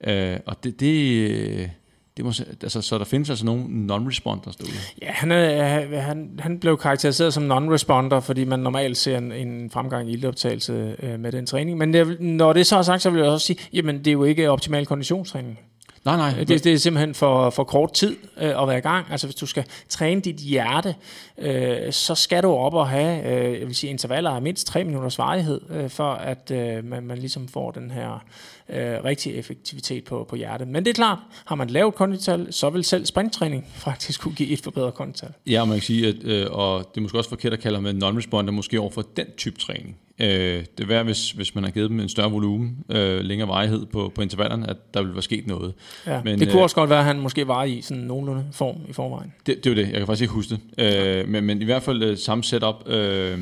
Øh, 0.05 0.40
og 0.46 0.64
det, 0.64 0.81
det, 0.81 1.31
øh, 1.31 1.68
det 2.16 2.24
må, 2.24 2.33
altså, 2.62 2.81
så 2.81 2.98
der 2.98 3.05
findes 3.05 3.31
altså 3.31 3.44
nogle 3.44 3.64
non-responders 3.64 4.57
derude. 4.57 4.72
Ja, 5.02 5.11
han, 5.11 5.33
er, 5.33 6.00
han, 6.00 6.31
han 6.38 6.61
blev 6.61 6.79
karakteriseret 6.79 7.35
som 7.35 7.52
non-responder, 7.52 8.20
fordi 8.20 8.44
man 8.44 8.61
normalt 8.61 8.96
ser 8.96 9.18
en, 9.18 9.33
en 9.33 9.70
fremgang 9.70 10.11
i 10.11 10.12
iltoptagelse 10.12 10.96
øh, 11.02 11.20
med 11.20 11.33
den 11.33 11.46
træning. 11.46 11.79
Men 11.79 11.92
det, 11.92 12.20
når 12.20 12.52
det 12.52 12.66
så 12.66 12.76
er 12.76 12.83
sagt, 12.83 13.02
så 13.02 13.11
vil 13.11 13.20
jeg 13.22 13.31
også 13.31 13.46
sige, 13.46 13.59
jamen 13.72 13.98
det 13.98 14.07
er 14.07 14.12
jo 14.12 14.24
ikke 14.24 14.50
optimal 14.50 14.87
konditionstræning. 14.87 15.59
Nej, 16.06 16.16
nej. 16.16 16.44
Det, 16.44 16.64
det 16.64 16.72
er 16.72 16.76
simpelthen 16.76 17.14
for, 17.14 17.50
for 17.50 17.64
kort 17.64 17.92
tid 17.92 18.16
øh, 18.36 18.62
at 18.62 18.68
være 18.68 18.78
i 18.78 18.80
gang. 18.80 19.06
Altså 19.10 19.26
hvis 19.26 19.34
du 19.34 19.46
skal 19.46 19.64
træne 19.88 20.20
dit 20.20 20.36
hjerte, 20.36 20.94
øh, 21.38 21.92
så 21.92 22.14
skal 22.14 22.42
du 22.42 22.48
op 22.48 22.74
og 22.74 22.88
have 22.88 23.26
øh, 23.26 23.60
jeg 23.60 23.66
vil 23.66 23.74
sige, 23.74 23.90
intervaller 23.90 24.30
af 24.30 24.42
mindst 24.42 24.66
3 24.66 24.84
minutters 24.84 25.18
varighed, 25.18 25.60
øh, 25.70 25.90
for 25.90 26.10
at 26.10 26.50
øh, 26.50 26.84
man, 26.84 27.02
man 27.02 27.18
ligesom 27.18 27.48
får 27.48 27.70
den 27.70 27.90
her 27.90 28.24
øh, 28.68 29.04
rigtige 29.04 29.34
effektivitet 29.34 30.04
på, 30.04 30.26
på 30.28 30.36
hjertet. 30.36 30.68
Men 30.68 30.84
det 30.84 30.90
er 30.90 30.94
klart, 30.94 31.18
har 31.44 31.54
man 31.54 31.70
lavet 31.70 31.94
kondital, 31.94 32.52
så 32.52 32.70
vil 32.70 32.84
selv 32.84 33.06
sprinttræning 33.06 33.66
faktisk 33.86 34.20
kunne 34.20 34.34
give 34.34 34.48
et 34.48 34.60
forbedret 34.60 34.94
kondital. 34.94 35.32
Ja, 35.46 35.64
man 35.64 35.76
kan 35.76 35.82
sige, 35.82 36.08
at, 36.08 36.14
øh, 36.24 36.46
og 36.50 36.90
det 36.94 36.96
er 36.96 37.02
måske 37.02 37.18
også 37.18 37.30
forkert 37.30 37.52
at 37.52 37.60
kalde 37.60 37.76
ham 37.76 37.86
en 37.86 38.02
non-responder, 38.04 38.50
måske 38.50 38.80
over 38.80 38.90
for 38.90 39.02
den 39.16 39.26
type 39.36 39.58
træning. 39.58 39.96
Øh, 40.20 40.29
det 40.29 40.83
er 40.83 40.87
værd, 40.87 41.05
hvis, 41.05 41.31
hvis 41.31 41.55
man 41.55 41.64
har 41.64 41.70
givet 41.70 41.90
dem 41.90 42.00
en 42.00 42.09
større 42.09 42.31
volumen, 42.31 42.76
øh, 42.90 43.20
længere 43.20 43.48
varighed 43.48 43.87
på, 43.87 44.12
på 44.14 44.22
intervallerne, 44.22 44.70
at 44.70 44.94
der 44.94 45.02
vil 45.02 45.12
være 45.12 45.22
sket 45.22 45.46
noget. 45.46 45.74
Ja, 46.07 46.14
Men, 46.16 46.24
Men, 46.24 46.40
det 46.40 46.48
kunne 46.48 46.59
øh, 46.59 46.62
også 46.62 46.76
godt 46.76 46.90
være, 46.90 46.98
at 46.98 47.05
han 47.05 47.20
måske 47.20 47.48
var 47.48 47.64
i 47.64 47.81
sådan 47.81 48.02
nogenlunde 48.02 48.44
form 48.52 48.76
i 48.88 48.92
forvejen. 48.92 49.33
Det, 49.46 49.64
det 49.64 49.66
er 49.66 49.74
jo 49.74 49.76
det, 49.76 49.88
jeg 49.90 49.98
kan 49.98 50.07
faktisk 50.07 50.22
ikke 50.22 50.35
huske 50.35 50.59
det. 50.79 51.18
Øh, 51.18 51.29
men, 51.29 51.44
men 51.44 51.62
i 51.62 51.64
hvert 51.64 51.83
fald 51.83 52.02
øh, 52.02 52.18
samme 52.18 52.44
setup. 52.44 52.88
Øh, 52.88 53.38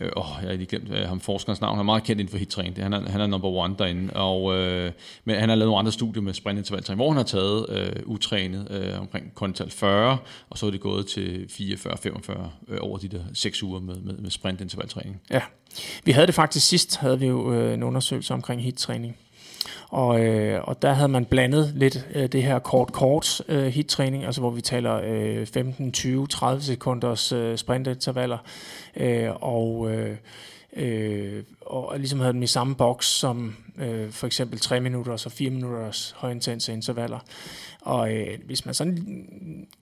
Øh, 0.00 0.10
åh, 0.16 0.26
jeg 0.42 0.50
har 0.50 0.56
lige 0.56 0.66
glemt 0.66 0.90
øh, 0.90 1.08
ham 1.08 1.20
forskerens 1.20 1.60
navn. 1.60 1.74
Han 1.74 1.80
er 1.80 1.84
meget 1.84 2.02
kendt 2.02 2.20
inden 2.20 2.30
for 2.30 2.38
hittræning. 2.38 2.82
Han 2.82 2.92
er, 2.92 3.10
han 3.10 3.20
er 3.20 3.26
number 3.26 3.48
one 3.48 3.74
derinde. 3.78 4.12
Og, 4.14 4.54
øh, 4.54 4.92
men 5.24 5.36
han 5.36 5.48
har 5.48 5.56
lavet 5.56 5.68
nogle 5.68 5.78
andre 5.78 5.92
studier 5.92 6.22
med 6.22 6.34
sprintintervaltræning, 6.34 6.98
hvor 6.98 7.08
han 7.08 7.16
har 7.16 7.24
taget 7.24 7.66
øh, 7.68 8.02
utrænet 8.04 8.70
øh, 8.70 9.00
omkring 9.00 9.34
kontal 9.34 9.70
40, 9.70 10.18
og 10.50 10.58
så 10.58 10.66
er 10.66 10.70
det 10.70 10.80
gået 10.80 11.06
til 11.06 11.46
44-45 11.50 12.32
øh, 12.68 12.78
over 12.80 12.98
de 12.98 13.08
der 13.08 13.22
6 13.34 13.62
uger 13.62 13.80
med, 13.80 13.96
med, 13.96 14.14
med 14.14 14.30
sprintintervaltræning. 14.30 15.20
Ja, 15.30 15.40
vi 16.04 16.12
havde 16.12 16.26
det 16.26 16.34
faktisk 16.34 16.68
sidst, 16.68 16.96
havde 16.96 17.18
vi 17.18 17.26
jo 17.26 17.52
øh, 17.52 17.74
en 17.74 17.82
undersøgelse 17.82 18.34
omkring 18.34 18.62
hittræning. 18.62 19.16
Og, 19.88 20.20
øh, 20.20 20.60
og 20.64 20.82
der 20.82 20.92
havde 20.92 21.08
man 21.08 21.24
blandet 21.24 21.72
lidt 21.76 22.06
øh, 22.14 22.26
det 22.26 22.42
her 22.42 22.58
kort-kort 22.58 23.42
øh, 23.48 23.66
hit-træning, 23.66 24.24
altså 24.24 24.40
hvor 24.40 24.50
vi 24.50 24.60
taler 24.60 25.00
øh, 25.04 25.46
15, 25.46 25.92
20, 25.92 26.26
30 26.26 26.62
sekunders 26.62 27.32
øh, 27.32 27.56
sprintintervaller, 27.56 28.38
øh, 28.96 29.28
og, 29.40 29.90
øh, 29.92 30.16
øh, 30.76 31.42
og 31.60 31.98
ligesom 31.98 32.20
havde 32.20 32.32
dem 32.32 32.42
i 32.42 32.46
samme 32.46 32.74
boks 32.74 33.06
som 33.06 33.56
øh, 33.78 34.10
for 34.10 34.26
eksempel 34.26 34.60
3 34.60 34.80
minutters 34.80 35.26
og 35.26 35.32
4 35.32 35.50
minutters 35.50 36.14
højintense 36.16 36.72
intervaller. 36.72 37.18
Og 37.80 38.14
øh, 38.14 38.38
hvis 38.46 38.64
man 38.64 38.74
sådan 38.74 39.26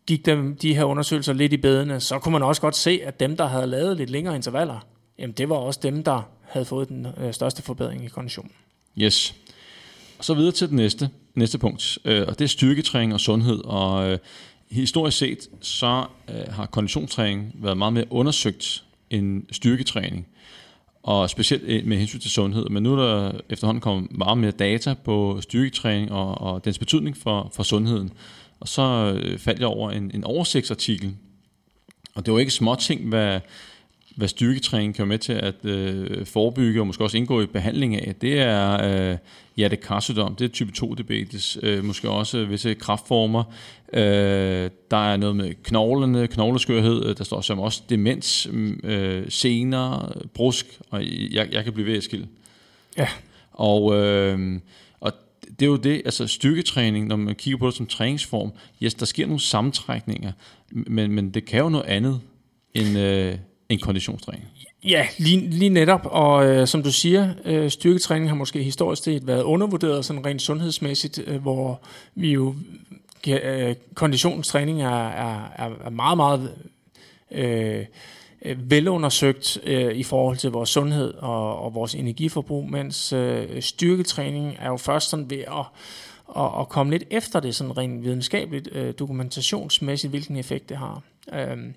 gik 0.07 0.27
dem, 0.27 0.57
de 0.57 0.75
her 0.75 0.85
undersøgelser 0.85 1.33
lidt 1.33 1.53
i 1.53 1.57
bedene, 1.57 2.01
så 2.01 2.19
kunne 2.19 2.33
man 2.33 2.43
også 2.43 2.61
godt 2.61 2.77
se, 2.77 3.01
at 3.05 3.21
dem, 3.21 3.37
der 3.37 3.47
havde 3.47 3.67
lavet 3.67 3.97
lidt 3.97 4.11
længere 4.11 4.37
intervaller, 4.37 4.87
jamen 5.19 5.35
det 5.35 5.49
var 5.49 5.57
også 5.57 5.81
dem, 5.83 6.03
der 6.03 6.23
havde 6.43 6.67
fået 6.67 6.89
den 6.89 7.07
øh, 7.17 7.33
største 7.33 7.63
forbedring 7.63 8.05
i 8.05 8.09
konditionen. 8.09 8.53
Yes. 8.99 9.35
Så 10.21 10.35
videre 10.35 10.53
til 10.53 10.67
det 10.67 10.77
næste, 10.77 11.11
næste 11.35 11.59
punkt, 11.59 11.99
øh, 12.05 12.25
og 12.29 12.39
det 12.39 12.45
er 12.45 12.49
styrketræning 12.49 13.15
og 13.15 13.21
sundhed. 13.21 13.65
Og 13.65 14.11
øh, 14.11 14.19
historisk 14.71 15.19
set, 15.19 15.49
så 15.61 16.07
øh, 16.29 16.53
har 16.55 16.67
konditionstræning 16.67 17.53
været 17.55 17.79
meget 17.79 17.93
mere 17.93 18.05
undersøgt 18.11 18.85
end 19.11 19.43
styrketræning. 19.53 20.27
Og 21.03 21.31
specielt 21.31 21.63
øh, 21.67 21.87
med 21.87 21.99
hensyn 21.99 22.21
til 22.21 22.31
sundhed. 22.31 22.69
Men 22.69 22.83
nu 22.83 22.93
er 22.93 23.07
der 23.07 23.33
efterhånden 23.51 23.81
kommet 23.81 24.13
meget 24.13 24.39
mere 24.39 24.51
data 24.51 24.95
på 25.05 25.39
styrketræning 25.41 26.13
og, 26.13 26.41
og 26.41 26.65
dens 26.65 26.79
betydning 26.79 27.17
for, 27.17 27.51
for 27.55 27.63
sundheden. 27.63 28.13
Og 28.61 28.69
så 28.69 28.83
øh, 29.17 29.39
faldt 29.39 29.61
jeg 29.61 29.69
over 29.69 29.91
en, 29.91 30.11
en 30.15 30.25
oversigtsartikel. 30.25 31.15
Og 32.15 32.27
det 32.27 32.35
var 32.35 32.41
ikke 32.41 32.53
små 32.53 32.75
ting, 32.75 33.09
hvad, 33.09 33.41
hvad 34.17 34.29
styrketræning 34.29 34.95
kan 34.95 35.03
være 35.03 35.09
med 35.09 35.19
til 35.19 35.33
at 35.33 35.65
øh, 35.65 36.27
forebygge 36.27 36.81
og 36.81 36.87
måske 36.87 37.05
også 37.05 37.17
indgå 37.17 37.43
i 37.43 37.47
behandling 37.47 37.97
af, 37.97 38.15
det 38.15 38.41
er 38.41 38.85
øh, 38.85 39.17
hjertekarsygdom, 39.57 40.35
det 40.35 40.45
er 40.45 40.49
type 40.49 40.73
2 40.73 40.95
diabetes, 40.95 41.59
øh, 41.63 41.85
måske 41.85 42.11
også 42.11 42.45
visse 42.45 42.75
kraftformer. 42.75 43.45
Øh, 43.93 44.71
der 44.91 45.13
er 45.13 45.17
noget 45.17 45.37
med 45.37 45.55
knoglerne, 45.63 46.27
knogleskørhed, 46.27 47.07
øh, 47.07 47.17
der 47.19 47.25
står 47.25 47.41
som 47.41 47.59
også 47.59 47.83
demens, 47.89 48.49
øh, 48.83 49.25
sener, 49.29 50.13
brusk, 50.35 50.81
og 50.91 51.03
jeg, 51.31 51.49
jeg 51.53 51.65
kan 51.65 51.73
blive 51.73 51.87
ved 51.87 51.97
at 51.97 52.03
skille. 52.03 52.29
Ja. 52.99 53.09
Og, 53.53 53.97
øh, 53.97 54.61
og 55.01 55.13
det 55.43 55.63
er 55.63 55.67
jo 55.67 55.77
det, 55.77 56.03
altså 56.05 56.27
styrketræning, 56.27 57.07
når 57.07 57.17
man 57.17 57.35
kigger 57.35 57.59
på 57.59 57.67
det 57.67 57.75
som 57.75 57.87
træningsform, 57.87 58.53
yes, 58.83 58.95
der 58.95 59.07
sker 59.07 59.27
nogle 59.27 59.41
sammentrækninger, 59.41 60.33
men, 60.71 61.13
men 61.13 61.31
det 61.31 61.45
kan 61.45 61.61
jo 61.61 61.69
noget 61.69 61.87
andet 61.87 62.21
end... 62.75 62.99
Øh, 62.99 63.39
en 63.69 63.79
konditionstræning. 63.79 64.45
Ja, 64.85 65.07
lige, 65.19 65.51
lige 65.51 65.69
netop, 65.69 66.01
og 66.05 66.47
øh, 66.47 66.67
som 66.67 66.83
du 66.83 66.93
siger, 66.93 67.35
øh, 67.45 67.71
styrketræning 67.71 68.31
har 68.31 68.37
måske 68.37 68.63
historisk 68.63 69.03
set 69.03 69.27
været 69.27 69.43
undervurderet 69.43 70.05
sådan 70.05 70.27
rent 70.27 70.43
sundhedsmæssigt, 70.43 71.21
øh, 71.27 71.43
hvor 71.43 71.81
vi 72.15 72.33
jo, 72.33 72.55
øh, 73.29 73.75
konditionstræning 73.95 74.83
er, 74.83 75.09
er, 75.09 75.49
er 75.85 75.91
meget, 75.91 76.17
meget 76.17 76.55
øh, 77.31 77.85
øh, 78.45 78.71
velundersøgt 78.71 79.59
øh, 79.65 79.95
i 79.95 80.03
forhold 80.03 80.37
til 80.37 80.51
vores 80.51 80.71
sundhed 80.71 81.15
og, 81.15 81.59
og 81.59 81.75
vores 81.75 81.95
energiforbrug, 81.95 82.71
mens 82.71 83.13
øh, 83.13 83.63
styrketræning 83.63 84.57
er 84.59 84.69
jo 84.69 84.77
først 84.77 85.11
sådan 85.11 85.31
ved 85.31 85.39
at 85.39 85.65
og, 86.27 86.51
og 86.51 86.69
komme 86.69 86.93
lidt 86.93 87.05
efter 87.11 87.41
det 87.41 87.55
sådan 87.55 87.77
rent 87.77 88.05
videnskabeligt, 88.05 88.69
øh, 88.73 88.95
dokumentationsmæssigt, 88.99 90.11
hvilken 90.11 90.37
effekt 90.37 90.69
det 90.69 90.77
har. 90.77 91.03
Øhm, 91.33 91.75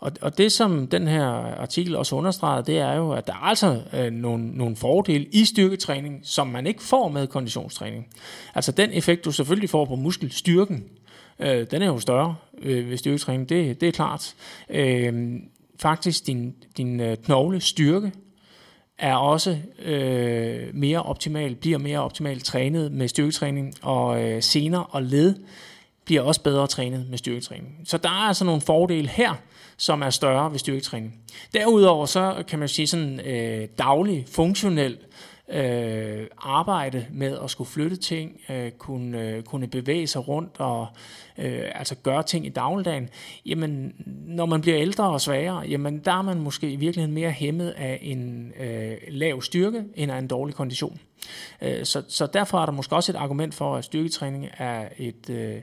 og, 0.00 0.12
og 0.20 0.38
det, 0.38 0.52
som 0.52 0.86
den 0.86 1.08
her 1.08 1.24
artikel 1.60 1.96
også 1.96 2.14
understreger, 2.14 2.62
det 2.62 2.78
er 2.78 2.92
jo, 2.92 3.12
at 3.12 3.26
der 3.26 3.32
er 3.32 3.36
altså 3.36 3.82
øh, 3.92 4.12
nogle, 4.12 4.50
nogle 4.50 4.76
fordele 4.76 5.24
i 5.24 5.44
styrketræning, 5.44 6.20
som 6.22 6.46
man 6.46 6.66
ikke 6.66 6.82
får 6.82 7.08
med 7.08 7.26
konditionstræning. 7.26 8.06
Altså 8.54 8.72
den 8.72 8.92
effekt, 8.92 9.24
du 9.24 9.32
selvfølgelig 9.32 9.70
får 9.70 9.84
på 9.84 9.96
muskelstyrken, 9.96 10.84
øh, 11.38 11.66
den 11.70 11.82
er 11.82 11.86
jo 11.86 11.98
større 11.98 12.36
øh, 12.62 12.90
ved 12.90 12.96
styrketræning, 12.96 13.48
det, 13.48 13.80
det 13.80 13.88
er 13.88 13.92
klart. 13.92 14.34
Øh, 14.70 15.40
faktisk 15.80 16.26
din, 16.26 16.54
din 16.76 17.00
øh, 17.00 17.16
knoglestyrke 17.16 18.12
er 18.98 19.14
også 19.14 19.58
øh, 19.84 20.74
mere 20.74 21.02
optimal, 21.02 21.54
bliver 21.54 21.78
mere 21.78 22.00
optimalt 22.00 22.44
trænet 22.44 22.92
med 22.92 23.08
styrketræning, 23.08 23.74
og 23.82 24.22
øh, 24.22 24.42
sener 24.42 24.78
og 24.78 25.02
led 25.02 25.34
bliver 26.08 26.22
også 26.22 26.42
bedre 26.42 26.66
trænet 26.66 27.06
med 27.10 27.18
styrketræning. 27.18 27.76
Så 27.84 27.98
der 27.98 28.08
er 28.08 28.12
altså 28.28 28.44
nogle 28.44 28.60
fordele 28.60 29.08
her, 29.08 29.34
som 29.76 30.02
er 30.02 30.10
større 30.10 30.52
ved 30.52 30.58
styrketræning. 30.58 31.14
Derudover 31.54 32.06
så 32.06 32.44
kan 32.48 32.58
man 32.58 32.68
sige 32.68 32.86
sådan 32.86 33.20
øh, 33.20 33.68
daglig, 33.78 34.24
funktionel 34.28 34.98
øh, 35.50 36.26
arbejde 36.38 37.06
med 37.12 37.38
at 37.44 37.50
skulle 37.50 37.70
flytte 37.70 37.96
ting, 37.96 38.40
øh, 38.48 38.70
kunne, 38.70 39.22
øh, 39.22 39.42
kunne 39.42 39.66
bevæge 39.66 40.06
sig 40.06 40.28
rundt 40.28 40.56
og 40.58 40.86
øh, 41.38 41.62
altså 41.74 41.94
gøre 41.94 42.22
ting 42.22 42.46
i 42.46 42.48
dagligdagen, 42.48 43.08
jamen 43.46 43.94
når 44.26 44.46
man 44.46 44.60
bliver 44.60 44.78
ældre 44.78 45.10
og 45.10 45.20
svagere, 45.20 45.58
jamen 45.58 45.98
der 45.98 46.12
er 46.12 46.22
man 46.22 46.40
måske 46.40 46.70
i 46.70 46.76
virkeligheden 46.76 47.14
mere 47.14 47.30
hæmmet 47.30 47.70
af 47.70 47.98
en 48.02 48.52
øh, 48.60 48.96
lav 49.08 49.42
styrke 49.42 49.84
end 49.94 50.12
af 50.12 50.18
en 50.18 50.26
dårlig 50.26 50.54
kondition. 50.54 51.00
Øh, 51.62 51.84
så, 51.84 52.02
så 52.08 52.26
derfor 52.26 52.58
er 52.58 52.66
der 52.66 52.72
måske 52.72 52.96
også 52.96 53.12
et 53.12 53.16
argument 53.16 53.54
for, 53.54 53.76
at 53.76 53.84
styrketræning 53.84 54.48
er 54.58 54.88
et 54.98 55.30
øh, 55.30 55.56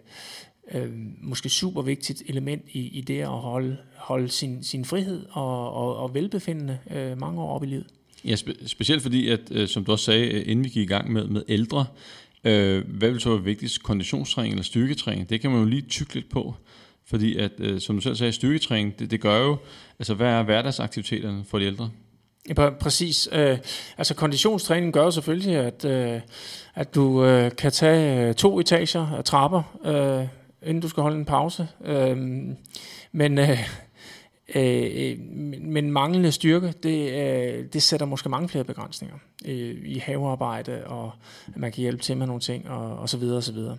øh, 0.72 0.92
måske 1.22 1.50
super 1.50 1.82
vigtigt 1.82 2.24
element 2.26 2.64
i, 2.72 2.80
i 2.88 3.02
det 3.02 3.22
at 3.22 3.28
holde, 3.28 3.78
holde 3.96 4.30
sin, 4.30 4.64
sin 4.64 4.86
frihed 4.86 5.26
og, 5.32 5.74
og, 5.74 5.98
og 5.98 6.14
velbefindende 6.14 6.80
øh, 6.92 7.18
mange 7.18 7.42
år 7.42 7.56
op 7.56 7.64
i 7.64 7.68
livet. 7.68 7.88
Ja, 8.26 8.36
spe- 8.36 8.68
specielt 8.68 9.02
fordi, 9.02 9.30
at 9.30 9.40
øh, 9.52 9.68
som 9.68 9.86
du 9.86 9.92
også 9.92 10.06
sagde, 10.06 10.28
øh, 10.28 10.44
inden 10.46 10.66
vi 10.66 10.70
gik 10.70 10.84
i 10.84 10.94
gang 10.94 11.12
med, 11.12 11.28
med 11.28 11.44
ældre, 11.48 11.86
øh, 12.44 12.84
hvad 12.88 13.12
vil 13.12 13.22
så 13.22 13.30
være 13.30 13.44
vigtigst, 13.44 13.84
konditionstræning 13.84 14.54
eller 14.54 14.64
styrketræning? 14.64 15.30
Det 15.30 15.42
kan 15.42 15.52
man 15.52 15.60
jo 15.60 15.66
lige 15.66 15.82
tykke 15.82 16.14
lidt 16.14 16.30
på, 16.30 16.56
fordi 17.06 17.38
at, 17.38 17.52
øh, 17.60 17.82
som 17.82 17.96
du 17.96 18.02
selv 18.02 18.16
sagde, 18.16 18.32
styrketræning, 18.32 19.00
det, 19.00 19.12
det 19.12 19.22
gør 19.22 19.40
jo, 19.40 19.58
altså 20.00 20.14
hvad 20.14 20.28
er 20.28 20.44
hverdagsaktiviteterne 20.44 21.44
for 21.46 21.60
de 21.60 21.66
ældre? 21.66 21.90
Ja, 22.50 22.70
præcis. 22.70 23.30
Øh, 23.32 23.58
altså 23.98 24.14
konditionstræning 24.14 24.94
gør 24.94 25.10
selvfølgelig, 25.10 25.56
at, 25.56 25.86
øh, 25.86 26.22
at 26.76 26.96
du 26.96 27.26
øh, 27.26 27.52
kan 27.58 27.72
tage 27.72 28.28
øh, 28.28 28.36
to 28.36 28.60
etager 28.60 29.08
af 29.18 29.24
trapper, 29.24 29.78
øh, 29.86 30.28
inden 30.70 30.82
du 30.82 30.90
skal 30.90 31.04
holde 31.04 31.18
en 31.18 31.26
pause. 31.26 31.68
Øh, 31.86 32.18
men 33.12 33.38
øh, 33.38 33.60
Øh, 34.56 34.92
øh, 34.96 35.18
men 35.62 35.92
manglende 35.92 36.32
styrke, 36.32 36.74
det, 36.84 37.12
øh, 37.12 37.66
det 37.74 37.84
sætter 37.84 38.06
måske 38.06 38.30
mange 38.30 38.50
flere 38.50 38.64
begrænsninger 38.64 39.16
øh, 39.46 39.76
i 39.86 39.98
havearbejde, 40.00 40.84
og 40.86 41.12
at 41.48 41.58
man 41.58 41.72
kan 41.72 41.82
hjælpe 41.82 42.04
til 42.04 42.18
med 42.18 42.28
nogle 42.28 42.42
ting, 42.42 42.70
og, 42.70 42.98
og 42.98 43.10
så 43.10 43.18
videre, 43.18 43.38
og 43.38 43.44
så 43.44 43.52
videre. 43.52 43.78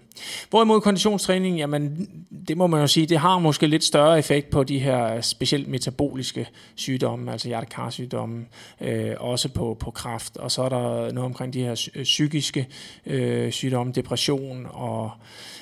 Hvorimod 0.51 0.81
konditionstræning, 0.81 1.57
jamen, 1.57 2.09
det 2.49 2.57
må 2.57 2.67
man 2.67 2.81
jo 2.81 2.87
sige, 2.87 3.07
det 3.07 3.19
har 3.19 3.39
måske 3.39 3.67
lidt 3.67 3.85
større 3.85 4.19
effekt 4.19 4.51
på 4.51 4.65
de 4.65 4.79
her 4.79 5.21
specielt 5.21 5.69
metaboliske 5.69 6.49
sygdomme, 6.75 7.33
altså 7.33 7.49
hjertekarsygdomme, 7.49 8.47
øh, 8.81 9.15
også 9.19 9.49
på, 9.49 9.77
på 9.81 9.91
kraft, 9.91 10.37
og 10.37 10.51
så 10.51 10.63
er 10.63 10.69
der 10.69 11.13
noget 11.13 11.19
omkring 11.19 11.53
de 11.53 11.63
her 11.63 11.89
øh, 11.95 12.03
psykiske 12.03 12.69
øh, 13.07 13.53
sygdomme, 13.53 13.93
depression 13.93 14.67
og 14.71 15.11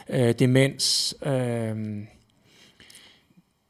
øh, 0.09 0.35
demens, 0.39 1.15
øh, 1.27 1.77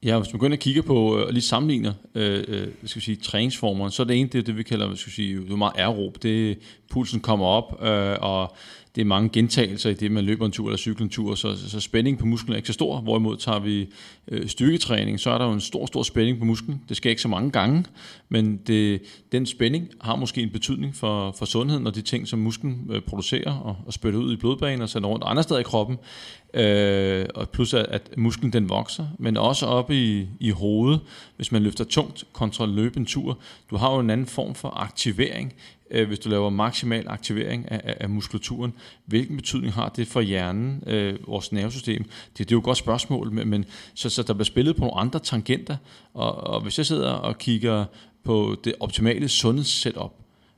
Ja, 0.05 0.18
hvis 0.18 0.32
man 0.32 0.38
går 0.38 0.46
ind 0.46 0.55
og 0.55 0.59
kigger 0.59 0.82
på 0.82 1.18
øh, 1.18 1.26
og 1.26 1.32
lige 1.32 1.42
sammenligner 1.42 1.92
øh, 2.14 2.44
øh, 2.48 2.68
skal 2.84 3.00
vi 3.00 3.05
sige, 3.05 3.16
træningsformer, 3.16 3.88
så 3.88 4.02
er 4.02 4.07
det 4.07 4.20
ene, 4.20 4.28
det 4.28 4.38
er 4.38 4.42
det, 4.42 4.57
vi 4.57 4.62
kalder, 4.62 4.86
hvad 4.86 4.96
skal 4.96 5.11
vi 5.11 5.14
sige, 5.14 5.36
det 5.36 5.50
er 5.50 5.57
meget 5.57 5.72
aerob. 5.76 6.22
Det 6.22 6.59
pulsen 6.90 7.20
kommer 7.20 7.46
op, 7.46 7.82
øh, 7.82 8.16
og 8.20 8.57
det 8.94 9.00
er 9.00 9.05
mange 9.05 9.28
gentagelser 9.28 9.90
i 9.90 9.94
det, 9.94 10.11
man 10.11 10.24
løber 10.24 10.46
en 10.46 10.52
tur 10.52 10.66
eller 10.66 10.76
cykler 10.76 11.05
en 11.05 11.11
tur, 11.11 11.34
så, 11.34 11.57
så, 11.57 11.70
så 11.70 11.80
spænding 11.80 12.18
på 12.18 12.26
musklen 12.26 12.52
er 12.52 12.57
ikke 12.57 12.66
så 12.66 12.72
stor. 12.72 13.00
Hvorimod 13.00 13.36
tager 13.36 13.59
vi 13.59 13.88
øh, 14.28 14.48
styrketræning, 14.48 15.20
så 15.20 15.30
er 15.30 15.38
der 15.38 15.44
jo 15.44 15.52
en 15.52 15.61
stor, 15.61 15.86
stor 15.86 16.02
spænding 16.02 16.38
på 16.38 16.44
musklen. 16.44 16.82
Det 16.88 16.96
skal 16.96 17.11
ikke 17.11 17.22
så 17.22 17.28
mange 17.28 17.50
gange, 17.50 17.84
men 18.28 18.57
det, 18.57 19.02
den 19.32 19.46
spænding 19.46 19.88
har 20.00 20.16
måske 20.16 20.42
en 20.42 20.50
betydning 20.50 20.96
for, 20.96 21.34
for 21.38 21.44
sundheden 21.44 21.86
og 21.86 21.94
de 21.94 22.02
ting, 22.02 22.28
som 22.28 22.38
musklen 22.38 22.90
øh, 22.90 23.02
producerer 23.02 23.52
og, 23.52 23.76
og 23.86 23.92
spytter 23.92 24.20
ud 24.20 24.32
i 24.32 24.36
blodbanen 24.36 24.82
og 24.82 24.88
sender 24.88 25.09
rundt 25.09 25.24
andre 25.26 25.42
steder 25.42 25.61
i 25.61 25.62
kroppen 25.62 25.96
øh, 26.55 27.26
og 27.34 27.48
plus 27.48 27.74
at, 27.74 27.86
at 27.86 28.11
musklen 28.16 28.52
den 28.52 28.68
vokser, 28.68 29.07
men 29.18 29.36
også 29.36 29.66
op 29.66 29.90
i, 29.90 30.28
i 30.40 30.50
hovedet, 30.50 31.00
hvis 31.36 31.52
man 31.52 31.62
løfter 31.62 31.84
tungt 31.84 32.24
kontra 32.32 32.66
løbe 32.66 32.98
en 32.98 33.07
tur. 33.07 33.38
Du 33.70 33.76
har 33.76 33.92
jo 33.92 34.00
en 34.00 34.11
anden 34.11 34.26
form 34.26 34.55
for 34.55 34.68
aktivering, 34.68 35.55
øh, 35.90 36.07
hvis 36.07 36.18
du 36.18 36.28
laver 36.28 36.50
maksimal 36.50 37.09
aktivering 37.09 37.72
af, 37.72 37.80
af, 37.84 37.96
af 38.00 38.09
muskulaturen. 38.09 38.72
Hvilken 39.07 39.36
betydning 39.36 39.72
har 39.72 39.88
det 39.88 40.09
for 40.09 40.20
hjernen, 40.20 40.82
øh, 40.86 41.28
vores 41.28 41.52
nervesystem? 41.52 42.02
Det, 42.02 42.38
det 42.38 42.50
er 42.50 42.57
jo 42.57 42.59
et 42.59 42.64
godt 42.64 42.78
spørgsmål, 42.78 43.32
men, 43.32 43.48
men 43.48 43.64
så, 43.94 44.11
så 44.11 44.22
der 44.22 44.34
bliver 44.34 44.44
spillet 44.44 44.76
på 44.76 44.80
nogle 44.80 44.96
andre 45.00 45.18
tangenter, 45.18 45.76
og, 46.14 46.36
og 46.36 46.61
hvis 46.61 46.78
jeg 46.78 46.86
sidder 46.86 47.11
og 47.11 47.38
kigger 47.38 47.84
på 48.24 48.57
det 48.64 48.74
optimale 48.80 49.28
sundhedssetup, 49.28 50.12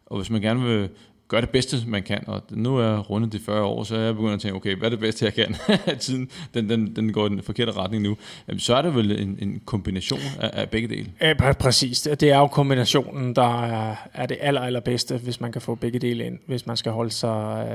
og 0.06 0.16
hvis 0.16 0.30
man 0.30 0.40
gerne 0.40 0.62
vil 0.62 0.88
gøre 1.28 1.40
det 1.40 1.50
bedste, 1.50 1.76
man 1.86 2.02
kan, 2.02 2.24
og 2.26 2.42
nu 2.50 2.76
er 2.76 2.84
jeg 2.84 3.10
rundet 3.10 3.32
de 3.32 3.38
40 3.38 3.62
år, 3.62 3.84
så 3.84 3.96
er 3.96 4.00
jeg 4.00 4.14
begyndt 4.14 4.34
at 4.34 4.40
tænke, 4.40 4.56
okay, 4.56 4.76
hvad 4.76 4.86
er 4.86 4.90
det 4.90 4.98
bedste, 4.98 5.24
jeg 5.24 5.34
kan? 5.34 5.56
Tiden, 5.98 6.30
den, 6.54 6.68
den, 6.68 6.96
den 6.96 7.12
går 7.12 7.26
i 7.26 7.28
den 7.28 7.42
forkerte 7.42 7.72
retning 7.72 8.02
nu. 8.02 8.16
Så 8.58 8.74
er 8.74 8.82
det 8.82 8.94
vel 8.94 9.20
en, 9.20 9.38
en 9.42 9.62
kombination 9.64 10.20
af, 10.40 10.50
af 10.52 10.70
begge 10.70 10.88
dele? 10.88 11.10
Ja, 11.20 11.52
præcis. 11.52 12.00
Det 12.00 12.22
er 12.22 12.38
jo 12.38 12.46
kombinationen, 12.46 13.36
der 13.36 13.62
er, 13.62 13.96
er 14.14 14.26
det 14.26 14.36
aller, 14.40 14.60
allerbedste, 14.60 15.16
hvis 15.16 15.40
man 15.40 15.52
kan 15.52 15.60
få 15.60 15.74
begge 15.74 15.98
dele 15.98 16.26
ind, 16.26 16.38
hvis 16.46 16.66
man 16.66 16.76
skal 16.76 16.92
holde 16.92 17.10
sig 17.10 17.66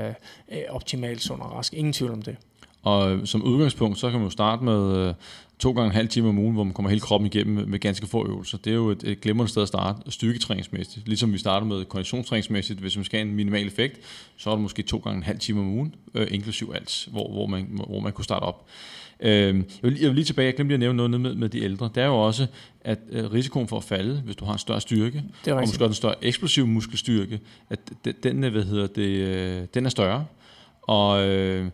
øh, 0.52 0.58
optimalt 0.70 1.22
sund 1.22 1.40
og 1.40 1.52
rask. 1.52 1.74
Ingen 1.74 1.92
tvivl 1.92 2.12
om 2.12 2.22
det. 2.22 2.36
Og 2.82 3.20
som 3.24 3.42
udgangspunkt, 3.42 3.98
så 3.98 4.10
kan 4.10 4.18
man 4.18 4.26
jo 4.26 4.30
starte 4.30 4.64
med 4.64 4.96
øh, 4.96 5.14
to 5.62 5.72
gange 5.72 5.86
en 5.86 5.92
halv 5.92 6.08
time 6.08 6.28
om 6.28 6.38
ugen, 6.38 6.54
hvor 6.54 6.64
man 6.64 6.72
kommer 6.72 6.90
hele 6.90 7.00
kroppen 7.00 7.26
igennem 7.26 7.54
med, 7.54 7.66
med 7.66 7.78
ganske 7.78 8.06
få 8.06 8.26
øvelser. 8.26 8.58
Det 8.58 8.70
er 8.70 8.74
jo 8.74 8.90
et, 8.90 9.04
et 9.04 9.20
glimrende 9.20 9.50
sted 9.50 9.62
at 9.62 9.68
starte 9.68 10.10
styrketræningsmæssigt. 10.10 11.08
Ligesom 11.08 11.32
vi 11.32 11.38
starter 11.38 11.66
med 11.66 11.84
konditionstræningsmæssigt. 11.84 12.80
Hvis 12.80 12.96
man 12.96 13.04
skal 13.04 13.18
have 13.18 13.28
en 13.28 13.34
minimal 13.34 13.66
effekt, 13.66 14.00
så 14.36 14.50
er 14.50 14.54
det 14.54 14.62
måske 14.62 14.82
to 14.82 14.98
gange 14.98 15.16
en 15.16 15.22
halv 15.22 15.38
time 15.38 15.60
om 15.60 15.68
ugen, 15.68 15.94
øh, 16.14 16.26
inklusiv 16.30 16.72
alt, 16.74 17.08
hvor, 17.10 17.32
hvor, 17.32 17.46
man, 17.46 17.68
hvor 17.88 18.00
man 18.00 18.12
kunne 18.12 18.24
starte 18.24 18.42
op. 18.42 18.66
Øh, 19.20 19.30
jeg, 19.30 19.54
vil, 19.82 20.00
jeg 20.00 20.08
vil 20.08 20.14
lige 20.14 20.24
tilbage, 20.24 20.46
jeg 20.46 20.54
glemte 20.54 20.74
at 20.74 20.80
nævne 20.80 20.96
noget 20.96 21.20
med, 21.20 21.34
med 21.34 21.48
de 21.48 21.62
ældre. 21.62 21.90
Det 21.94 22.02
er 22.02 22.06
jo 22.06 22.18
også, 22.26 22.46
at 22.80 22.98
øh, 23.10 23.32
risikoen 23.32 23.68
for 23.68 23.76
at 23.76 23.84
falde, 23.84 24.22
hvis 24.24 24.36
du 24.36 24.44
har 24.44 24.52
en 24.52 24.58
større 24.58 24.80
styrke, 24.80 25.22
og 25.46 25.60
måske 25.60 25.84
også 25.84 25.84
en 25.84 25.94
større 25.94 26.24
eksplosiv 26.24 26.66
muskelstyrke, 26.66 27.40
at 27.70 27.78
den, 28.22 28.38
hvad 28.38 28.64
hedder 28.64 28.86
det, 28.86 29.08
øh, 29.08 29.66
den 29.74 29.86
er 29.86 29.90
større. 29.90 30.24
Og... 30.82 31.28
Øh, 31.28 31.66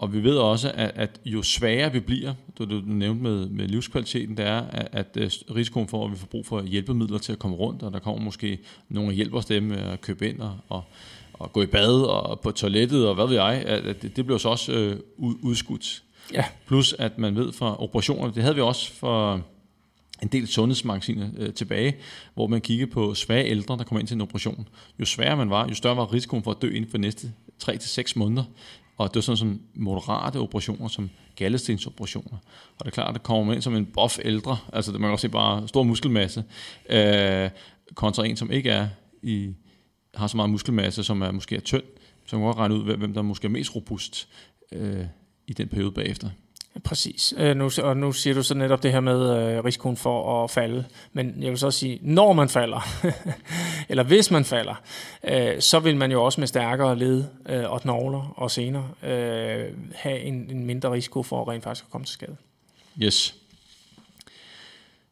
og 0.00 0.12
vi 0.12 0.22
ved 0.22 0.36
også, 0.36 0.72
at, 0.74 0.92
at 0.94 1.20
jo 1.24 1.42
sværere 1.42 1.92
vi 1.92 2.00
bliver, 2.00 2.34
du, 2.58 2.64
du 2.64 2.82
nævnte 2.86 3.22
med, 3.22 3.48
med 3.48 3.68
livskvaliteten, 3.68 4.36
det 4.36 4.46
er, 4.46 4.62
at, 4.62 4.88
at 4.92 5.16
øh, 5.16 5.30
risikoen 5.56 5.88
for, 5.88 6.04
at 6.04 6.12
vi 6.12 6.16
får 6.16 6.26
brug 6.26 6.46
for 6.46 6.62
hjælpemidler 6.62 7.18
til 7.18 7.32
at 7.32 7.38
komme 7.38 7.56
rundt, 7.56 7.82
og 7.82 7.92
der 7.92 7.98
kommer 7.98 8.22
måske 8.22 8.58
nogen, 8.88 9.10
der 9.10 9.16
hjælper 9.16 9.38
os 9.38 9.44
dem 9.44 9.62
med 9.62 9.78
at 9.78 10.00
købe 10.00 10.28
ind 10.28 10.40
og, 10.40 10.56
og, 10.68 10.84
og 11.32 11.52
gå 11.52 11.62
i 11.62 11.66
bad 11.66 12.02
og 12.02 12.40
på 12.40 12.50
toilettet, 12.50 13.08
og 13.08 13.14
hvad 13.14 13.26
ved 13.26 13.34
jeg, 13.34 13.62
at, 13.66 13.86
at 13.86 14.02
det, 14.02 14.16
det 14.16 14.24
bliver 14.24 14.38
så 14.38 14.48
også 14.48 14.72
øh, 14.72 14.96
udskudt. 15.18 16.02
Ja. 16.34 16.44
Plus 16.66 16.92
at 16.98 17.18
man 17.18 17.36
ved 17.36 17.52
fra 17.52 17.82
operationer, 17.82 18.30
det 18.30 18.42
havde 18.42 18.54
vi 18.54 18.60
også 18.60 18.92
for 18.92 19.42
en 20.22 20.28
del 20.28 20.46
sundhedsmagasiner 20.46 21.28
øh, 21.36 21.54
tilbage, 21.54 21.96
hvor 22.34 22.46
man 22.46 22.60
kiggede 22.60 22.90
på 22.90 23.14
svage 23.14 23.44
ældre, 23.44 23.76
der 23.76 23.84
kom 23.84 23.98
ind 23.98 24.06
til 24.06 24.14
en 24.14 24.20
operation. 24.20 24.68
Jo 25.00 25.04
sværere 25.04 25.36
man 25.36 25.50
var, 25.50 25.68
jo 25.68 25.74
større 25.74 25.96
var 25.96 26.12
risikoen 26.12 26.42
for 26.42 26.50
at 26.50 26.62
dø 26.62 26.70
inden 26.70 26.90
for 26.90 26.98
de 26.98 27.02
næste 27.02 27.32
3-6 27.64 28.12
måneder. 28.16 28.44
Og 29.00 29.08
det 29.08 29.16
var 29.16 29.20
sådan 29.20 29.36
som 29.36 29.60
moderate 29.74 30.36
operationer, 30.36 30.88
som 30.88 31.10
gallestensoperationer. 31.36 32.38
Og 32.78 32.84
det 32.84 32.86
er 32.86 32.90
klart, 32.90 33.08
at 33.08 33.14
det 33.14 33.22
kommer 33.22 33.52
ind 33.52 33.62
som 33.62 33.76
en 33.76 33.86
buff 33.86 34.18
ældre, 34.24 34.58
altså 34.72 34.92
man 34.92 35.00
kan 35.00 35.10
også 35.10 35.22
se 35.22 35.28
bare 35.28 35.68
stor 35.68 35.82
muskelmasse, 35.82 36.44
øh, 36.90 37.50
kontra 37.94 38.26
en, 38.26 38.36
som 38.36 38.50
ikke 38.50 38.70
er 38.70 38.88
i, 39.22 39.54
har 40.14 40.26
så 40.26 40.36
meget 40.36 40.50
muskelmasse, 40.50 41.04
som 41.04 41.22
er 41.22 41.30
måske 41.30 41.56
er 41.56 41.60
tynd, 41.60 41.82
så 42.26 42.36
man 42.36 42.40
kan 42.40 42.46
godt 42.46 42.56
regne 42.56 42.74
ud, 42.74 42.96
hvem 42.96 43.14
der 43.14 43.22
måske 43.22 43.46
er 43.46 43.50
mest 43.50 43.76
robust 43.76 44.28
øh, 44.72 45.04
i 45.46 45.52
den 45.52 45.68
periode 45.68 45.92
bagefter. 45.92 46.30
Præcis. 46.84 47.34
Øh, 47.36 47.56
nu, 47.56 47.70
og 47.82 47.96
nu 47.96 48.12
siger 48.12 48.34
du 48.34 48.42
så 48.42 48.54
netop 48.54 48.82
det 48.82 48.92
her 48.92 49.00
med 49.00 49.36
øh, 49.36 49.64
risikoen 49.64 49.96
for 49.96 50.44
at 50.44 50.50
falde. 50.50 50.84
Men 51.12 51.42
jeg 51.42 51.50
vil 51.50 51.58
så 51.58 51.70
sige, 51.70 51.98
når 52.02 52.32
man 52.32 52.48
falder, 52.48 52.88
eller 53.90 54.02
hvis 54.02 54.30
man 54.30 54.44
falder, 54.44 54.74
øh, 55.28 55.60
så 55.60 55.80
vil 55.80 55.96
man 55.96 56.12
jo 56.12 56.24
også 56.24 56.40
med 56.40 56.48
stærkere 56.48 56.98
led 56.98 57.24
øh, 57.48 57.70
og 57.70 57.80
knogler 57.80 58.34
og 58.36 58.50
senere 58.50 58.88
øh, 59.02 59.64
have 59.94 60.20
en, 60.20 60.50
en 60.50 60.66
mindre 60.66 60.92
risiko 60.92 61.22
for 61.22 61.42
at 61.42 61.48
rent 61.48 61.64
faktisk 61.64 61.84
at 61.84 61.90
komme 61.90 62.04
til 62.04 62.12
skade. 62.12 62.36
Yes. 63.02 63.34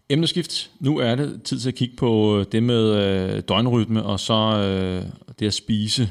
Emneskift. 0.09 0.71
Nu 0.81 0.99
er 0.99 1.15
det 1.15 1.43
tid 1.43 1.61
til 1.61 1.69
at 1.69 1.75
kigge 1.75 1.97
på 1.97 2.39
øh, 2.39 2.47
det 2.53 2.63
med 2.63 2.95
øh, 2.95 3.43
døgnrytme 3.49 4.03
og 4.03 4.21
så 4.21 4.35
øh, 4.35 5.05
det 5.39 5.47
at 5.47 5.55
spise. 5.55 6.11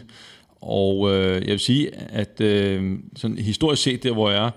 Og 0.61 1.11
øh, 1.13 1.41
jeg 1.41 1.51
vil 1.51 1.59
sige, 1.59 1.95
at 1.95 2.41
øh, 2.41 2.99
sådan 3.15 3.37
historisk 3.37 3.83
set, 3.83 4.03
der 4.03 4.11
hvor 4.11 4.29
jeg 4.29 4.45
er, 4.45 4.51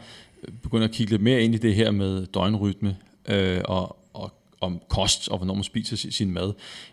begynde 0.62 0.84
at 0.84 0.90
kigge 0.90 1.12
lidt 1.12 1.22
mere 1.22 1.42
ind 1.42 1.54
i 1.54 1.58
det 1.58 1.74
her 1.74 1.90
med 1.90 2.26
døgnrytme 2.26 2.96
øh, 3.28 3.60
og, 3.64 3.96
og 4.14 4.34
om 4.60 4.80
kost 4.88 5.28
og 5.28 5.36
hvornår 5.36 5.54
man 5.54 5.64
spiser 5.64 6.10
sin 6.10 6.30
mad. 6.30 6.52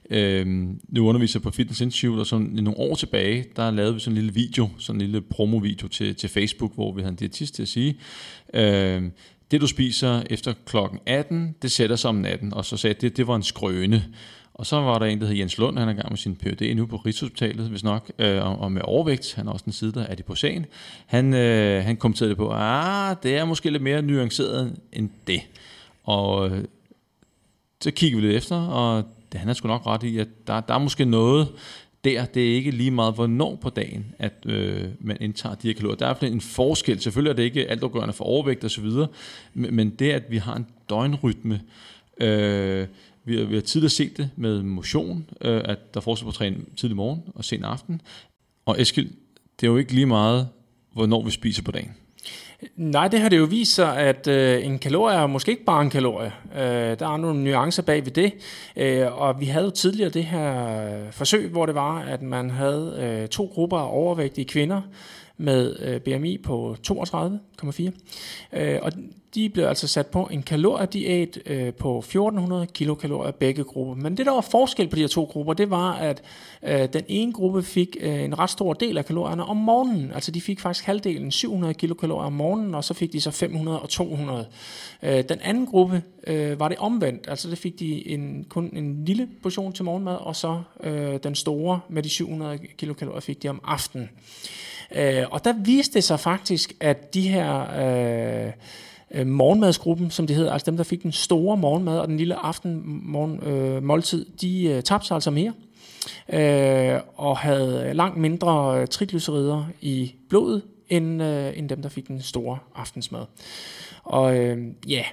Øh, 0.09 0.47
nu 0.89 1.07
underviser 1.07 1.39
jeg 1.39 1.43
på 1.43 1.51
Fitness 1.51 1.81
Institute, 1.81 2.19
og 2.19 2.27
sådan 2.27 2.45
nogle 2.45 2.77
år 2.77 2.95
tilbage, 2.95 3.45
der 3.55 3.71
lavede 3.71 3.93
vi 3.93 3.99
sådan 3.99 4.17
en 4.17 4.23
lille 4.23 4.33
video, 4.33 4.69
sådan 4.77 5.01
en 5.01 5.07
lille 5.07 5.21
promo-video 5.21 5.87
til, 5.87 6.15
til 6.15 6.29
Facebook, 6.29 6.75
hvor 6.75 6.93
vi 6.93 7.01
havde 7.01 7.11
en 7.11 7.15
diætist 7.15 7.55
til 7.55 7.61
at 7.61 7.67
sige, 7.67 7.97
øh, 8.53 9.03
det 9.51 9.61
du 9.61 9.67
spiser 9.67 10.23
efter 10.29 10.53
klokken 10.65 10.99
18, 11.05 11.55
det 11.61 11.71
sætter 11.71 11.95
sig 11.95 12.09
om 12.09 12.15
natten, 12.15 12.53
og 12.53 12.65
så 12.65 12.77
sagde 12.77 12.93
jeg, 12.93 13.01
det, 13.01 13.17
det 13.17 13.27
var 13.27 13.35
en 13.35 13.43
skrøne. 13.43 14.05
Og 14.57 14.65
så 14.65 14.75
var 14.75 14.99
der 14.99 15.05
en, 15.05 15.21
der 15.21 15.27
hed 15.27 15.35
Jens 15.35 15.57
Lund, 15.57 15.77
han 15.77 15.87
er 15.87 15.93
i 15.93 15.95
gang 15.95 16.09
med 16.09 16.17
sin 16.17 16.35
Ph.D. 16.35 16.75
nu 16.75 16.85
på 16.85 16.95
Rigshospitalet, 16.95 17.69
hvis 17.69 17.83
nok, 17.83 18.11
øh, 18.19 18.61
og 18.61 18.71
med 18.71 18.81
overvægt. 18.85 19.33
Han 19.35 19.47
er 19.47 19.51
også 19.51 19.63
den 19.63 19.73
side, 19.73 19.91
der 19.93 20.03
er 20.03 20.15
det 20.15 20.25
på 20.25 20.35
sagen. 20.35 20.65
Han, 21.05 21.33
øh, 21.33 21.83
han 21.83 21.97
kommenterede 21.97 22.29
det 22.29 22.37
på, 22.37 22.51
ah, 22.51 23.15
det 23.23 23.37
er 23.37 23.45
måske 23.45 23.69
lidt 23.69 23.83
mere 23.83 24.01
nuanceret 24.01 24.75
end 24.93 25.09
det. 25.27 25.41
Og 26.03 26.49
øh, 26.49 26.63
så 27.81 27.91
kigger 27.91 28.19
vi 28.19 28.25
lidt 28.25 28.35
efter, 28.35 28.55
og 28.55 29.03
det, 29.31 29.39
han 29.39 29.49
er 29.49 29.53
sgu 29.53 29.67
nok 29.67 29.87
ret 29.87 30.03
i, 30.03 30.17
at 30.17 30.27
der, 30.47 30.59
der 30.59 30.73
er 30.73 30.79
måske 30.79 31.05
noget 31.05 31.47
der, 32.03 32.25
det 32.25 32.51
er 32.51 32.55
ikke 32.55 32.71
lige 32.71 32.91
meget, 32.91 33.15
hvornår 33.15 33.55
på 33.55 33.69
dagen, 33.69 34.05
at 34.19 34.33
øh, 34.45 34.85
man 34.99 35.17
indtager 35.21 35.55
de 35.55 35.67
her 35.67 35.73
kalorier. 35.73 35.95
Der 35.95 36.07
er 36.07 36.23
en 36.23 36.41
forskel. 36.41 37.01
Selvfølgelig 37.01 37.29
er 37.29 37.35
det 37.35 37.43
ikke 37.43 37.67
altafgørende 37.67 38.13
for 38.13 38.23
overvægt 38.23 38.63
osv., 38.63 38.85
men, 39.53 39.75
men 39.75 39.89
det, 39.89 40.11
at 40.11 40.23
vi 40.29 40.37
har 40.37 40.55
en 40.55 40.67
døgnrytme, 40.89 41.61
øh, 42.17 42.87
vi 43.27 43.37
har, 43.37 43.45
vi 43.45 43.55
har 43.55 43.61
tidligere 43.61 43.89
set 43.89 44.17
det 44.17 44.29
med 44.35 44.63
motion, 44.63 45.29
øh, 45.41 45.61
at 45.65 45.93
der 45.93 45.99
er 45.99 46.01
forskel 46.01 46.23
på 46.25 46.29
at 46.29 46.35
træne 46.35 46.57
tidlig 46.77 46.97
morgen 46.97 47.23
og 47.35 47.45
sen 47.45 47.63
aften. 47.63 48.01
Og 48.65 48.81
Eskild, 48.81 49.09
det 49.59 49.67
er 49.67 49.71
jo 49.71 49.77
ikke 49.77 49.93
lige 49.93 50.05
meget, 50.05 50.47
hvornår 50.93 51.23
vi 51.23 51.31
spiser 51.31 51.63
på 51.63 51.71
dagen. 51.71 51.91
Nej, 52.75 53.07
det 53.07 53.19
har 53.19 53.29
det 53.29 53.37
jo 53.37 53.43
vist 53.43 53.75
sig, 53.75 53.97
at 53.97 54.27
øh, 54.27 54.65
en 54.65 54.79
kalorie 54.79 55.17
er 55.17 55.27
måske 55.27 55.51
ikke 55.51 55.63
bare 55.63 55.81
en 55.81 55.89
kalorie. 55.89 56.31
Øh, 56.55 56.99
der 56.99 57.13
er 57.13 57.17
nogle 57.17 57.43
nuancer 57.43 57.83
bag 57.83 58.05
ved 58.05 58.11
det. 58.11 58.33
Øh, 58.75 59.21
og 59.21 59.39
vi 59.39 59.45
havde 59.45 59.65
jo 59.65 59.71
tidligere 59.71 60.09
det 60.09 60.23
her 60.23 61.11
forsøg, 61.11 61.49
hvor 61.49 61.65
det 61.65 61.75
var, 61.75 61.99
at 61.99 62.21
man 62.21 62.49
havde 62.49 62.97
øh, 62.99 63.27
to 63.27 63.45
grupper 63.53 63.77
af 63.77 63.89
overvægtige 63.91 64.45
kvinder 64.45 64.81
med 65.37 65.75
øh, 65.79 65.99
BMI 66.01 66.37
på 66.37 66.75
32,4. 66.87 67.91
Øh, 68.53 68.79
og 68.81 68.91
de 69.37 69.49
blev 69.49 69.65
altså 69.65 69.87
sat 69.87 70.07
på 70.07 70.29
en 70.31 70.43
kaloriediæt 70.43 71.39
øh, 71.45 71.73
på 71.73 71.97
1400 71.99 72.67
kilokalorier 72.67 73.31
begge 73.31 73.63
grupper. 73.63 73.95
Men 73.95 74.17
det, 74.17 74.25
der 74.25 74.31
var 74.31 74.41
forskel 74.41 74.87
på 74.87 74.95
de 74.95 75.01
her 75.01 75.07
to 75.07 75.23
grupper, 75.23 75.53
det 75.53 75.69
var, 75.69 75.93
at 75.93 76.23
øh, 76.63 76.93
den 76.93 77.03
ene 77.07 77.33
gruppe 77.33 77.63
fik 77.63 77.97
øh, 77.99 78.23
en 78.23 78.39
ret 78.39 78.49
stor 78.49 78.73
del 78.73 78.97
af 78.97 79.05
kalorierne 79.05 79.45
om 79.45 79.57
morgenen. 79.57 80.11
Altså 80.11 80.31
de 80.31 80.41
fik 80.41 80.59
faktisk 80.59 80.85
halvdelen, 80.85 81.31
700 81.31 81.73
kilokalorier 81.73 82.25
om 82.25 82.33
morgenen, 82.33 82.75
og 82.75 82.83
så 82.83 82.93
fik 82.93 83.13
de 83.13 83.21
så 83.21 83.31
500 83.31 83.79
og 83.79 83.89
200. 83.89 84.47
Øh, 85.03 85.23
den 85.29 85.39
anden 85.41 85.65
gruppe 85.65 86.03
øh, 86.27 86.59
var 86.59 86.67
det 86.67 86.77
omvendt. 86.77 87.25
Altså 87.27 87.49
det 87.49 87.57
fik 87.57 87.79
de 87.79 88.07
en, 88.07 88.45
kun 88.49 88.69
en 88.73 89.05
lille 89.05 89.27
portion 89.43 89.73
til 89.73 89.85
morgenmad, 89.85 90.15
og 90.15 90.35
så 90.35 90.61
øh, 90.83 91.19
den 91.23 91.35
store 91.35 91.79
med 91.89 92.03
de 92.03 92.09
700 92.09 92.57
kilokalorier 92.77 93.21
fik 93.21 93.43
de 93.43 93.49
om 93.49 93.61
aftenen. 93.63 94.09
Øh, 94.95 95.23
og 95.31 95.45
der 95.45 95.53
viste 95.53 95.93
det 95.93 96.03
sig 96.03 96.19
faktisk, 96.19 96.73
at 96.79 97.13
de 97.13 97.21
her... 97.21 97.61
Øh, 98.47 98.51
øh, 99.11 99.27
morgenmadsgruppen, 99.27 100.11
som 100.11 100.27
det 100.27 100.35
hedder, 100.35 100.51
altså 100.51 100.71
dem, 100.71 100.77
der 100.77 100.83
fik 100.83 101.03
den 101.03 101.11
store 101.11 101.57
morgenmad 101.57 101.99
og 101.99 102.07
den 102.07 102.17
lille 102.17 102.35
aften 102.35 102.83
morgen, 102.85 103.43
øh, 103.43 103.83
måltid, 103.83 104.25
de 104.41 104.63
øh, 104.63 104.83
tabte 104.83 105.07
sig 105.07 105.15
altså 105.15 105.31
mere 105.31 105.53
øh, 106.33 107.01
og 107.15 107.37
havde 107.37 107.93
langt 107.93 108.17
mindre 108.17 108.81
øh, 108.81 108.87
triglycerider 108.87 109.65
i 109.81 110.15
blodet, 110.29 110.61
end, 110.89 111.23
øh, 111.23 111.57
end 111.57 111.69
dem, 111.69 111.81
der 111.81 111.89
fik 111.89 112.07
den 112.07 112.21
store 112.21 112.57
aftensmad. 112.75 113.25
Og 114.03 114.37
øh, 114.37 114.57
ja, 114.87 115.03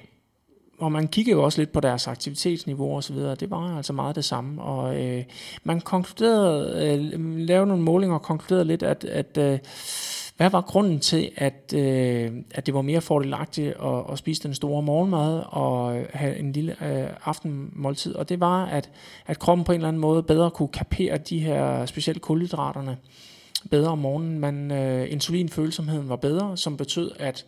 og 0.79 0.91
man 0.91 1.07
kiggede 1.07 1.37
jo 1.37 1.43
også 1.43 1.61
lidt 1.61 1.71
på 1.71 1.79
deres 1.79 2.07
aktivitetsniveau 2.07 2.95
og 2.95 3.03
så 3.03 3.13
videre. 3.13 3.35
Det 3.35 3.51
var 3.51 3.77
altså 3.77 3.93
meget 3.93 4.15
det 4.15 4.25
samme. 4.25 4.61
Og 4.61 5.03
øh, 5.03 5.23
man 5.63 5.81
konkluderede, 5.81 6.87
øh, 6.87 7.37
lavede 7.37 7.67
nogle 7.67 7.83
målinger 7.83 8.15
og 8.15 8.21
konkluderede 8.21 8.65
lidt, 8.65 8.83
at, 8.83 9.03
at 9.03 9.37
øh, 9.37 9.59
hvad 10.37 10.49
var 10.49 10.61
grunden 10.61 10.99
til, 10.99 11.31
at, 11.35 11.73
øh, 11.75 12.31
at 12.51 12.65
det 12.65 12.73
var 12.73 12.81
mere 12.81 13.01
fordelagtigt 13.01 13.67
at, 13.67 14.11
at 14.11 14.17
spise 14.17 14.43
den 14.43 14.53
store 14.53 14.81
morgenmad 14.81 15.43
og 15.45 16.05
have 16.13 16.37
en 16.37 16.51
lille 16.51 16.71
øh, 16.85 17.09
aftenmåltid? 17.25 18.15
Og 18.15 18.29
det 18.29 18.39
var, 18.39 18.65
at, 18.65 18.89
at 19.25 19.39
kroppen 19.39 19.65
på 19.65 19.71
en 19.71 19.75
eller 19.75 19.87
anden 19.87 19.99
måde 19.99 20.23
bedre 20.23 20.51
kunne 20.51 20.67
kapere 20.67 21.17
de 21.17 21.39
her 21.39 21.85
specielt 21.85 22.21
kulhydraterne 22.21 22.97
bedre 23.69 23.91
om 23.91 23.97
morgenen. 23.97 24.39
Man, 24.39 24.71
øh, 24.71 25.11
insulinfølsomheden 25.11 26.09
var 26.09 26.15
bedre, 26.15 26.57
som 26.57 26.77
betød, 26.77 27.11
at 27.19 27.45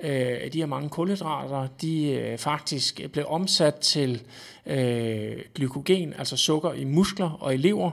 øh, 0.00 0.52
de 0.52 0.58
her 0.58 0.66
mange 0.66 0.88
kulhydrater, 0.88 1.68
de 1.80 2.10
øh, 2.10 2.38
faktisk 2.38 3.00
blev 3.12 3.24
omsat 3.28 3.74
til 3.74 4.22
øh, 4.66 5.32
glykogen, 5.54 6.14
altså 6.18 6.36
sukker 6.36 6.72
i 6.72 6.84
muskler 6.84 7.30
og 7.30 7.54
i 7.54 7.56
lever, 7.56 7.90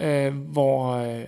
øh, 0.00 0.34
hvor... 0.34 0.92
Øh, 0.92 1.24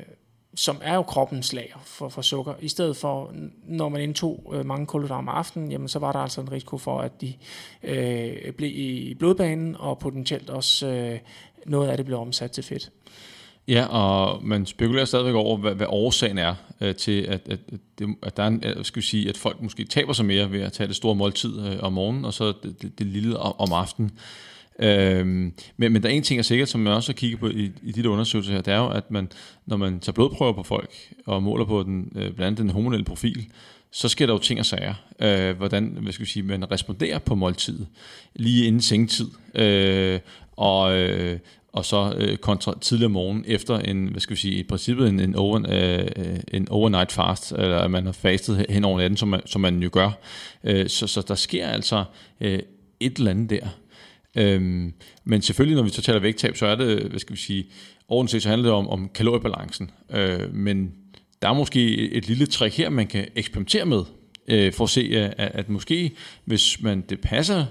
som 0.57 0.81
er 0.83 0.95
jo 0.95 1.03
kroppens 1.03 1.53
lager 1.53 1.77
for, 1.85 2.09
for 2.09 2.23
sukker. 2.23 2.55
I 2.61 2.69
stedet 2.69 2.97
for, 2.97 3.33
når 3.69 3.89
man 3.89 4.01
indtog 4.01 4.53
øh, 4.55 4.67
mange 4.67 4.87
kulhydrater 4.87 5.19
om 5.19 5.29
aftenen, 5.29 5.73
jamen, 5.73 5.89
så 5.89 5.99
var 5.99 6.13
der 6.13 6.19
altså 6.19 6.41
en 6.41 6.53
risiko 6.53 6.79
for, 6.79 7.01
at 7.01 7.21
de 7.21 7.33
øh, 7.83 8.53
blev 8.53 8.71
i 8.75 9.15
blodbanen, 9.19 9.77
og 9.79 9.99
potentielt 9.99 10.51
også 10.51 10.87
øh, 10.87 11.19
noget 11.67 11.89
af 11.89 11.97
det 11.97 12.07
blev 12.07 12.19
omsat 12.19 12.51
til 12.51 12.65
fedt. 12.65 12.91
Ja, 13.69 13.87
og 13.87 14.45
man 14.45 14.67
spekulerer 14.67 15.05
stadigvæk 15.05 15.35
over, 15.35 15.57
hvad, 15.57 15.75
hvad 15.75 15.87
årsagen 15.89 16.39
er 16.39 16.55
øh, 16.81 16.95
til, 16.95 17.23
at, 17.23 17.41
at, 17.49 17.59
at, 17.73 18.09
at, 18.23 18.37
der 18.37 18.43
er 18.43 18.47
en, 18.47 18.63
øh, 18.65 18.85
skal 18.85 19.03
vi 19.03 19.07
sige, 19.07 19.29
at 19.29 19.37
folk 19.37 19.63
måske 19.63 19.85
taber 19.85 20.13
sig 20.13 20.25
mere 20.25 20.53
ved 20.53 20.61
at 20.61 20.73
tage 20.73 20.87
det 20.87 20.97
store 20.97 21.15
måltid 21.15 21.67
øh, 21.67 21.79
om 21.83 21.93
morgenen, 21.93 22.25
og 22.25 22.35
så 22.35 22.53
det, 22.63 22.83
det, 22.83 22.99
det 22.99 23.07
lille 23.07 23.39
om, 23.39 23.55
om 23.59 23.73
aftenen. 23.73 24.19
Øhm, 24.79 25.53
men, 25.77 25.93
men 25.93 26.03
der 26.03 26.09
er 26.09 26.13
en 26.13 26.23
ting, 26.23 26.39
er 26.39 26.43
sikkert, 26.43 26.69
som 26.69 26.81
man 26.81 26.93
også 26.93 27.13
har 27.13 27.15
kigget 27.15 27.41
på 27.41 27.49
i, 27.49 27.71
i 27.83 27.93
de 27.93 28.11
undersøgelser 28.11 28.53
her, 28.53 28.61
det 28.61 28.75
er 28.75 28.79
jo, 28.79 28.89
at 28.89 29.11
man, 29.11 29.29
når 29.67 29.77
man 29.77 30.01
tager 30.01 30.13
blodprøver 30.13 30.53
på 30.53 30.63
folk, 30.63 30.91
og 31.27 31.43
måler 31.43 31.65
på 31.65 31.83
den, 31.83 32.13
øh, 32.15 32.23
blandt 32.23 32.41
andet 32.41 32.59
den 32.59 32.71
hormonelle 32.71 33.05
profil, 33.05 33.47
så 33.91 34.09
sker 34.09 34.27
der 34.27 34.33
jo 34.33 34.39
ting 34.39 34.61
og 34.61 34.67
sager. 34.67 34.95
Øh, 35.21 35.57
hvordan 35.57 35.99
hvad 36.03 36.13
skal 36.13 36.27
vi 36.27 36.31
sige, 36.31 36.43
man 36.43 36.71
responderer 36.71 37.19
på 37.19 37.35
måltid, 37.35 37.87
lige 38.35 38.67
inden 38.67 38.81
sengetid, 38.81 39.31
øh, 39.55 40.21
og, 40.57 40.99
øh, 40.99 41.39
og 41.73 41.85
så 41.85 42.15
øh, 42.17 42.37
kontra 42.37 42.79
tidligere 42.81 43.11
morgen 43.11 43.45
efter 43.47 43.79
en, 43.79 44.07
hvad 44.07 44.21
skal 44.21 44.37
vi 44.37 44.41
sige, 44.41 44.55
i 44.55 44.63
princippet 44.63 45.09
en, 45.09 45.21
en, 45.21 45.35
over, 45.35 45.63
øh, 45.69 46.39
en 46.49 46.69
overnight 46.69 47.13
fast, 47.13 47.53
eller 47.53 47.79
at 47.79 47.91
man 47.91 48.05
har 48.05 48.13
fastet 48.13 48.67
hen 48.69 48.85
over 48.85 48.99
natten, 48.99 49.17
som 49.17 49.29
man, 49.29 49.41
som 49.47 49.61
man 49.61 49.83
jo 49.83 49.91
gør. 49.93 50.11
Øh, 50.65 50.89
så, 50.89 51.07
så 51.07 51.25
der 51.29 51.35
sker 51.35 51.67
altså 51.67 52.05
øh, 52.41 52.59
et 53.01 53.19
eller 53.19 53.31
andet 53.31 53.51
der. 53.51 53.69
Øhm, 54.37 54.93
men 55.25 55.43
selvfølgelig, 55.43 55.77
når 55.77 55.83
vi 55.83 55.91
så 55.91 56.03
taler 56.03 56.21
vægttab, 56.21 56.57
så 56.57 56.67
er 56.67 56.75
det, 56.75 57.03
hvad 57.03 57.21
skal 57.21 57.37
vi 57.37 57.41
sige, 57.41 57.67
ordentligt 58.09 58.33
set, 58.33 58.43
så 58.43 58.49
handler 58.49 58.69
det 58.69 58.77
om, 58.77 58.89
om 58.89 59.11
kaloriebalancen. 59.15 59.91
Øh, 60.11 60.55
men 60.55 60.93
der 61.43 61.49
er 61.49 61.55
måske 61.55 62.11
et 62.11 62.29
lille 62.29 62.47
trick 62.47 62.77
her, 62.77 62.91
man 62.91 63.07
kan 63.07 63.29
eksperimentere 63.35 63.85
med, 63.85 64.03
øh, 64.49 64.73
for 64.73 64.85
at 64.85 64.91
se, 64.91 65.33
at, 65.39 65.51
at 65.55 65.69
måske, 65.69 66.13
hvis 66.45 66.83
man 66.83 67.05
det 67.09 67.21
passer 67.21 67.67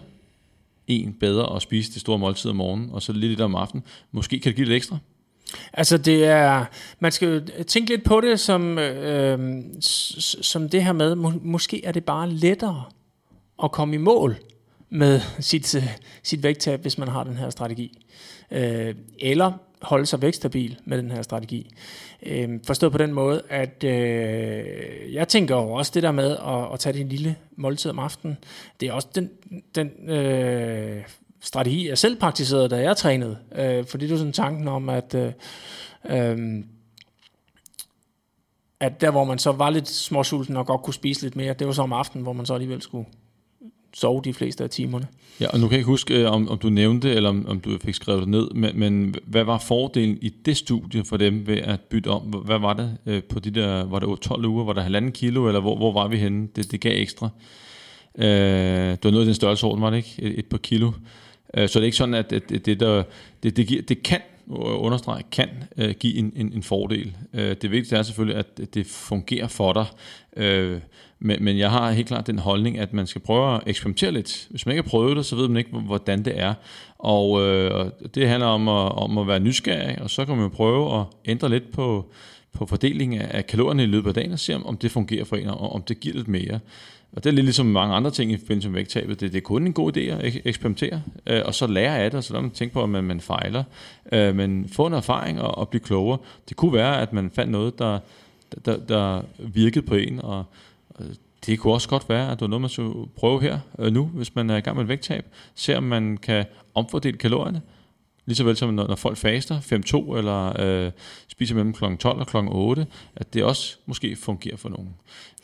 en 0.87 1.13
bedre 1.13 1.55
at 1.55 1.61
spise 1.61 1.93
det 1.93 2.01
store 2.01 2.19
måltid 2.19 2.49
om 2.49 2.55
morgenen, 2.55 2.89
og 2.91 3.01
så 3.01 3.13
lidt 3.13 3.29
lidt 3.29 3.41
om 3.41 3.55
aftenen, 3.55 3.83
måske 4.11 4.39
kan 4.39 4.49
det 4.49 4.55
give 4.55 4.67
lidt 4.67 4.75
ekstra. 4.75 4.97
Altså 5.73 5.97
det 5.97 6.25
er, 6.25 6.65
man 6.99 7.11
skal 7.11 7.27
jo 7.27 7.63
tænke 7.63 7.89
lidt 7.89 8.03
på 8.03 8.21
det 8.21 8.39
som, 8.39 8.79
øh, 8.79 9.63
som 10.41 10.69
det 10.69 10.83
her 10.83 10.93
med, 10.93 11.15
må, 11.15 11.33
måske 11.41 11.85
er 11.85 11.91
det 11.91 12.03
bare 12.03 12.29
lettere 12.29 12.83
at 13.63 13.71
komme 13.71 13.95
i 13.95 13.97
mål, 13.97 14.35
med 14.89 15.21
sit, 15.39 15.75
øh, 15.75 15.97
sit 16.23 16.43
vægttab, 16.43 16.81
hvis 16.81 16.97
man 16.97 17.07
har 17.07 17.23
den 17.23 17.37
her 17.37 17.49
strategi. 17.49 18.05
Øh, 18.51 18.95
eller 19.19 19.51
holde 19.81 20.05
sig 20.05 20.21
vægtstabil 20.21 20.79
med 20.85 20.97
den 20.97 21.11
her 21.11 21.21
strategi. 21.21 21.71
Øh, 22.23 22.49
forstået 22.67 22.91
på 22.91 22.97
den 22.97 23.13
måde, 23.13 23.41
at 23.49 23.83
øh, 23.83 25.13
jeg 25.13 25.27
tænker 25.27 25.55
jo 25.55 25.71
også 25.71 25.91
det 25.95 26.03
der 26.03 26.11
med 26.11 26.31
at, 26.31 26.73
at 26.73 26.79
tage 26.79 26.93
det 26.93 27.01
en 27.01 27.09
lille 27.09 27.35
måltid 27.55 27.91
om 27.91 27.99
aftenen, 27.99 28.37
det 28.79 28.89
er 28.89 28.93
også 28.93 29.07
den, 29.15 29.29
den 29.75 30.09
øh, 30.09 31.03
strategi, 31.41 31.89
jeg 31.89 31.97
selv 31.97 32.19
praktiserede, 32.19 32.69
da 32.69 32.75
jeg 32.75 32.97
trænede. 32.97 33.37
Øh, 33.55 33.85
fordi 33.85 34.07
det 34.07 34.13
er 34.13 34.17
sådan 34.17 34.33
tanken 34.33 34.67
om, 34.67 34.89
at 34.89 35.15
øh, 35.15 35.31
øh, 36.05 36.63
at 38.79 39.01
der 39.01 39.11
hvor 39.11 39.23
man 39.23 39.39
så 39.39 39.51
var 39.51 39.69
lidt 39.69 39.89
småsulten 39.89 40.57
og 40.57 40.65
godt 40.65 40.81
kunne 40.81 40.93
spise 40.93 41.21
lidt 41.21 41.35
mere, 41.35 41.53
det 41.53 41.67
var 41.67 41.73
så 41.73 41.81
om 41.81 41.93
aftenen, 41.93 42.23
hvor 42.23 42.33
man 42.33 42.45
så 42.45 42.53
alligevel 42.53 42.81
skulle 42.81 43.05
sove 43.95 44.21
de 44.23 44.33
fleste 44.33 44.63
af 44.63 44.69
timerne. 44.69 45.07
Ja, 45.41 45.47
og 45.47 45.59
nu 45.59 45.67
kan 45.67 45.71
jeg 45.71 45.79
ikke 45.79 45.87
huske, 45.87 46.21
øh, 46.21 46.31
om, 46.31 46.49
om 46.49 46.57
du 46.57 46.69
nævnte, 46.69 47.13
eller 47.13 47.29
om, 47.29 47.45
om 47.47 47.59
du 47.59 47.77
fik 47.81 47.95
skrevet 47.95 48.21
det 48.21 48.29
ned, 48.29 48.49
men, 48.49 48.79
men 48.79 49.15
hvad 49.25 49.43
var 49.43 49.57
fordelen 49.57 50.17
i 50.21 50.29
det 50.29 50.57
studie 50.57 51.03
for 51.03 51.17
dem 51.17 51.47
ved 51.47 51.57
at 51.57 51.81
bytte 51.81 52.07
om? 52.07 52.21
Hvad 52.21 52.59
var 52.59 52.73
det 52.73 52.97
øh, 53.05 53.23
på 53.23 53.39
de 53.39 53.49
der, 53.49 53.83
var 53.83 53.99
det 53.99 54.19
12 54.19 54.45
uger, 54.45 54.65
var 54.65 54.73
der 54.73 54.81
halvanden 54.81 55.11
kilo, 55.11 55.47
eller 55.47 55.59
hvor, 55.59 55.77
hvor 55.77 55.93
var 55.93 56.07
vi 56.07 56.17
henne? 56.17 56.47
Det, 56.55 56.71
det 56.71 56.81
gav 56.81 57.01
ekstra. 57.01 57.29
Øh, 58.17 58.25
det 58.91 59.03
var 59.03 59.11
noget 59.11 59.23
af 59.23 59.25
den 59.25 59.35
størrelseorden, 59.35 59.81
var 59.81 59.89
det 59.89 59.97
ikke? 59.97 60.15
Et, 60.19 60.39
et 60.39 60.45
par 60.45 60.57
kilo. 60.57 60.91
Øh, 61.53 61.69
så 61.69 61.79
det 61.79 61.83
er 61.83 61.85
ikke 61.85 61.97
sådan, 61.97 62.13
at, 62.13 62.33
at, 62.33 62.51
at 62.51 62.65
det, 62.65 62.79
der, 62.79 63.03
det, 63.43 63.57
det, 63.57 63.67
giver, 63.67 63.81
det 63.81 64.03
kan 64.03 64.21
understrege, 64.47 65.23
kan 65.31 65.49
øh, 65.77 65.95
give 65.99 66.15
en, 66.15 66.33
en, 66.35 66.53
en 66.53 66.63
fordel. 66.63 67.15
Øh, 67.33 67.55
det 67.61 67.71
vigtigste 67.71 67.95
er 67.95 68.03
selvfølgelig, 68.03 68.37
at 68.37 68.73
det 68.73 68.85
fungerer 68.85 69.47
for 69.47 69.73
dig. 69.73 69.85
Øh, 70.37 70.79
men, 71.25 71.43
men 71.43 71.57
jeg 71.57 71.71
har 71.71 71.91
helt 71.91 72.07
klart 72.07 72.27
den 72.27 72.39
holdning, 72.39 72.79
at 72.79 72.93
man 72.93 73.07
skal 73.07 73.21
prøve 73.21 73.55
at 73.55 73.61
eksperimentere 73.67 74.11
lidt. 74.11 74.47
Hvis 74.49 74.65
man 74.65 74.73
ikke 74.73 74.83
har 74.83 74.89
prøvet 74.89 75.17
det, 75.17 75.25
så 75.25 75.35
ved 75.35 75.47
man 75.47 75.57
ikke, 75.57 75.71
hvordan 75.71 76.25
det 76.25 76.39
er. 76.39 76.53
Og, 76.97 77.41
øh, 77.41 77.91
det 78.15 78.27
handler 78.27 78.47
om 78.47 78.67
at, 78.67 78.91
om 78.91 79.17
at 79.17 79.27
være 79.27 79.39
nysgerrig, 79.39 80.01
og 80.01 80.09
så 80.09 80.25
kan 80.25 80.35
man 80.35 80.43
jo 80.43 80.49
prøve 80.49 80.99
at 80.99 81.05
ændre 81.25 81.49
lidt 81.49 81.71
på, 81.71 82.05
på 82.53 82.65
fordelingen 82.65 83.21
af 83.21 83.47
kalorierne 83.47 83.83
i 83.83 83.85
løbet 83.85 84.07
af 84.07 84.13
dagen, 84.13 84.31
og 84.31 84.39
se 84.39 84.55
om, 84.55 84.65
om 84.65 84.77
det 84.77 84.91
fungerer 84.91 85.25
for 85.25 85.35
en, 85.35 85.47
og 85.47 85.73
om 85.73 85.81
det 85.81 85.99
giver 85.99 86.15
lidt 86.15 86.27
mere. 86.27 86.59
Og 87.11 87.23
det 87.23 87.29
er 87.29 87.33
lidt 87.33 87.45
ligesom 87.45 87.65
mange 87.65 87.95
andre 87.95 88.11
ting 88.11 88.31
i 88.31 88.37
forbindelse 88.37 88.69
med 88.69 88.75
vægttabet. 88.75 89.19
Det, 89.19 89.31
det 89.31 89.37
er 89.37 89.41
kun 89.41 89.67
en 89.67 89.73
god 89.73 89.97
idé 89.97 89.99
at 89.99 90.35
eksperimentere, 90.45 91.01
øh, 91.27 91.41
og 91.45 91.55
så 91.55 91.67
lære 91.67 91.99
af 91.99 92.11
det, 92.11 92.17
og 92.17 92.23
så 92.23 92.41
man 92.41 92.51
tænke 92.51 92.73
på, 92.73 92.83
at 92.83 92.89
man, 92.89 93.03
man 93.03 93.21
fejler. 93.21 93.63
Øh, 94.11 94.35
men 94.35 94.69
få 94.69 94.87
en 94.87 94.93
erfaring 94.93 95.41
og, 95.41 95.57
og 95.57 95.69
blive 95.69 95.81
klogere. 95.81 96.17
Det 96.49 96.57
kunne 96.57 96.73
være, 96.73 97.01
at 97.01 97.13
man 97.13 97.31
fandt 97.33 97.51
noget, 97.51 97.79
der, 97.79 97.99
der, 98.65 98.77
der 98.77 99.21
virkede 99.39 99.85
på 99.85 99.95
en, 99.95 100.21
og 100.21 100.43
Øh, 100.99 101.15
det 101.45 101.59
kunne 101.59 101.73
også 101.73 101.89
godt 101.89 102.09
være, 102.09 102.31
at 102.31 102.39
det 102.39 102.41
var 102.41 102.47
noget, 102.47 102.61
man 102.61 102.69
skulle 102.69 103.09
prøve 103.15 103.41
her 103.41 103.59
øh, 103.79 103.93
nu, 103.93 104.05
hvis 104.05 104.35
man 104.35 104.49
er 104.49 104.57
i 104.57 104.59
gang 104.59 104.75
med 104.75 104.83
et 104.83 104.89
vægttab. 104.89 105.25
Se 105.55 105.77
om 105.77 105.83
man 105.83 106.17
kan 106.17 106.45
omfordele 106.75 107.17
kalorierne, 107.17 107.61
lige 108.25 108.35
så 108.35 108.43
vel 108.43 108.57
som 108.57 108.73
når, 108.73 108.87
når 108.87 108.95
folk 108.95 109.17
faster 109.17 109.59
5-2 109.59 110.17
eller 110.17 110.61
øh, 110.61 110.91
spiser 111.27 111.55
mellem 111.55 111.73
kl. 111.73 111.83
12 111.99 112.19
og 112.19 112.27
kl. 112.27 112.37
8, 112.37 112.85
at 113.15 113.33
det 113.33 113.43
også 113.43 113.77
måske 113.85 114.15
fungerer 114.15 114.57
for 114.57 114.69
nogen. 114.69 114.89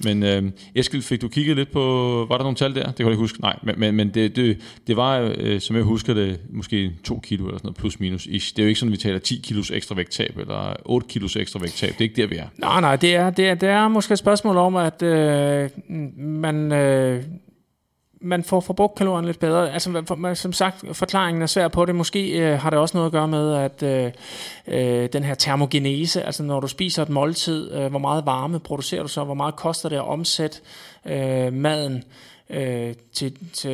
Men 0.03 0.23
øh, 0.23 0.51
Eskild, 0.75 1.01
fik 1.01 1.21
du 1.21 1.27
kigget 1.27 1.55
lidt 1.55 1.71
på, 1.71 1.81
var 2.29 2.37
der 2.37 2.43
nogle 2.43 2.55
tal 2.55 2.75
der? 2.75 2.85
Det 2.85 2.95
kan 2.95 3.05
jeg 3.05 3.11
ikke 3.11 3.21
huske. 3.21 3.41
Nej, 3.41 3.59
men, 3.63 3.75
men, 3.77 3.95
men 3.95 4.09
det, 4.09 4.35
det, 4.35 4.57
det 4.87 4.97
var, 4.97 5.33
øh, 5.37 5.61
som 5.61 5.75
jeg 5.75 5.83
husker 5.83 6.13
det, 6.13 6.39
måske 6.49 6.91
2 7.03 7.19
kilo 7.19 7.45
eller 7.45 7.57
sådan 7.57 7.67
noget, 7.67 7.77
plus 7.77 7.99
minus 7.99 8.25
ish. 8.25 8.55
Det 8.55 8.59
er 8.59 8.63
jo 8.63 8.67
ikke 8.67 8.79
sådan, 8.79 8.93
at 8.93 8.97
vi 8.97 9.01
taler 9.01 9.19
10 9.19 9.41
kilos 9.43 9.71
ekstra 9.71 9.95
vægttab, 9.95 10.37
eller 10.37 10.75
8 10.85 11.07
kilos 11.07 11.35
ekstra 11.35 11.59
vægttab. 11.59 11.89
Det 11.89 11.97
er 11.97 12.01
ikke 12.01 12.21
der, 12.21 12.27
vi 12.27 12.35
er. 12.35 12.47
Nej, 12.57 12.81
nej, 12.81 12.95
det 12.95 13.15
er, 13.15 13.29
det 13.29 13.47
er, 13.47 13.53
det 13.53 13.69
er 13.69 13.87
måske 13.87 14.11
et 14.11 14.19
spørgsmål 14.19 14.57
om, 14.57 14.75
at 14.75 15.01
øh, 15.01 15.69
man... 16.17 16.71
Øh, 16.71 17.23
man 18.21 18.43
får 18.43 18.59
forbrugt 18.59 18.95
kalorierne 18.95 19.27
lidt 19.27 19.39
bedre. 19.39 19.73
Altså, 19.73 20.03
for, 20.07 20.33
som 20.33 20.53
sagt, 20.53 20.83
forklaringen 20.93 21.41
er 21.41 21.47
svær 21.47 21.67
på 21.67 21.85
det. 21.85 21.95
Måske 21.95 22.39
øh, 22.39 22.59
har 22.59 22.69
det 22.69 22.79
også 22.79 22.97
noget 22.97 23.05
at 23.05 23.11
gøre 23.11 23.27
med, 23.27 23.53
at 23.53 23.83
øh, 23.83 24.11
øh, 24.67 25.09
den 25.13 25.23
her 25.23 25.35
termogenese, 25.35 26.23
altså 26.23 26.43
når 26.43 26.59
du 26.59 26.67
spiser 26.67 27.03
et 27.03 27.09
måltid, 27.09 27.73
øh, 27.73 27.89
hvor 27.89 27.99
meget 27.99 28.25
varme 28.25 28.59
producerer 28.59 29.01
du 29.01 29.07
så, 29.07 29.23
hvor 29.23 29.33
meget 29.33 29.55
koster 29.55 29.89
det 29.89 29.95
at 29.95 30.07
omsætte 30.07 30.59
øh, 31.05 31.53
maden 31.53 32.03
øh, 32.49 32.93
til, 33.13 33.37
til, 33.53 33.71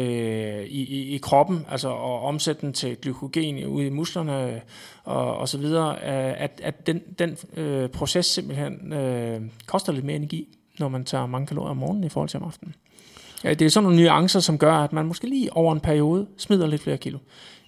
i, 0.68 0.84
i, 0.84 1.16
i 1.16 1.18
kroppen, 1.18 1.66
altså 1.72 1.90
at 1.90 2.24
omsætte 2.24 2.62
den 2.62 2.74
til 2.74 2.98
glykogen 3.02 3.66
ude 3.66 3.88
i 3.88 3.90
musklerne 3.90 4.48
øh, 4.48 4.60
og, 5.04 5.38
og 5.38 5.50
så 5.50 5.58
videre, 5.58 5.92
øh, 5.92 6.42
at, 6.42 6.62
at 6.64 6.88
den, 6.88 7.02
den 7.20 7.38
øh, 7.58 7.90
proces 7.90 8.26
simpelthen 8.26 8.94
øh, 8.94 9.42
koster 9.66 9.94
lidt 9.94 10.06
mere 10.06 10.16
energi, 10.16 10.48
når 10.80 10.88
man 10.88 11.06
tager 11.06 11.26
mange 11.26 11.48
kalorier 11.48 11.70
om 11.70 11.78
morgenen 11.78 12.04
i 12.04 12.10
forhold 12.10 12.30
til 12.30 12.40
om 12.40 12.46
aftenen. 12.46 12.76
Ja, 13.44 13.54
det 13.54 13.66
er 13.66 13.70
sådan 13.70 13.84
nogle 13.84 14.04
nuancer, 14.04 14.40
som 14.40 14.58
gør, 14.58 14.74
at 14.74 14.94
man 14.94 15.06
måske 15.06 15.28
lige 15.28 15.54
over 15.54 15.74
en 15.74 15.80
periode 15.80 16.28
smider 16.38 16.68
lidt 16.68 16.82
flere 16.82 16.98
kilo. 16.98 17.18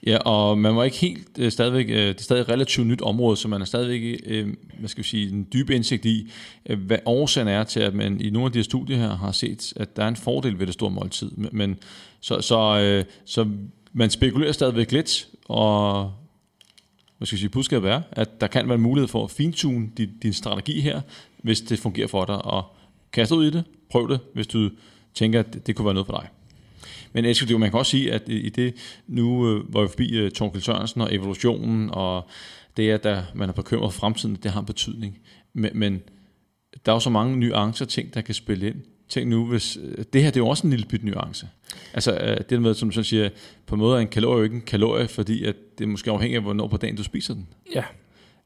Ja, 0.06 0.18
og 0.18 0.58
man 0.58 0.76
var 0.76 0.84
ikke 0.84 0.98
helt 0.98 1.28
øh, 1.40 1.52
stadigvæk, 1.52 1.90
øh, 1.90 1.96
det 1.96 2.18
er 2.18 2.24
stadig 2.24 2.42
et 2.42 2.50
relativt 2.50 2.88
nyt 2.88 3.02
område, 3.02 3.38
så 3.38 3.48
man 3.48 3.62
er 3.62 3.66
stadigvæk, 3.66 4.20
øh, 4.26 4.48
hvad 4.80 4.90
skal 4.90 5.04
vi 5.04 5.08
sige, 5.08 5.30
en 5.30 5.48
dyb 5.54 5.70
indsigt 5.70 6.06
i, 6.06 6.32
øh, 6.66 6.80
hvad 6.80 6.98
årsagen 7.06 7.48
er 7.48 7.64
til, 7.64 7.80
at 7.80 7.94
man 7.94 8.22
i 8.22 8.30
nogle 8.30 8.46
af 8.46 8.52
de 8.52 8.60
her 8.60 8.64
studier 8.64 8.98
her 8.98 9.16
har 9.16 9.32
set, 9.32 9.74
at 9.76 9.96
der 9.96 10.04
er 10.04 10.08
en 10.08 10.16
fordel 10.16 10.60
ved 10.60 10.66
det 10.66 10.74
store 10.74 10.92
måltid. 10.92 11.32
Men 11.32 11.78
så, 12.20 12.42
så, 12.42 12.80
øh, 12.80 13.06
så 13.26 13.48
man 13.94 14.10
spekulerer 14.10 14.52
stadigvæk 14.52 14.92
lidt, 14.92 15.28
og 15.46 16.12
hvad 17.18 17.26
skal 17.26 17.36
jeg 17.36 17.40
sige, 17.40 17.50
budskabet 17.50 17.92
er, 17.92 18.02
at 18.12 18.42
der 18.42 18.48
kan 18.48 18.68
være 18.68 18.76
en 18.76 18.82
mulighed 18.82 19.08
for 19.08 19.24
at 19.24 19.32
fintune 19.32 19.90
din, 19.98 20.10
din 20.24 20.34
strategi 20.34 20.82
her, 20.82 21.02
hvis 21.44 21.62
det 21.62 21.80
fungerer 21.80 22.08
for 22.08 22.26
dig, 22.26 22.46
og 22.46 22.64
kaste 23.14 23.36
ud 23.36 23.46
i 23.46 23.50
det, 23.50 23.64
prøv 23.90 24.10
det, 24.10 24.20
hvis 24.34 24.48
du 24.48 24.70
tænker, 25.20 25.40
at 25.40 25.68
det 25.68 25.76
kunne 25.76 25.86
være 25.86 25.94
noget 25.94 26.08
for 26.08 26.18
dig. 26.18 26.30
Men 27.14 27.26
Eskild, 27.26 27.58
man 27.58 27.70
kan 27.70 27.80
også 27.80 27.90
sige, 27.90 28.14
at 28.14 28.22
i 28.28 28.50
det, 28.50 28.74
nu 29.08 29.48
øh, 29.48 29.70
hvor 29.70 29.80
var 29.80 29.88
vi 29.88 29.92
forbi 29.92 30.18
øh, 30.18 30.32
Torkel 30.32 30.62
Sørensen 30.62 31.02
og 31.02 31.16
evolutionen, 31.16 31.90
og 31.92 32.28
det, 32.78 32.90
at 32.90 33.04
der, 33.04 33.24
man 33.36 33.50
er 33.50 33.54
bekymret 33.54 33.94
for 33.94 34.00
fremtiden, 34.00 34.36
det 34.44 34.52
har 34.52 34.60
en 34.60 34.66
betydning. 34.66 35.20
Men, 35.54 35.72
men 35.74 36.02
der 36.86 36.92
er 36.92 36.96
jo 36.96 37.00
så 37.00 37.10
mange 37.10 37.38
nuancer 37.38 37.86
ting, 37.86 38.14
der 38.14 38.22
kan 38.22 38.36
spille 38.36 38.68
ind. 38.68 38.76
Tænk 39.10 39.28
nu, 39.28 39.46
hvis, 39.46 39.78
øh, 39.82 40.06
det 40.14 40.24
her 40.24 40.30
det 40.30 40.38
er 40.40 40.44
jo 40.44 40.48
også 40.48 40.68
en 40.68 40.72
lille 40.72 40.86
bit 40.86 41.04
nuance. 41.04 41.48
Altså 41.94 42.38
det 42.50 42.62
med, 42.62 42.74
som 42.74 42.90
du 42.90 43.04
siger, 43.04 43.30
på 43.66 43.76
en 43.76 43.80
måde 43.80 43.98
er 43.98 44.02
en 44.02 44.08
kalorie 44.08 44.38
jo 44.38 44.44
ikke 44.44 44.56
en 44.56 44.62
kalorie, 44.62 45.08
fordi 45.08 45.44
at 45.44 45.56
det 45.78 45.84
er 45.84 45.88
måske 45.88 46.12
afhængigt 46.12 46.38
af, 46.38 46.44
hvornår 46.44 46.68
på 46.68 46.78
dagen 46.78 46.96
du 46.96 47.04
spiser 47.04 47.34
den. 47.34 47.48
Ja. 47.76 47.84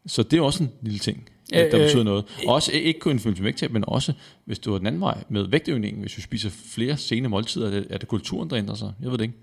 Så 0.08 0.24
det 0.24 0.38
er 0.38 0.42
også 0.42 0.64
en 0.64 0.72
lille 0.82 1.00
ting, 1.00 1.30
Øh, 1.54 1.60
der 1.60 1.80
øh, 1.80 1.86
betyder 1.86 2.04
noget. 2.04 2.26
Også 2.48 2.72
ikke 2.72 3.00
kun 3.00 3.16
i 3.16 3.20
forbindelse 3.20 3.42
med 3.44 3.48
vægttab, 3.48 3.72
men 3.72 3.84
også 3.88 4.14
hvis 4.46 4.60
du 4.60 4.74
er 4.74 4.78
den 4.78 4.88
anden 4.88 5.02
vej 5.02 5.18
med 5.30 5.44
vægtøgningen. 5.48 6.02
Hvis 6.02 6.14
du 6.14 6.22
spiser 6.22 6.50
flere 6.76 6.98
sene 6.98 7.30
måltider, 7.30 7.68
er 7.68 7.72
det, 7.72 7.88
er 7.90 7.98
det 7.98 8.08
kulturen, 8.08 8.50
der 8.50 8.58
ændrer 8.58 8.76
sig? 8.76 8.92
Jeg 9.02 9.12
ved 9.12 9.18
det 9.18 9.24
ikke. 9.24 9.38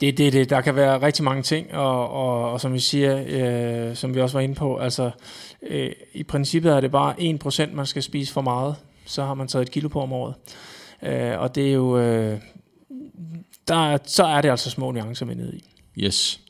Det, 0.00 0.18
det, 0.18 0.32
det, 0.32 0.50
der 0.50 0.60
kan 0.60 0.76
være 0.76 1.02
rigtig 1.02 1.24
mange 1.24 1.42
ting, 1.42 1.74
og, 1.74 2.10
og, 2.10 2.52
og 2.52 2.60
som 2.60 2.72
vi 2.72 2.78
siger, 2.78 3.24
øh, 3.90 3.96
som 3.96 4.14
vi 4.14 4.20
også 4.20 4.36
var 4.36 4.40
inde 4.40 4.54
på, 4.54 4.76
altså 4.76 5.10
øh, 5.62 5.92
i 6.14 6.22
princippet 6.22 6.72
er 6.72 6.80
det 6.80 6.90
bare 6.90 7.14
1% 7.70 7.74
man 7.74 7.86
skal 7.86 8.02
spise 8.02 8.32
for 8.32 8.40
meget, 8.40 8.74
så 9.06 9.24
har 9.24 9.34
man 9.34 9.48
taget 9.48 9.62
et 9.66 9.70
kilo 9.72 9.88
på 9.88 10.00
om 10.00 10.12
året. 10.12 10.34
Øh, 11.02 11.40
og 11.40 11.54
det 11.54 11.68
er 11.68 11.72
jo, 11.72 11.98
øh, 11.98 12.38
der, 13.68 13.92
er- 13.92 13.98
så 14.06 14.24
er 14.24 14.40
det 14.40 14.48
altså 14.50 14.70
små 14.70 14.90
nuancer, 14.90 15.26
vi 15.26 15.32
er 15.32 15.36
nede 15.36 15.56
i. 15.56 15.64
Yes. 16.04 16.40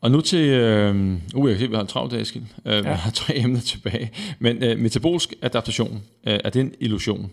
Og 0.00 0.10
nu 0.10 0.20
til, 0.20 0.48
øh, 0.48 1.16
uh, 1.34 1.50
jeg 1.50 1.58
kan 1.58 1.64
se, 1.64 1.68
vi 1.68 1.74
har 1.74 1.82
en 1.82 1.86
travlt 1.86 2.12
dag, 2.12 2.20
Eskild. 2.20 2.44
Uh, 2.64 2.72
ja. 2.72 2.80
Vi 2.80 2.88
har 2.88 3.10
tre 3.10 3.38
emner 3.38 3.60
tilbage. 3.60 4.10
Men 4.38 4.70
uh, 4.70 4.78
metabolisk 4.78 5.34
adaptation, 5.42 5.92
uh, 5.92 6.00
er 6.22 6.50
det 6.50 6.60
en 6.60 6.74
illusion? 6.80 7.30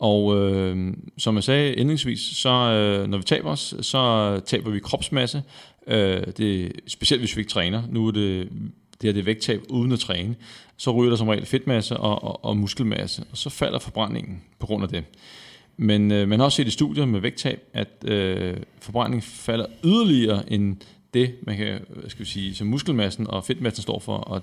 Og 0.00 0.36
øh, 0.36 0.94
som 1.18 1.34
jeg 1.34 1.44
sagde 1.44 1.68
indledningsvis, 1.68 2.20
så 2.20 2.48
øh, 2.48 3.08
når 3.08 3.18
vi 3.18 3.24
taber 3.24 3.50
os, 3.50 3.74
så 3.80 4.40
taber 4.46 4.70
vi 4.70 4.78
kropsmasse. 4.78 5.42
Øh, 5.86 6.22
det 6.36 6.72
specielt 6.86 7.20
hvis 7.22 7.36
vi 7.36 7.40
ikke 7.40 7.50
træner. 7.50 7.82
Nu 7.88 8.06
er 8.06 8.10
det, 8.10 8.48
det 8.92 9.02
her 9.02 9.12
det 9.12 9.20
er 9.20 9.24
vægttab 9.24 9.60
uden 9.68 9.92
at 9.92 9.98
træne. 9.98 10.34
Så 10.76 10.90
ryger 10.90 11.10
der 11.10 11.16
som 11.16 11.28
regel 11.28 11.46
fedtmasse 11.46 11.96
og, 11.96 12.24
og, 12.24 12.44
og 12.44 12.56
muskelmasse, 12.56 13.24
og 13.30 13.36
så 13.36 13.50
falder 13.50 13.78
forbrændingen 13.78 14.42
på 14.58 14.66
grund 14.66 14.82
af 14.82 14.88
det. 14.88 15.04
Men 15.76 16.12
øh, 16.12 16.28
man 16.28 16.38
har 16.38 16.44
også 16.44 16.56
set 16.56 16.66
i 16.66 16.70
studier 16.70 17.06
med 17.06 17.20
vægttab, 17.20 17.62
at 17.72 18.04
øh, 18.04 18.56
forbrændingen 18.80 19.22
falder 19.22 19.66
yderligere 19.84 20.52
end 20.52 20.76
det, 21.14 21.34
man 21.42 21.56
kan, 21.56 21.80
hvad 21.88 22.10
skal 22.10 22.24
vi 22.24 22.30
sige, 22.30 22.54
som 22.54 22.66
muskelmassen 22.66 23.30
og 23.30 23.44
fedtmassen 23.44 23.82
står 23.82 23.98
for. 23.98 24.16
Og, 24.16 24.42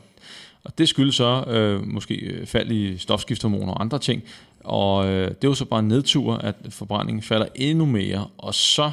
og 0.63 0.77
det 0.77 0.89
skyldes 0.89 1.15
så 1.15 1.43
øh, 1.47 1.87
måske 1.87 2.41
fald 2.45 2.71
i 2.71 2.97
stofskiftehormoner 2.97 3.73
og 3.73 3.81
andre 3.81 3.99
ting. 3.99 4.23
Og 4.63 5.07
øh, 5.07 5.27
det 5.27 5.43
er 5.43 5.47
jo 5.47 5.53
så 5.53 5.65
bare 5.65 5.79
en 5.79 5.87
nedtur, 5.87 6.35
at 6.35 6.55
forbrændingen 6.69 7.21
falder 7.21 7.47
endnu 7.55 7.85
mere, 7.85 8.27
og 8.37 8.55
så 8.55 8.91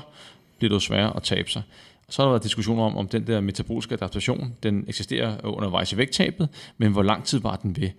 bliver 0.58 0.68
det 0.68 0.74
jo 0.74 0.80
sværere 0.80 1.16
at 1.16 1.22
tabe 1.22 1.50
sig. 1.50 1.62
Så 2.08 2.22
har 2.22 2.26
der 2.26 2.32
været 2.32 2.44
diskussioner 2.44 2.82
om, 2.82 2.96
om 2.96 3.08
den 3.08 3.26
der 3.26 3.40
metaboliske 3.40 3.94
adaptation, 3.94 4.54
den 4.62 4.84
eksisterer 4.88 5.36
undervejs 5.44 5.92
i 5.92 5.96
vægttabet, 5.96 6.48
men 6.78 6.92
hvor 6.92 7.02
lang 7.02 7.24
tid 7.24 7.40
var 7.40 7.56
den 7.56 7.76
ved? 7.76 7.90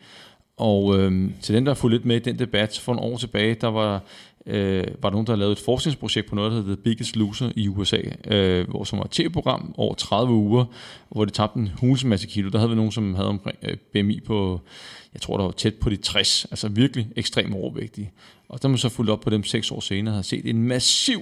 Og 0.57 0.99
øh, 0.99 1.31
til 1.41 1.55
den, 1.55 1.65
der 1.65 1.69
har 1.69 1.75
fulgt 1.75 1.93
lidt 1.93 2.05
med 2.05 2.15
i 2.15 2.19
den 2.19 2.39
debat, 2.39 2.79
for 2.83 2.93
en 2.93 2.99
år 2.99 3.17
tilbage, 3.17 3.55
der 3.55 3.67
var, 3.67 4.01
øh, 4.45 4.83
var 5.01 5.09
der 5.09 5.11
nogen, 5.11 5.27
der 5.27 5.35
lavede 5.35 5.51
et 5.51 5.59
forskningsprojekt 5.59 6.29
på 6.29 6.35
noget, 6.35 6.51
der 6.51 6.57
hedder 6.57 6.75
The 6.75 6.83
Biggest 6.83 7.15
Loser 7.15 7.51
i 7.55 7.67
USA, 7.67 8.01
øh, 8.27 8.69
hvor 8.69 8.83
som 8.83 8.99
var 8.99 9.05
et 9.05 9.11
tv-program 9.11 9.75
over 9.77 9.95
30 9.95 10.33
uger, 10.33 10.65
hvor 11.09 11.25
de 11.25 11.31
tabte 11.31 11.59
en 11.59 11.71
hulens 11.79 12.03
masse 12.03 12.27
kilo. 12.27 12.49
Der 12.49 12.57
havde 12.57 12.69
vi 12.69 12.75
nogen, 12.75 12.91
som 12.91 13.15
havde 13.15 13.29
omkring 13.29 13.57
øh, 13.63 13.77
BMI 13.93 14.19
på, 14.19 14.61
jeg 15.13 15.21
tror, 15.21 15.37
der 15.37 15.43
var 15.43 15.51
tæt 15.51 15.75
på 15.75 15.89
de 15.89 15.95
60, 15.95 16.45
altså 16.45 16.67
virkelig 16.67 17.07
ekstremt 17.15 17.55
overvægtige. 17.55 18.11
Og 18.49 18.61
der 18.61 18.67
man 18.67 18.77
så 18.77 18.89
fulgt 18.89 19.11
op 19.11 19.19
på 19.19 19.29
dem 19.29 19.43
seks 19.43 19.71
år 19.71 19.79
senere, 19.79 20.13
havde 20.13 20.23
set 20.23 20.49
en 20.49 20.63
massiv 20.63 21.21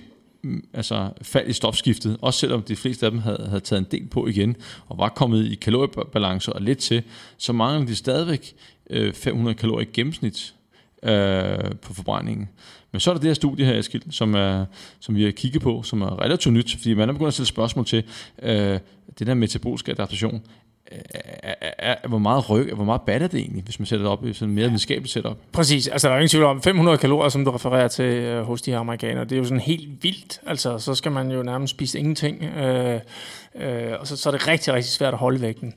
altså 0.74 1.10
fald 1.22 1.50
i 1.50 1.54
stofskiftet, 1.54 2.18
også 2.22 2.40
selvom 2.40 2.62
de 2.62 2.76
fleste 2.76 3.06
af 3.06 3.12
dem 3.12 3.20
havde, 3.20 3.46
havde 3.48 3.62
taget 3.62 3.80
en 3.80 3.88
del 3.92 4.08
på 4.08 4.28
igen, 4.28 4.56
og 4.88 4.98
var 4.98 5.10
kommet 5.10 5.46
i 5.46 5.56
kaloriebalance 5.56 6.54
og 6.54 6.62
lidt 6.62 6.80
til, 6.80 7.04
så 7.38 7.54
manglede 7.54 7.88
de 7.88 7.96
stadigvæk 7.96 8.54
øh, 8.90 9.14
500 9.14 9.56
kalorier 9.56 9.88
i 9.88 9.92
gennemsnit 9.94 10.56
øh, 11.04 11.76
på 11.82 11.94
forbrændingen. 11.94 12.50
Men 12.92 13.00
så 13.00 13.12
er 13.12 13.14
der 13.14 13.22
det 13.22 13.30
her 13.30 13.34
studie 13.34 13.66
her, 13.66 13.80
Eskild, 13.80 14.12
som, 14.12 14.36
er, 14.36 14.66
som 15.00 15.16
vi 15.16 15.24
har 15.24 15.32
kigget 15.32 15.62
på, 15.62 15.84
som 15.84 16.02
er 16.02 16.22
relativt 16.22 16.54
nyt, 16.54 16.76
fordi 16.76 16.94
man 16.94 17.10
er 17.10 17.14
begyndt 17.14 17.28
at 17.28 17.34
stille 17.34 17.48
spørgsmål 17.48 17.86
til 17.86 18.04
øh, 18.42 18.80
det 19.20 19.28
der 19.28 19.34
metaboliske 19.34 19.92
adaptation. 19.92 20.42
Er, 21.44 21.56
er, 21.62 21.72
er, 21.78 22.08
hvor 22.08 22.18
meget 22.18 22.50
ryg, 22.50 22.74
hvor 22.74 22.84
meget 22.84 23.02
batter 23.02 23.28
det 23.28 23.40
egentlig, 23.40 23.64
hvis 23.64 23.80
man 23.80 23.86
sætter 23.86 24.06
det 24.06 24.12
op 24.12 24.26
i 24.26 24.34
sådan 24.34 24.54
mere 24.54 24.66
videnskabeligt 24.66 25.14
setup? 25.14 25.38
Præcis, 25.52 25.88
altså 25.88 26.08
der 26.08 26.14
er 26.14 26.18
ingen 26.18 26.30
tvivl 26.30 26.46
om 26.46 26.62
500 26.62 26.98
kalorier, 26.98 27.30
som 27.30 27.46
du 27.46 27.52
refererer 27.52 27.88
til 27.88 28.06
øh, 28.06 28.44
hos 28.44 28.62
de 28.62 28.72
her 28.72 28.80
amerikanere. 28.80 29.24
Det 29.24 29.32
er 29.32 29.38
jo 29.38 29.44
sådan 29.44 29.60
helt 29.60 30.04
vildt. 30.04 30.42
Altså 30.48 30.78
så 30.78 30.96
skal 30.96 31.12
man 31.12 31.32
jo 31.32 31.44
nærmest 31.44 31.72
spise 31.72 32.00
ingenting, 32.00 32.44
øh, 32.44 33.00
øh, 33.56 33.92
og 34.00 34.08
så, 34.08 34.18
så 34.18 34.30
er 34.30 34.32
det 34.32 34.48
rigtig, 34.48 34.74
rigtig 34.74 34.92
svært 34.92 35.14
at 35.14 35.20
holde 35.20 35.42
vægten. 35.42 35.74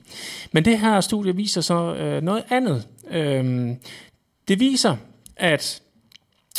Men 0.51 0.65
det 0.65 0.79
her 0.79 1.01
studie 1.01 1.35
viser 1.35 1.61
så 1.61 1.95
øh, 1.95 2.21
noget 2.21 2.43
andet. 2.49 2.87
Øh, 3.11 3.69
det 4.47 4.59
viser, 4.59 4.95
at 5.37 5.81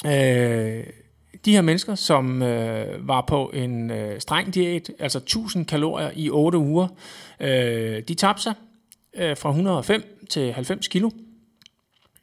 øh, 0.07 0.85
de 1.45 1.53
her 1.53 1.63
mennesker, 1.63 1.95
som 1.95 2.43
øh, 2.43 3.09
var 3.09 3.21
på 3.21 3.51
en 3.55 3.91
øh, 3.91 4.21
streng 4.21 4.55
diæt, 4.55 4.91
altså 4.99 5.19
1000 5.19 5.67
kalorier 5.67 6.11
i 6.15 6.31
8 6.31 6.59
uger, 6.59 6.89
øh, 7.41 8.03
de 8.09 8.15
tabte 8.15 8.43
sig 8.43 8.55
øh, 9.15 9.37
fra 9.37 9.49
105 9.49 10.27
til 10.31 10.53
90 10.53 10.89
kilo. 10.89 11.11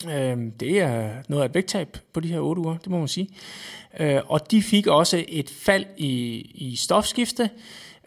Øh, 0.08 0.38
det 0.60 0.80
er 0.80 1.10
noget 1.28 1.44
af 1.44 1.46
et 1.46 1.56
vægttab 1.56 1.98
på 2.14 2.20
de 2.20 2.28
her 2.28 2.40
8 2.40 2.62
uger, 2.62 2.78
det 2.78 2.88
må 2.88 2.98
man 3.00 3.08
sige. 3.08 3.30
Øh, 4.00 4.22
og 4.28 4.52
de 4.52 4.62
fik 4.62 4.88
også 4.88 5.26
et 5.28 5.50
fald 5.50 5.86
i, 5.98 6.42
i 6.56 6.76
stofskifte, 6.76 7.50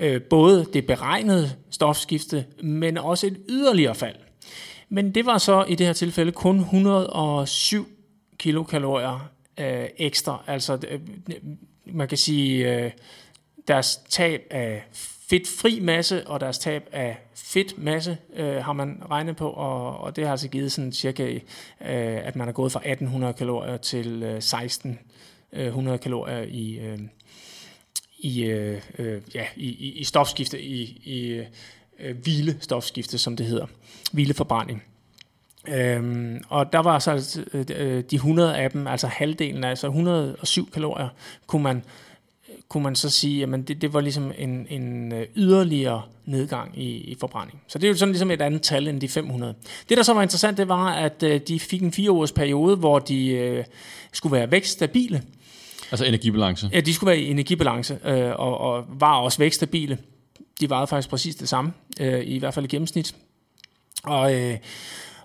øh, 0.01 0.23
både 0.23 0.67
det 0.73 0.87
beregnede 0.87 1.53
stofskifte, 1.71 2.45
men 2.63 2.99
også 2.99 3.27
et 3.27 3.37
yderligere 3.49 3.95
fald. 3.95 4.17
Men 4.89 5.15
det 5.15 5.27
var 5.27 5.39
så 5.39 5.65
i 5.69 5.75
det 5.75 5.87
her 5.87 5.93
tilfælde 5.93 6.33
kun 6.33 6.59
107 6.59 7.89
kilokalorier 8.39 9.31
øh, 9.59 9.89
ekstra. 9.97 10.43
Altså 10.47 10.79
øh, 10.89 11.01
man 11.87 12.09
kan 12.09 12.19
sige, 12.19 12.75
øh, 12.75 12.91
deres 13.69 14.01
tab 14.09 14.43
af 14.51 14.85
fedtfri 15.31 15.81
masse 15.81 16.27
og 16.27 16.41
deres 16.41 16.59
tab 16.59 16.89
af 16.93 17.19
fedtmasse 17.35 18.19
øh, 18.37 18.57
har 18.57 18.73
man 18.73 19.03
regnet 19.11 19.37
på, 19.37 19.51
og, 19.51 20.01
og 20.01 20.17
det 20.17 20.25
har 20.25 20.31
altså 20.31 20.49
givet 20.49 20.73
sådan 20.73 20.93
cirka, 20.93 21.35
øh, 21.35 21.41
at 22.27 22.37
man 22.37 22.49
er 22.49 22.53
gået 22.53 22.73
fra 22.73 22.81
1800 22.81 23.33
kalorier 23.33 23.77
til 23.77 24.23
øh, 24.23 24.37
1600 24.37 25.95
øh, 25.95 26.01
kalorier 26.01 26.43
i, 26.43 26.79
øh, 26.79 26.99
i, 28.19 28.45
øh, 28.45 28.83
øh, 28.99 29.23
ja, 29.35 29.45
i, 29.57 29.67
i, 29.67 29.93
i 29.99 30.05
stofskifte, 30.05 30.63
i, 30.63 30.83
i 31.05 31.43
øh, 32.01 32.17
hvilestofskifte, 32.23 33.19
som 33.19 33.37
det 33.37 33.47
hedder, 33.47 33.67
hvileforbrænding. 34.13 34.83
Øhm, 35.69 36.43
og 36.49 36.73
der 36.73 36.79
var 36.79 36.99
så 36.99 37.41
øh, 37.55 38.05
de 38.11 38.17
100 38.17 38.57
af 38.57 38.71
dem, 38.71 38.87
altså 38.87 39.07
halvdelen, 39.07 39.65
altså 39.65 39.87
107 39.87 40.71
kalorier, 40.71 41.09
kunne 41.47 41.63
man, 41.63 41.83
kunne 42.69 42.83
man 42.83 42.97
så 42.97 43.11
sige, 43.11 43.39
jamen 43.39 43.63
det, 43.63 43.83
det 43.83 43.93
var 43.93 44.01
ligesom 44.01 44.33
en, 44.39 44.67
en 44.71 45.13
øh, 45.13 45.27
yderligere 45.37 46.03
nedgang 46.25 46.79
i, 46.79 46.97
i 46.97 47.17
forbrænding. 47.21 47.63
Så 47.69 47.79
det 47.79 47.87
er 47.87 47.89
jo 47.89 47.97
sådan 47.97 48.13
ligesom 48.13 48.31
et 48.31 48.43
andet 48.43 48.63
tal 48.63 48.89
end 48.89 49.01
de 49.01 49.09
500. 49.09 49.55
Det 49.89 49.97
der 49.97 50.03
så 50.03 50.15
var 50.15 50.23
interessant, 50.23 50.59
det 50.59 50.69
var, 50.69 50.89
at 50.93 51.23
øh, 51.23 51.41
de 51.49 51.61
fik 51.61 51.83
en 51.83 51.93
fire 51.93 52.11
års 52.11 52.33
periode, 52.33 52.77
hvor 52.77 52.99
de 52.99 53.29
øh, 53.29 53.65
skulle 54.13 54.33
være 54.33 54.51
vækststabile. 54.51 55.23
Altså 55.91 56.05
energibalance. 56.05 56.71
Ja, 56.73 56.81
de 56.81 56.95
skulle 56.95 57.09
være 57.09 57.21
i 57.21 57.31
energibalance, 57.31 57.99
øh, 58.05 58.31
og, 58.31 58.59
og 58.59 58.85
var 58.89 59.17
også 59.17 59.39
vækststabile. 59.39 59.99
De 60.61 60.71
varede 60.71 60.87
faktisk 60.87 61.09
præcis 61.09 61.37
det 61.37 61.49
samme, 61.49 61.73
øh, 62.01 62.21
i 62.25 62.39
hvert 62.39 62.55
fald 62.55 62.65
i 62.65 62.69
gennemsnit. 62.69 63.15
Og, 64.05 64.35
øh, 64.35 64.57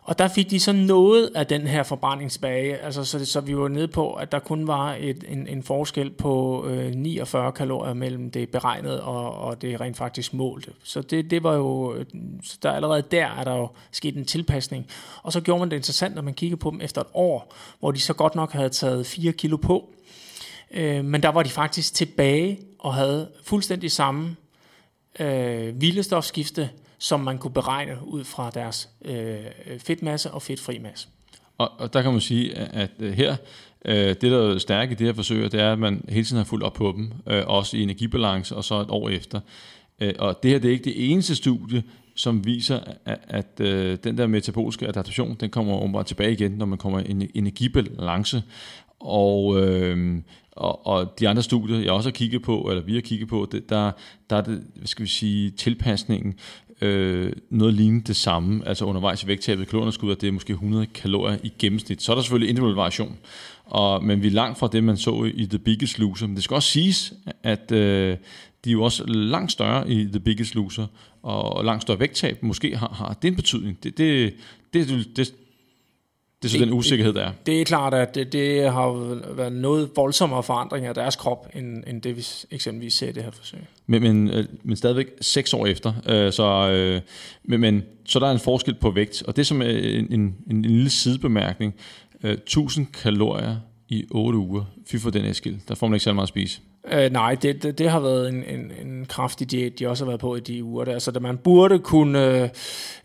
og 0.06 0.20
der 0.20 0.28
fik 0.28 0.50
de 0.50 0.60
så 0.60 0.72
noget 0.72 1.30
af 1.36 1.48
den 1.48 1.68
her 1.68 1.84
forbrænding 1.84 2.32
tilbage, 2.32 2.78
altså 2.78 3.06
så, 3.06 3.20
det, 3.20 3.28
så 3.28 3.42
vi 3.42 3.58
var 3.58 3.68
nede 3.68 3.88
på, 3.88 4.14
at 4.14 4.32
der 4.32 4.40
kun 4.40 4.68
var 4.68 4.96
et, 5.00 5.24
en, 5.28 5.48
en 5.48 5.64
forskel 5.64 6.10
på 6.10 6.66
øh, 6.68 6.96
49 6.96 7.52
kalorier 7.52 7.94
mellem 7.94 8.32
det 8.32 8.50
beregnede 8.50 9.04
og, 9.04 9.36
og 9.36 9.62
det 9.62 9.82
rent 9.82 9.98
faktisk 9.98 10.34
målte. 10.34 10.72
Så 10.84 11.02
det, 11.02 11.32
det 11.32 11.44
var 11.44 11.54
jo, 11.54 11.94
øh, 11.94 12.06
så 12.44 12.58
der 12.64 12.72
allerede 12.72 13.04
der 13.12 13.26
er 13.26 13.44
der 13.44 13.56
jo 13.56 13.70
sket 13.92 14.16
en 14.16 14.26
tilpasning. 14.26 14.88
Og 15.24 15.34
så 15.34 15.42
gjorde 15.42 15.60
man 15.60 15.70
det 15.70 15.76
interessant, 15.76 16.16
når 16.16 16.22
man 16.22 16.34
kiggede 16.34 16.60
på 16.60 16.70
dem 16.72 16.82
efter 16.82 17.02
et 17.02 17.08
år, 17.14 17.54
hvor 17.80 17.92
de 17.92 18.00
så 18.00 18.14
godt 18.14 18.36
nok 18.36 18.52
havde 18.52 18.70
taget 18.70 19.06
4 19.06 19.32
kilo 19.32 19.58
på, 19.58 19.90
øh, 20.72 21.06
men 21.06 21.24
der 21.24 21.30
var 21.30 21.44
de 21.44 21.50
faktisk 21.50 21.94
tilbage 21.94 22.60
og 22.80 22.94
havde 22.94 23.30
fuldstændig 23.44 23.92
samme 23.92 24.36
øh, 25.20 25.76
hvilestofskifte, 25.76 26.70
som 26.98 27.20
man 27.20 27.38
kunne 27.38 27.54
beregne 27.54 27.98
ud 28.06 28.24
fra 28.24 28.50
deres 28.50 28.90
øh, 29.06 29.38
fedtmasse 29.80 30.32
og 30.32 30.42
fedtfri 30.42 30.80
masse. 30.80 31.08
Og, 31.58 31.72
og 31.78 31.94
der 31.94 32.02
kan 32.02 32.12
man 32.12 32.22
sige, 32.22 32.58
at, 32.58 32.90
at 33.00 33.16
her, 33.16 33.36
øh, 33.86 33.96
det 33.96 34.22
der 34.22 34.54
er 34.54 34.58
stærkt 34.58 34.92
i 34.92 34.96
det 34.96 35.08
her 35.08 35.14
forsøg, 35.14 35.52
det 35.52 35.62
er, 35.62 35.72
at 35.72 35.80
man 35.80 36.06
hele 36.10 36.26
tiden 36.26 36.38
har 36.38 36.46
fulgt 36.46 36.66
op 36.66 36.74
på 36.74 36.94
dem, 36.96 37.12
øh, 37.28 37.44
også 37.48 37.78
i 37.78 37.84
energibalance, 37.84 38.56
og 38.56 38.64
så 38.64 38.82
et 38.82 38.90
år 38.90 39.10
efter. 39.10 39.40
Øh, 40.00 40.14
og 40.20 40.44
det 40.44 40.52
her 40.52 40.60
det 40.60 40.68
er 40.68 40.72
ikke 40.72 40.86
det 40.86 41.12
eneste 41.12 41.36
studie, 41.36 41.84
som 42.16 42.46
viser, 42.46 42.80
at, 43.06 43.20
at 43.28 43.60
øh, 43.60 43.98
den 44.04 44.18
der 44.18 44.28
metaboliske 44.28 44.88
adaptation, 44.88 45.36
den 45.40 45.50
kommer 45.50 45.82
åbenbart 45.82 46.06
tilbage 46.06 46.32
igen, 46.32 46.52
når 46.52 46.66
man 46.66 46.78
kommer 46.78 47.00
i 47.00 47.12
en 47.12 47.30
energibalance. 47.34 48.44
Og, 49.00 49.60
øh, 49.62 50.22
og, 50.52 50.88
og 50.88 51.20
de 51.20 51.30
andre 51.30 51.44
studier, 51.44 51.80
jeg 51.80 51.92
også 51.92 52.10
har 52.10 52.14
kigget 52.14 52.42
på, 52.42 52.62
eller 52.62 52.84
vi 52.84 52.94
har 52.94 53.02
kigget 53.02 53.30
på, 53.30 53.48
det, 53.52 53.70
der, 53.70 53.92
der 54.30 54.36
er 54.36 54.42
det, 54.42 54.64
hvad 54.76 54.88
skal 54.88 55.04
vi 55.04 55.10
sige, 55.10 55.50
tilpasningen 55.50 56.34
øh, 56.84 57.34
noget 57.50 57.74
lignende 57.74 58.04
det 58.06 58.16
samme, 58.16 58.68
altså 58.68 58.86
undervejs 58.86 59.24
i 59.24 59.28
vægttabet 59.28 59.68
kalorieunderskud, 59.68 60.12
at 60.12 60.22
det 60.22 60.28
er 60.28 60.32
måske 60.32 60.54
100 60.54 60.86
kalorier 60.86 61.38
i 61.44 61.54
gennemsnit. 61.60 62.02
Så 62.02 62.12
er 62.12 62.16
der 62.16 62.22
selvfølgelig 62.22 62.50
individuel 62.50 62.76
variation, 62.76 63.18
og, 63.66 64.04
men 64.04 64.22
vi 64.22 64.28
er 64.28 64.32
langt 64.32 64.60
fra 64.60 64.70
det, 64.72 64.84
man 64.84 64.98
så 64.98 65.32
i 65.36 65.46
The 65.46 65.60
Biggest 65.60 66.00
Loser. 66.00 66.28
Men 66.28 66.36
det 66.36 66.44
skal 66.44 66.56
også 66.56 66.70
siges, 66.70 67.14
at 67.44 67.72
øh, 67.72 68.18
de 68.66 68.70
er 68.70 68.74
jo 68.74 68.84
også 68.84 69.04
langt 69.08 69.52
større 69.52 69.90
i 69.90 70.06
The 70.06 70.20
Biggest 70.20 70.56
Loser, 70.56 70.88
og 71.24 71.66
langt 71.66 71.82
større 71.82 72.00
vægttab 72.00 72.44
måske 72.44 72.78
har, 72.78 72.94
har 72.94 73.18
det 73.22 73.28
en 73.28 73.36
betydning. 73.36 73.84
Det, 73.84 73.98
det, 73.98 74.34
det, 74.74 75.08
det, 75.16 75.34
det, 76.44 76.50
er 76.50 76.52
så 76.52 76.58
det, 76.58 76.68
den 76.68 76.78
usikkerhed, 76.78 77.14
der 77.14 77.22
er. 77.22 77.32
Det 77.46 77.62
er 77.62 77.66
klart, 77.66 77.94
at 77.94 78.16
det, 78.16 78.34
det 78.34 78.72
har 78.72 79.16
været 79.36 79.54
noget 79.54 79.90
voldsommere 79.96 80.44
forandring 80.44 80.86
af 80.86 80.96
deres 80.96 81.16
krop, 81.16 81.50
end, 81.56 81.84
end 81.88 82.02
det 82.02 82.18
vi 82.18 82.26
eksempelvis 82.52 82.94
ser 82.94 83.10
i 83.10 83.12
det 83.12 83.24
her 83.24 83.32
forsøg. 83.32 83.60
Men, 83.88 84.02
men, 84.02 84.30
øh, 84.30 84.46
men 84.64 84.76
stadigvæk 84.76 85.08
seks 85.22 85.54
år 85.54 85.66
efter. 85.66 85.94
Øh, 86.10 86.34
så, 86.34 86.70
øh, 86.70 87.02
men, 87.44 87.60
men, 87.60 87.84
så 88.06 88.20
der 88.20 88.28
er 88.28 88.32
en 88.32 88.40
forskel 88.40 88.74
på 88.74 88.92
vægt. 88.92 89.24
Og 89.28 89.36
det 89.36 89.48
som 89.48 89.62
en, 89.62 89.70
en, 89.70 90.08
en, 90.12 90.36
en 90.50 90.62
lille 90.62 90.90
sidebemærkning. 90.90 91.76
1000 92.24 92.88
kalorier 93.04 93.56
i 93.90 94.06
8 94.12 94.38
uger. 94.38 94.64
Fy 94.88 94.96
for 94.96 95.10
den 95.10 95.26
Eskild. 95.26 95.60
Der 95.68 95.76
får 95.76 95.88
man 95.88 95.96
ikke 95.96 96.04
så 96.04 96.14
meget 96.14 96.26
at 96.26 96.30
spise. 96.30 96.62
Øh, 96.92 97.12
nej, 97.12 97.36
det, 97.36 97.64
det, 97.64 97.78
det 97.78 97.90
har 97.90 98.00
været 98.00 98.30
en, 98.30 98.44
en, 98.44 98.72
en 98.82 99.06
kraftig 99.06 99.52
diæt, 99.52 99.80
de 99.80 99.88
også 99.88 100.06
har 100.06 100.10
været 100.10 100.20
på 100.20 100.36
i 100.36 100.40
de 100.40 100.64
uger 100.64 100.86
der. 100.86 101.00
Så 101.00 101.12
da 101.12 101.20
man 101.20 101.38
burde 101.38 101.80
kunne, 101.80 102.44
øh, 102.44 102.50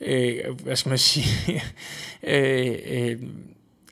øh 0.00 0.34
hvad 0.64 0.76
skal 0.76 0.88
man 0.88 0.98
sige, 0.98 1.62
øh, 2.34 2.74
øh, 2.90 3.22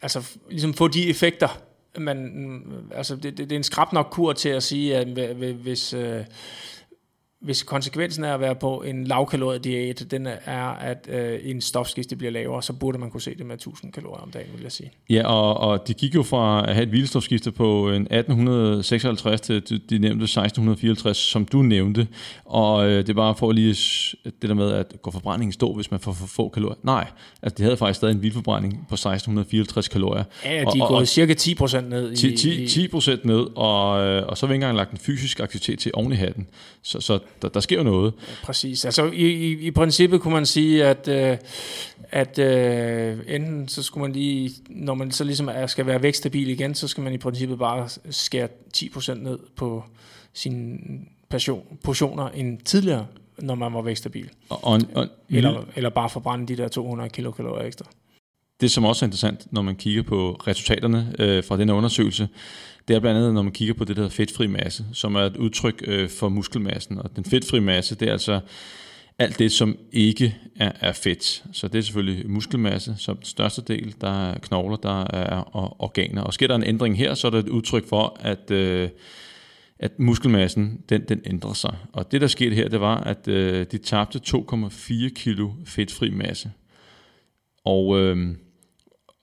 altså 0.03 0.37
ligesom 0.51 0.75
få 0.75 0.89
de 0.89 1.09
effekter, 1.09 1.49
man, 1.99 2.63
altså 2.95 3.17
det, 3.17 3.23
det, 3.23 3.39
det 3.39 3.53
er 3.53 3.57
en 3.57 3.63
skrab 3.63 3.93
nok 3.93 4.09
kur 4.11 4.33
til 4.33 4.49
at 4.49 4.63
sige, 4.63 4.97
at 4.97 5.09
hvis... 5.55 5.95
Øh, 5.95 6.25
hvis 7.41 7.63
konsekvensen 7.63 8.25
er 8.25 8.35
at 8.35 8.41
være 8.41 8.55
på 8.55 8.83
en 8.83 9.05
lavkalorie 9.05 9.59
diæt, 9.59 10.07
den 10.11 10.27
er, 10.45 10.69
at 10.69 11.09
øh, 11.09 11.39
en 11.43 11.61
stofskifte 11.61 12.17
bliver 12.17 12.31
lavere, 12.33 12.63
så 12.63 12.73
burde 12.73 12.99
man 12.99 13.11
kunne 13.11 13.21
se 13.21 13.35
det 13.35 13.47
med 13.47 13.55
1000 13.55 13.93
kalorier 13.93 14.23
om 14.23 14.31
dagen, 14.31 14.49
vil 14.55 14.63
jeg 14.63 14.73
sige. 14.73 14.93
Ja, 15.11 15.27
og, 15.27 15.57
og 15.57 15.89
de 15.89 15.95
gik 15.95 16.15
jo 16.15 16.23
fra 16.23 16.69
at 16.69 16.75
have 16.75 16.83
et 16.83 16.89
hvilestofskifte 16.89 17.53
på 17.53 17.89
1856 17.89 19.41
til 19.41 19.63
de 19.91 19.99
nævnte 19.99 20.25
1654, 20.25 21.17
som 21.17 21.45
du 21.45 21.63
nævnte, 21.63 22.09
og 22.45 22.87
øh, 22.87 22.99
det 22.99 23.09
er 23.09 23.15
bare 23.15 23.35
for 23.35 23.53
lige 23.53 23.77
det 24.25 24.49
der 24.49 24.55
med, 24.55 24.73
at 24.73 24.95
går 25.03 25.11
forbrændingen 25.11 25.53
stå, 25.53 25.75
hvis 25.75 25.91
man 25.91 26.01
får 26.01 26.13
for 26.13 26.27
få 26.27 26.49
kalorier. 26.49 26.77
Nej, 26.83 27.07
altså 27.43 27.55
de 27.59 27.63
havde 27.63 27.77
faktisk 27.77 27.97
stadig 27.97 28.13
en 28.13 28.19
hvilforbrænding 28.19 28.73
på 28.73 28.95
1654 28.95 29.89
kalorier. 29.89 30.25
Ja, 30.45 30.51
de 30.51 30.61
er 30.61 30.89
gået 30.89 31.01
og, 31.01 31.09
cirka 31.09 31.35
10% 31.35 31.81
ned. 31.81 32.17
10, 32.17 32.37
10, 32.37 32.67
10 32.69 32.89
ned, 33.25 33.47
og, 33.57 34.07
øh, 34.07 34.27
og 34.27 34.39
så 34.39 34.47
har 34.47 34.49
vi 34.49 34.55
ikke 34.55 34.65
engang 34.65 34.77
lagt 34.77 34.91
en 34.91 34.99
fysisk 34.99 35.41
aktivitet 35.41 35.79
til 35.79 35.91
oven 35.95 36.13
i 36.13 36.17
hatten. 36.17 36.47
Så, 36.83 37.01
så 37.01 37.19
der, 37.43 37.49
der 37.49 37.61
sker 37.61 37.77
jo 37.77 37.83
noget. 37.83 38.15
Præcis. 38.43 38.85
Altså 38.85 39.05
i, 39.05 39.27
i, 39.27 39.67
i 39.67 39.71
princippet 39.71 40.21
kunne 40.21 40.35
man 40.35 40.47
sige, 40.47 40.85
at, 40.85 41.09
øh, 41.09 41.37
at 42.11 42.39
øh, 42.39 43.19
enten 43.29 43.69
så 43.69 43.83
skulle 43.83 44.03
man 44.03 44.13
lige, 44.13 44.51
når 44.69 44.95
man 44.95 45.11
så 45.11 45.25
ligesom 45.25 45.49
er, 45.49 45.67
skal 45.67 45.87
være 45.87 46.03
vækstabil 46.03 46.49
igen, 46.49 46.75
så 46.75 46.89
skal 46.89 47.05
man 47.05 47.13
i 47.13 47.19
princippet 47.19 47.59
bare 47.59 47.89
skære 48.11 48.49
10% 48.77 49.15
ned 49.15 49.39
på 49.57 49.85
sine 50.33 50.79
portioner 51.85 52.29
end 52.29 52.59
tidligere, 52.59 53.07
når 53.39 53.55
man 53.55 53.75
var 53.75 53.83
vækstabil. 53.83 54.31
Og, 54.49 54.65
og, 54.65 54.81
og, 54.95 55.09
eller, 55.31 55.65
eller 55.77 55.91
bare 55.91 56.11
forbrænde 56.11 56.47
de 56.47 56.63
der 56.63 56.69
200 56.69 57.11
kilokalorier 57.11 57.67
ekstra. 57.67 57.87
Det, 58.61 58.71
som 58.71 58.85
også 58.85 59.05
er 59.05 59.07
interessant, 59.07 59.53
når 59.53 59.63
man 59.63 59.77
kigger 59.77 60.03
på 60.03 60.41
resultaterne 60.47 61.15
øh, 61.19 61.45
fra 61.45 61.57
den 61.57 61.71
undersøgelse, 61.71 62.29
det 62.89 62.97
er 62.97 63.01
blandt 63.01 63.19
andet, 63.19 63.35
når 63.35 63.43
man 63.43 63.53
kigger 63.53 63.75
på 63.75 63.85
det, 63.85 63.97
der 63.97 64.03
hedder 64.03 64.15
fedtfri 64.15 64.47
masse, 64.47 64.85
som 64.93 65.15
er 65.15 65.21
et 65.21 65.37
udtryk 65.37 65.83
øh, 65.87 66.09
for 66.09 66.29
muskelmassen. 66.29 66.99
Og 66.99 67.17
den 67.17 67.25
fedtfri 67.25 67.61
masse, 67.61 67.95
det 67.95 68.09
er 68.09 68.13
altså 68.13 68.41
alt 69.19 69.39
det, 69.39 69.53
som 69.53 69.77
ikke 69.93 70.37
er, 70.57 70.73
er 70.81 70.93
fedt. 70.93 71.45
Så 71.53 71.69
det 71.69 71.79
er 71.79 71.83
selvfølgelig 71.83 72.31
muskelmasse 72.31 72.95
som 72.99 73.17
den 73.17 73.25
største 73.25 73.63
del. 73.63 73.95
Der 74.01 74.29
er 74.29 74.39
knogler, 74.39 74.77
der 74.77 75.05
er 75.15 75.57
organer. 75.83 76.23
Og 76.23 76.35
sker 76.35 76.47
der 76.47 76.55
en 76.55 76.65
ændring 76.65 76.99
her, 76.99 77.15
så 77.15 77.27
er 77.27 77.31
det 77.31 77.39
et 77.39 77.49
udtryk 77.49 77.89
for, 77.89 78.17
at, 78.21 78.51
øh, 78.51 78.89
at 79.79 79.99
muskelmassen 79.99 80.81
den, 80.89 81.03
den 81.09 81.21
ændrer 81.27 81.53
sig. 81.53 81.77
Og 81.93 82.13
det, 82.13 82.21
der 82.21 82.27
skete 82.27 82.55
her, 82.55 82.69
det 82.69 82.81
var, 82.81 82.97
at 82.97 83.29
øh, 83.29 83.67
de 83.73 83.79
tabte 83.79 84.21
2,4 84.29 85.09
kilo 85.09 85.51
fedtfri 85.65 86.11
masse. 86.11 86.51
Og 87.65 87.99
øh, 88.01 88.37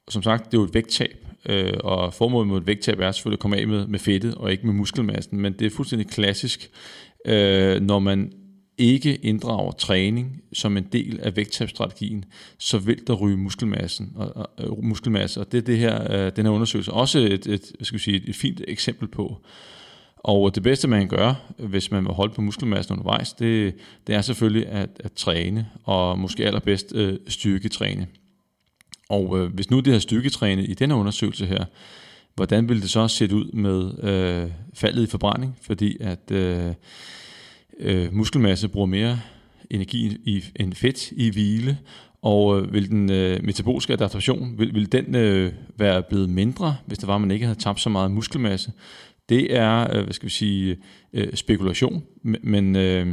som 0.09 0.24
sagt, 0.24 0.45
det 0.45 0.57
er 0.57 0.61
jo 0.61 0.66
et 0.66 0.74
vægttab. 0.74 1.22
Øh, 1.49 1.73
og 1.83 2.13
formålet 2.13 2.47
med 2.47 2.57
et 2.57 2.67
vægttab 2.67 2.99
er 2.99 3.11
selvfølgelig 3.11 3.37
at 3.37 3.41
komme 3.41 3.57
af 3.57 3.67
med, 3.67 3.87
med 3.87 3.99
fedtet 3.99 4.35
og 4.35 4.51
ikke 4.51 4.65
med 4.65 4.73
muskelmassen, 4.73 5.41
men 5.41 5.53
det 5.53 5.65
er 5.65 5.69
fuldstændig 5.69 6.07
klassisk, 6.07 6.69
øh, 7.25 7.81
når 7.81 7.99
man 7.99 8.31
ikke 8.77 9.15
inddrager 9.15 9.71
træning 9.71 10.41
som 10.53 10.77
en 10.77 10.87
del 10.91 11.19
af 11.23 11.35
vægttabsstrategien, 11.35 12.25
så 12.59 12.77
vil 12.77 13.07
der 13.07 13.13
ryge 13.13 13.37
muskelmassen 13.37 14.11
og, 14.15 14.35
og, 14.35 14.49
og 14.57 14.85
muskelmasse, 14.85 15.39
og 15.39 15.51
det 15.51 15.57
er 15.57 15.61
det 15.61 15.77
her, 15.77 16.25
øh, 16.25 16.31
den 16.35 16.45
her 16.45 16.53
undersøgelse 16.53 16.91
også 16.91 17.19
et, 17.19 17.47
et, 17.47 17.71
skal 17.81 17.99
sige, 17.99 18.17
et, 18.17 18.29
et 18.29 18.35
fint 18.35 18.61
eksempel 18.67 19.07
på. 19.07 19.37
Og 20.17 20.55
det 20.55 20.63
bedste, 20.63 20.87
man 20.87 20.99
kan 20.99 21.17
gøre, 21.17 21.35
hvis 21.57 21.91
man 21.91 22.03
vil 22.03 22.13
holde 22.13 22.33
på 22.33 22.41
muskelmassen 22.41 22.93
undervejs, 22.93 23.33
det, 23.33 23.75
det 24.07 24.15
er 24.15 24.21
selvfølgelig 24.21 24.67
at, 24.67 24.89
at 24.99 25.11
træne, 25.11 25.67
og 25.83 26.19
måske 26.19 26.45
allerbedst 26.45 26.95
øh, 26.95 27.17
styrketræne. 27.27 28.07
Og 29.14 29.39
øh, 29.39 29.53
hvis 29.53 29.72
nu 29.72 29.80
det 29.80 29.93
har 29.93 29.99
styrketrænet 29.99 30.70
i 30.70 30.74
denne 30.74 30.95
undersøgelse 30.95 31.45
her, 31.45 31.66
hvordan 32.36 32.70
ville 32.70 32.82
det 32.82 32.89
så 32.89 33.07
se 33.07 33.36
ud 33.36 33.51
med 33.51 34.03
øh, 34.03 34.51
faldet 34.74 35.03
i 35.03 35.07
forbrænding? 35.07 35.57
Fordi 35.61 35.97
at 35.99 36.32
øh, 36.32 36.74
øh, 37.80 38.14
muskelmasse 38.14 38.68
bruger 38.68 38.88
mere 38.88 39.20
energi 39.70 40.18
i, 40.26 40.43
end 40.55 40.74
fedt 40.74 41.11
i 41.11 41.30
hvile, 41.30 41.78
og 42.22 42.59
øh, 42.59 42.74
vil 42.74 42.89
den 42.89 43.11
øh, 43.11 43.43
metaboliske 43.43 43.93
adaptation, 43.93 44.57
vil, 44.57 44.74
vil 44.74 44.91
den 44.91 45.16
øh, 45.16 45.53
være 45.78 46.03
blevet 46.03 46.30
mindre, 46.30 46.76
hvis 46.86 46.97
det 46.97 47.07
var, 47.07 47.16
at 47.16 47.22
man 47.22 47.32
ikke 47.32 47.45
havde 47.45 47.59
tabt 47.59 47.80
så 47.80 47.89
meget 47.89 48.11
muskelmasse? 48.11 48.72
Det 49.30 49.55
er, 49.55 49.97
øh, 49.97 50.03
hvad 50.03 50.14
skal 50.14 50.26
vi 50.26 50.32
sige, 50.32 50.78
øh, 51.14 51.34
spekulation, 51.34 52.03
men 52.24 52.76
øh, 52.76 53.07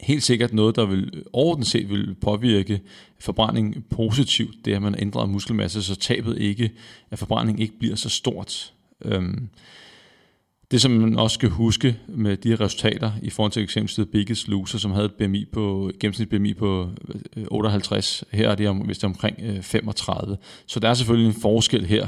helt 0.00 0.22
sikkert 0.22 0.52
noget, 0.52 0.76
der 0.76 0.86
vil 0.86 1.24
overordnet 1.32 1.66
set 1.66 1.90
vil 1.90 2.14
påvirke 2.14 2.80
forbrænding 3.18 3.84
positivt, 3.90 4.54
det 4.64 4.72
er, 4.72 4.76
at 4.76 4.82
man 4.82 4.94
ændrer 4.98 5.26
muskelmasse, 5.26 5.82
så 5.82 5.96
tabet 5.96 6.38
ikke, 6.38 6.70
at 7.10 7.18
forbrænding 7.18 7.60
ikke 7.60 7.78
bliver 7.78 7.96
så 7.96 8.08
stort. 8.08 8.72
Øhm, 9.04 9.48
det, 10.70 10.80
som 10.80 10.90
man 10.90 11.18
også 11.18 11.34
skal 11.34 11.48
huske 11.48 11.96
med 12.08 12.36
de 12.36 12.56
resultater 12.56 13.12
i 13.22 13.30
forhold 13.30 13.52
til 13.52 13.62
eksempelvis 13.62 14.06
Biggest 14.12 14.48
Loser, 14.48 14.78
som 14.78 14.90
havde 14.90 15.06
et 15.06 15.14
BMI 15.14 15.44
på, 15.52 15.90
gennemsnit 16.00 16.28
BMI 16.28 16.54
på 16.54 16.88
øh, 17.36 17.44
58, 17.50 18.24
her 18.32 18.50
er 18.50 18.54
det 18.54 18.68
om, 18.68 18.76
hvis 18.76 18.98
det 18.98 19.04
er 19.04 19.08
omkring 19.08 19.36
øh, 19.42 19.62
35. 19.62 20.36
Så 20.66 20.80
der 20.80 20.88
er 20.88 20.94
selvfølgelig 20.94 21.28
en 21.28 21.40
forskel 21.40 21.86
her. 21.86 22.06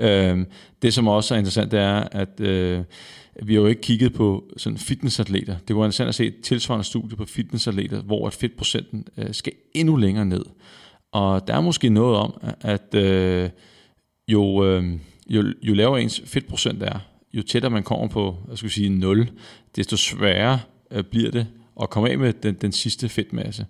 Øhm, 0.00 0.46
det, 0.82 0.94
som 0.94 1.08
også 1.08 1.34
er 1.34 1.38
interessant, 1.38 1.70
det 1.70 1.80
er, 1.80 2.04
at 2.12 2.40
øh, 2.40 2.82
vi 3.42 3.54
har 3.54 3.60
jo 3.60 3.66
ikke 3.66 3.80
kigget 3.80 4.12
på 4.12 4.44
sådan 4.56 4.78
fitnessatleter. 4.78 5.56
Det 5.68 5.76
var 5.76 5.84
interessant 5.84 6.08
at 6.08 6.14
se 6.14 6.26
et 6.26 6.40
tilsvarende 6.42 6.84
studie 6.84 7.16
på 7.16 7.24
fitnessatleter, 7.24 8.02
hvor 8.02 8.26
at 8.26 8.32
fedtprocenten 8.32 9.04
skal 9.32 9.52
endnu 9.74 9.96
længere 9.96 10.24
ned. 10.24 10.44
Og 11.12 11.46
der 11.46 11.54
er 11.54 11.60
måske 11.60 11.88
noget 11.88 12.16
om, 12.16 12.40
at 12.60 12.94
jo, 14.28 14.64
jo, 15.30 15.44
jo 15.62 15.74
lavere 15.74 16.02
ens 16.02 16.22
fedtprocent 16.26 16.82
er, 16.82 16.98
jo 17.34 17.42
tættere 17.42 17.70
man 17.70 17.82
kommer 17.82 18.08
på, 18.08 18.36
jeg 18.50 18.58
skulle 18.58 18.72
sige, 18.72 18.88
0, 18.88 19.30
desto 19.76 19.96
sværere 19.96 20.60
øh, 20.90 21.04
bliver 21.04 21.30
det 21.30 21.46
at 21.82 21.90
komme 21.90 22.10
af 22.10 22.18
med 22.18 22.32
den, 22.32 22.54
den 22.54 22.72
sidste 22.72 23.08
fedtmasse. 23.08 23.66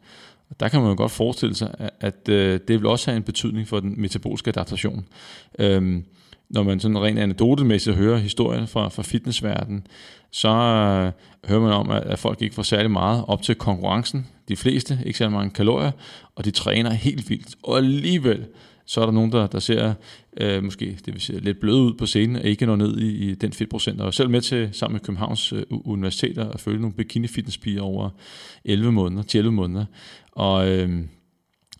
Og 0.50 0.60
der 0.60 0.68
kan 0.68 0.80
man 0.80 0.90
jo 0.90 0.96
godt 0.96 1.12
forestille 1.12 1.54
sig, 1.54 1.74
at, 1.78 1.90
at 2.00 2.28
øh, 2.28 2.60
det 2.68 2.80
vil 2.80 2.86
også 2.86 3.10
have 3.10 3.16
en 3.16 3.22
betydning 3.22 3.68
for 3.68 3.80
den 3.80 4.00
metaboliske 4.00 4.48
adaptation. 4.48 5.04
Øhm, 5.58 6.04
når 6.50 6.62
man 6.62 6.80
sådan 6.80 6.98
rent 6.98 7.18
anekdotemæssigt 7.18 7.96
hører 7.96 8.18
historien 8.18 8.66
fra, 8.66 8.88
fra 8.88 9.02
fitnessverdenen, 9.02 9.86
så 10.30 10.48
øh, 10.48 11.12
hører 11.50 11.60
man 11.60 11.72
om, 11.72 11.90
at, 11.90 12.02
at 12.02 12.18
folk 12.18 12.42
ikke 12.42 12.54
får 12.54 12.62
særlig 12.62 12.90
meget 12.90 13.24
op 13.28 13.42
til 13.42 13.54
konkurrencen. 13.54 14.26
De 14.48 14.56
fleste, 14.56 14.98
ikke 15.06 15.18
særlig 15.18 15.32
mange 15.32 15.50
kalorier, 15.50 15.90
og 16.34 16.44
de 16.44 16.50
træner 16.50 16.90
helt 16.90 17.30
vildt. 17.30 17.54
Og 17.62 17.76
alligevel, 17.76 18.46
så 18.86 19.00
er 19.00 19.04
der 19.04 19.12
nogen, 19.12 19.32
der, 19.32 19.46
der 19.46 19.58
ser 19.58 19.94
øh, 20.40 20.64
måske 20.64 20.98
det 21.06 21.14
vil 21.14 21.20
sige, 21.20 21.40
lidt 21.40 21.60
bløde 21.60 21.82
ud 21.82 21.94
på 21.94 22.06
scenen, 22.06 22.36
og 22.36 22.44
ikke 22.44 22.66
når 22.66 22.76
ned 22.76 22.98
i, 22.98 23.30
i 23.30 23.34
den 23.34 23.52
fedtprocent. 23.52 24.00
Og 24.00 24.14
selv 24.14 24.30
med 24.30 24.40
til, 24.40 24.68
sammen 24.72 24.94
med 24.94 25.00
Københavns 25.00 25.52
øh, 25.52 25.62
Universiteter, 25.70 26.50
at 26.50 26.60
følge 26.60 26.80
nogle 26.80 26.96
bikini 26.96 27.26
fitnesspiger 27.26 27.82
over 27.82 28.10
11 28.64 28.92
måneder, 28.92 29.22
11 29.34 29.52
måneder. 29.52 29.84
Og 30.32 30.68
øh, 30.68 30.90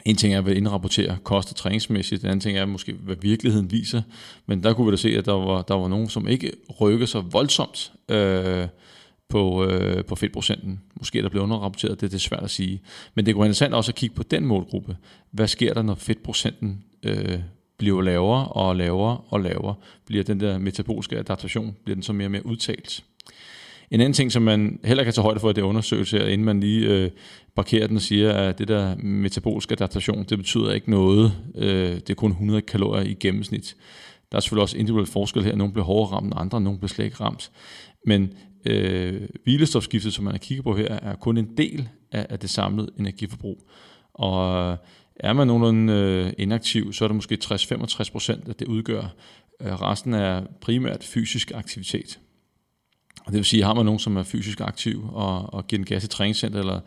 en 0.04 0.16
ting 0.16 0.34
er, 0.34 0.40
hvad 0.40 0.54
indrapportere 0.54 1.16
koster 1.24 1.54
træningsmæssigt, 1.54 2.22
en 2.22 2.28
anden 2.28 2.40
ting 2.40 2.58
er 2.58 2.66
måske, 2.66 2.92
hvad 2.92 3.16
virkeligheden 3.20 3.70
viser. 3.70 4.02
Men 4.46 4.62
der 4.62 4.72
kunne 4.72 4.84
vi 4.84 4.90
da 4.90 4.96
se, 4.96 5.18
at 5.18 5.26
der 5.26 5.32
var, 5.32 5.62
der 5.62 5.74
var 5.74 5.88
nogen, 5.88 6.08
som 6.08 6.28
ikke 6.28 6.52
rykker 6.80 7.06
så 7.06 7.20
voldsomt 7.20 7.92
øh, 8.08 8.66
på, 9.28 9.64
øh, 9.64 10.04
på 10.04 10.14
fedtprocenten. 10.14 10.80
Måske 10.94 11.18
er 11.18 11.22
der 11.22 11.28
blevet 11.28 11.44
underrapporteret, 11.44 12.00
det, 12.00 12.10
det 12.10 12.16
er 12.16 12.20
svært 12.20 12.42
at 12.42 12.50
sige. 12.50 12.80
Men 13.14 13.26
det 13.26 13.34
kunne 13.34 13.40
være 13.40 13.46
interessant 13.46 13.74
også 13.74 13.90
at 13.90 13.96
kigge 13.96 14.16
på 14.16 14.22
den 14.22 14.46
målgruppe. 14.46 14.96
Hvad 15.30 15.48
sker 15.48 15.74
der, 15.74 15.82
når 15.82 15.94
fedtprocenten 15.94 16.84
øh, 17.02 17.38
bliver 17.78 18.02
lavere 18.02 18.48
og 18.48 18.76
lavere 18.76 19.18
og 19.28 19.40
lavere? 19.40 19.74
Bliver 20.06 20.24
den 20.24 20.40
der 20.40 20.58
metaboliske 20.58 21.18
adaptation, 21.18 21.76
bliver 21.84 21.94
den 21.94 22.02
så 22.02 22.12
mere 22.12 22.26
og 22.26 22.30
mere 22.30 22.46
udtalt? 22.46 23.04
En 23.90 24.00
anden 24.00 24.12
ting, 24.12 24.32
som 24.32 24.42
man 24.42 24.80
heller 24.84 25.04
kan 25.04 25.12
tage 25.12 25.22
højde 25.22 25.40
for 25.40 25.50
i 25.50 25.52
det 25.52 25.62
undersøgelse 25.62 26.18
her, 26.18 26.26
inden 26.26 26.44
man 26.44 26.60
lige 26.60 26.88
øh, 26.88 27.10
parkerer 27.56 27.86
den 27.86 27.96
og 27.96 28.02
siger, 28.02 28.32
at 28.32 28.58
det 28.58 28.68
der 28.68 28.96
metabolske 28.96 29.72
adaptation, 29.72 30.24
det 30.24 30.38
betyder 30.38 30.72
ikke 30.72 30.90
noget. 30.90 31.32
Øh, 31.54 31.94
det 31.94 32.10
er 32.10 32.14
kun 32.14 32.30
100 32.30 32.62
kalorier 32.62 33.04
i 33.04 33.14
gennemsnit. 33.14 33.76
Der 34.32 34.36
er 34.36 34.40
selvfølgelig 34.40 34.62
også 34.62 34.78
individuel 34.78 35.06
forskel 35.06 35.44
her. 35.44 35.56
Nogle 35.56 35.72
bliver 35.72 35.84
hårdere 35.86 36.12
ramt 36.12 36.26
end 36.26 36.34
andre, 36.36 36.60
nogle 36.60 36.78
bliver 36.78 36.88
slet 36.88 37.04
ikke 37.04 37.16
ramt. 37.20 37.50
Men 38.06 38.32
øh, 38.66 39.20
hvilestofskiftet, 39.44 40.14
som 40.14 40.24
man 40.24 40.32
har 40.32 40.38
kigget 40.38 40.64
på 40.64 40.76
her, 40.76 40.98
er 41.02 41.14
kun 41.14 41.36
en 41.36 41.56
del 41.56 41.88
af, 42.12 42.26
af 42.30 42.38
det 42.38 42.50
samlede 42.50 42.88
energiforbrug. 42.98 43.58
Og 44.14 44.76
er 45.16 45.32
man 45.32 45.46
nogenlunde 45.46 45.92
øh, 45.92 46.32
inaktiv, 46.38 46.92
så 46.92 47.04
er 47.04 47.08
det 47.08 47.14
måske 47.14 47.38
60-65 47.44 48.12
procent, 48.12 48.48
at 48.48 48.58
det 48.58 48.68
udgør. 48.68 49.14
Øh, 49.60 49.82
resten 49.82 50.14
er 50.14 50.42
primært 50.60 51.04
fysisk 51.04 51.52
aktivitet. 51.54 52.20
Og 53.24 53.32
det 53.32 53.36
vil 53.36 53.44
sige, 53.44 53.64
har 53.64 53.74
man 53.74 53.84
nogen, 53.84 53.98
som 53.98 54.16
er 54.16 54.22
fysisk 54.22 54.60
aktiv 54.60 55.04
og, 55.12 55.54
og 55.54 55.66
giver 55.66 55.80
en 55.80 55.86
gas 55.86 56.04
i 56.04 56.08
træningscenter, 56.08 56.58
eller, 56.58 56.80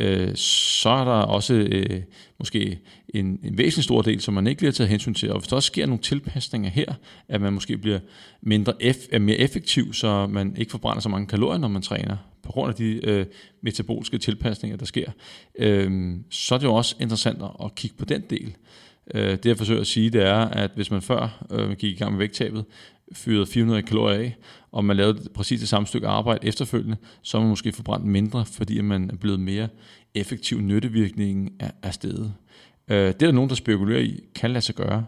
øh, 0.00 0.36
så 0.36 0.88
er 0.88 1.04
der 1.04 1.10
også 1.10 1.54
øh, 1.54 2.02
måske 2.38 2.78
en, 3.08 3.40
en 3.44 3.58
væsentlig 3.58 3.84
stor 3.84 4.02
del, 4.02 4.20
som 4.20 4.34
man 4.34 4.46
ikke 4.46 4.58
bliver 4.58 4.72
taget 4.72 4.90
hensyn 4.90 5.14
til. 5.14 5.32
Og 5.32 5.38
hvis 5.38 5.48
der 5.48 5.56
også 5.56 5.66
sker 5.66 5.86
nogle 5.86 6.02
tilpasninger 6.02 6.70
her, 6.70 6.94
at 7.28 7.40
man 7.40 7.52
måske 7.52 7.78
bliver 7.78 7.98
mindre 8.42 8.72
eff, 8.80 8.98
mere 9.20 9.36
effektiv, 9.36 9.92
så 9.92 10.26
man 10.26 10.56
ikke 10.56 10.70
forbrænder 10.70 11.00
så 11.00 11.08
mange 11.08 11.26
kalorier, 11.26 11.58
når 11.58 11.68
man 11.68 11.82
træner, 11.82 12.16
på 12.42 12.52
grund 12.52 12.68
af 12.68 12.74
de 12.74 13.06
øh, 13.06 13.26
metaboliske 13.62 14.18
tilpasninger, 14.18 14.76
der 14.76 14.86
sker, 14.86 15.10
øh, 15.58 16.16
så 16.30 16.54
er 16.54 16.58
det 16.58 16.66
jo 16.66 16.74
også 16.74 16.96
interessant 17.00 17.42
at 17.64 17.74
kigge 17.74 17.96
på 17.96 18.04
den 18.04 18.22
del. 18.30 18.56
Øh, 19.14 19.30
det 19.30 19.46
jeg 19.46 19.58
forsøger 19.58 19.80
at 19.80 19.86
sige, 19.86 20.10
det 20.10 20.22
er, 20.22 20.38
at 20.38 20.70
hvis 20.74 20.90
man 20.90 21.02
før 21.02 21.46
øh, 21.50 21.70
gik 21.70 21.92
i 21.92 21.98
gang 21.98 22.12
med 22.12 22.18
vægttabet, 22.18 22.64
fyrede 23.12 23.46
400 23.46 23.82
kalorier 23.82 24.18
af, 24.18 24.36
og 24.72 24.84
man 24.84 24.96
lavede 24.96 25.28
præcis 25.34 25.60
det 25.60 25.68
samme 25.68 25.86
stykke 25.86 26.08
arbejde 26.08 26.46
efterfølgende, 26.46 26.96
så 27.22 27.36
er 27.36 27.40
man 27.40 27.50
måske 27.50 27.72
forbrændt 27.72 28.06
mindre, 28.06 28.44
fordi 28.44 28.80
man 28.80 29.10
er 29.10 29.16
blevet 29.16 29.40
mere 29.40 29.68
effektiv. 30.14 30.60
Nyttevirkningen 30.60 31.52
af, 31.60 31.72
af 31.82 31.94
stedet. 31.94 32.34
Øh, 32.88 32.96
det 32.96 33.06
er 33.06 33.12
der 33.12 33.32
nogen, 33.32 33.50
der 33.50 33.56
spekulerer 33.56 34.00
i, 34.00 34.20
kan 34.34 34.50
lade 34.50 34.64
sig 34.64 34.74
gøre. 34.74 35.04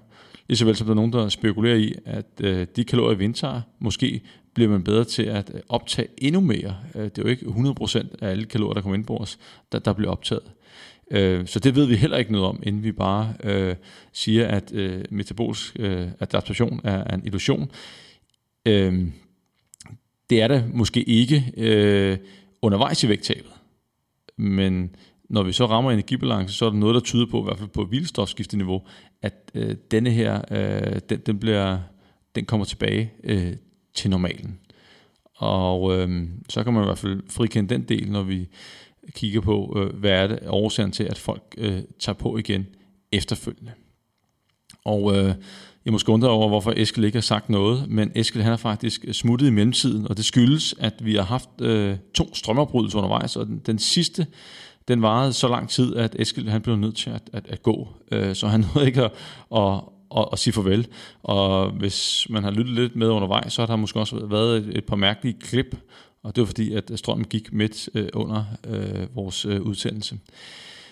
Lige 0.49 0.59
så 0.59 0.65
vel 0.65 0.77
som 0.77 0.87
der 0.87 0.93
er 0.93 0.95
nogen, 0.95 1.13
der 1.13 1.29
spekulerer 1.29 1.77
i, 1.77 1.95
at 2.05 2.27
øh, 2.41 2.67
de 2.77 2.85
kalorier, 2.85 3.17
vi 3.17 3.25
indtager, 3.25 3.61
måske 3.79 4.21
bliver 4.55 4.71
man 4.71 4.85
bedre 4.85 5.05
til 5.05 5.23
at 5.23 5.51
øh, 5.55 5.61
optage 5.69 6.09
endnu 6.19 6.41
mere. 6.41 6.77
Øh, 6.95 7.03
det 7.03 7.19
er 7.19 7.23
jo 7.23 7.29
ikke 7.29 7.47
100% 7.47 8.17
af 8.23 8.31
alle 8.31 8.45
kalorier, 8.45 8.75
der 8.75 8.81
kommer 8.81 8.95
ind 8.95 9.05
på 9.05 9.17
os, 9.17 9.39
der, 9.73 9.79
der 9.79 9.93
bliver 9.93 10.11
optaget. 10.11 10.53
Øh, 11.11 11.47
så 11.47 11.59
det 11.59 11.75
ved 11.75 11.87
vi 11.87 11.97
heller 11.97 12.17
ikke 12.17 12.33
noget 12.33 12.49
om, 12.49 12.63
inden 12.63 12.83
vi 12.83 12.93
bare 12.93 13.35
øh, 13.45 13.77
siger, 14.13 14.49
at 14.49 14.73
øh, 14.73 15.05
metabolisk 15.11 15.77
øh, 15.79 16.09
adaptation 16.21 16.81
er, 16.85 16.99
er 16.99 17.15
en 17.15 17.27
illusion. 17.27 17.71
Øh, 18.67 19.07
det 20.31 20.43
er 20.43 20.49
det 20.49 20.75
måske 20.75 21.03
ikke 21.03 21.53
øh, 21.57 22.19
undervejs 22.63 23.05
i 23.05 23.09
vægttabet. 23.09 23.53
Men 24.37 24.97
når 25.29 25.43
vi 25.43 25.53
så 25.53 25.67
rammer 25.67 25.91
energibalance, 25.91 26.55
så 26.55 26.67
er 26.67 26.71
der 26.71 26.77
noget, 26.77 26.95
der 26.95 27.01
tyder 27.01 27.27
på, 27.27 27.41
i 27.41 27.45
hvert 27.45 27.59
fald 27.59 27.69
på 27.69 27.85
vildstofskifteniveau, 27.85 28.83
at 29.23 29.51
øh, 29.55 29.77
denne 29.91 30.11
her, 30.11 30.43
øh, 30.51 31.01
den, 31.09 31.21
den, 31.27 31.39
bliver, 31.39 31.79
den 32.35 32.45
kommer 32.45 32.65
tilbage 32.65 33.13
øh, 33.25 33.53
til 33.95 34.11
normalen. 34.11 34.59
Og 35.37 35.99
øh, 35.99 36.29
så 36.49 36.65
kan 36.65 36.73
man 36.73 36.83
i 36.83 36.87
hvert 36.87 36.99
fald 36.99 37.23
frikende 37.31 37.75
den 37.75 37.83
del, 37.83 38.11
når 38.11 38.23
vi 38.23 38.49
kigger 39.15 39.41
på, 39.41 39.77
øh, 39.77 40.01
hvad 40.01 40.11
er 40.11 40.27
det 40.27 40.39
årsagen 40.47 40.93
til, 40.93 41.05
at 41.05 41.19
folk 41.19 41.43
øh, 41.59 41.83
tager 41.99 42.17
på 42.17 42.37
igen 42.37 42.67
efterfølgende. 43.13 43.73
Og 44.85 45.17
øh, 45.17 45.35
jeg 45.85 45.93
måske 45.93 46.13
undre 46.13 46.29
over, 46.29 46.49
hvorfor 46.49 46.75
Eskil 46.77 47.05
ikke 47.05 47.17
har 47.17 47.23
sagt 47.23 47.49
noget, 47.49 47.89
men 47.89 48.13
Eskil 48.15 48.43
han 48.43 48.51
har 48.51 48.57
faktisk 48.57 49.05
øh, 49.09 49.15
smuttet 49.15 49.47
i 49.47 49.51
mellemtiden, 49.51 50.09
og 50.09 50.17
det 50.17 50.25
skyldes, 50.25 50.75
at 50.79 51.05
vi 51.05 51.15
har 51.15 51.23
haft 51.23 51.49
øh, 51.61 51.97
to 52.15 52.35
strømafbrydelser 52.35 52.99
undervejs, 52.99 53.37
og 53.37 53.47
den, 53.47 53.63
den 53.67 53.79
sidste, 53.79 54.27
den 54.89 55.03
varede 55.03 55.33
så 55.33 55.49
lang 55.49 55.69
tid, 55.69 55.97
at 55.97 56.17
Eskil 56.19 56.51
han 56.51 56.63
blev 56.63 56.77
nødt 56.77 56.97
til 56.97 57.11
at, 57.11 57.23
at, 57.33 57.47
at 57.49 57.63
gå, 57.63 57.89
øh, 58.13 58.35
så 58.35 58.47
han 58.47 58.61
nåede 58.75 58.87
ikke 58.87 59.05
at, 59.05 59.13
at, 59.57 59.81
at, 60.17 60.29
at 60.33 60.39
sige 60.39 60.55
farvel. 60.55 60.87
Og 61.23 61.71
hvis 61.71 62.27
man 62.31 62.45
har 62.45 62.51
lyttet 62.51 62.75
lidt 62.75 62.97
med 62.97 63.09
undervejs, 63.09 63.53
så 63.53 63.63
har 63.63 63.67
der 63.67 63.77
måske 63.77 64.01
også 64.01 64.27
været 64.27 64.57
et, 64.57 64.77
et 64.79 64.85
par 64.85 64.97
mærkelige 64.97 65.37
klip, 65.41 65.77
og 66.23 66.37
det 66.37 66.41
var 66.43 66.47
fordi, 66.47 66.75
at 66.75 66.91
strømmen 66.95 67.27
gik 67.27 67.53
midt 67.53 67.89
øh, 67.95 68.09
under 68.15 68.45
øh, 68.67 69.17
vores 69.17 69.45
øh, 69.45 69.61
udsendelse. 69.61 70.19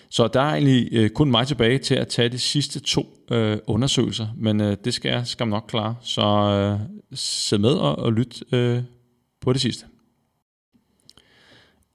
Så 0.09 0.27
der 0.27 0.41
er 0.41 0.53
egentlig 0.53 0.87
øh, 0.91 1.09
kun 1.09 1.31
mig 1.31 1.47
tilbage 1.47 1.77
til 1.77 1.95
at 1.95 2.07
tage 2.07 2.29
de 2.29 2.39
sidste 2.39 2.79
to 2.79 3.25
øh, 3.31 3.57
undersøgelser, 3.67 4.27
men 4.37 4.61
øh, 4.61 4.77
det 4.85 4.93
skal 4.93 5.09
jeg 5.09 5.27
skam 5.27 5.47
nok 5.47 5.65
klare. 5.67 5.95
Så 6.01 6.21
øh, 6.21 6.79
sid 7.13 7.57
med 7.57 7.73
og, 7.73 7.99
og 7.99 8.13
lyt 8.13 8.43
øh, 8.53 8.83
på 9.41 9.53
det 9.53 9.61
sidste. 9.61 9.85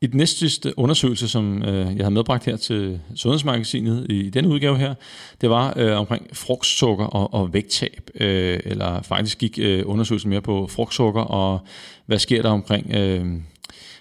I 0.05 0.07
den 0.07 0.17
næste 0.17 0.79
undersøgelse, 0.79 1.29
som 1.29 1.63
øh, 1.63 1.97
jeg 1.97 2.05
har 2.05 2.11
medbragt 2.11 2.45
her 2.45 2.57
til 2.57 3.01
Sundhedsmagasinet 3.15 4.07
i 4.11 4.31
denne 4.31 4.49
udgave 4.49 4.79
her, 4.79 4.95
det 5.41 5.51
var 5.51 5.75
øh, 5.77 5.99
omkring 5.99 6.27
frugtsukker 6.33 7.05
og, 7.05 7.35
og 7.35 7.53
vægttab. 7.53 8.11
Øh, 8.15 8.61
eller 8.65 9.03
faktisk 9.03 9.39
gik 9.39 9.59
øh, 9.63 9.83
undersøgelsen 9.87 10.31
mere 10.31 10.41
på 10.41 10.67
frugtsukker 10.67 11.21
og 11.21 11.67
hvad 12.07 12.19
sker 12.19 12.43
der 12.43 12.49
omkring... 12.49 12.95
Øh, 12.95 13.27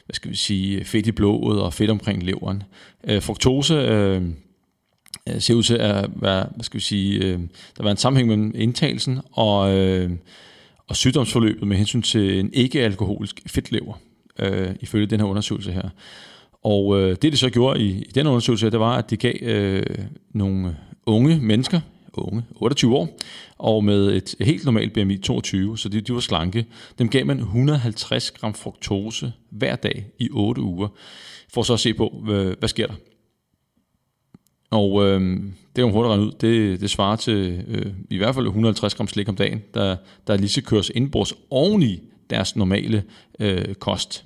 hvad 0.06 0.14
skal 0.14 0.32
vi 0.32 0.36
sige, 0.36 0.86
fedt 0.86 1.08
i 1.08 1.12
blodet 1.12 1.62
og 1.62 1.74
fedt 1.74 1.92
omkring 1.92 2.24
leveren. 2.24 2.64
Øh, 3.08 3.22
fruktose 3.22 3.74
øh, 3.74 4.22
ser 5.40 5.54
ud 5.54 5.64
til 5.64 5.76
at 5.76 6.10
være, 6.16 6.48
hvad 6.56 6.64
skal 6.64 6.78
vi 6.78 6.84
sige, 6.84 7.20
øh, 7.20 7.40
der 7.78 7.84
var 7.84 7.92
en 7.92 7.98
sammenhæng 7.98 8.28
mellem 8.28 8.52
indtagelsen 8.56 9.20
og, 9.32 9.78
øh, 9.78 10.12
og 10.88 10.96
sygdomsforløbet 10.96 11.68
med 11.68 11.78
hensyn 11.78 12.02
til 12.02 12.40
en 12.40 12.50
ikke-alkoholisk 12.54 13.42
fedtlever 13.48 13.94
øh, 14.40 14.76
ifølge 14.82 15.06
den 15.06 15.20
her 15.20 15.28
undersøgelse 15.28 15.72
her. 15.72 15.90
Og 16.64 17.00
øh, 17.00 17.16
det, 17.22 17.32
de 17.32 17.38
så 17.38 17.50
gjorde 17.50 17.80
i, 17.80 17.90
i 17.90 18.12
den 18.16 18.28
undersøgelse, 18.28 18.70
det 18.70 18.80
var, 18.80 18.98
at 18.98 19.10
de 19.10 19.18
gav 19.18 19.34
øh, 19.42 19.84
nogle 20.34 20.78
unge 21.06 21.40
mennesker, 21.42 21.80
unge, 22.14 22.44
28 22.56 22.96
år, 22.96 23.18
og 23.58 23.84
med 23.84 24.12
et 24.12 24.36
helt 24.42 24.66
normalt 24.66 24.94
BMI 24.94 25.18
22, 25.18 25.78
så 25.78 25.90
de, 25.90 26.02
de 26.02 26.14
var 26.14 26.20
slanke. 26.20 26.66
Dem 27.00 27.10
gav 27.10 27.26
man 27.26 27.40
150 27.40 28.32
gram 28.32 28.54
fruktose 28.54 29.34
hver 29.50 29.76
dag 29.76 30.06
i 30.20 30.30
8 30.32 30.62
uger, 30.62 30.88
for 31.54 31.64
så 31.64 31.74
at 31.74 31.80
se 31.80 31.94
på, 31.94 32.22
hvad, 32.24 32.56
hvad 32.60 32.70
sker 32.70 32.88
der. 32.88 32.96
Og 34.72 35.06
øh, 35.06 35.22
det 35.46 35.76
kan 35.76 35.84
man 35.84 35.94
hurtigt 35.94 36.10
regne 36.10 36.26
ud, 36.26 36.32
det, 36.42 36.82
det 36.82 36.90
svarer 36.90 37.16
til 37.16 37.64
øh, 37.68 37.94
i 38.10 38.18
hvert 38.18 38.36
fald 38.36 38.46
150 38.46 38.96
gram 38.96 39.08
slik 39.08 39.30
om 39.30 39.36
dagen, 39.36 39.62
der, 39.74 39.96
der 40.28 40.38
lige 40.38 40.50
skal 40.50 40.64
køres 40.64 40.92
indbords 40.96 41.34
oveni 41.50 42.00
deres 42.30 42.56
normale 42.56 43.04
øh, 43.40 43.76
kost. 43.76 44.26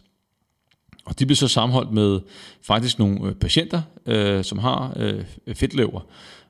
Og 1.06 1.20
de 1.20 1.26
blev 1.26 1.36
så 1.36 1.48
sammenholdt 1.48 1.92
med 1.92 2.20
faktisk 2.62 3.00
nogle 3.00 3.30
øh, 3.30 3.36
patienter, 3.36 3.82
øh, 4.06 4.44
som 4.44 4.58
har 4.58 4.94
øh, 4.96 5.24
fedtlever. 5.54 6.02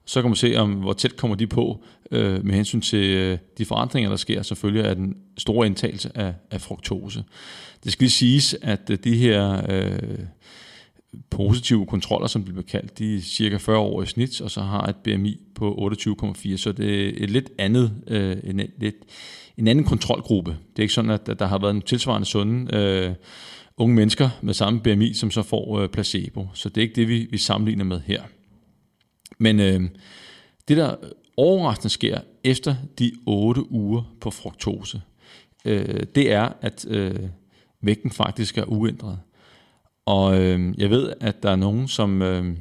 Så 0.06 0.22
kan 0.22 0.30
man 0.30 0.36
se, 0.36 0.56
om 0.56 0.74
hvor 0.74 0.94
tæt 0.94 1.16
kommer 1.18 1.36
de 1.36 1.48
på 1.48 1.84
øh, 2.12 2.46
med 2.46 2.56
hensyn 2.56 2.82
til 2.82 3.10
øh, 3.10 3.38
de 3.58 3.66
forandringer, 3.66 4.10
der 4.10 4.18
sker, 4.18 4.42
selvfølgelig 4.42 4.86
af 4.86 4.96
den 4.96 5.18
store 5.38 5.68
indtagelse 5.68 6.12
af, 6.16 6.34
af 6.52 6.62
fruktose. 6.62 7.24
Det 7.84 7.92
skal 7.92 8.04
lige 8.04 8.12
siges, 8.12 8.56
at 8.62 8.90
øh, 8.90 8.98
de 9.04 9.18
her 9.18 9.62
øh, 9.70 10.20
positive 11.30 11.86
kontroller, 11.86 12.28
som 12.28 12.44
bliver 12.44 12.62
kaldt, 12.62 13.00
de 13.00 13.16
er 13.16 13.22
cirka 13.22 13.58
40 13.58 13.78
år 13.78 14.04
i 14.04 14.06
snit, 14.06 14.42
og 14.42 14.52
så 14.52 14.62
har 14.62 14.82
et 14.82 14.96
BMI 14.96 15.40
på 15.56 15.92
28,4, 15.92 16.58
så 16.58 16.72
det 16.72 17.08
er 17.08 17.12
et 17.24 17.30
lidt 17.30 17.50
andet, 17.58 17.94
øh, 18.08 18.38
en, 18.44 18.62
lidt, 18.78 18.96
en 19.58 19.68
anden 19.68 19.86
kontrolgruppe. 19.86 20.52
Det 20.52 20.80
er 20.80 20.84
ikke 20.84 20.94
sådan, 20.94 21.12
at, 21.12 21.28
der 21.40 21.46
har 21.46 21.60
været 21.60 21.76
en 21.76 21.82
tilsvarende 21.82 22.28
sunde 22.28 22.78
øh, 22.78 23.16
unge 23.78 23.96
mennesker 23.96 24.30
med 24.42 24.54
samme 24.54 24.80
BMI, 24.80 25.14
som 25.14 25.32
så 25.32 25.44
får 25.44 25.80
øh, 25.80 25.90
placebo. 25.90 26.48
Så 26.54 26.70
det 26.70 26.78
er 26.78 26.82
ikke 26.82 26.96
det, 26.96 27.08
vi, 27.08 27.28
vi 27.32 27.38
sammenligner 27.38 27.84
med 27.84 28.00
her. 28.06 28.24
Men 29.38 29.60
øh, 29.60 29.82
det, 30.68 30.78
der 30.78 30.96
overraskende 31.38 31.90
sker 31.90 32.20
efter 32.44 32.76
de 33.00 33.12
8 33.26 33.72
uger 33.72 34.16
på 34.22 34.32
fruktose, 34.32 35.02
øh, 35.66 36.04
det 36.16 36.32
er, 36.32 36.52
at 36.62 36.86
øh, 36.90 37.16
vægten 37.82 38.12
faktisk 38.12 38.58
er 38.58 38.64
uændret. 38.64 39.20
Og 40.06 40.42
øh, 40.42 40.74
jeg 40.78 40.90
ved, 40.90 41.14
at 41.22 41.44
der 41.44 41.52
er 41.52 41.56
nogen, 41.56 41.88
som 41.88 42.22
øh, 42.22 42.58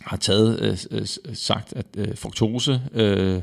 har 0.00 0.16
taget 0.16 0.60
øh, 0.60 0.98
øh 1.00 1.06
sagt, 1.34 1.72
at 1.72 1.86
øh, 1.96 2.16
fruktose 2.16 2.80
øh, 2.92 3.42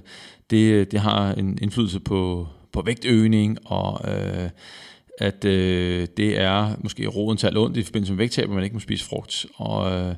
det, 0.50 0.92
det 0.92 1.00
har 1.00 1.34
en 1.34 1.60
indflydelse 1.62 2.00
på, 2.00 2.48
på 2.74 2.82
vægtøgning, 2.82 3.58
og 3.66 4.12
øh, 4.12 4.50
at 5.18 5.46
øh, 5.46 6.08
det 6.18 6.40
er 6.40 6.76
måske 6.80 7.08
roden 7.08 7.38
til 7.38 7.48
alt 7.48 7.58
ondt 7.58 7.78
i 7.78 7.84
forbindelse 7.84 8.14
med 8.14 8.18
vægttab, 8.18 8.44
at 8.44 8.50
man 8.50 8.64
ikke 8.64 8.76
må 8.76 8.80
spise 8.80 9.06
frugt. 9.06 9.46
Og 9.56 9.92
øh, 9.92 10.16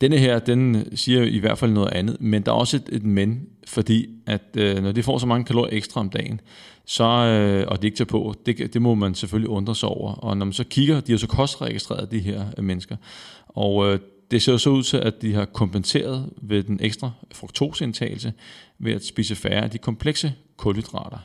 denne 0.00 0.18
her, 0.18 0.38
den 0.38 0.96
siger 0.96 1.22
i 1.22 1.38
hvert 1.38 1.58
fald 1.58 1.70
noget 1.70 1.92
andet, 1.92 2.16
men 2.20 2.42
der 2.42 2.52
er 2.52 2.56
også 2.56 2.76
et, 2.76 2.88
et 2.92 3.02
men, 3.02 3.46
fordi 3.66 4.08
at 4.26 4.42
øh, 4.56 4.82
når 4.82 4.92
det 4.92 5.04
får 5.04 5.18
så 5.18 5.26
mange 5.26 5.44
kalorier 5.44 5.76
ekstra 5.76 6.00
om 6.00 6.10
dagen, 6.10 6.40
så, 6.84 7.04
øh, 7.04 7.64
og 7.68 7.76
det 7.76 7.84
ikke 7.84 7.96
tager 7.96 8.06
på, 8.06 8.34
det, 8.46 8.74
det 8.74 8.82
må 8.82 8.94
man 8.94 9.14
selvfølgelig 9.14 9.48
undre 9.48 9.74
sig 9.74 9.88
over. 9.88 10.12
Og 10.12 10.36
når 10.36 10.44
man 10.44 10.52
så 10.52 10.64
kigger, 10.64 11.00
de 11.00 11.12
har 11.12 11.18
så 11.18 11.26
kostregistreret, 11.26 12.10
de 12.10 12.18
her 12.18 12.44
øh, 12.58 12.64
mennesker, 12.64 12.96
og 13.48 13.92
øh, 13.92 13.98
det 14.30 14.42
ser 14.42 14.56
så 14.56 14.70
ud 14.70 14.82
til, 14.82 14.96
at 14.96 15.22
de 15.22 15.34
har 15.34 15.44
kompenseret 15.44 16.30
ved 16.42 16.62
den 16.62 16.78
ekstra 16.82 17.10
fruktoseindtagelse 17.32 18.32
ved 18.78 18.92
at 18.92 19.04
spise 19.04 19.34
færre 19.34 19.64
af 19.64 19.70
de 19.70 19.78
komplekse 19.78 20.34
kulhydrater. 20.56 21.18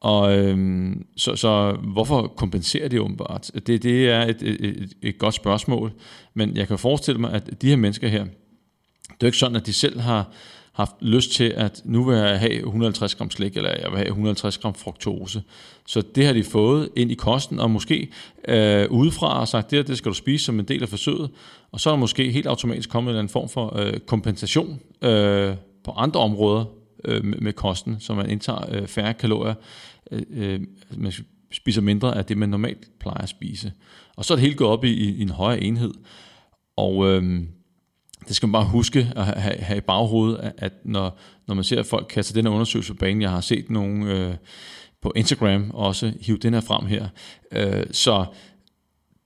Og 0.00 0.38
øhm, 0.38 1.06
så, 1.16 1.36
så 1.36 1.72
hvorfor 1.92 2.26
kompenserer 2.26 2.88
de 2.88 3.02
åbenbart? 3.02 3.50
Det, 3.66 3.82
det 3.82 4.10
er 4.10 4.22
et, 4.22 4.42
et, 4.42 4.92
et, 5.02 5.18
godt 5.18 5.34
spørgsmål, 5.34 5.92
men 6.34 6.56
jeg 6.56 6.68
kan 6.68 6.78
forestille 6.78 7.20
mig, 7.20 7.32
at 7.32 7.62
de 7.62 7.68
her 7.68 7.76
mennesker 7.76 8.08
her, 8.08 8.24
det 8.24 9.10
er 9.10 9.16
jo 9.22 9.26
ikke 9.26 9.38
sådan, 9.38 9.56
at 9.56 9.66
de 9.66 9.72
selv 9.72 10.00
har, 10.00 10.32
haft 10.78 10.94
lyst 11.00 11.30
til, 11.30 11.44
at 11.56 11.82
nu 11.84 12.04
vil 12.04 12.16
jeg 12.16 12.40
have 12.40 12.56
150 12.56 13.14
gram 13.14 13.30
slik, 13.30 13.56
eller 13.56 13.70
jeg 13.70 13.90
vil 13.90 13.96
have 13.96 14.08
150 14.08 14.58
gram 14.58 14.74
fruktose. 14.74 15.42
Så 15.86 16.02
det 16.14 16.26
har 16.26 16.32
de 16.32 16.44
fået 16.44 16.88
ind 16.96 17.10
i 17.10 17.14
kosten, 17.14 17.60
og 17.60 17.70
måske 17.70 18.08
øh, 18.48 18.90
udefra 18.90 19.40
og 19.40 19.48
sagt, 19.48 19.70
det 19.70 19.78
her, 19.78 19.84
det 19.84 19.98
skal 19.98 20.08
du 20.08 20.14
spise 20.14 20.44
som 20.44 20.58
en 20.58 20.64
del 20.64 20.82
af 20.82 20.88
forsøget, 20.88 21.30
og 21.72 21.80
så 21.80 21.90
er 21.90 21.92
der 21.92 21.98
måske 21.98 22.32
helt 22.32 22.46
automatisk 22.46 22.90
kommet 22.90 23.20
en 23.20 23.28
form 23.28 23.48
for 23.48 23.78
øh, 23.78 24.00
kompensation 24.00 24.80
øh, 25.02 25.54
på 25.84 25.90
andre 25.90 26.20
områder 26.20 26.64
øh, 27.04 27.24
med, 27.24 27.52
kosten, 27.52 28.00
så 28.00 28.14
man 28.14 28.30
indtager 28.30 28.74
øh, 28.74 28.86
færre 28.86 29.14
kalorier, 29.14 29.54
øh, 30.10 30.22
øh, 30.30 30.60
man 30.96 31.12
spiser 31.52 31.82
mindre 31.82 32.18
af 32.18 32.24
det, 32.24 32.38
man 32.38 32.48
normalt 32.48 32.98
plejer 33.00 33.22
at 33.22 33.28
spise. 33.28 33.72
Og 34.16 34.24
så 34.24 34.34
er 34.34 34.36
det 34.36 34.42
hele 34.42 34.56
gået 34.56 34.70
op 34.70 34.84
i, 34.84 34.92
i, 34.92 35.16
i 35.16 35.22
en 35.22 35.30
højere 35.30 35.60
enhed. 35.60 35.94
Og 36.76 37.06
øh, 37.06 37.42
det 38.28 38.36
skal 38.36 38.46
man 38.46 38.52
bare 38.52 38.64
huske 38.64 39.12
at 39.16 39.24
have, 39.24 39.56
have 39.56 39.78
i 39.78 39.80
baghovedet, 39.80 40.52
at 40.58 40.72
når, 40.84 41.18
når 41.46 41.54
man 41.54 41.64
ser, 41.64 41.80
at 41.80 41.86
folk 41.86 42.06
kaster 42.10 42.34
den 42.34 42.44
her 42.46 42.52
undersøgelse 42.52 42.92
på 42.92 42.98
banen, 42.98 43.22
jeg 43.22 43.30
har 43.30 43.40
set 43.40 43.70
nogen 43.70 44.02
øh, 44.02 44.34
på 45.02 45.12
Instagram 45.16 45.70
også 45.74 46.12
hive 46.20 46.38
den 46.38 46.54
her 46.54 46.60
frem 46.60 46.86
her, 46.86 47.08
øh, 47.52 47.86
så 47.90 48.24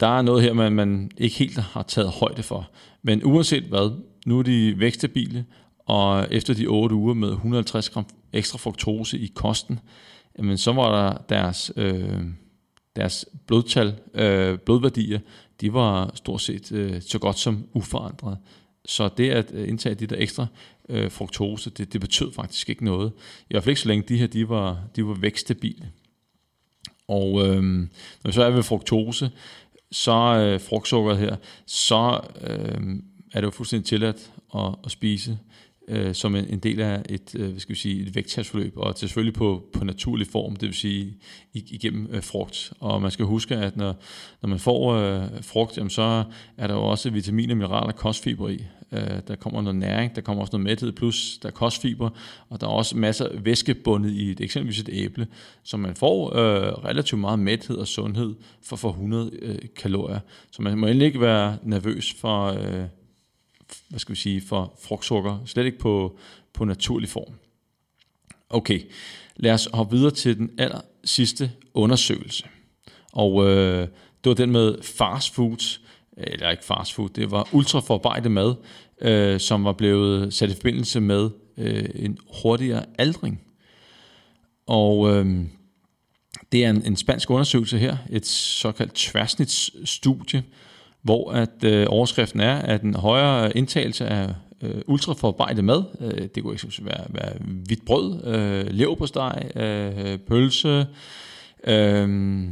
der 0.00 0.18
er 0.18 0.22
noget 0.22 0.42
her, 0.42 0.52
man, 0.52 0.72
man 0.72 1.10
ikke 1.18 1.36
helt 1.36 1.58
har 1.58 1.82
taget 1.82 2.10
højde 2.10 2.42
for. 2.42 2.70
Men 3.02 3.24
uanset 3.24 3.62
hvad, 3.62 3.90
nu 4.26 4.38
er 4.38 4.42
de 4.42 4.78
vækstabile, 4.78 5.44
og 5.92 6.26
efter 6.30 6.54
de 6.54 6.66
8 6.66 6.94
uger 6.94 7.14
med 7.14 7.28
150 7.28 7.90
gram 7.90 8.06
ekstra 8.32 8.58
fruktose 8.58 9.18
i 9.18 9.26
kosten, 9.34 9.80
jamen 10.38 10.58
så 10.58 10.72
var 10.72 11.02
der 11.02 11.18
deres, 11.28 11.72
øh, 11.76 12.20
deres 12.96 13.26
blodtal, 13.46 13.94
øh, 14.14 14.58
blodværdier, 14.58 15.20
de 15.60 15.72
var 15.72 16.10
stort 16.14 16.40
set 16.40 16.72
øh, 16.72 17.02
så 17.02 17.18
godt 17.18 17.38
som 17.38 17.66
uforandret. 17.72 18.38
Så 18.84 19.08
det 19.16 19.30
at 19.30 19.52
øh, 19.52 19.68
indtage 19.68 19.94
de 19.94 20.06
der 20.06 20.16
ekstra 20.18 20.46
øh, 20.88 21.10
fruktose, 21.10 21.70
det, 21.70 21.92
det 21.92 22.00
betød 22.00 22.32
faktisk 22.32 22.70
ikke 22.70 22.84
noget. 22.84 23.12
I 23.40 23.46
hvert 23.50 23.62
fald 23.64 23.70
ikke 23.70 23.80
så 23.80 23.88
længe 23.88 24.08
de 24.08 24.16
her, 24.16 24.26
de 24.26 24.48
var, 24.48 24.80
de 24.96 25.06
var 25.06 25.14
vækststabile. 25.14 25.90
Og 27.08 27.46
øh, 27.46 27.62
når 27.62 28.26
vi 28.26 28.32
så 28.32 28.42
er 28.42 28.50
ved 28.50 28.62
fruktose, 28.62 29.30
så 29.90 30.12
øh, 30.12 30.60
frugtsukkeret 30.60 31.18
her, 31.18 31.36
så 31.66 32.20
øh, 32.40 32.96
er 33.32 33.40
det 33.40 33.42
jo 33.42 33.50
fuldstændig 33.50 33.86
tilladt 33.86 34.32
at, 34.54 34.74
at 34.84 34.90
spise 34.90 35.38
øh, 35.88 36.14
som 36.14 36.36
en, 36.36 36.44
en 36.48 36.58
del 36.58 36.80
af 36.80 37.02
et, 37.08 37.34
øh, 37.34 37.50
hvad 37.50 37.60
skal 37.60 37.74
vi 37.74 37.80
sige, 37.80 38.02
et 38.02 38.14
vægttabsforløb, 38.14 38.72
og 38.76 38.94
selvfølgelig 38.96 39.34
på, 39.34 39.64
på 39.72 39.84
naturlig 39.84 40.26
form, 40.26 40.56
det 40.56 40.66
vil 40.66 40.74
sige 40.74 41.16
igennem 41.52 42.08
øh, 42.10 42.22
frugt. 42.22 42.72
Og 42.80 43.02
man 43.02 43.10
skal 43.10 43.24
huske, 43.24 43.56
at 43.56 43.76
når, 43.76 43.96
når 44.42 44.48
man 44.48 44.58
får 44.58 44.92
øh, 44.92 45.22
frugt, 45.42 45.76
jamen, 45.76 45.90
så 45.90 46.24
er 46.56 46.66
der 46.66 46.74
jo 46.74 46.82
også 46.82 47.10
vitaminer, 47.10 47.54
mineraler 47.54 47.92
og 47.92 47.96
kostfiber 47.96 48.48
i. 48.48 48.64
Øh, 48.92 49.20
der 49.28 49.36
kommer 49.36 49.62
noget 49.62 49.76
næring, 49.76 50.16
der 50.16 50.20
kommer 50.20 50.40
også 50.40 50.52
noget 50.52 50.64
mæthed, 50.64 50.92
plus 50.92 51.38
der 51.42 51.48
er 51.48 51.52
kostfiber, 51.52 52.10
og 52.48 52.60
der 52.60 52.66
er 52.66 52.70
også 52.70 52.96
masser 52.96 53.24
af 53.28 53.44
væske 53.44 53.74
bundet 53.74 54.10
i 54.10 54.30
et, 54.30 54.40
eksempelvis 54.40 54.80
et 54.80 54.88
æble, 54.92 55.26
så 55.62 55.76
man 55.76 55.94
får 55.94 56.36
øh, 56.36 56.72
relativt 56.72 57.20
meget 57.20 57.38
mæthed 57.38 57.76
og 57.76 57.86
sundhed 57.86 58.34
for, 58.62 58.76
for 58.76 58.90
100 58.90 59.30
øh, 59.42 59.58
kalorier. 59.76 60.20
Så 60.50 60.62
man 60.62 60.78
må 60.78 60.86
endelig 60.86 61.06
ikke 61.06 61.20
være 61.20 61.56
nervøs 61.62 62.14
for... 62.20 62.46
Øh, 62.46 62.84
hvad 63.92 63.98
skal 64.00 64.14
vi 64.14 64.20
sige, 64.20 64.40
for 64.40 64.74
frugtsukker, 64.82 65.38
slet 65.46 65.66
ikke 65.66 65.78
på, 65.78 66.18
på 66.52 66.64
naturlig 66.64 67.08
form. 67.08 67.34
Okay, 68.50 68.80
lad 69.36 69.52
os 69.52 69.68
hoppe 69.72 69.96
videre 69.96 70.10
til 70.10 70.38
den 70.38 70.50
aller 70.58 70.80
sidste 71.04 71.52
undersøgelse. 71.74 72.44
Og 73.12 73.48
øh, 73.48 73.88
det 74.24 74.30
var 74.30 74.34
den 74.34 74.50
med 74.50 74.82
fast 74.82 75.34
food, 75.34 75.78
eller 76.16 76.50
ikke 76.50 76.64
fast 76.64 76.94
food, 76.94 77.08
det 77.08 77.30
var 77.30 77.48
ultraforarbejdet 77.52 78.30
mad, 78.32 78.54
øh, 79.00 79.40
som 79.40 79.64
var 79.64 79.72
blevet 79.72 80.34
sat 80.34 80.50
i 80.50 80.54
forbindelse 80.54 81.00
med 81.00 81.30
øh, 81.56 81.88
en 81.94 82.18
hurtigere 82.42 82.84
aldring. 82.98 83.40
Og 84.66 85.16
øh, 85.16 85.44
det 86.52 86.64
er 86.64 86.70
en, 86.70 86.86
en 86.86 86.96
spansk 86.96 87.30
undersøgelse 87.30 87.78
her, 87.78 87.96
et 88.10 88.26
såkaldt 88.26 88.94
tværsnitsstudie, 88.94 90.42
hvor 91.02 91.32
at 91.32 91.64
øh, 91.64 91.86
overskriften 91.88 92.40
er, 92.40 92.54
at 92.54 92.82
en 92.82 92.94
højere 92.94 93.56
indtagelse 93.56 94.06
af 94.06 94.34
øh, 94.62 94.82
ultraforarbejdet 94.86 95.64
mad, 95.64 95.84
øh, 96.00 96.28
det 96.34 96.42
kunne 96.42 96.52
eksempelvis 96.52 96.84
være, 96.84 97.04
være 97.08 97.32
hvidt 97.66 97.84
brød, 97.84 98.26
øh, 98.26 98.66
leverpostej, 98.70 99.48
øh, 99.56 100.18
pølse, 100.18 100.86
øh, 101.66 102.48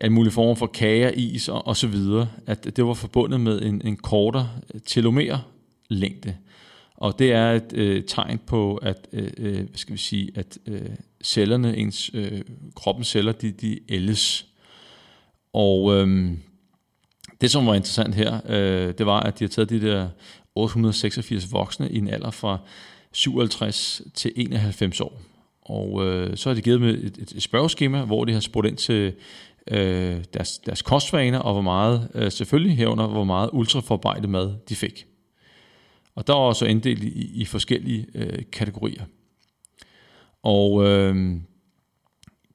alle 0.00 0.12
mulige 0.12 0.32
former 0.32 0.54
for 0.54 0.66
kager, 0.66 1.10
is 1.10 1.48
og, 1.48 1.66
og 1.66 1.76
så 1.76 1.86
videre, 1.86 2.28
at 2.46 2.76
det 2.76 2.84
var 2.86 2.94
forbundet 2.94 3.40
med 3.40 3.62
en, 3.62 3.82
en 3.84 3.96
kortere 3.96 4.48
telomerlængde. 4.86 6.36
Og 6.96 7.18
det 7.18 7.32
er 7.32 7.52
et 7.52 7.72
øh, 7.74 8.04
tegn 8.04 8.40
på, 8.46 8.76
at 8.76 9.08
øh, 9.12 9.30
øh 9.38 9.54
hvad 9.54 9.66
skal 9.74 9.92
vi 9.92 9.98
sige, 9.98 10.30
at 10.34 10.58
øh, 10.66 10.90
cellerne, 11.24 11.76
ens 11.76 12.10
øh, 12.14 12.42
kroppens 12.76 13.08
celler, 13.08 13.32
de, 13.32 13.50
de 13.50 13.78
ældes. 13.88 14.46
Og 15.52 15.94
øh, 15.94 16.32
det, 17.40 17.50
som 17.50 17.66
var 17.66 17.74
interessant 17.74 18.14
her, 18.14 18.40
øh, 18.48 18.94
det 18.98 19.06
var, 19.06 19.20
at 19.20 19.38
de 19.38 19.44
har 19.44 19.48
taget 19.48 19.70
de 19.70 19.80
der 19.80 20.08
886 20.54 21.52
voksne 21.52 21.90
i 21.90 21.98
en 21.98 22.08
alder 22.08 22.30
fra 22.30 22.58
57 23.12 24.02
til 24.14 24.32
91 24.36 25.00
år. 25.00 25.20
Og 25.62 26.06
øh, 26.06 26.36
så 26.36 26.48
har 26.48 26.54
de 26.54 26.62
givet 26.62 26.80
dem 26.80 26.88
et, 26.88 27.04
et, 27.04 27.32
et 27.36 27.42
spørgeskema, 27.42 28.04
hvor 28.04 28.24
de 28.24 28.32
har 28.32 28.40
spurgt 28.40 28.68
ind 28.68 28.76
til 28.76 29.14
øh, 29.70 30.24
deres, 30.34 30.58
deres 30.58 30.82
kostvaner, 30.82 31.38
og 31.38 31.52
hvor 31.52 31.62
meget, 31.62 32.08
øh, 32.14 32.32
selvfølgelig 32.32 32.76
herunder, 32.76 33.06
hvor 33.06 33.24
meget 33.24 33.50
ultraforarbejdet 33.52 34.30
mad 34.30 34.54
de 34.68 34.76
fik. 34.76 35.06
Og 36.14 36.26
der 36.26 36.32
var 36.32 36.40
også 36.40 36.64
inddelt 36.64 37.02
i, 37.02 37.40
i 37.40 37.44
forskellige 37.44 38.06
øh, 38.14 38.42
kategorier. 38.52 39.04
Og 40.42 40.84
øh, 40.84 41.36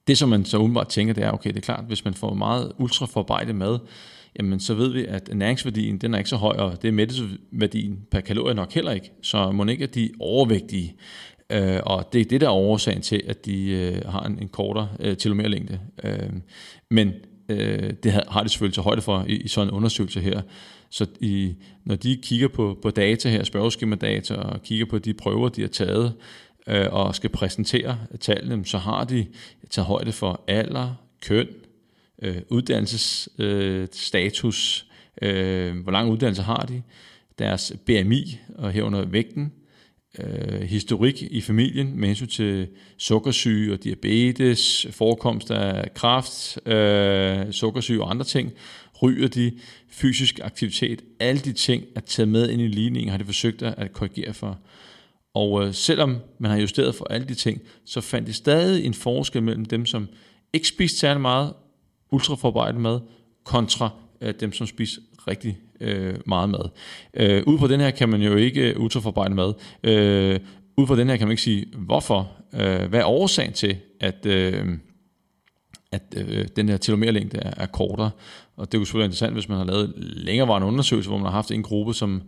det, 0.08 0.18
som 0.18 0.30
man 0.30 0.46
så 0.46 0.58
umiddelbart 0.58 0.88
tænker, 0.88 1.14
det 1.14 1.24
er, 1.24 1.32
okay, 1.32 1.50
det 1.50 1.58
er 1.58 1.62
klart, 1.62 1.86
hvis 1.86 2.06
man 2.06 2.14
får 2.14 2.34
meget 2.34 2.72
ultraforarbejdet 2.78 3.56
mad, 3.56 3.80
jamen 4.40 4.60
så 4.60 4.74
ved 4.74 4.90
vi, 4.94 5.06
at 5.06 5.30
næringsværdien 5.36 5.98
den 5.98 6.14
er 6.14 6.18
ikke 6.18 6.30
så 6.30 6.36
høj, 6.36 6.56
og 6.56 6.82
det 6.82 6.88
er 6.88 6.92
mættesværdien 6.92 8.00
per 8.12 8.20
kalorie 8.20 8.56
nok 8.56 8.74
heller 8.74 8.92
ikke. 8.92 9.12
Så 9.22 9.52
må 9.52 9.66
ikke, 9.66 9.84
at 9.84 9.96
de 9.96 10.06
er 10.06 10.10
overvægtige. 10.20 10.96
Øh, 11.50 11.80
og 11.86 12.14
det 12.14 12.22
er 12.22 12.26
det, 12.26 12.42
der 12.42 12.48
er 12.48 12.52
årsagen 12.52 13.02
til, 13.02 13.24
at 13.28 13.46
de 13.46 13.70
øh, 13.70 14.02
har 14.12 14.24
en, 14.24 14.40
en 14.42 14.48
kortere 14.48 14.90
øh, 15.00 15.18
telomerlængde. 15.18 15.80
Øh, 16.04 16.30
men 16.92 17.14
øh, 17.50 17.94
det 18.04 18.12
har 18.28 18.44
de 18.44 18.50
selvfølgelig 18.50 18.74
til 18.74 18.84
højde 18.84 19.02
for 19.02 19.26
i, 19.28 19.36
i 19.36 19.48
sådan 19.48 19.68
en 19.68 19.74
undersøgelse 19.74 20.20
her. 20.20 20.42
Så 20.90 21.06
i, 21.20 21.56
når 21.86 21.96
de 21.96 22.20
kigger 22.24 22.48
på, 22.48 22.80
på 22.82 22.90
data 22.90 23.30
her, 23.30 23.44
spørgeskema-data, 23.44 24.36
og 24.36 24.64
kigger 24.64 24.86
på 24.86 25.00
de 25.00 25.14
prøver, 25.14 25.50
de 25.50 25.62
har 25.62 25.68
taget, 25.68 26.14
øh, 26.68 26.86
og 26.92 27.16
skal 27.16 27.30
præsentere 27.30 27.98
tallene, 28.20 28.66
så 28.66 28.78
har 28.78 29.04
de 29.04 29.26
taget 29.70 29.88
højde 29.88 30.12
for 30.12 30.44
alder, 30.48 30.96
køn, 31.22 31.48
øh, 32.22 32.42
uddannelsesstatus, 32.50 34.86
øh, 35.22 35.70
øh, 35.70 35.78
hvor 35.84 35.92
lang 35.92 36.12
uddannelse 36.12 36.42
har 36.42 36.66
de, 36.66 36.82
deres 37.40 37.74
BMI 37.86 38.40
og 38.56 38.72
herunder 38.72 39.06
vægten, 39.06 39.52
øh, 40.20 40.62
historik 40.62 41.22
i 41.22 41.42
familien 41.42 42.00
med 42.00 42.08
hensyn 42.08 42.28
til 42.28 42.68
sukkersyge 42.98 43.74
og 43.74 43.84
diabetes, 43.84 44.88
forekomst 44.92 45.52
af 45.52 45.94
kræft, 45.94 46.68
øh, 46.68 47.52
sukkersyge 47.52 48.04
og 48.04 48.10
andre 48.10 48.26
ting, 48.26 48.52
ryger 49.02 49.28
de, 49.28 49.52
fysisk 49.90 50.40
aktivitet, 50.44 51.02
alle 51.20 51.42
de 51.42 51.54
ting 51.54 51.84
at 51.96 52.04
tage 52.04 52.26
med 52.26 52.50
ind 52.50 52.62
i 52.62 52.68
ligningen, 52.68 53.12
har 53.12 53.18
de 53.18 53.26
forsøgt 53.26 53.62
at 53.62 53.94
korrigere 53.94 54.34
for. 54.34 54.60
Og 55.34 55.68
øh, 55.68 55.74
selvom 55.74 56.18
man 56.40 56.52
har 56.52 56.58
justeret 56.58 56.96
for 56.96 57.06
alle 57.06 57.28
de 57.28 57.36
ting, 57.36 57.62
så 57.86 58.02
fandt 58.02 58.28
de 58.28 58.34
stadig 58.34 58.86
en 58.86 58.94
forskel 58.94 59.44
mellem 59.44 59.66
dem, 59.66 59.86
som 59.86 60.08
ikke 60.54 60.68
spiste 60.68 61.00
særlig 61.00 61.22
meget, 61.22 61.54
ultraforarbejdet 62.14 62.82
mad, 62.82 63.00
kontra 63.44 63.90
øh, 64.22 64.34
dem, 64.40 64.54
som 64.54 64.68
spiser 64.68 65.02
rigtig 65.28 65.58
øh, 65.80 66.16
meget 66.26 66.50
mad. 66.50 66.70
Øh, 67.14 67.44
ud 67.48 67.58
på 67.58 67.68
den 67.68 67.80
her 67.80 67.92
kan 67.92 68.10
man 68.10 68.22
jo 68.22 68.36
ikke 68.36 68.72
øh, 68.72 68.80
ultraforarbejdet 68.80 69.36
mad. 69.36 69.54
Øh, 69.84 70.40
ud 70.78 70.88
på 70.88 70.96
den 70.96 71.10
her 71.10 71.18
kan 71.18 71.28
man 71.28 71.32
ikke 71.32 71.44
sige, 71.44 71.66
hvorfor, 71.78 72.32
øh, 72.54 72.90
hvad 72.90 73.00
er 73.00 73.06
årsagen 73.06 73.54
til, 73.54 73.78
at, 74.00 74.26
øh, 74.26 74.68
at 75.92 76.02
øh, 76.18 76.48
den 76.56 76.70
her 76.70 76.78
telomerlængde 76.78 77.38
er, 77.38 77.54
er 77.58 77.66
kortere. 77.66 78.12
Og 78.58 78.72
det 78.72 78.78
er 78.78 78.82
jo 78.82 78.86
selvfølgelig 78.86 79.06
interessant, 79.06 79.34
hvis 79.34 79.50
man 79.50 79.58
har 79.58 79.66
lavet 79.66 79.94
længerevarende 79.98 80.68
undersøgelser, 80.68 81.12
hvor 81.12 81.18
man 81.18 81.26
har 81.26 81.32
haft 81.32 81.52
en 81.52 81.64
gruppe, 81.64 81.94
som 81.94 82.22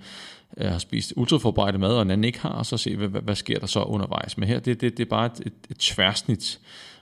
øh, 0.57 0.71
har 0.71 0.77
spist 0.77 1.13
ultraforarbejdet 1.15 1.79
mad, 1.79 1.89
og 1.89 2.01
en 2.01 2.11
anden 2.11 2.23
ikke 2.23 2.39
har, 2.39 2.49
og 2.49 2.65
så 2.65 2.77
se, 2.77 2.95
hvad, 2.95 3.07
hvad, 3.07 3.21
hvad 3.21 3.35
sker 3.35 3.59
der 3.59 3.67
så 3.67 3.83
undervejs. 3.83 4.37
Men 4.37 4.49
her, 4.49 4.59
det, 4.59 4.81
det, 4.81 4.97
det 4.97 5.05
er 5.05 5.09
bare 5.09 5.25
et, 5.25 5.39
et, 5.45 5.53
et 5.69 5.77
tværsnit. 5.77 6.59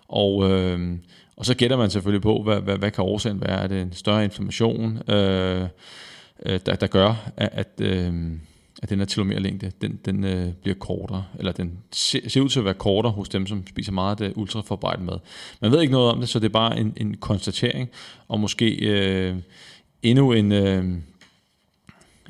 Og 0.08 0.52
øh, 0.52 0.98
og 1.36 1.46
så 1.46 1.56
gætter 1.56 1.78
man 1.78 1.90
selvfølgelig 1.90 2.22
på, 2.22 2.44
hvad, 2.44 2.62
hvad, 2.62 2.78
hvad 2.78 2.92
kan 2.92 3.04
årsagen 3.04 3.42
være? 3.42 3.64
Er 3.64 3.68
det 3.68 3.82
en 3.82 3.94
større 3.94 4.24
inflammation, 4.24 5.10
øh, 5.10 5.68
øh, 6.46 6.60
der, 6.66 6.76
der 6.76 6.88
gør, 6.88 7.30
at, 7.38 7.50
at, 7.52 7.82
øh, 7.82 8.14
at 8.84 8.90
den 8.90 9.00
her 9.00 9.06
telomerlængde, 9.06 9.72
den, 9.82 10.00
den 10.06 10.24
øh, 10.24 10.54
bliver 10.54 10.76
kortere, 10.76 11.26
eller 11.40 11.52
den 11.52 11.80
ser, 11.92 12.30
ser 12.30 12.42
ud 12.42 12.50
til 12.50 12.60
at 12.60 12.66
være 12.66 12.74
kortere 12.74 13.12
hos 13.12 13.30
dem, 13.30 13.48
som 13.48 13.68
spiser 13.68 13.92
meget 13.92 14.22
øh, 14.22 14.28
af 14.28 14.34
det 14.34 14.42
ultraforarbejdet 14.42 15.06
mad. 15.06 15.20
Man 15.62 15.72
ved 15.72 15.82
ikke 15.82 15.94
noget 15.94 16.12
om 16.12 16.20
det, 16.20 16.30
så 16.30 16.40
det 16.40 16.46
er 16.46 16.50
bare 16.50 16.80
en, 16.80 16.94
en 16.98 17.18
konstatering, 17.18 17.90
og 18.28 18.40
måske 18.40 18.76
øh, 18.76 19.36
endnu 20.04 20.32
en... 20.32 20.52
Øh, 20.52 20.86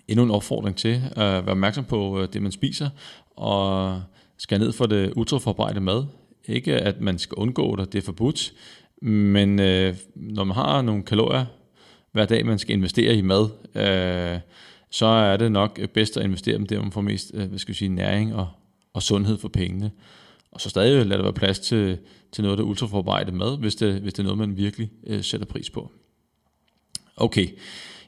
endnu 0.07 0.23
en 0.23 0.31
opfordring 0.31 0.75
til 0.75 1.01
at 1.11 1.17
være 1.17 1.51
opmærksom 1.51 1.85
på 1.85 2.21
øh, 2.21 2.27
det, 2.33 2.41
man 2.41 2.51
spiser, 2.51 2.89
og 3.35 4.01
skal 4.37 4.59
ned 4.59 4.71
for 4.71 4.85
det 4.85 5.13
ultraforarbejdede 5.15 5.81
mad. 5.81 6.05
Ikke 6.47 6.73
at 6.73 7.01
man 7.01 7.17
skal 7.19 7.35
undgå 7.35 7.75
det, 7.75 7.93
det 7.93 7.99
er 7.99 8.05
forbudt, 8.05 8.53
men 9.03 9.59
øh, 9.59 9.95
når 10.15 10.43
man 10.43 10.55
har 10.55 10.81
nogle 10.81 11.03
kalorier 11.03 11.45
hver 12.11 12.25
dag, 12.25 12.45
man 12.45 12.59
skal 12.59 12.75
investere 12.75 13.15
i 13.15 13.21
mad, 13.21 13.49
øh, 13.75 14.39
så 14.89 15.05
er 15.05 15.37
det 15.37 15.51
nok 15.51 15.79
øh, 15.81 15.87
bedst 15.87 16.17
at 16.17 16.23
investere 16.23 16.57
dem 16.57 16.65
der, 16.65 16.81
man 16.81 16.91
får 16.91 17.01
mest 17.01 17.31
øh, 17.33 17.49
hvad 17.49 17.59
skal 17.59 17.71
jeg 17.71 17.75
sige, 17.75 17.89
næring 17.89 18.35
og, 18.35 18.47
og 18.93 19.03
sundhed 19.03 19.37
for 19.37 19.47
pengene. 19.47 19.91
Og 20.51 20.61
så 20.61 20.69
stadig 20.69 21.05
lade 21.05 21.17
der 21.17 21.23
være 21.23 21.33
plads 21.33 21.59
til, 21.59 21.97
til 22.31 22.43
noget, 22.43 22.57
der 22.57 22.63
er 22.63 22.67
ultraforarbejdet 22.67 23.33
mad, 23.33 23.57
hvis 23.57 23.75
det, 23.75 24.01
hvis 24.01 24.13
det 24.13 24.19
er 24.19 24.23
noget, 24.23 24.37
man 24.37 24.57
virkelig 24.57 24.91
øh, 25.07 25.23
sætter 25.23 25.47
pris 25.47 25.69
på. 25.69 25.91
Okay, 27.17 27.47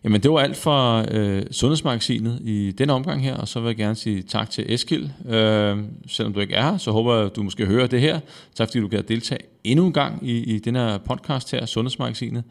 jamen 0.06 0.24
det 0.24 0.32
var 0.32 0.40
alt 0.40 0.58
for 0.58 1.06
øh, 1.12 1.44
Sundhedsmagasinet 1.52 2.40
i 2.42 2.72
denne 2.72 2.94
omgang 2.94 3.24
her, 3.24 3.36
og 3.36 3.48
så 3.48 3.60
vil 3.60 3.68
jeg 3.68 3.76
gerne 3.76 3.96
sige 3.96 4.22
tak 4.22 4.50
til 4.50 4.74
Eskil. 4.74 5.14
Øh, 5.26 5.78
selvom 6.08 6.34
du 6.34 6.40
ikke 6.40 6.56
er 6.56 6.72
her, 6.72 6.78
så 6.78 6.92
håber 6.92 7.16
jeg, 7.16 7.26
at 7.26 7.36
du 7.36 7.44
måske 7.44 7.66
hører 7.66 7.88
det 7.88 8.02
her. 8.02 8.20
Tak 8.56 8.68
fordi 8.68 8.80
du 8.80 8.88
kan 8.88 9.04
deltage 9.08 9.42
endnu 9.64 9.86
en 9.86 9.94
gang 9.94 10.30
i, 10.30 10.56
i 10.56 10.60
den 10.60 10.76
her 10.76 10.98
podcast 10.98 11.52
her, 11.52 11.66
Sundhedsmagasinet. 11.66 12.44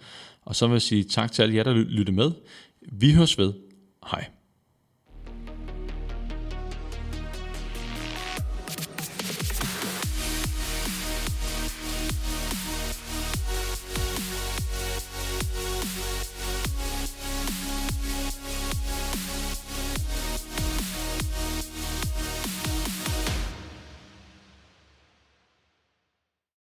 Og 0.45 0.57
så 0.57 0.67
vil 0.67 0.75
jeg 0.75 0.83
sige 0.83 1.05
tak 1.05 1.33
til 1.33 1.43
alle 1.43 1.55
jer, 1.55 1.63
der 1.63 1.73
lytter 1.73 2.13
med. 2.13 2.31
Vi 2.93 3.13
høres 3.13 3.39
ved. 3.39 3.53
Hej. 4.11 4.25